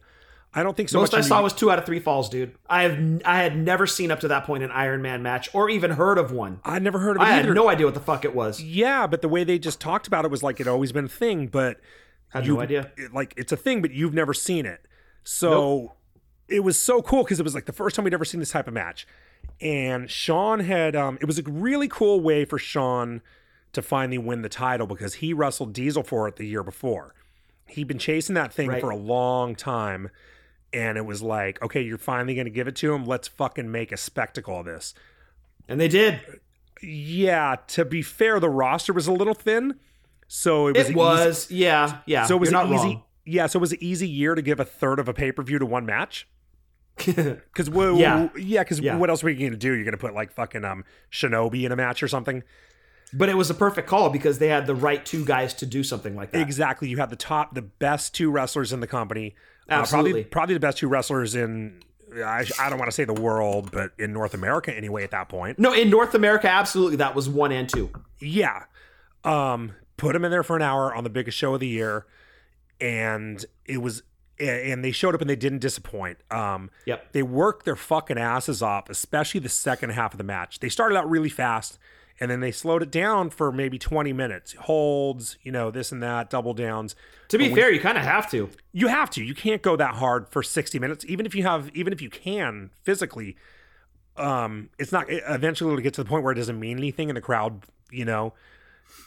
I 0.52 0.64
don't 0.64 0.76
think 0.76 0.90
so 0.90 1.00
Most. 1.00 1.14
I 1.14 1.22
saw 1.22 1.44
was 1.44 1.54
two 1.54 1.70
out 1.70 1.78
of 1.78 1.86
three 1.86 2.00
falls, 2.00 2.28
dude. 2.28 2.56
I 2.68 2.84
have 2.84 3.22
I 3.24 3.44
had 3.44 3.56
never 3.56 3.86
seen 3.86 4.10
up 4.10 4.22
to 4.22 4.30
that 4.30 4.46
point 4.46 4.64
an 4.64 4.72
Iron 4.72 5.02
Man 5.02 5.22
match 5.22 5.54
or 5.54 5.70
even 5.70 5.92
heard 5.92 6.18
of 6.18 6.32
one. 6.32 6.60
I'd 6.64 6.82
never 6.82 6.98
heard 7.00 7.18
of 7.18 7.22
it 7.22 7.26
I 7.26 7.38
either. 7.38 7.50
had 7.50 7.56
no 7.56 7.70
idea 7.70 7.86
what 7.86 7.94
the 7.94 8.00
fuck 8.00 8.26
it 8.26 8.34
was. 8.34 8.62
yeah, 8.62 9.06
but 9.06 9.22
the 9.22 9.30
way 9.30 9.44
they 9.44 9.60
just 9.60 9.80
talked 9.80 10.08
about 10.08 10.26
it 10.26 10.32
was 10.32 10.42
like 10.42 10.60
it 10.60 10.68
always 10.68 10.92
been 10.92 11.06
a 11.06 11.10
thing, 11.10 11.48
but 11.48 11.80
Had 12.30 12.46
you- 12.46 12.56
no 12.56 12.62
idea. 12.62 12.92
it- 12.98 13.14
like 13.14 13.34
it's 13.38 13.52
a 13.52 13.58
thing, 13.58 13.82
but 13.82 13.92
you've 13.92 14.14
never 14.14 14.34
seen 14.34 14.66
it. 14.66 14.86
So 15.24 15.94
it 16.48 16.62
was 16.62 16.78
so 16.80 17.02
cool 17.02 17.24
because 17.24 17.40
it 17.40 17.44
was 17.44 17.54
like 17.56 17.66
the 17.66 17.74
first 17.74 17.96
time 17.96 18.06
we'd 18.06 18.14
ever 18.14 18.26
seen 18.26 18.40
this 18.40 18.52
type 18.52 18.68
of 18.68 18.74
match. 18.74 19.08
And 19.62 20.10
Shawn 20.10 20.60
had 20.62 20.96
um 20.96 21.18
it 21.22 21.26
was 21.26 21.38
a 21.40 21.44
really 21.44 21.88
cool 21.88 22.20
way 22.22 22.46
for 22.46 22.58
Shawn 22.58 23.22
to 23.74 23.82
finally 23.82 24.18
win 24.18 24.42
the 24.42 24.50
title 24.50 24.88
because 24.88 25.16
he 25.16 25.34
wrestled 25.34 25.74
Diesel 25.74 26.04
for 26.04 26.28
it 26.28 26.38
the 26.38 26.46
year 26.48 26.64
before. 26.64 27.14
He'd 27.68 27.88
been 27.88 28.00
chasing 28.00 28.34
that 28.36 28.52
thing 28.52 28.70
Right. 28.70 28.82
for 28.82 28.90
a 28.90 28.96
long 28.96 29.54
time. 29.56 30.10
And 30.74 30.98
it 30.98 31.06
was 31.06 31.22
like, 31.22 31.62
okay, 31.64 31.82
you're 31.82 31.98
finally 32.00 32.34
going 32.36 32.46
to 32.46 32.52
give 32.52 32.68
it 32.68 32.76
to 32.78 32.94
him. 32.94 33.06
Let's 33.06 33.28
fucking 33.28 33.72
make 33.72 33.92
a 33.92 33.98
spectacle 33.98 34.60
of 34.60 34.66
this. 34.66 34.94
And 35.68 35.80
they 35.80 35.88
did. 35.88 36.20
Yeah, 36.82 37.58
to 37.70 37.86
be 37.86 38.02
fair, 38.02 38.40
the 38.40 38.50
roster 38.50 38.94
was 38.94 39.08
a 39.08 39.12
little 39.12 39.34
thin. 39.34 39.76
So 40.32 40.68
it 40.68 40.78
was 40.78 40.90
It 40.90 40.96
was. 40.96 41.52
yeah. 41.52 41.98
Yeah. 42.06 42.26
so 42.26 42.36
it 42.38 42.40
was 42.40 42.52
not 42.52 42.68
easy. 42.68 42.76
wrong. 42.76 43.04
Yeah, 43.26 43.48
so 43.48 43.58
it 43.60 43.62
was 43.62 43.72
an 43.74 43.80
easy 43.82 44.08
year 44.08 44.34
to 44.36 44.42
give 44.42 44.60
a 44.60 44.66
third 44.66 45.00
of 45.00 45.10
a 45.10 45.14
pay 45.14 45.32
per 45.32 45.44
view 45.44 45.60
to 45.60 45.66
one 45.66 45.86
match. 45.86 46.28
Because 47.06 47.70
well, 47.70 47.96
Yeah. 47.98 48.30
yeah, 48.38 48.64
because 48.64 48.80
Yeah. 48.80 48.98
what 48.98 49.10
else 49.10 49.24
were 49.24 49.30
you 49.30 49.40
going 49.40 49.52
to 49.52 49.58
do? 49.58 49.74
You're 49.74 49.84
going 49.86 49.92
to 49.94 49.98
put 49.98 50.14
like 50.14 50.32
fucking 50.32 50.64
um 50.66 50.84
Shinobi 51.12 51.64
in 51.66 51.72
a 51.72 51.76
match 51.76 52.02
or 52.04 52.08
something? 52.08 52.44
but 53.12 53.28
it 53.28 53.36
was 53.36 53.50
a 53.50 53.56
perfect 53.56 53.88
call 53.90 54.12
because 54.12 54.38
they 54.38 54.50
had 54.50 54.68
the 54.68 54.76
right 54.76 55.04
two 55.04 55.26
guys 55.26 55.52
to 55.56 55.66
do 55.66 55.84
something 55.84 56.16
like 56.16 56.30
that. 56.32 56.42
Exactly. 56.42 56.90
You 56.90 56.98
have 56.98 57.10
the 57.10 57.16
top, 57.16 57.56
the 57.56 57.64
best 57.64 58.14
two 58.14 58.30
wrestlers 58.30 58.72
in 58.72 58.82
the 58.82 58.88
company. 58.88 59.34
Uh, 59.68 59.84
probably, 59.84 60.24
probably 60.26 60.54
the 60.54 60.60
best 60.60 60.78
two 60.78 60.88
wrestlers 60.88 61.34
in. 61.34 61.82
I, 62.16 62.46
I 62.60 62.70
don't 62.70 62.78
want 62.78 62.88
to 62.92 62.96
say 62.96 63.06
the 63.06 63.14
world, 63.20 63.72
but 63.72 63.94
in 63.98 64.14
North 64.14 64.36
America 64.36 64.76
anyway. 64.76 65.04
At 65.04 65.10
that 65.12 65.28
point, 65.28 65.58
No, 65.58 65.74
in 65.74 65.90
North 65.90 66.14
America, 66.14 66.48
absolutely, 66.50 66.98
that 66.98 67.16
was 67.16 67.28
one 67.28 67.52
and 67.52 67.68
two. 67.68 67.90
yeah. 68.20 68.66
Um, 69.24 69.74
put 70.00 70.14
them 70.14 70.26
in 70.26 70.32
there 70.32 70.44
for 70.44 70.56
an 70.56 70.62
hour 70.62 70.94
on 70.96 71.04
the 71.04 71.10
biggest 71.10 71.38
show 71.38 71.54
of 71.54 71.60
the 71.60 71.68
year, 71.68 72.06
and 72.82 73.46
it 73.66 73.78
was, 73.82 74.04
and 74.40 74.84
they 74.84 74.92
showed 74.92 75.14
up 75.16 75.22
and 75.22 75.30
they 75.30 75.36
didn't 75.36 75.60
disappoint. 75.60 76.18
Um, 76.32 76.72
Yep. 76.86 77.12
they 77.14 77.24
worked 77.24 77.66
their 77.66 77.76
fucking 77.76 78.18
asses 78.18 78.62
off, 78.64 78.90
especially 78.90 79.42
the 79.42 79.50
second 79.50 79.92
half 79.92 80.14
of 80.14 80.18
the 80.18 80.24
match. 80.24 80.60
They 80.60 80.70
started 80.70 80.98
out 80.98 81.10
really 81.10 81.30
fast 81.30 81.78
and 82.22 82.30
then 82.30 82.42
they 82.42 82.52
slowed 82.52 82.84
it 82.84 82.92
down 82.92 83.30
for 83.30 83.50
maybe 83.52 83.80
20 83.80 84.12
minutes. 84.12 84.54
Holds, 84.54 85.38
you 85.42 85.52
know, 85.54 85.72
this 85.72 85.92
and 85.92 86.04
that, 86.04 86.30
double 86.30 86.54
downs. 86.54 86.94
To 87.30 87.38
be 87.38 87.54
fair, 87.54 87.72
you 87.72 87.80
kind 87.80 87.98
of 87.98 88.04
have 88.04 88.30
to. 88.32 88.50
You 88.74 88.88
have 88.88 89.10
to. 89.12 89.24
You 89.24 89.34
can't 89.34 89.62
go 89.62 89.76
that 89.78 89.96
hard 89.96 90.28
for 90.30 90.44
60 90.44 90.80
minutes 90.80 91.06
even 91.08 91.26
if 91.26 91.34
you 91.34 91.44
have 91.44 91.70
even 91.74 91.94
if 91.94 92.02
you 92.02 92.10
can 92.10 92.72
physically. 92.84 93.36
Um 94.18 94.70
it's 94.78 94.92
not 94.92 95.06
eventually 95.10 95.72
it'll 95.72 95.82
get 95.84 95.94
to 95.96 96.04
the 96.04 96.10
point 96.10 96.24
where 96.24 96.34
it 96.34 96.36
doesn't 96.36 96.60
mean 96.60 96.78
anything 96.78 97.10
in 97.10 97.16
the 97.16 97.22
crowd, 97.22 97.64
you 97.92 98.04
know. 98.06 98.34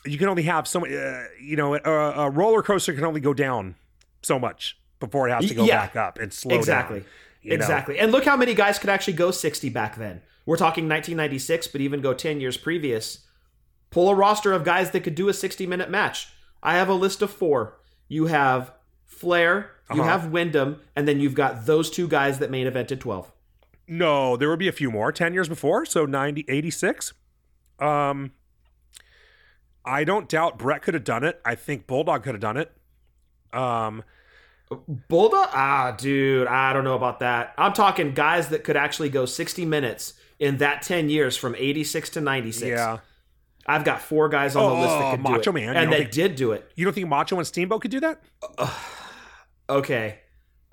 You 0.05 0.19
can 0.19 0.29
only 0.29 0.43
have 0.45 0.67
so 0.67 0.81
much 0.81 0.91
uh, 0.91 1.25
you 1.41 1.57
know, 1.57 1.75
a, 1.75 1.81
a 2.27 2.31
roller 2.31 2.63
coaster 2.63 2.93
can 2.93 3.05
only 3.05 3.21
go 3.21 3.33
down 3.35 3.77
so 4.23 4.39
much 4.39 4.79
before 5.01 5.29
it 5.29 5.33
has 5.33 5.47
to 5.49 5.55
go 5.55 5.65
Yeah. 5.65 5.77
back 5.87 5.97
up 5.97 6.19
and 6.19 6.33
slow 6.33 6.57
exactly. 6.57 7.01
down. 7.01 7.09
know? 7.45 7.55
Exactly. 7.55 7.99
And 7.99 8.13
look 8.13 8.25
how 8.25 8.37
many 8.37 8.55
guys 8.55 8.79
could 8.79 8.91
actually 8.91 9.15
go 9.15 9.31
60 9.31 9.69
back 9.71 9.97
then. 9.97 10.23
We're 10.47 10.57
talking 10.57 10.89
1996, 10.89 11.69
but 11.69 11.81
even 11.81 12.01
go 12.01 12.15
10 12.15 12.41
years 12.41 12.57
previous. 12.57 13.27
Pull 13.91 14.09
a 14.09 14.15
roster 14.15 14.53
of 14.53 14.65
guys 14.65 14.91
that 14.93 15.01
could 15.01 15.15
do 15.15 15.29
a 15.29 15.35
60 15.35 15.67
minute 15.67 15.91
match. 15.91 16.29
I 16.63 16.75
have 16.77 16.89
a 16.89 16.95
list 16.95 17.23
of 17.23 17.31
four. 17.31 17.79
You 18.09 18.27
have 18.27 18.73
Flair, 19.07 19.71
you 19.93 20.01
Uh-huh. 20.03 20.11
have 20.11 20.31
Windham, 20.33 20.81
and 20.97 21.07
then 21.07 21.21
you've 21.21 21.35
got 21.35 21.67
those 21.67 21.91
two 21.91 22.09
guys 22.09 22.39
that 22.39 22.51
main 22.51 22.67
evented 22.67 22.99
12. 23.01 23.31
No, 23.89 24.37
there 24.37 24.49
would 24.49 24.59
be 24.59 24.69
a 24.69 24.73
few 24.73 24.91
more. 24.91 25.13
10 25.13 25.35
years 25.35 25.49
before, 25.49 25.85
so 25.85 26.07
90, 26.07 26.45
86. 26.49 27.13
Um, 27.79 28.33
I 29.85 30.05
don't 30.05 30.29
doubt 30.29 30.59
Bret 30.59 30.83
could 30.83 30.95
have 30.95 31.05
done 31.05 31.25
it. 31.25 31.41
I 31.45 31.55
think 31.55 31.87
Bulldog 31.87 32.23
could 32.23 32.35
have 32.35 32.41
done 32.41 32.57
it. 32.57 32.71
Um, 33.53 34.03
Bulldog? 35.09 35.49
Ah, 35.53 35.95
dude, 35.99 36.47
I 36.47 36.73
don't 36.73 36.85
know 36.85 36.95
about 36.95 37.21
that. 37.21 37.53
I'm 37.59 37.73
talking 37.73 38.13
guys 38.15 38.49
that 38.49 38.65
could 38.65 38.77
actually 38.77 39.09
go 39.11 39.27
60 39.27 39.65
minutes 39.67 40.15
in 40.39 40.59
that 40.59 40.83
10 40.83 41.09
years 41.11 41.37
from 41.37 41.55
86 41.57 42.11
to 42.11 42.21
96. 42.21 42.69
yeah. 42.69 42.99
I've 43.67 43.85
got 43.85 44.01
four 44.03 44.29
guys 44.29 44.57
on 44.57 44.69
the 44.69 44.81
list 44.81 44.99
that 44.99 45.05
Oh, 45.05 45.11
could 45.13 45.25
do 45.25 45.31
Macho 45.33 45.51
it. 45.51 45.55
Man, 45.55 45.77
and 45.77 45.93
they 45.93 45.99
think- 45.99 46.11
did 46.11 46.37
do 46.37 46.51
it. 46.53 46.71
You 46.75 46.85
don't 46.85 46.95
think 46.95 47.09
Macho 47.09 47.37
and 47.39 47.47
Steamboat 47.47 47.83
could 47.83 47.91
do 47.93 48.01
that? 48.01 48.21
Okay. 49.71 50.19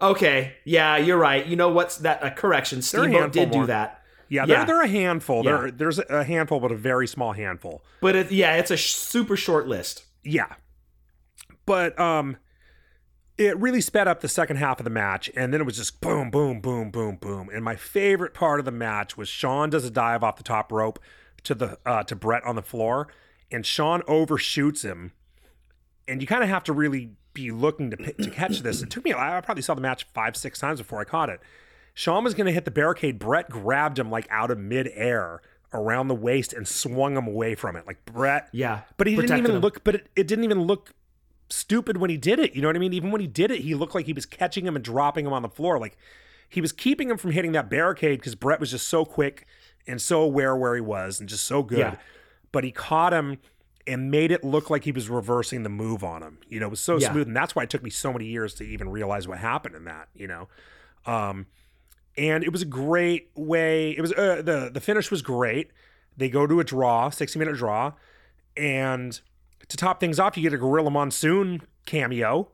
Okay. 0.02 0.56
Yeah, 0.66 0.98
you're 0.98 1.18
right. 1.18 1.46
You 1.46 1.56
know 1.56 1.70
what's 1.70 1.98
that? 1.98 2.24
A 2.24 2.32
correction. 2.32 2.82
Steamboat 2.82 3.32
did 3.32 3.52
do 3.52 3.66
that. 3.68 3.99
Yeah, 4.30 4.46
Yeah. 4.46 4.58
They're, 4.58 4.66
they're 4.66 4.82
a 4.84 4.88
handful. 4.88 5.44
Yeah. 5.44 5.58
There, 5.58 5.72
there's 5.72 6.00
a 6.00 6.24
handful, 6.24 6.60
but 6.60 6.72
a 6.72 6.76
very 6.76 7.08
small 7.08 7.34
handful. 7.34 7.84
But 8.00 8.16
it, 8.16 8.32
yeah, 8.32 8.56
it's 8.56 8.72
a 8.72 8.78
sh- 8.78 8.94
super 8.94 9.36
short 9.36 9.68
list. 9.68 10.06
Yeah. 10.24 10.54
But 11.66 12.00
um 12.00 12.38
it 13.38 13.58
really 13.58 13.80
sped 13.80 14.06
up 14.06 14.20
the 14.20 14.28
second 14.28 14.58
half 14.58 14.80
of 14.80 14.84
the 14.84 14.90
match 14.90 15.30
and 15.36 15.54
then 15.54 15.62
it 15.62 15.64
was 15.64 15.78
just 15.78 16.02
boom 16.02 16.30
boom 16.30 16.60
boom 16.60 16.92
boom 16.92 17.16
boom 17.16 17.50
and 17.54 17.64
my 17.64 17.76
favorite 17.76 18.34
part 18.34 18.60
of 18.60 18.66
the 18.66 18.72
match 18.72 19.16
was 19.18 19.30
Shawn 19.30 19.70
does 19.70 19.86
a 19.86 19.90
dive 19.90 20.24
off 20.24 20.36
the 20.36 20.44
top 20.44 20.72
rope 20.72 21.00
to 21.44 21.56
the 21.56 21.80
uh 21.86 22.04
to 22.04 22.16
Bret 22.16 22.44
on 22.44 22.56
the 22.56 22.62
floor 22.62 23.08
and 23.50 23.66
Shawn 23.66 24.02
overshoots 24.08 24.82
him 24.84 25.14
and 26.08 26.22
you 26.22 26.28
kind 26.28 26.44
of 26.44 26.50
have 26.50 26.66
to 26.66 26.74
really 26.74 27.12
be 27.34 27.52
looking 27.52 27.92
to 27.92 27.98
to 28.14 28.30
catch 28.30 28.60
this 28.60 28.82
it 28.82 28.90
took 28.90 29.06
me 29.06 29.14
I 29.14 29.40
probably 29.42 29.64
saw 29.64 29.74
the 29.74 29.82
match 29.82 30.06
5 30.14 30.36
6 30.36 30.60
times 30.60 30.80
before 30.82 31.00
I 31.00 31.06
caught 31.06 31.30
it 31.30 31.40
Shawn 32.00 32.24
was 32.24 32.34
going 32.34 32.46
to 32.46 32.54
hit 32.54 32.64
the 32.64 32.72
barricade 32.72 33.20
Bret 33.20 33.50
grabbed 33.50 34.00
him 34.00 34.10
like 34.10 34.26
out 34.32 34.52
of 34.52 34.58
midair 34.58 35.42
around 35.74 36.08
the 36.08 36.16
waist 36.16 36.54
and 36.54 36.66
swung 36.66 37.18
him 37.18 37.28
away 37.28 37.56
from 37.56 37.76
it 37.76 37.86
like 37.86 38.06
Bret 38.06 38.48
Yeah. 38.54 38.82
but 38.96 39.06
he 39.06 39.18
didn't 39.18 39.38
even 39.38 39.52
him. 39.56 39.60
look. 39.60 39.84
But 39.84 39.96
it, 39.96 40.08
it 40.16 40.26
didn't 40.26 40.46
even 40.46 40.62
look 40.62 40.94
stupid 41.50 41.98
when 41.98 42.10
he 42.10 42.16
did 42.16 42.40
it. 42.40 42.56
You 42.56 42.62
know 42.62 42.70
what 42.70 42.78
I 42.78 42.80
mean? 42.80 42.94
Even 42.94 43.12
when 43.12 43.20
he 43.20 43.28
did 43.28 43.52
it, 43.52 43.60
he 43.64 43.76
looked 43.76 43.94
like 43.96 44.06
he 44.06 44.14
was 44.14 44.26
catching 44.26 44.66
him 44.66 44.78
and 44.78 44.86
dropping 44.86 45.26
him 45.26 45.34
on 45.34 45.42
the 45.42 45.50
floor. 45.50 45.78
Like 45.78 45.98
he 46.48 46.62
was 46.62 46.72
keeping 46.72 47.10
him 47.10 47.18
from 47.18 47.32
hitting 47.32 47.52
that 47.52 47.70
barricade 47.70 48.20
because 48.20 48.34
Bret 48.36 48.62
was 48.62 48.72
just 48.72 48.88
so 48.88 49.04
quick 49.04 49.46
and 49.86 50.02
so 50.02 50.22
aware 50.22 50.56
where 50.56 50.76
he 50.76 50.82
was 50.82 51.20
and 51.20 51.28
just 51.28 51.46
so 51.46 51.64
good. 51.64 51.80
Yeah. 51.80 51.96
But 52.54 52.64
he 52.64 52.72
caught 52.72 53.12
him 53.12 53.40
and 53.86 54.10
made 54.10 54.32
it 54.32 54.42
look 54.46 54.70
like 54.70 54.86
he 54.86 54.94
was 54.94 55.10
reversing 55.10 55.64
the 55.64 55.70
move 55.70 56.02
on 56.06 56.24
him. 56.24 56.38
You 56.48 56.62
know, 56.62 56.68
it 56.68 56.70
was 56.70 56.80
so 56.80 56.98
Yeah. 56.98 57.12
smooth, 57.12 57.28
and 57.28 57.36
that's 57.36 57.58
why 57.58 57.64
it 57.64 57.70
took 57.70 57.84
me 57.84 57.90
so 57.90 58.14
many 58.14 58.26
years 58.28 58.54
to 58.56 58.64
even 58.64 58.88
realize 58.88 59.28
what 59.28 59.40
happened 59.40 59.76
in 59.76 59.84
that. 59.84 60.08
You 60.16 60.28
know. 60.28 60.48
Um, 61.06 61.48
and 62.20 62.44
it 62.44 62.52
was 62.52 62.62
a 62.62 62.66
great 62.66 63.32
way. 63.36 63.92
It 63.92 64.02
was 64.02 64.12
uh, 64.14 64.42
the 64.44 64.70
the 64.72 64.82
finish 64.82 65.10
was 65.10 65.22
great. 65.22 65.72
They 66.18 66.30
go 66.30 66.46
to 66.46 66.60
a 66.60 66.64
draw, 66.64 67.10
sixty 67.10 67.40
minute 67.40 67.56
draw, 67.56 67.94
and 68.58 69.20
to 69.70 69.78
top 69.78 70.00
things 70.00 70.20
off, 70.20 70.36
you 70.36 70.44
get 70.44 70.54
a 70.54 70.58
Gorilla 70.58 70.92
Monsoon 70.92 71.62
cameo. 71.86 72.50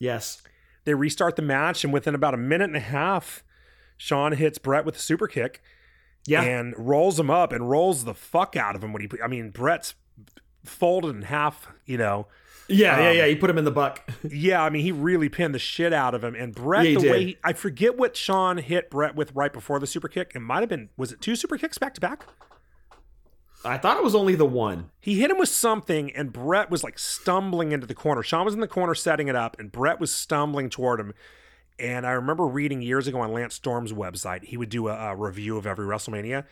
Yes. 0.00 0.42
They 0.84 0.94
restart 0.94 1.36
the 1.36 1.42
match, 1.42 1.84
and 1.84 1.92
within 1.92 2.14
about 2.14 2.34
a 2.34 2.38
minute 2.38 2.64
and 2.68 2.76
a 2.76 2.80
half, 2.80 3.42
Shawn 3.96 4.32
hits 4.32 4.58
Bret 4.58 4.84
with 4.84 4.96
a 4.96 4.98
super 4.98 5.26
kick 5.28 5.62
Yeah. 6.26 6.42
and 6.42 6.74
rolls 6.76 7.18
him 7.18 7.30
up 7.30 7.52
and 7.52 7.70
rolls 7.70 8.04
the 8.04 8.14
fuck 8.14 8.56
out 8.56 8.74
of 8.76 8.82
him 8.82 8.92
when 8.92 9.02
he. 9.02 9.08
I 9.22 9.28
mean, 9.28 9.50
Bret's 9.50 9.94
folded 10.64 11.14
in 11.14 11.22
half. 11.22 11.68
You 11.86 11.98
know, 11.98 12.26
yeah. 12.68 13.00
yeah. 13.00 13.10
um, 13.10 13.16
Yeah. 13.16 13.26
He 13.26 13.36
put 13.36 13.50
him 13.50 13.58
in 13.58 13.64
the 13.64 13.70
buck. 13.70 14.02
yeah, 14.28 14.62
I 14.62 14.70
mean, 14.70 14.82
he 14.82 14.92
really 14.92 15.28
pinned 15.28 15.54
the 15.54 15.58
shit 15.58 15.92
out 15.92 16.14
of 16.14 16.22
him. 16.24 16.34
And 16.34 16.54
Bret, 16.54 16.86
Yeah, 16.86 16.94
the 16.94 17.00
did. 17.00 17.10
way 17.10 17.24
he, 17.24 17.36
I 17.44 17.52
forget 17.52 17.96
what 17.96 18.16
Shawn 18.16 18.58
hit 18.58 18.90
Bret 18.90 19.14
with 19.14 19.32
right 19.34 19.52
before 19.52 19.78
the 19.78 19.86
super 19.86 20.08
kick. 20.08 20.32
It 20.34 20.40
might 20.40 20.60
have 20.60 20.68
been, 20.68 20.90
was 20.96 21.12
it 21.12 21.20
two 21.20 21.36
super 21.36 21.58
kicks 21.58 21.78
back 21.78 21.94
to 21.94 22.00
back? 22.00 22.26
I 23.66 23.78
thought 23.78 23.96
it 23.96 24.04
was 24.04 24.14
only 24.14 24.34
the 24.34 24.44
one. 24.44 24.90
He 25.00 25.20
hit 25.20 25.30
him 25.30 25.38
with 25.38 25.48
something, 25.48 26.14
and 26.14 26.32
Bret 26.32 26.70
was 26.70 26.84
like 26.84 26.98
stumbling 26.98 27.72
into 27.72 27.86
the 27.86 27.94
corner. 27.94 28.22
Shawn 28.22 28.44
was 28.44 28.52
in 28.52 28.60
the 28.60 28.68
corner 28.68 28.94
setting 28.94 29.28
it 29.28 29.36
up, 29.36 29.58
and 29.58 29.72
Bret 29.72 29.98
was 29.98 30.14
stumbling 30.14 30.68
toward 30.68 31.00
him. 31.00 31.14
And 31.78 32.06
I 32.06 32.10
remember 32.12 32.46
reading 32.46 32.82
years 32.82 33.06
ago 33.06 33.20
on 33.20 33.32
Lance 33.32 33.54
Storm's 33.54 33.92
website, 33.92 34.44
he 34.44 34.56
would 34.58 34.68
do 34.68 34.88
a, 34.88 35.12
a 35.12 35.16
review 35.16 35.56
of 35.56 35.66
every 35.66 35.86
WrestleMania. 35.86 36.44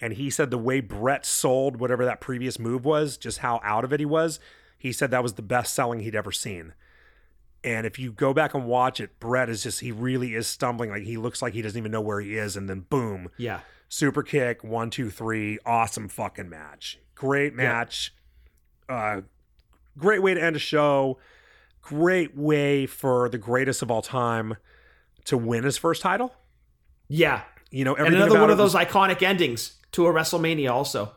And 0.00 0.14
he 0.14 0.30
said 0.30 0.50
the 0.50 0.58
way 0.58 0.80
Bret 0.80 1.26
sold 1.26 1.80
whatever 1.80 2.04
that 2.04 2.20
previous 2.20 2.58
move 2.58 2.84
was, 2.84 3.16
just 3.18 3.38
how 3.38 3.60
out 3.62 3.84
of 3.84 3.92
it 3.92 4.00
he 4.00 4.06
was, 4.06 4.38
he 4.80 4.92
said 4.92 5.10
that 5.12 5.22
was 5.22 5.34
the 5.34 5.42
best 5.42 5.74
selling 5.74 6.00
he'd 6.00 6.14
ever 6.16 6.32
seen. 6.32 6.72
And 7.62 7.86
if 7.86 7.98
you 7.98 8.10
go 8.12 8.32
back 8.32 8.54
and 8.54 8.64
watch 8.66 8.98
it, 9.00 9.20
Bret 9.20 9.50
is 9.50 9.62
just, 9.62 9.80
he 9.80 9.92
really 9.92 10.34
is 10.34 10.46
stumbling. 10.46 10.88
Like 10.90 11.02
he 11.02 11.18
looks 11.18 11.42
like 11.42 11.52
he 11.52 11.60
doesn't 11.60 11.76
even 11.78 11.92
know 11.92 12.00
where 12.00 12.18
he 12.20 12.36
is. 12.38 12.56
And 12.56 12.68
then 12.70 12.80
boom, 12.88 13.28
Yeah. 13.36 13.60
super 13.90 14.22
kick, 14.22 14.64
one, 14.64 14.88
two, 14.88 15.10
three, 15.10 15.58
awesome 15.66 16.08
fucking 16.08 16.48
match. 16.48 16.98
Great 17.14 17.54
match. 17.54 18.14
Uh, 18.88 19.20
great 19.98 20.22
way 20.22 20.32
to 20.32 20.42
end 20.42 20.56
a 20.56 20.58
show. 20.58 21.18
Great 21.82 22.34
way 22.34 22.86
for 22.86 23.28
the 23.28 23.36
greatest 23.38 23.82
of 23.82 23.90
all 23.90 24.00
time 24.02 24.56
to 25.26 25.36
win 25.36 25.64
his 25.64 25.76
first 25.76 26.00
title. 26.00 26.34
Yeah. 27.08 27.42
You 27.70 27.84
know, 27.84 27.94
And 27.94 28.14
another 28.14 28.40
one 28.40 28.50
of 28.50 28.56
those 28.56 28.74
was- 28.74 28.86
iconic 28.86 29.20
endings 29.22 29.74
to 29.92 30.06
a 30.06 30.12
WrestleMania, 30.12 30.70
also. 30.72 31.12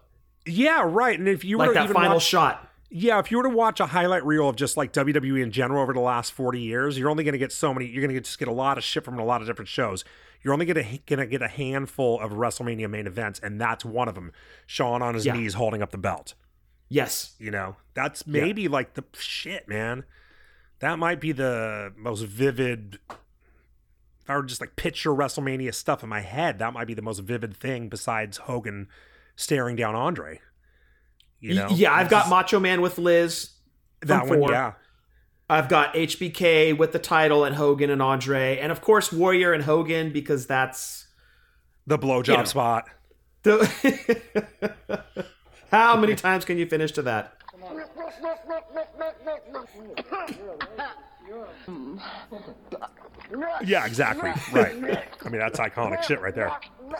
yeah, 0.45 0.81
right. 0.85 1.17
And 1.17 1.29
if 1.29 1.45
you 1.45 1.57
were 1.57 1.67
Like 1.67 1.73
to 1.83 1.87
that 1.87 1.93
final 1.93 2.15
watch, 2.15 2.23
shot. 2.25 2.69
Yeah, 2.95 3.17
if 3.17 3.31
you 3.31 3.37
were 3.37 3.43
to 3.43 3.49
watch 3.49 3.79
a 3.79 3.87
highlight 3.87 4.23
reel 4.23 4.47
of 4.47 4.55
just 4.55 4.77
like 4.77 4.93
WWE 4.93 5.41
in 5.41 5.51
general 5.51 5.81
over 5.81 5.93
the 5.93 5.99
last 5.99 6.31
forty 6.31 6.61
years, 6.61 6.95
you're 6.95 7.09
only 7.09 7.23
going 7.23 7.31
to 7.33 7.39
get 7.39 7.51
so 7.51 7.73
many. 7.73 7.87
You're 7.87 8.03
going 8.05 8.13
to 8.13 8.21
just 8.21 8.37
get 8.37 8.47
a 8.47 8.51
lot 8.53 8.77
of 8.77 8.83
shit 8.83 9.03
from 9.03 9.17
a 9.17 9.25
lot 9.25 9.41
of 9.41 9.47
different 9.47 9.67
shows. 9.67 10.05
You're 10.43 10.53
only 10.53 10.67
going 10.67 10.85
to 10.85 10.97
going 11.07 11.19
to 11.19 11.25
get 11.25 11.41
a 11.41 11.47
handful 11.47 12.19
of 12.19 12.33
WrestleMania 12.33 12.87
main 12.87 13.07
events, 13.07 13.39
and 13.41 13.59
that's 13.59 13.83
one 13.83 14.07
of 14.07 14.13
them. 14.13 14.31
Shawn 14.67 15.01
on 15.01 15.15
his 15.15 15.25
Yeah. 15.25 15.33
knees 15.33 15.55
holding 15.55 15.81
up 15.81 15.89
the 15.89 15.97
belt. 15.97 16.35
Yes. 16.87 17.33
You 17.39 17.49
know, 17.49 17.77
that's 17.95 18.27
maybe 18.27 18.67
like 18.67 18.93
the 18.93 19.03
shit, 19.17 19.67
man. 19.67 20.03
That 20.77 20.99
might 20.99 21.19
be 21.19 21.31
the 21.31 21.93
most 21.97 22.21
vivid. 22.21 22.99
If 23.09 24.29
I 24.29 24.35
were 24.35 24.43
just 24.43 24.61
like 24.61 24.75
picture 24.75 25.09
WrestleMania 25.09 25.73
stuff 25.73 26.03
in 26.03 26.09
my 26.09 26.21
head, 26.21 26.59
that 26.59 26.73
might 26.73 26.85
be 26.85 26.93
the 26.93 27.01
most 27.01 27.19
vivid 27.21 27.57
thing 27.57 27.89
besides 27.89 28.37
Hogan 28.37 28.87
staring 29.35 29.75
down 29.75 29.95
Andre. 29.95 30.41
You 31.43 31.55
know, 31.55 31.67
yeah, 31.71 31.93
I've 31.93 32.09
got 32.09 32.29
Macho 32.29 32.59
Man 32.59 32.81
with 32.81 32.97
Liz. 32.97 33.49
that 34.01 34.27
one. 34.27 34.39
four. 34.39 34.51
Yeah, 34.51 34.73
I've 35.49 35.67
got 35.67 35.93
HBK 35.93 36.77
with 36.77 36.93
the 36.93 36.99
title 36.99 37.43
and 37.43 37.55
Hogan 37.55 37.89
and 37.89 38.01
Andre. 38.01 38.57
And 38.59 38.71
of 38.71 38.79
course, 38.81 39.11
Warrior 39.11 39.51
and 39.51 39.63
Hogan 39.63 40.13
because 40.13 40.47
that's. 40.47 41.07
the 41.85 41.97
blowjob 41.99 42.27
You 42.27 42.37
know. 42.37 42.43
spot. 42.45 42.85
The 43.43 45.03
How 45.71 45.97
many 45.97 46.15
times 46.15 46.45
can 46.45 46.57
you 46.57 46.65
finish 46.65 46.93
to 46.93 47.01
that? 47.01 47.33
Yeah, 53.65 53.85
exactly. 53.85 54.31
right. 54.51 54.75
I 55.25 55.29
mean, 55.29 55.39
that's 55.39 55.59
iconic 55.59 56.03
shit 56.03 56.21
right 56.21 56.35
there. 56.35 56.51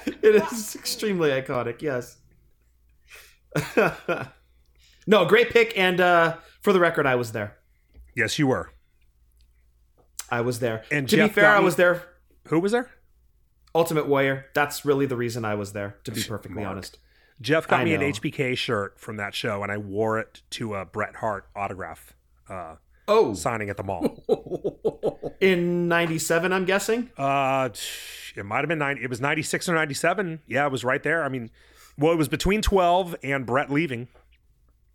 It 0.06 0.36
is 0.36 0.76
extremely 0.76 1.30
iconic, 1.30 1.82
yes. 1.82 2.18
no, 5.08 5.26
great 5.26 5.50
pick. 5.50 5.78
And 5.78 6.00
uh, 6.00 6.38
for 6.62 6.74
the 6.74 6.80
record, 6.80 7.06
I 7.06 7.16
was 7.16 7.32
there. 7.32 7.58
Yes, 8.16 8.38
you 8.40 8.48
were. 8.48 8.72
I 10.30 10.42
was 10.42 10.60
there. 10.60 10.84
And 10.92 11.08
to 11.10 11.16
Jeff 11.16 11.30
be 11.30 11.34
fair, 11.42 11.50
I 11.50 11.60
was 11.60 11.76
there. 11.76 12.04
Who 12.48 12.60
was 12.60 12.72
there? 12.72 12.90
Ultimate 13.76 14.08
Warrior. 14.08 14.48
That's 14.54 14.86
really 14.86 15.06
the 15.06 15.16
reason 15.18 15.46
I 15.46 15.56
was 15.56 15.74
there, 15.74 15.98
to 16.04 16.12
be 16.12 16.22
perfectly 16.24 16.62
Mark. 16.64 16.72
honest. 16.72 16.98
Jeff 17.42 17.68
got 17.68 17.82
I 17.82 17.84
me 17.86 17.94
an 17.94 18.02
know. 18.02 18.08
HBK 18.08 18.56
shirt 18.58 19.00
from 19.00 19.18
that 19.18 19.34
show, 19.34 19.64
and 19.64 19.72
I 19.72 19.78
wore 19.78 20.20
it 20.20 20.42
to 20.52 20.76
a 20.76 20.86
Bret 20.86 21.16
Hart 21.16 21.48
autograph 21.56 22.14
uh, 22.50 22.76
Oh, 23.08 23.34
signing 23.34 23.70
at 23.70 23.78
the 23.78 23.84
mall. 23.84 24.24
in 25.42 25.88
97, 25.88 26.54
I'm 26.54 26.66
guessing? 26.66 27.10
Uh, 27.18 27.70
it 28.36 28.46
might 28.46 28.60
have 28.60 28.70
been 28.70 28.80
nine. 28.80 28.98
It 29.02 29.10
was 29.10 29.20
ninety 29.20 29.42
six 29.44 29.68
or 29.68 29.74
ninety 29.76 29.94
seven. 29.94 30.40
Yeah, 30.48 30.66
it 30.66 30.72
was 30.72 30.84
right 30.84 31.04
there. 31.04 31.24
I 31.24 31.30
mean, 31.30 31.52
well, 31.98 32.12
it 32.12 32.18
was 32.18 32.28
between 32.28 32.62
twelve 32.62 33.16
and 33.24 33.46
Bret 33.46 33.72
leaving. 33.72 34.08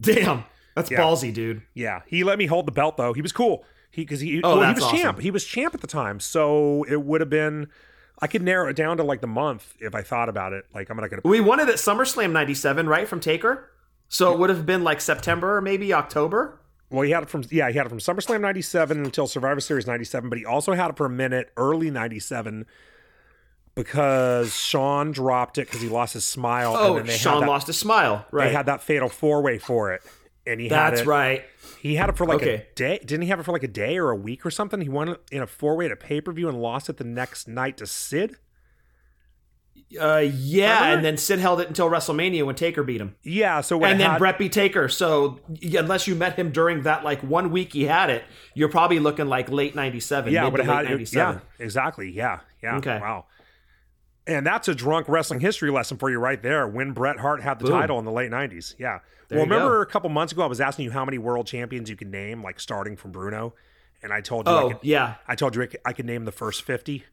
Damn. 0.00 0.44
That's 0.74 0.90
Yeah. 0.90 1.00
ballsy, 1.00 1.32
dude. 1.32 1.62
Yeah, 1.74 2.02
he 2.06 2.22
let 2.24 2.38
me 2.38 2.46
hold 2.46 2.66
the 2.66 2.72
belt 2.72 2.96
though. 2.96 3.12
He 3.12 3.22
was 3.22 3.32
cool. 3.32 3.64
He 3.90 4.02
because 4.02 4.20
he 4.20 4.40
Oh, 4.42 4.58
well, 4.58 4.68
he 4.68 4.74
was 4.74 4.84
awesome. 4.84 4.98
champ. 4.98 5.20
He 5.20 5.30
was 5.30 5.44
champ 5.44 5.74
at 5.74 5.80
the 5.80 5.86
time, 5.86 6.20
so 6.20 6.84
it 6.88 7.02
would 7.02 7.20
have 7.20 7.30
been. 7.30 7.68
I 8.20 8.26
could 8.26 8.42
narrow 8.42 8.68
it 8.68 8.74
down 8.76 8.96
to 8.96 9.04
like 9.04 9.20
the 9.20 9.26
month 9.28 9.74
if 9.80 9.94
I 9.94 10.02
thought 10.02 10.28
about 10.28 10.52
it. 10.52 10.64
Like 10.74 10.90
I'm 10.90 10.96
not 10.96 11.08
gonna. 11.10 11.22
We 11.24 11.40
won 11.40 11.60
it 11.60 11.68
at 11.68 11.76
SummerSlam 11.76 12.32
97, 12.32 12.88
right? 12.88 13.08
From 13.08 13.20
Taker? 13.20 13.70
So 14.08 14.32
it 14.32 14.38
would 14.38 14.50
have 14.50 14.66
been 14.66 14.82
like 14.84 15.00
September 15.00 15.56
or 15.56 15.60
maybe 15.60 15.92
October? 15.92 16.58
Well, 16.90 17.02
he 17.02 17.10
had 17.10 17.22
it 17.24 17.28
from 17.28 17.44
yeah, 17.50 17.68
he 17.70 17.76
had 17.76 17.86
it 17.86 17.90
from 17.90 17.98
SummerSlam 17.98 18.40
'97 18.40 19.04
until 19.04 19.26
Survivor 19.26 19.60
Series 19.60 19.86
'97, 19.86 20.28
but 20.30 20.38
he 20.38 20.44
also 20.44 20.72
had 20.74 20.90
it 20.90 20.96
for 20.96 21.06
a 21.06 21.10
minute 21.10 21.50
early 21.56 21.90
'97 21.90 22.66
because 23.82 24.54
Shawn 24.54 25.12
dropped 25.12 25.58
it 25.58 25.66
because 25.66 25.80
he 25.80 25.88
lost 25.88 26.14
his 26.14 26.24
smile. 26.24 26.74
and 26.76 26.78
Oh, 26.84 26.94
then 26.96 27.06
they 27.06 27.12
had 27.12 27.20
Shawn 27.20 27.40
that- 27.42 27.46
lost 27.46 27.66
his 27.68 27.78
smile. 27.78 28.26
Right. 28.30 28.48
They 28.48 28.52
had 28.52 28.66
that 28.66 28.82
fatal 28.82 29.08
four 29.08 29.42
way 29.42 29.58
for 29.58 29.92
it. 29.92 30.02
and 30.46 30.60
he 30.60 30.68
had 30.68 30.94
That's 30.94 31.06
right. 31.06 31.44
He 31.80 31.94
had 31.96 32.08
it 32.08 32.16
for 32.16 32.24
like 32.26 32.40
a 32.42 32.64
day. 32.74 32.98
Didn't 33.04 33.22
he 33.22 33.28
have 33.28 33.38
it 33.38 33.42
for 33.44 33.52
like 33.52 33.62
a 33.62 33.68
day 33.68 33.98
or 33.98 34.10
a 34.10 34.16
week 34.16 34.44
or 34.46 34.50
something? 34.50 34.80
He 34.80 34.88
won 34.88 35.10
it 35.10 35.20
in 35.30 35.42
a 35.42 35.46
four 35.46 35.76
way 35.76 35.84
at 35.86 35.92
a 35.92 35.96
pay 35.96 36.20
per 36.22 36.32
view 36.32 36.48
and 36.48 36.60
lost 36.60 36.88
it 36.88 36.96
the 36.96 37.04
next 37.04 37.46
night 37.48 37.76
to 37.76 37.86
Sid. 37.86 38.36
Uh, 39.98 40.18
yeah, 40.34 40.92
and 40.92 41.02
then 41.04 41.16
Sid 41.16 41.38
held 41.38 41.60
it 41.60 41.68
until 41.68 41.88
WrestleMania 41.88 42.44
when 42.44 42.54
Taker 42.56 42.82
beat 42.82 43.00
him, 43.00 43.14
Yeah. 43.22 43.62
So 43.62 43.82
and 43.84 43.98
then 43.98 44.10
had- 44.10 44.18
Bret 44.18 44.38
beat 44.38 44.52
Taker. 44.52 44.88
So 44.88 45.40
unless 45.62 46.06
you 46.06 46.14
met 46.14 46.36
him 46.36 46.50
during 46.50 46.82
that 46.82 47.04
like 47.04 47.20
one 47.22 47.50
week 47.50 47.72
he 47.72 47.84
had 47.84 48.10
it, 48.10 48.24
you're 48.54 48.68
probably 48.68 48.98
looking 48.98 49.28
like 49.28 49.48
late 49.50 49.74
'97. 49.74 50.32
yeah, 50.32 50.50
but 50.50 50.60
late 50.60 50.66
had, 50.68 50.84
'97. 50.86 51.36
yeah, 51.36 51.64
exactly. 51.64 52.10
Yeah, 52.10 52.40
yeah. 52.62 52.76
Okay. 52.78 52.98
Wow. 53.00 53.26
And 54.28 54.46
that's 54.46 54.68
a 54.68 54.74
drunk 54.74 55.08
wrestling 55.08 55.40
history 55.40 55.70
lesson 55.70 55.96
for 55.96 56.10
you 56.10 56.18
right 56.18 56.40
there. 56.40 56.68
When 56.68 56.92
Bret 56.92 57.18
Hart 57.18 57.42
had 57.42 57.58
the 57.58 57.64
Boom. 57.64 57.72
title 57.80 57.98
in 57.98 58.04
the 58.04 58.12
late 58.12 58.30
'90s. 58.30 58.74
Yeah. 58.78 58.98
There 59.28 59.38
well, 59.38 59.46
remember 59.46 59.76
go. 59.76 59.80
a 59.82 59.86
couple 59.86 60.10
months 60.10 60.32
ago 60.32 60.42
I 60.42 60.46
was 60.46 60.60
asking 60.60 60.84
you 60.84 60.90
how 60.90 61.04
many 61.04 61.18
world 61.18 61.46
champions 61.46 61.90
you 61.90 61.96
can 61.96 62.10
name, 62.10 62.42
like 62.42 62.60
starting 62.60 62.96
from 62.96 63.10
Bruno, 63.10 63.54
and 64.02 64.12
I 64.12 64.20
told 64.20 64.46
you. 64.46 64.52
I 64.52 64.62
Oh 64.62 64.68
could, 64.68 64.78
yeah, 64.82 65.14
I 65.26 65.34
told 65.34 65.56
you 65.56 65.62
I 65.62 65.66
could, 65.66 65.80
I 65.84 65.92
could 65.92 66.06
name 66.06 66.24
the 66.26 66.32
first 66.32 66.62
fifty. 66.62 67.04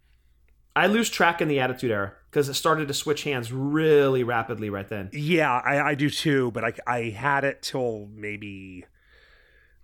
I 0.78 0.88
lose 0.88 1.10
track 1.10 1.40
in 1.42 1.48
the 1.48 1.62
Attitude 1.62 1.90
Era 1.90 2.12
because 2.30 2.50
it 2.50 2.56
started 2.56 2.90
to 2.90 2.94
switch 2.94 3.24
hands 3.24 3.50
really 3.54 4.24
rapidly 4.24 4.70
right 4.70 4.88
then. 4.90 5.10
Yeah, 5.14 5.50
I, 5.54 5.92
I 5.92 5.96
do 5.96 6.10
too, 6.10 6.52
but 6.52 6.66
I, 6.66 6.74
I 6.86 7.00
had 7.12 7.46
it 7.46 7.62
till 7.62 8.10
maybe 8.14 8.84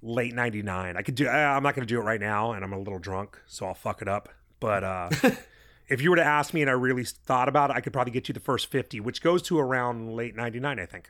late 0.02 0.36
99. 0.36 0.98
I 0.98 1.02
could 1.02 1.16
do, 1.16 1.28
I- 1.30 1.56
I'm 1.56 1.64
not 1.64 1.76
going 1.76 1.88
to 1.88 1.94
do 1.94 1.98
it 2.02 2.04
right 2.04 2.20
now, 2.20 2.52
and 2.52 2.64
I'm 2.66 2.74
a 2.74 2.78
little 2.78 3.00
drunk, 3.00 3.40
so 3.48 3.68
I'll 3.68 3.74
fuck 3.74 4.02
it 4.02 4.10
up. 4.10 4.28
But 4.60 4.84
uh, 4.84 5.10
if 5.92 6.02
you 6.02 6.10
were 6.10 6.16
to 6.16 6.24
ask 6.24 6.54
me 6.54 6.62
and 6.62 6.70
I 6.70 6.74
really 6.74 7.04
thought 7.04 7.50
about 7.50 7.70
it, 7.70 7.76
I 7.76 7.82
could 7.82 7.94
probably 7.94 8.12
get 8.12 8.28
you 8.30 8.34
the 8.34 8.40
first 8.40 8.72
50, 8.72 9.00
which 9.02 9.22
goes 9.22 9.42
to 9.44 9.60
around 9.60 10.16
late 10.16 10.36
99, 10.36 10.80
I 10.80 10.86
think. 10.86 11.10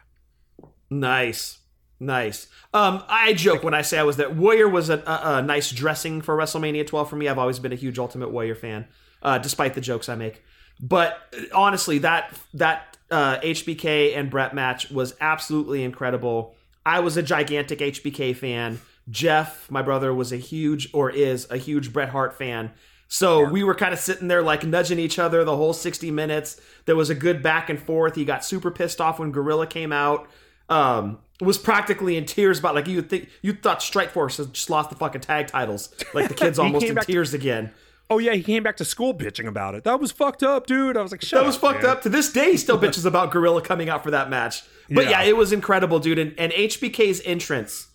Nice. 0.89 1.59
Nice. 1.99 2.47
Um, 2.73 3.03
I 3.07 3.34
joke 3.34 3.63
when 3.63 3.75
I 3.75 3.84
say 3.84 3.99
I 3.99 4.03
was 4.03 4.17
that 4.17 4.36
Warrior 4.36 4.67
was 4.67 4.89
a, 4.89 4.97
a, 5.05 5.38
a 5.38 5.41
nice 5.43 5.69
dressing 5.69 6.21
for 6.21 6.36
WrestleMania 6.36 6.88
12 6.88 7.09
for 7.09 7.15
me. 7.15 7.27
I've 7.27 7.38
always 7.38 7.59
been 7.59 7.71
a 7.71 7.75
huge 7.75 7.99
Ultimate 7.99 8.32
Warrior 8.32 8.55
fan, 8.55 8.88
uh, 9.21 9.38
despite 9.38 9.75
the 9.75 9.82
jokes 9.82 10.09
I 10.09 10.15
make. 10.15 10.43
But 10.82 11.19
uh, 11.32 11.43
honestly, 11.53 11.99
that 11.99 12.34
that 12.55 12.97
uh, 13.11 13.38
HBK 13.41 14.17
and 14.17 14.32
Bret 14.32 14.55
match 14.55 14.89
was 14.89 15.13
absolutely 15.21 15.84
incredible. 15.84 16.55
I 16.84 17.01
was 17.01 17.17
a 17.17 17.21
gigantic 17.21 17.77
HBK 17.77 18.36
fan. 18.36 18.82
Jeff, 19.07 19.69
my 19.69 19.84
brother, 19.84 20.11
was 20.11 20.32
a 20.32 20.38
huge 20.38 20.89
or 20.93 21.11
is 21.11 21.45
a 21.51 21.57
huge 21.57 21.93
Bret 21.93 22.09
Hart 22.09 22.36
fan. 22.36 22.71
So 23.14 23.43
we 23.43 23.62
were 23.66 23.76
kind 23.76 23.91
of 23.93 23.99
sitting 23.99 24.30
there 24.30 24.41
like 24.41 24.64
nudging 24.66 24.97
each 24.97 25.20
other 25.20 25.43
the 25.43 25.57
whole 25.57 25.74
60 25.74 26.12
minutes. 26.12 26.62
There 26.86 26.95
was 26.95 27.09
a 27.09 27.16
good 27.16 27.43
back 27.43 27.70
and 27.70 27.78
forth. 27.78 28.16
He 28.16 28.24
got 28.24 28.45
super 28.45 28.72
pissed 28.72 29.01
off 29.01 29.20
when 29.20 29.32
Gorilla 29.34 29.68
came 29.68 29.91
out. 29.91 30.30
Um, 30.70 31.20
was 31.41 31.57
practically 31.57 32.16
in 32.16 32.24
tears 32.26 32.59
about 32.59 32.74
like 32.74 32.88
you 32.88 33.01
think 33.01 33.28
you 33.41 33.51
thought 33.51 33.82
Strike 33.82 34.12
Force 34.12 34.38
had 34.38 34.53
just 34.53 34.70
lost 34.70 34.89
the 34.91 34.95
fucking 34.95 35.20
tag 35.20 35.47
titles. 35.47 35.93
Like 36.14 36.30
the 36.30 36.34
kid's 36.41 36.57
almost 36.57 36.86
in 36.86 36.95
back 36.95 37.05
to- 37.05 37.12
tears 37.12 37.34
again. 37.34 37.74
Oh, 38.09 38.18
yeah, 38.18 38.34
he 38.34 38.43
came 38.43 38.62
back 38.64 38.76
to 38.78 38.86
school 38.86 39.14
bitching 39.14 39.47
about 39.47 39.74
it. 39.76 39.84
That 39.86 39.99
was 40.01 40.12
fucked 40.12 40.43
up, 40.43 40.68
dude. 40.68 40.95
I 40.97 41.01
was 41.01 41.12
like, 41.12 41.22
shut 41.22 41.39
That 41.41 41.45
was 41.47 41.55
up, 41.55 41.62
fucked 41.62 41.84
man. 41.84 41.91
up. 41.91 42.01
To 42.03 42.09
this 42.09 42.30
day, 42.32 42.51
he 42.51 42.57
still 42.57 42.78
bitches 42.82 43.05
about 43.05 43.32
Gorilla 43.32 43.62
coming 43.62 43.88
out 43.89 44.03
for 44.03 44.12
that 44.12 44.30
match. 44.30 44.64
But 44.89 45.05
yeah, 45.05 45.22
Yeah. 45.22 45.30
it 45.30 45.38
was 45.38 45.51
incredible, 45.53 45.99
dude. 45.99 46.20
And, 46.20 46.34
and 46.38 46.51
HBK's 46.53 47.22
entrance. 47.26 47.88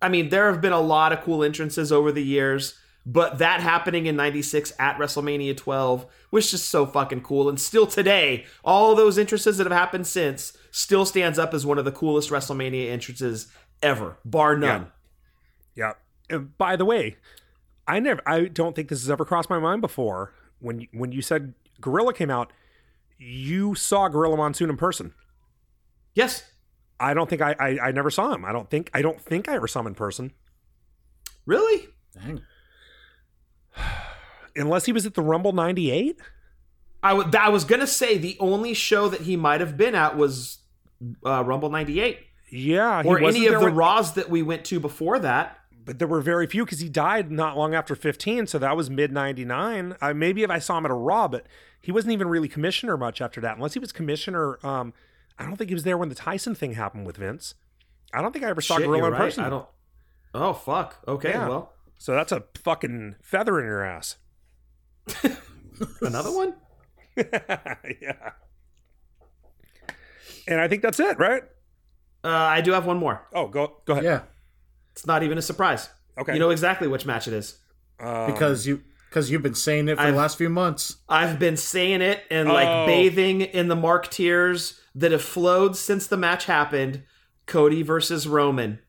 I 0.00 0.08
mean, 0.10 0.28
there 0.30 0.50
have 0.52 0.60
been 0.62 0.72
a 0.74 0.80
lot 0.80 1.12
of 1.12 1.22
cool 1.22 1.42
entrances 1.42 1.90
over 1.90 2.12
the 2.12 2.22
years, 2.22 2.74
but 3.08 3.38
that 3.38 3.60
happening 3.60 4.06
in 4.06 4.16
96 4.16 4.72
at 4.80 4.98
WrestleMania 4.98 5.56
12 5.56 6.06
was 6.32 6.50
just 6.50 6.68
so 6.68 6.84
fucking 6.84 7.20
cool. 7.22 7.48
And 7.48 7.58
still 7.60 7.86
today, 7.86 8.44
all 8.64 8.96
those 8.96 9.16
entrances 9.16 9.58
that 9.58 9.64
have 9.66 9.72
happened 9.78 10.06
since 10.08 10.56
still 10.72 11.06
stands 11.06 11.38
up 11.38 11.54
as 11.54 11.64
one 11.64 11.78
of 11.78 11.84
the 11.84 11.92
coolest 11.92 12.30
WrestleMania 12.30 12.90
entrances 12.90 13.46
ever, 13.80 14.18
bar 14.24 14.56
none. 14.56 14.90
Yeah. 15.76 15.92
And 16.28 16.58
by 16.58 16.74
the 16.74 16.84
way, 16.84 17.16
I 17.86 18.00
never 18.00 18.20
I 18.26 18.46
don't 18.46 18.74
think 18.74 18.88
this 18.88 19.02
has 19.02 19.10
ever 19.10 19.24
crossed 19.24 19.48
my 19.48 19.60
mind 19.60 19.80
before. 19.82 20.34
When 20.58 20.80
you- 20.80 20.88
when 20.92 21.12
you 21.12 21.22
said 21.22 21.54
Gorilla 21.80 22.12
came 22.12 22.30
out, 22.30 22.52
you 23.18 23.74
saw 23.76 24.08
Gorilla 24.08 24.36
Monsoon 24.36 24.68
in 24.68 24.76
person. 24.76 25.14
Yes. 26.14 26.42
I 26.98 27.14
don't 27.14 27.30
think 27.30 27.42
I, 27.42 27.54
I 27.60 27.78
I 27.88 27.92
never 27.92 28.10
saw 28.10 28.32
him. 28.32 28.44
I 28.44 28.50
don't 28.52 28.68
think 28.68 28.90
I 28.94 29.02
don't 29.02 29.20
think 29.20 29.48
I 29.48 29.54
ever 29.54 29.68
saw 29.68 29.80
him 29.80 29.86
in 29.86 29.94
person. 29.94 30.32
Really? 31.44 31.86
Dang. 32.14 32.42
Unless 34.56 34.86
he 34.86 34.92
was 34.92 35.04
at 35.06 35.14
the 35.14 35.22
Rumble 35.22 35.52
98? 35.52 36.18
I 37.02 37.10
w- 37.10 37.30
I 37.38 37.48
was 37.50 37.64
going 37.64 37.80
to 37.80 37.86
say 37.86 38.16
the 38.18 38.36
only 38.40 38.74
show 38.74 39.08
that 39.08 39.22
he 39.22 39.36
might 39.36 39.60
have 39.60 39.76
been 39.76 39.94
at 39.94 40.16
was 40.16 40.58
uh, 41.24 41.44
Rumble 41.44 41.70
98. 41.70 42.18
Yeah, 42.48 43.02
he 43.02 43.08
or 43.08 43.18
any 43.20 43.46
of 43.46 43.54
the 43.60 43.66
when- 43.66 43.74
Raws 43.74 44.14
that 44.14 44.30
we 44.30 44.42
went 44.42 44.64
to 44.66 44.80
before 44.80 45.18
that. 45.18 45.58
but 45.84 45.98
there 45.98 46.08
were 46.08 46.20
very 46.20 46.46
few 46.46 46.64
because 46.64 46.80
he 46.80 46.88
died 46.88 47.30
not 47.30 47.56
long 47.56 47.74
after 47.74 47.94
15, 47.94 48.46
so 48.46 48.58
that 48.58 48.76
was 48.76 48.88
mid 48.88 49.12
99. 49.12 49.96
Uh, 50.00 50.14
maybe 50.14 50.42
if 50.42 50.50
I 50.50 50.58
saw 50.58 50.78
him 50.78 50.84
at 50.86 50.90
a 50.90 50.94
Raw, 50.94 51.28
but 51.28 51.46
he 51.82 51.92
wasn't 51.92 52.12
even 52.12 52.28
really 52.28 52.48
commissioner 52.48 52.96
much 52.96 53.20
after 53.20 53.40
that. 53.42 53.56
Unless 53.56 53.74
he 53.74 53.78
was 53.78 53.92
commissioner, 53.92 54.58
um, 54.66 54.94
I 55.38 55.44
don't 55.44 55.56
think 55.56 55.70
he 55.70 55.74
was 55.74 55.84
there 55.84 55.98
when 55.98 56.08
the 56.08 56.14
Tyson 56.14 56.54
thing 56.54 56.72
happened 56.74 57.06
with 57.06 57.18
Vince. 57.18 57.54
I 58.12 58.22
don't 58.22 58.32
think 58.32 58.44
I 58.44 58.48
ever 58.48 58.60
saw 58.62 58.78
Shit, 58.78 58.86
Gorilla 58.86 59.08
in 59.08 59.12
right. 59.12 59.18
person. 59.18 59.44
I 59.44 59.50
don't. 59.50 59.66
Oh 60.34 60.52
fuck. 60.54 60.96
Okay. 61.06 61.30
Yeah. 61.30 61.48
Well, 61.48 61.72
So 61.98 62.12
that's 62.12 62.32
a 62.32 62.44
fucking 62.62 63.16
feather 63.22 63.58
in 63.60 63.66
your 63.66 63.82
ass. 63.84 64.16
another 66.00 66.30
one. 66.32 66.54
yeah. 67.16 68.32
And 70.48 70.60
I 70.60 70.68
think 70.68 70.82
that's 70.82 71.00
it, 71.00 71.18
right? 71.18 71.42
Uh, 72.24 72.28
I 72.28 72.60
do 72.60 72.72
have 72.72 72.86
one 72.86 72.98
more. 72.98 73.26
Oh, 73.32 73.48
go 73.48 73.78
go 73.84 73.92
ahead. 73.94 74.04
Yeah, 74.04 74.20
It's 74.92 75.06
not 75.06 75.22
even 75.22 75.38
a 75.38 75.42
surprise. 75.42 75.88
Okay. 76.18 76.32
You 76.34 76.38
know 76.38 76.50
exactly 76.50 76.88
which 76.88 77.06
match 77.06 77.28
it 77.28 77.34
is. 77.34 77.58
Um, 78.00 78.32
because 78.32 78.66
you 78.66 78.82
because 79.08 79.30
you've 79.30 79.42
been 79.42 79.54
saying 79.54 79.88
it 79.88 79.96
for 79.96 80.02
I've- 80.02 80.12
the 80.12 80.16
last 80.18 80.36
few 80.38 80.48
months. 80.48 80.96
I've 81.08 81.38
been 81.38 81.56
saying 81.56 82.02
it 82.02 82.22
and 82.30 82.48
like 82.48 82.68
Oh. 82.68 82.86
bathing 82.86 83.40
in 83.42 83.68
the 83.68 83.76
Mark 83.76 84.08
tears 84.10 84.80
that 84.94 85.12
have 85.12 85.22
flowed 85.22 85.76
since 85.76 86.06
the 86.06 86.16
match 86.16 86.46
happened. 86.46 87.02
Cody 87.46 87.82
versus 87.82 88.26
Roman. 88.26 88.80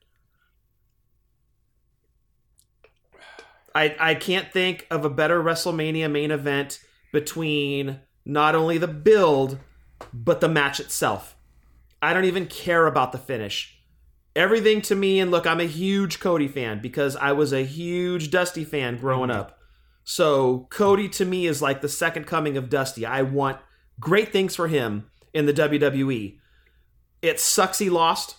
I 3.77 3.95
I 3.99 4.15
can't 4.15 4.51
think 4.51 4.87
of 4.89 5.05
a 5.05 5.09
better 5.09 5.41
WrestleMania 5.41 6.09
main 6.11 6.31
event 6.31 6.79
between 7.13 7.99
not 8.25 8.55
only 8.55 8.77
the 8.77 8.87
build 8.87 9.59
but 10.11 10.41
the 10.41 10.49
match 10.49 10.79
itself. 10.79 11.35
I 12.01 12.13
don't 12.13 12.25
even 12.25 12.47
care 12.47 12.87
about 12.87 13.11
the 13.11 13.17
finish. 13.17 13.79
Everything 14.35 14.81
to 14.83 14.95
me, 14.95 15.19
and 15.19 15.31
look, 15.31 15.47
I'm 15.47 15.59
a 15.59 15.65
huge 15.65 16.19
Cody 16.19 16.47
fan 16.47 16.79
because 16.79 17.15
I 17.15 17.31
was 17.31 17.51
a 17.51 17.65
huge 17.65 18.29
Dusty 18.29 18.63
fan 18.63 18.97
growing 18.97 19.31
up. 19.31 19.57
So 20.03 20.67
Cody 20.69 21.09
to 21.09 21.25
me 21.25 21.47
is 21.47 21.61
like 21.61 21.81
the 21.81 21.89
second 21.89 22.25
coming 22.25 22.55
of 22.55 22.69
Dusty. 22.69 23.05
I 23.05 23.23
want 23.23 23.59
great 23.99 24.31
things 24.31 24.55
for 24.55 24.67
him 24.67 25.09
in 25.33 25.47
the 25.47 25.53
WWE. 25.53 26.37
It 27.21 27.39
sucks 27.39 27.79
he 27.79 27.89
lost, 27.89 28.36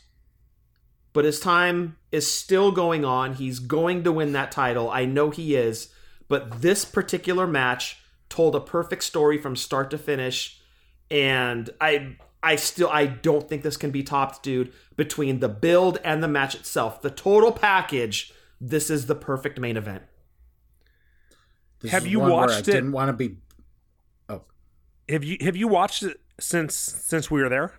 but 1.12 1.24
his 1.24 1.40
time 1.40 1.97
is 2.12 2.30
still 2.30 2.70
going 2.72 3.05
on. 3.05 3.35
He's 3.35 3.59
going 3.59 4.05
to 4.05 4.12
win 4.12 4.32
that 4.32 4.52
title. 4.52 4.90
I 4.90 5.05
know 5.05 5.30
he 5.30 5.56
is. 5.56 5.89
But 6.28 6.60
this 6.62 6.85
particular 6.85 7.47
match 7.47 7.98
told 8.28 8.55
a 8.55 8.60
perfect 8.60 9.02
story 9.05 9.39
from 9.39 9.56
start 9.56 9.90
to 9.90 9.98
finish. 9.98 10.60
And 11.10 11.70
I 11.80 12.16
I 12.43 12.56
still 12.56 12.90
I 12.90 13.06
don't 13.06 13.48
think 13.48 13.62
this 13.62 13.76
can 13.76 13.90
be 13.90 14.02
topped, 14.02 14.43
dude. 14.43 14.72
Between 14.97 15.40
the 15.40 15.48
build 15.48 15.98
and 16.05 16.22
the 16.22 16.28
match 16.28 16.55
itself. 16.55 17.01
The 17.01 17.10
total 17.10 17.52
package, 17.52 18.32
this 18.60 18.90
is 18.90 19.06
the 19.06 19.14
perfect 19.14 19.59
main 19.59 19.76
event. 19.76 20.02
This 21.80 21.93
Have 21.93 22.06
is 22.06 22.12
you 22.12 22.20
one 22.20 22.30
where 22.30 22.40
watched 22.40 22.55
I 22.55 22.59
it? 22.59 22.64
Didn't 22.64 22.93
want 22.93 23.09
to 23.09 23.12
be. 23.12 23.36
Oh, 24.28 24.43
have 25.09 25.24
you 25.24 25.39
have 25.40 25.56
you 25.56 25.68
watched 25.68 26.02
it 26.02 26.20
since 26.39 26.74
since 26.74 27.30
we 27.30 27.43
were 27.43 27.48
there? 27.48 27.72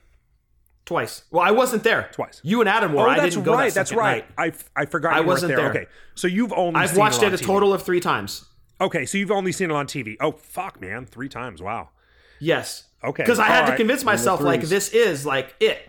Twice. 0.90 1.24
Well, 1.30 1.44
I 1.44 1.52
wasn't 1.52 1.84
there. 1.84 2.10
Twice. 2.14 2.42
You 2.44 2.62
and 2.62 2.68
Adam 2.68 2.94
were. 2.94 3.08
oh, 3.08 3.12
I 3.12 3.20
that's 3.20 3.36
didn't 3.36 3.46
go 3.46 3.54
right. 3.54 3.68
that 3.72 3.76
That's 3.76 3.94
right. 3.94 4.26
night. 4.40 4.56
I 4.76 4.82
I 4.82 4.86
forgot 4.88 5.14
I 5.14 5.20
you 5.20 5.28
wasn't 5.28 5.56
there. 5.56 5.70
Okay, 5.70 5.86
so 6.16 6.28
you've 6.28 6.52
only 6.52 6.80
I've 6.82 6.90
seen 6.90 6.98
watched 6.98 7.22
it, 7.22 7.26
it 7.26 7.28
on 7.28 7.34
a 7.36 7.38
TV. 7.38 7.46
total 7.46 7.74
of 7.74 7.84
three 7.84 8.00
times. 8.00 8.46
Okay, 8.82 9.06
so 9.06 9.20
you've 9.20 9.30
only 9.30 9.52
seen 9.52 9.70
it 9.70 9.76
on 9.76 9.86
TV. 9.86 10.18
Oh 10.20 10.32
fuck, 10.32 10.82
man, 10.82 11.06
three 11.06 11.30
times. 11.30 11.62
Wow. 11.62 11.90
Yes. 12.40 12.86
Okay, 13.04 13.22
Because 13.22 13.38
I 13.38 13.46
had 13.46 13.66
all 13.66 13.70
to 13.70 13.78
convince 13.78 14.04
myself 14.04 14.42
like 14.42 14.62
this 14.64 14.90
is 14.90 15.28
like 15.28 15.54
it, 15.60 15.88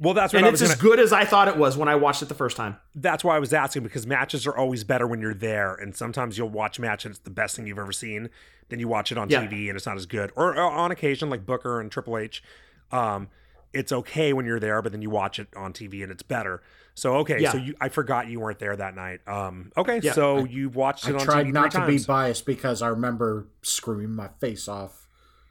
Well, 0.00 0.14
that's 0.14 0.32
what 0.32 0.38
and 0.38 0.46
I 0.46 0.48
it's 0.48 0.62
was 0.62 0.70
as 0.70 0.76
gonna, 0.76 0.88
good 0.88 0.98
as 0.98 1.12
I 1.12 1.26
thought 1.26 1.48
it 1.48 1.58
was 1.58 1.76
when 1.76 1.88
I 1.88 1.96
watched 1.96 2.22
it 2.22 2.28
the 2.30 2.34
first 2.34 2.56
time. 2.56 2.78
That's 2.94 3.22
why 3.22 3.36
I 3.36 3.38
was 3.38 3.52
asking 3.52 3.82
because 3.82 4.06
matches 4.06 4.46
are 4.46 4.56
always 4.56 4.82
better 4.82 5.06
when 5.06 5.20
you're 5.20 5.34
there, 5.34 5.74
and 5.74 5.94
sometimes 5.94 6.38
you'll 6.38 6.48
watch 6.48 6.78
a 6.78 6.80
match 6.80 7.04
and 7.04 7.12
it's 7.12 7.20
the 7.22 7.28
best 7.30 7.54
thing 7.54 7.66
you've 7.66 7.78
ever 7.78 7.92
seen. 7.92 8.30
Then 8.70 8.80
you 8.80 8.88
watch 8.88 9.12
it 9.12 9.18
on 9.18 9.28
Yeah. 9.28 9.44
TV 9.44 9.68
and 9.68 9.76
it's 9.76 9.84
not 9.84 9.96
as 9.98 10.06
good, 10.06 10.32
or, 10.36 10.54
or 10.56 10.62
on 10.62 10.90
occasion 10.90 11.28
like 11.28 11.44
Booker 11.44 11.80
and 11.82 11.92
Triple 11.92 12.16
H. 12.16 12.42
Um, 12.90 13.28
it's 13.72 13.92
okay 13.92 14.32
when 14.32 14.46
you're 14.46 14.60
there, 14.60 14.80
but 14.82 14.92
then 14.92 15.02
you 15.02 15.10
watch 15.10 15.38
it 15.38 15.48
on 15.56 15.72
TV 15.72 16.02
and 16.02 16.10
it's 16.12 16.22
better. 16.22 16.62
So 16.94 17.16
okay, 17.18 17.40
Yeah. 17.40 17.52
so 17.52 17.58
you 17.58 17.74
I 17.80 17.88
forgot 17.90 18.28
you 18.28 18.40
weren't 18.40 18.58
there 18.58 18.74
that 18.76 18.94
night. 18.96 19.20
Um, 19.28 19.70
okay, 19.76 20.00
Yeah. 20.02 20.12
so 20.14 20.44
you 20.44 20.68
watched 20.68 21.06
I 21.06 21.10
it 21.10 21.14
on 21.16 21.20
tried 21.24 21.46
TV 21.46 21.52
not 21.52 21.72
three 21.72 21.80
to 21.82 21.86
be 21.86 22.04
biased 22.04 22.44
because 22.46 22.82
I 22.82 22.88
remember 22.88 23.46
screaming 23.62 24.14
my 24.16 24.28
face 24.40 24.66
off 24.68 25.06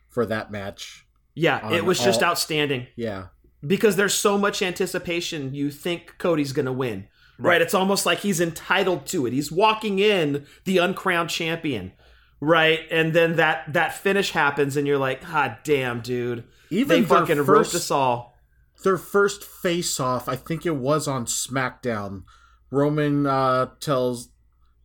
for 0.10 0.26
that 0.26 0.52
match. 0.52 1.06
Yeah, 1.36 1.72
it 1.72 1.86
was 1.86 2.00
just 2.00 2.24
outstanding. 2.24 2.88
Yeah, 2.96 3.28
because 3.66 3.96
there's 3.96 4.16
so 4.16 4.38
much 4.38 4.62
anticipation. 4.62 5.54
You 5.54 5.70
think 5.70 6.16
Cody's 6.18 6.52
going 6.52 6.66
to 6.66 6.74
win, 6.74 7.08
right. 7.38 7.62
It's 7.62 7.76
almost 7.76 8.06
like 8.08 8.20
he's 8.20 8.42
entitled 8.42 9.06
to 9.08 9.26
it. 9.28 9.34
He's 9.34 9.52
walking 9.52 10.00
in 10.00 10.48
the 10.66 10.80
uncrowned 10.80 11.30
champion, 11.30 11.94
right? 12.42 12.82
And 12.90 13.14
then 13.14 13.36
that 13.36 13.72
that 13.74 13.94
finish 13.94 14.32
happens, 14.32 14.76
and 14.76 14.88
you're 14.88 14.98
like, 14.98 15.22
"God 15.22 15.58
damn, 15.64 16.02
dude! 16.02 16.44
Even 16.70 17.02
they 17.02 17.08
fucking 17.08 17.38
roped 17.38 17.48
first- 17.48 17.76
us 17.76 17.92
all." 17.92 18.34
their 18.84 18.98
first 18.98 19.44
face 19.44 20.00
off, 20.00 20.30
I 20.30 20.36
think 20.36 20.66
it 20.66 20.76
was 20.76 21.08
on 21.08 21.26
SmackDown. 21.26 22.24
Roman 22.72 23.26
uh, 23.26 23.72
tells 23.80 24.30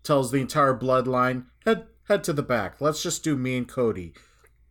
tells 0.02 0.30
the 0.30 0.40
entire 0.40 0.76
bloodline 0.76 1.44
head 1.64 1.86
head 2.08 2.24
to 2.24 2.32
the 2.32 2.42
back. 2.42 2.80
Let's 2.80 3.02
just 3.02 3.22
do 3.22 3.36
me 3.36 3.56
and 3.56 3.68
Cody. 3.68 4.14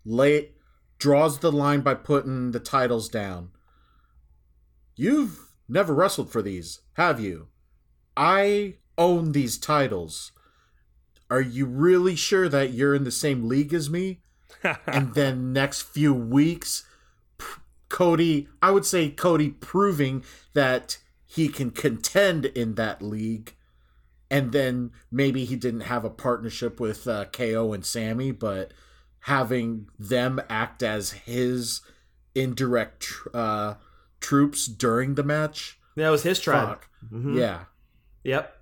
Late 0.04 0.56
draws 0.98 1.40
the 1.40 1.52
line 1.52 1.82
by 1.82 1.94
putting 1.94 2.52
the 2.52 2.60
titles 2.60 3.10
down. 3.10 3.52
You've 4.96 5.52
never 5.68 5.94
wrestled 5.94 6.32
for 6.32 6.42
these, 6.42 6.82
have 6.94 7.20
you? 7.20 7.48
I 8.18 8.76
own 8.98 9.32
these 9.32 9.58
titles. 9.58 10.32
Are 11.30 11.42
you 11.42 11.66
really 11.66 12.16
sure 12.16 12.50
that 12.50 12.72
you're 12.72 12.94
in 12.94 13.04
the 13.04 13.12
same 13.12 13.48
league 13.48 13.74
as 13.74 13.90
me? 13.90 14.22
and 14.86 15.14
then 15.14 15.54
next 15.54 15.84
few 15.84 16.14
weeks 16.14 16.84
Cody, 17.92 18.48
I 18.62 18.72
would 18.72 18.86
say 18.86 19.10
Cody 19.10 19.50
proving 19.50 20.24
that 20.54 20.98
he 21.26 21.50
can 21.50 21.72
contend 21.72 22.46
in 22.46 22.76
that 22.76 23.02
league. 23.02 23.54
And 24.30 24.54
then 24.54 24.92
maybe 25.12 25.44
he 25.44 25.58
didn't 25.58 25.82
have 25.82 26.06
a 26.06 26.10
partnership 26.10 26.80
with 26.80 27.06
uh, 27.06 27.26
KO 27.26 27.74
and 27.74 27.86
Sammy, 27.86 28.32
but 28.32 28.72
having 29.26 29.88
them 30.00 30.40
act 30.50 30.82
as 30.82 31.12
his 31.12 31.82
indirect 32.34 33.02
tr- 33.02 33.30
uh, 33.34 33.74
troops 34.22 34.68
during 34.68 35.16
the 35.16 35.24
match. 35.24 35.78
That 35.98 36.10
was 36.10 36.24
his 36.24 36.40
tribe. 36.40 36.68
Fuck. 36.70 36.90
Mhm. 37.12 37.38
Yeah. 37.38 37.66
Yep. 38.24 38.56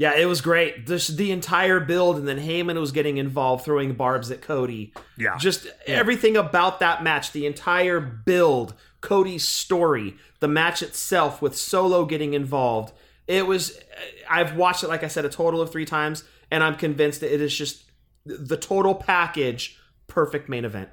Yeah, 0.00 0.16
it 0.16 0.24
was 0.24 0.40
great. 0.40 0.86
This 0.86 1.08
the 1.08 1.30
entire 1.30 1.78
build, 1.78 2.16
and 2.16 2.26
then 2.26 2.38
Heyman 2.38 2.80
was 2.80 2.90
getting 2.90 3.18
involved, 3.18 3.66
throwing 3.66 3.92
barbs 3.92 4.30
at 4.30 4.40
Cody. 4.40 4.94
Yeah. 5.18 5.36
Just 5.36 5.66
everything 5.86 6.38
about 6.38 6.80
that 6.80 7.02
match, 7.02 7.32
the 7.32 7.44
entire 7.44 8.00
build, 8.00 8.72
Cody's 9.02 9.46
story, 9.46 10.16
the 10.38 10.48
match 10.48 10.80
itself 10.80 11.42
with 11.42 11.54
Solo 11.54 12.06
getting 12.06 12.32
involved. 12.32 12.94
It 13.26 13.46
was. 13.46 13.78
I've 14.26 14.56
watched 14.56 14.82
it, 14.82 14.88
like 14.88 15.04
I 15.04 15.08
said, 15.08 15.26
a 15.26 15.28
total 15.28 15.60
of 15.60 15.70
three 15.70 15.84
times, 15.84 16.24
and 16.50 16.64
I'm 16.64 16.76
convinced 16.76 17.20
that 17.20 17.34
it 17.34 17.42
is 17.42 17.54
just 17.54 17.84
the 18.24 18.56
total 18.56 18.94
package, 18.94 19.78
perfect 20.06 20.48
main 20.48 20.64
event. 20.64 20.88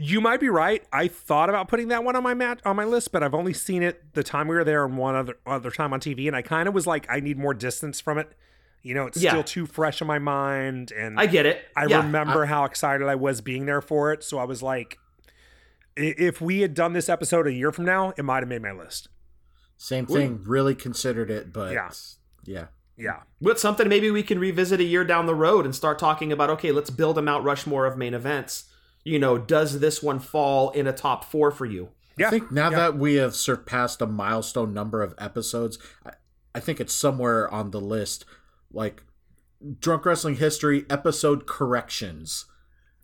You 0.00 0.20
might 0.20 0.38
be 0.38 0.48
right. 0.48 0.84
I 0.92 1.08
thought 1.08 1.48
about 1.48 1.66
putting 1.66 1.88
that 1.88 2.04
one 2.04 2.14
on 2.14 2.22
my 2.22 2.32
mat 2.34 2.60
on 2.64 2.76
my 2.76 2.84
list, 2.84 3.10
but 3.10 3.22
I've 3.24 3.34
only 3.34 3.52
seen 3.52 3.82
it 3.82 4.14
the 4.14 4.22
time 4.22 4.46
we 4.46 4.54
were 4.54 4.62
there 4.62 4.84
and 4.84 4.96
one 4.96 5.16
other 5.16 5.36
other 5.44 5.70
time 5.72 5.92
on 5.92 5.98
TV, 6.00 6.28
and 6.28 6.36
I 6.36 6.42
kind 6.42 6.68
of 6.68 6.74
was 6.74 6.86
like, 6.86 7.06
I 7.10 7.18
need 7.20 7.36
more 7.36 7.52
distance 7.52 8.00
from 8.00 8.16
it. 8.18 8.32
You 8.82 8.94
know, 8.94 9.06
it's 9.06 9.20
Yeah. 9.20 9.30
still 9.30 9.42
too 9.42 9.66
fresh 9.66 10.00
in 10.00 10.06
my 10.06 10.20
mind, 10.20 10.92
and 10.92 11.18
I 11.18 11.26
get 11.26 11.46
it. 11.46 11.62
I 11.76 11.86
yeah. 11.86 11.96
remember 11.98 12.46
how 12.46 12.64
excited 12.64 13.08
I 13.08 13.16
was 13.16 13.40
being 13.40 13.66
there 13.66 13.80
for 13.80 14.12
it. 14.12 14.22
So 14.22 14.38
I 14.38 14.44
was 14.44 14.62
like, 14.62 14.98
if 15.96 16.40
we 16.40 16.60
had 16.60 16.74
done 16.74 16.92
this 16.92 17.08
episode 17.08 17.48
a 17.48 17.52
year 17.52 17.72
from 17.72 17.84
now, 17.84 18.12
it 18.16 18.22
might 18.24 18.42
have 18.42 18.48
made 18.48 18.62
my 18.62 18.70
list. 18.72 19.08
Same 19.76 20.06
thing. 20.06 20.42
Really 20.44 20.76
considered 20.76 21.28
it, 21.30 21.52
but 21.52 21.72
Yeah. 21.72 21.90
yeah. 22.44 22.66
Yeah. 22.96 23.20
But 23.40 23.58
something 23.60 23.88
maybe 23.88 24.10
we 24.10 24.22
can 24.24 24.38
revisit 24.38 24.80
a 24.80 24.84
year 24.84 25.04
down 25.04 25.26
the 25.26 25.34
road 25.34 25.64
and 25.64 25.74
start 25.74 25.98
talking 25.98 26.32
about 26.32 26.50
okay, 26.50 26.72
let's 26.72 26.90
build 26.90 27.16
a 27.18 27.22
Mount 27.22 27.44
Rushmore 27.44 27.86
of 27.86 27.96
main 27.96 28.12
events. 28.14 28.64
You 29.04 29.18
know, 29.18 29.38
does 29.38 29.80
this 29.80 30.02
one 30.02 30.18
fall 30.18 30.70
in 30.70 30.86
a 30.86 30.92
top 30.92 31.24
four 31.24 31.50
for 31.50 31.64
you? 31.66 31.90
Yeah. 32.16 32.26
I 32.26 32.30
think 32.30 32.50
now 32.52 32.70
Yeah. 32.70 32.76
that 32.78 32.98
we 32.98 33.14
have 33.14 33.34
surpassed 33.34 34.02
a 34.02 34.06
milestone 34.06 34.74
number 34.74 35.02
of 35.02 35.14
episodes, 35.18 35.78
I, 36.04 36.10
I 36.54 36.60
think 36.60 36.80
it's 36.80 36.92
somewhere 36.92 37.52
on 37.52 37.70
the 37.70 37.80
list, 37.80 38.24
like 38.72 39.02
drunk 39.80 40.04
wrestling 40.04 40.36
history 40.36 40.84
episode 40.90 41.46
corrections. 41.46 42.44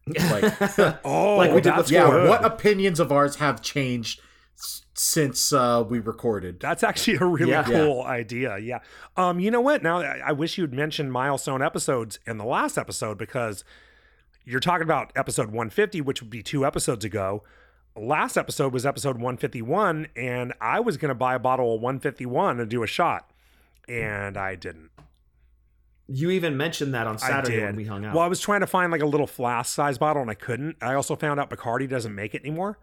Like, 0.07 0.53
Oh, 1.05 1.37
Like 1.37 1.53
we 1.53 1.61
did 1.63 1.73
that's 1.73 1.91
yeah, 1.91 2.11
good. 2.11 2.29
what 2.29 2.45
opinions 2.45 3.01
of 3.01 3.11
ours 3.11 3.37
have 3.37 3.63
changed 3.63 4.21
since 4.95 5.53
uh, 5.53 5.83
we 5.89 5.99
recorded? 5.99 6.61
That's 6.61 6.83
actually 6.83 7.17
a 7.17 7.25
really 7.25 7.51
Yeah. 7.53 7.63
cool 7.65 8.03
idea. 8.03 8.59
Yeah. 8.59 8.81
Um, 9.17 9.41
you 9.41 9.51
know 9.51 9.61
what? 9.63 9.83
Now 9.83 10.01
I 10.01 10.21
I 10.27 10.33
wish 10.33 10.59
you'd 10.59 10.75
mentioned 10.75 11.11
milestone 11.13 11.63
episodes 11.63 12.19
in 12.27 12.37
the 12.39 12.45
last 12.45 12.77
episode 12.79 13.17
because 13.19 13.65
you're 14.45 14.61
talking 14.61 14.85
about 14.85 15.13
episode 15.17 15.47
150, 15.47 16.01
which 16.01 16.21
would 16.21 16.31
be 16.31 16.43
two 16.43 16.67
episodes 16.67 17.05
ago. 17.05 17.43
Last 17.97 18.37
episode 18.37 18.73
was 18.73 18.85
episode 18.85 19.17
151, 19.17 20.09
and 20.17 20.53
I 20.61 20.81
was 20.81 20.97
going 20.97 21.11
to 21.11 21.15
buy 21.15 21.35
a 21.35 21.39
bottle 21.39 21.77
of 21.77 21.81
151 21.81 22.61
and 22.61 22.69
do 22.69 22.83
a 22.83 22.87
shot, 22.87 23.31
and 23.89 24.37
I 24.37 24.57
didn't. 24.57 24.91
You 26.09 26.31
even 26.31 26.57
mentioned 26.57 26.93
that 26.95 27.07
on 27.07 27.19
Saturday 27.19 27.63
when 27.63 27.77
we 27.77 27.85
hung 27.85 28.05
out. 28.05 28.15
Well, 28.15 28.25
I 28.25 28.27
was 28.27 28.41
trying 28.41 28.61
to 28.61 28.67
find 28.67 28.93
like 28.93 29.01
a 29.01 29.07
little 29.07 29.27
flask 29.27 29.73
size 29.75 29.97
bottle, 29.97 30.21
and 30.21 30.31
I 30.31 30.35
couldn't. 30.35 30.77
I 30.83 30.95
also 30.95 31.17
found 31.17 31.41
out 31.41 31.49
Bacardi 31.51 31.89
doesn't 31.89 32.15
make 32.15 32.35
it 32.35 32.43
anymore. 32.43 32.79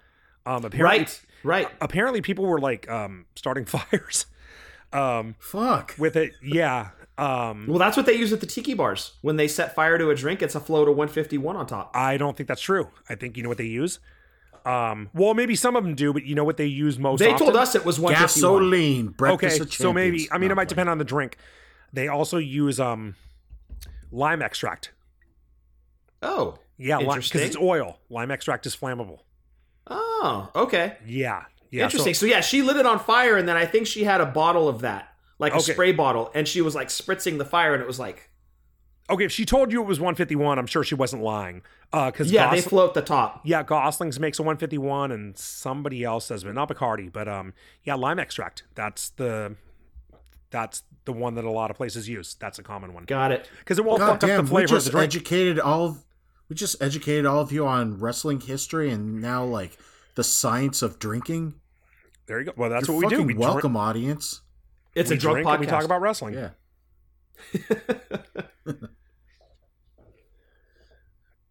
Um, 0.45 0.65
apparently, 0.65 0.99
right, 0.99 1.21
right. 1.43 1.67
apparently 1.81 2.21
people 2.21 2.45
were 2.45 2.59
like 2.59 2.89
um 2.89 3.25
starting 3.35 3.65
fires 3.67 4.25
um 4.93 5.35
Fuck. 5.39 5.95
with 5.97 6.15
it 6.15 6.33
yeah 6.41 6.89
um 7.21 7.65
Well, 7.67 7.77
that's 7.79 7.95
what 7.97 8.05
they 8.05 8.15
use 8.15 8.33
at 8.33 8.39
the 8.39 8.45
tiki 8.47 8.73
bars 8.73 9.13
when 9.21 9.35
they 9.37 9.47
set 9.47 9.75
fire 9.75 9.97
to 9.97 10.09
a 10.09 10.15
drink. 10.15 10.41
It's 10.41 10.55
a 10.55 10.59
float 10.59 10.87
of 10.89 10.95
151 10.97 11.55
on 11.55 11.65
top. 11.67 11.91
i 11.95 12.17
don't 12.17 12.35
think 12.35 12.47
that's 12.47 12.61
true 12.61 12.89
i 13.09 13.15
think 13.15 13.37
you 13.37 13.43
know 13.43 13.49
what 13.49 13.57
they 13.59 13.65
use 13.65 13.99
um 14.65 15.09
well 15.13 15.33
maybe 15.33 15.55
some 15.55 15.75
of 15.75 15.83
them 15.83 15.95
do 15.95 16.13
but 16.13 16.23
you 16.25 16.35
know 16.35 16.43
what 16.43 16.57
they 16.57 16.65
use 16.67 16.99
most 16.99 17.19
They 17.19 17.31
often? 17.31 17.45
told 17.47 17.57
us 17.57 17.73
it 17.75 17.83
was 17.85 17.99
151. 17.99 18.61
Gasoline. 18.61 19.07
Breakfast 19.09 19.55
okay 19.61 19.63
of 19.63 19.73
so 19.73 19.91
maybe 19.93 20.27
i 20.31 20.37
mean 20.37 20.49
No, 20.49 20.53
it 20.53 20.55
might 20.55 20.61
I'm 20.63 20.67
depend 20.67 20.89
on 20.89 20.97
the 20.99 21.03
drink 21.03 21.37
they 21.93 22.07
also 22.07 22.37
use 22.37 22.79
um 22.79 23.15
lime 24.11 24.41
extract 24.41 24.91
Oh, 26.23 26.59
yeah 26.77 26.99
because 26.99 27.33
it's 27.35 27.57
oil 27.57 27.97
lime 28.09 28.29
extract 28.31 28.65
is 28.67 28.75
flammable 28.75 29.19
oh, 29.87 30.49
okay, 30.55 30.97
yeah 31.05 31.45
yeah 31.71 31.81
so- 31.81 31.85
interesting. 31.85 32.13
So, 32.13 32.25
yeah, 32.27 32.41
she 32.41 32.61
lit 32.61 32.77
it 32.77 32.85
on 32.85 32.99
fire, 32.99 33.37
and 33.37 33.47
then 33.47 33.57
I 33.57 33.65
think 33.65 33.87
she 33.87 34.03
had 34.03 34.21
a 34.21 34.25
bottle 34.25 34.67
of 34.69 34.81
that, 34.81 35.10
like 35.41 35.53
a 35.53 35.59
spray 35.59 35.91
bottle, 35.91 36.31
and 36.33 36.47
she 36.47 36.61
was 36.61 36.73
like 36.75 36.87
spritzing 36.87 37.37
the 37.37 37.45
fire, 37.45 37.73
and 37.73 37.81
it 37.83 37.87
was 37.87 37.99
like, 37.99 38.29
okay 39.09 39.25
if 39.25 39.31
she 39.31 39.43
told 39.43 39.71
you 39.73 39.81
it 39.81 39.87
was 39.87 39.99
151 39.99 40.57
i'm 40.57 40.67
sure 40.67 40.83
she 40.85 40.95
wasn't 40.95 41.21
lying 41.21 41.61
uh 41.91 42.09
because 42.09 42.31
yeah, 42.31 42.49
they 42.49 42.61
float 42.61 42.93
the 42.93 43.01
top. 43.01 43.41
Yeah, 43.43 43.63
Gosling's 43.63 44.17
makes 44.19 44.39
a 44.39 44.43
151, 44.43 45.11
and 45.11 45.37
somebody 45.37 46.05
else 46.05 46.27
says, 46.27 46.45
but 46.45 46.53
not 46.53 46.69
Bacardi. 46.69 47.11
But 47.11 47.27
um, 47.27 47.53
yeah, 47.83 47.95
lime 47.95 48.17
extract. 48.19 48.63
That's 48.75 49.09
the 49.09 49.57
that's 50.51 50.83
the 51.03 51.11
one 51.11 51.35
that 51.35 51.43
a 51.43 51.49
lot 51.51 51.69
of 51.69 51.75
places 51.75 52.07
use. 52.07 52.35
That's 52.35 52.59
a 52.59 52.63
common 52.63 52.93
one 52.93 53.03
Got 53.03 53.33
it. 53.33 53.49
because 53.59 53.77
it 53.77 53.83
won't 53.83 53.99
God 53.99 54.07
fuck 54.07 54.23
up 54.23 54.29
damn, 54.29 54.37
the 54.37 54.43
we 54.43 54.47
flavor 54.49 54.63
of 54.63 54.69
just 54.69 54.85
the 54.85 54.91
drink. 54.91 55.03
educated 55.03 55.59
all. 55.59 55.85
Of, 55.87 56.05
we 56.47 56.55
just 56.55 56.81
educated 56.81 57.25
all 57.25 57.41
of 57.41 57.51
you 57.51 57.67
on 57.67 57.99
wrestling 57.99 58.39
history 58.39 58.89
and 58.89 59.21
now 59.21 59.43
like 59.43 59.77
the 60.15 60.23
science 60.23 60.81
of 60.81 60.97
drinking. 60.99 61.55
there 62.27 62.39
you 62.39 62.45
go. 62.45 62.53
Well, 62.55 62.69
that's 62.69 62.87
You're 62.87 62.95
what 62.95 63.05
we 63.05 63.09
do. 63.09 63.15
fucking 63.15 63.27
We 63.27 63.33
drink- 63.33 63.53
welcome, 63.53 63.75
audience. 63.75 64.41
It's 64.95 65.09
we 65.09 65.15
a 65.15 65.19
drunk 65.19 65.35
drink 65.35 65.47
podcast. 65.47 65.51
and 65.53 65.59
we 65.61 65.67
talk 65.67 65.83
about 65.83 66.01
wrestling. 66.01 66.33
Yeah. 66.33 66.49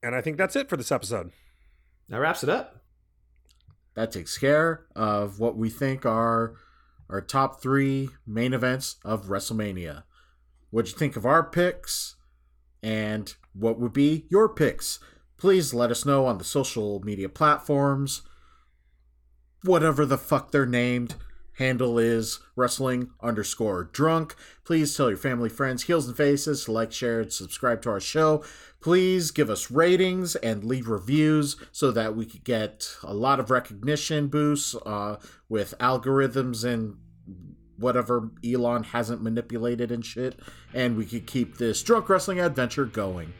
And 0.02 0.14
I 0.14 0.20
think 0.20 0.36
that's 0.38 0.56
it 0.56 0.68
for 0.68 0.76
this 0.76 0.92
episode. 0.92 1.30
that 2.08 2.18
wraps 2.18 2.42
it 2.42 2.48
up. 2.48 2.82
that 3.94 4.10
takes 4.12 4.38
care 4.38 4.86
of 4.96 5.38
what 5.38 5.56
we 5.56 5.68
think 5.68 6.06
are 6.06 6.54
our 7.10 7.20
top 7.20 7.60
three 7.60 8.08
main 8.26 8.54
events 8.54 8.96
of 9.04 9.26
WrestleMania. 9.26 10.04
What'd 10.70 10.92
you 10.92 10.96
think 10.98 11.16
of 11.16 11.26
our 11.26 11.42
picks? 11.42 12.16
And 12.82 13.34
what 13.52 13.78
would 13.78 13.92
be 13.92 14.26
your 14.30 14.48
picks? 14.48 15.00
Please 15.36 15.74
let 15.74 15.90
us 15.90 16.06
know 16.06 16.24
on 16.24 16.38
the 16.38 16.44
social 16.44 17.00
media 17.00 17.28
platforms. 17.28 18.22
Whatever 19.64 20.06
the 20.06 20.16
fuck 20.18 20.50
they're 20.50 20.64
named. 20.64 21.16
Handle 21.60 21.98
is 21.98 22.40
wrestling 22.56 23.10
underscore 23.22 23.84
drunk. 23.84 24.34
Please 24.64 24.96
tell 24.96 25.10
your 25.10 25.18
family, 25.18 25.50
friends, 25.50 25.82
heels 25.82 26.08
and 26.08 26.16
faces 26.16 26.64
to 26.64 26.72
like, 26.72 26.90
share, 26.90 27.20
and 27.20 27.30
subscribe 27.30 27.82
to 27.82 27.90
our 27.90 28.00
show. 28.00 28.42
Please 28.80 29.30
give 29.30 29.50
us 29.50 29.70
ratings 29.70 30.36
and 30.36 30.64
leave 30.64 30.88
reviews 30.88 31.56
so 31.70 31.90
that 31.90 32.16
we 32.16 32.24
could 32.24 32.44
get 32.44 32.96
a 33.02 33.12
lot 33.12 33.38
of 33.38 33.50
recognition 33.50 34.28
boosts 34.28 34.74
uh, 34.86 35.16
with 35.50 35.74
algorithms 35.78 36.64
and 36.64 36.96
whatever 37.76 38.30
Elon 38.42 38.84
hasn't 38.84 39.22
manipulated 39.22 39.92
and 39.92 40.04
shit. 40.04 40.40
And 40.72 40.96
we 40.96 41.04
could 41.04 41.26
keep 41.26 41.58
this 41.58 41.82
drunk 41.82 42.08
wrestling 42.08 42.40
adventure 42.40 42.86
going. 42.86 43.34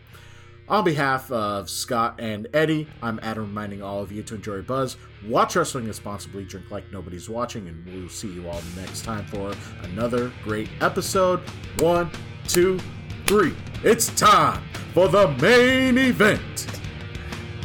On 0.70 0.84
behalf 0.84 1.32
of 1.32 1.68
Scott 1.68 2.20
and 2.20 2.46
Eddie, 2.54 2.86
I'm 3.02 3.18
Adam 3.24 3.46
reminding 3.46 3.82
all 3.82 4.04
of 4.04 4.12
you 4.12 4.22
to 4.22 4.36
enjoy 4.36 4.62
Buzz, 4.62 4.96
watch 5.26 5.56
wrestling 5.56 5.88
responsibly, 5.88 6.44
drink 6.44 6.70
like 6.70 6.84
nobody's 6.92 7.28
watching, 7.28 7.66
and 7.66 7.84
we'll 7.84 8.08
see 8.08 8.28
you 8.28 8.48
all 8.48 8.62
next 8.76 9.04
time 9.04 9.24
for 9.24 9.52
another 9.82 10.30
great 10.44 10.68
episode. 10.80 11.40
One, 11.80 12.08
two, 12.46 12.78
three. 13.26 13.52
It's 13.82 14.14
time 14.14 14.62
for 14.94 15.08
the 15.08 15.26
main 15.42 15.98
event. 15.98 16.68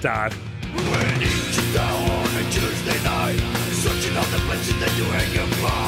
Dad. 0.01 0.33
When 0.33 1.21
each 1.21 1.77
on 1.77 2.25
a 2.25 2.49
Tuesday 2.49 3.03
night, 3.03 3.37
searching 3.69 4.15
the 4.15 4.41
places 4.47 4.79
that 4.79 4.97
you 4.97 5.03
hang 5.03 5.35
about. 5.47 5.85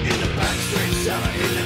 In 0.00 0.20
the 0.20 0.36
back 0.36 0.56
street, 0.56 0.92
selling 1.04 1.65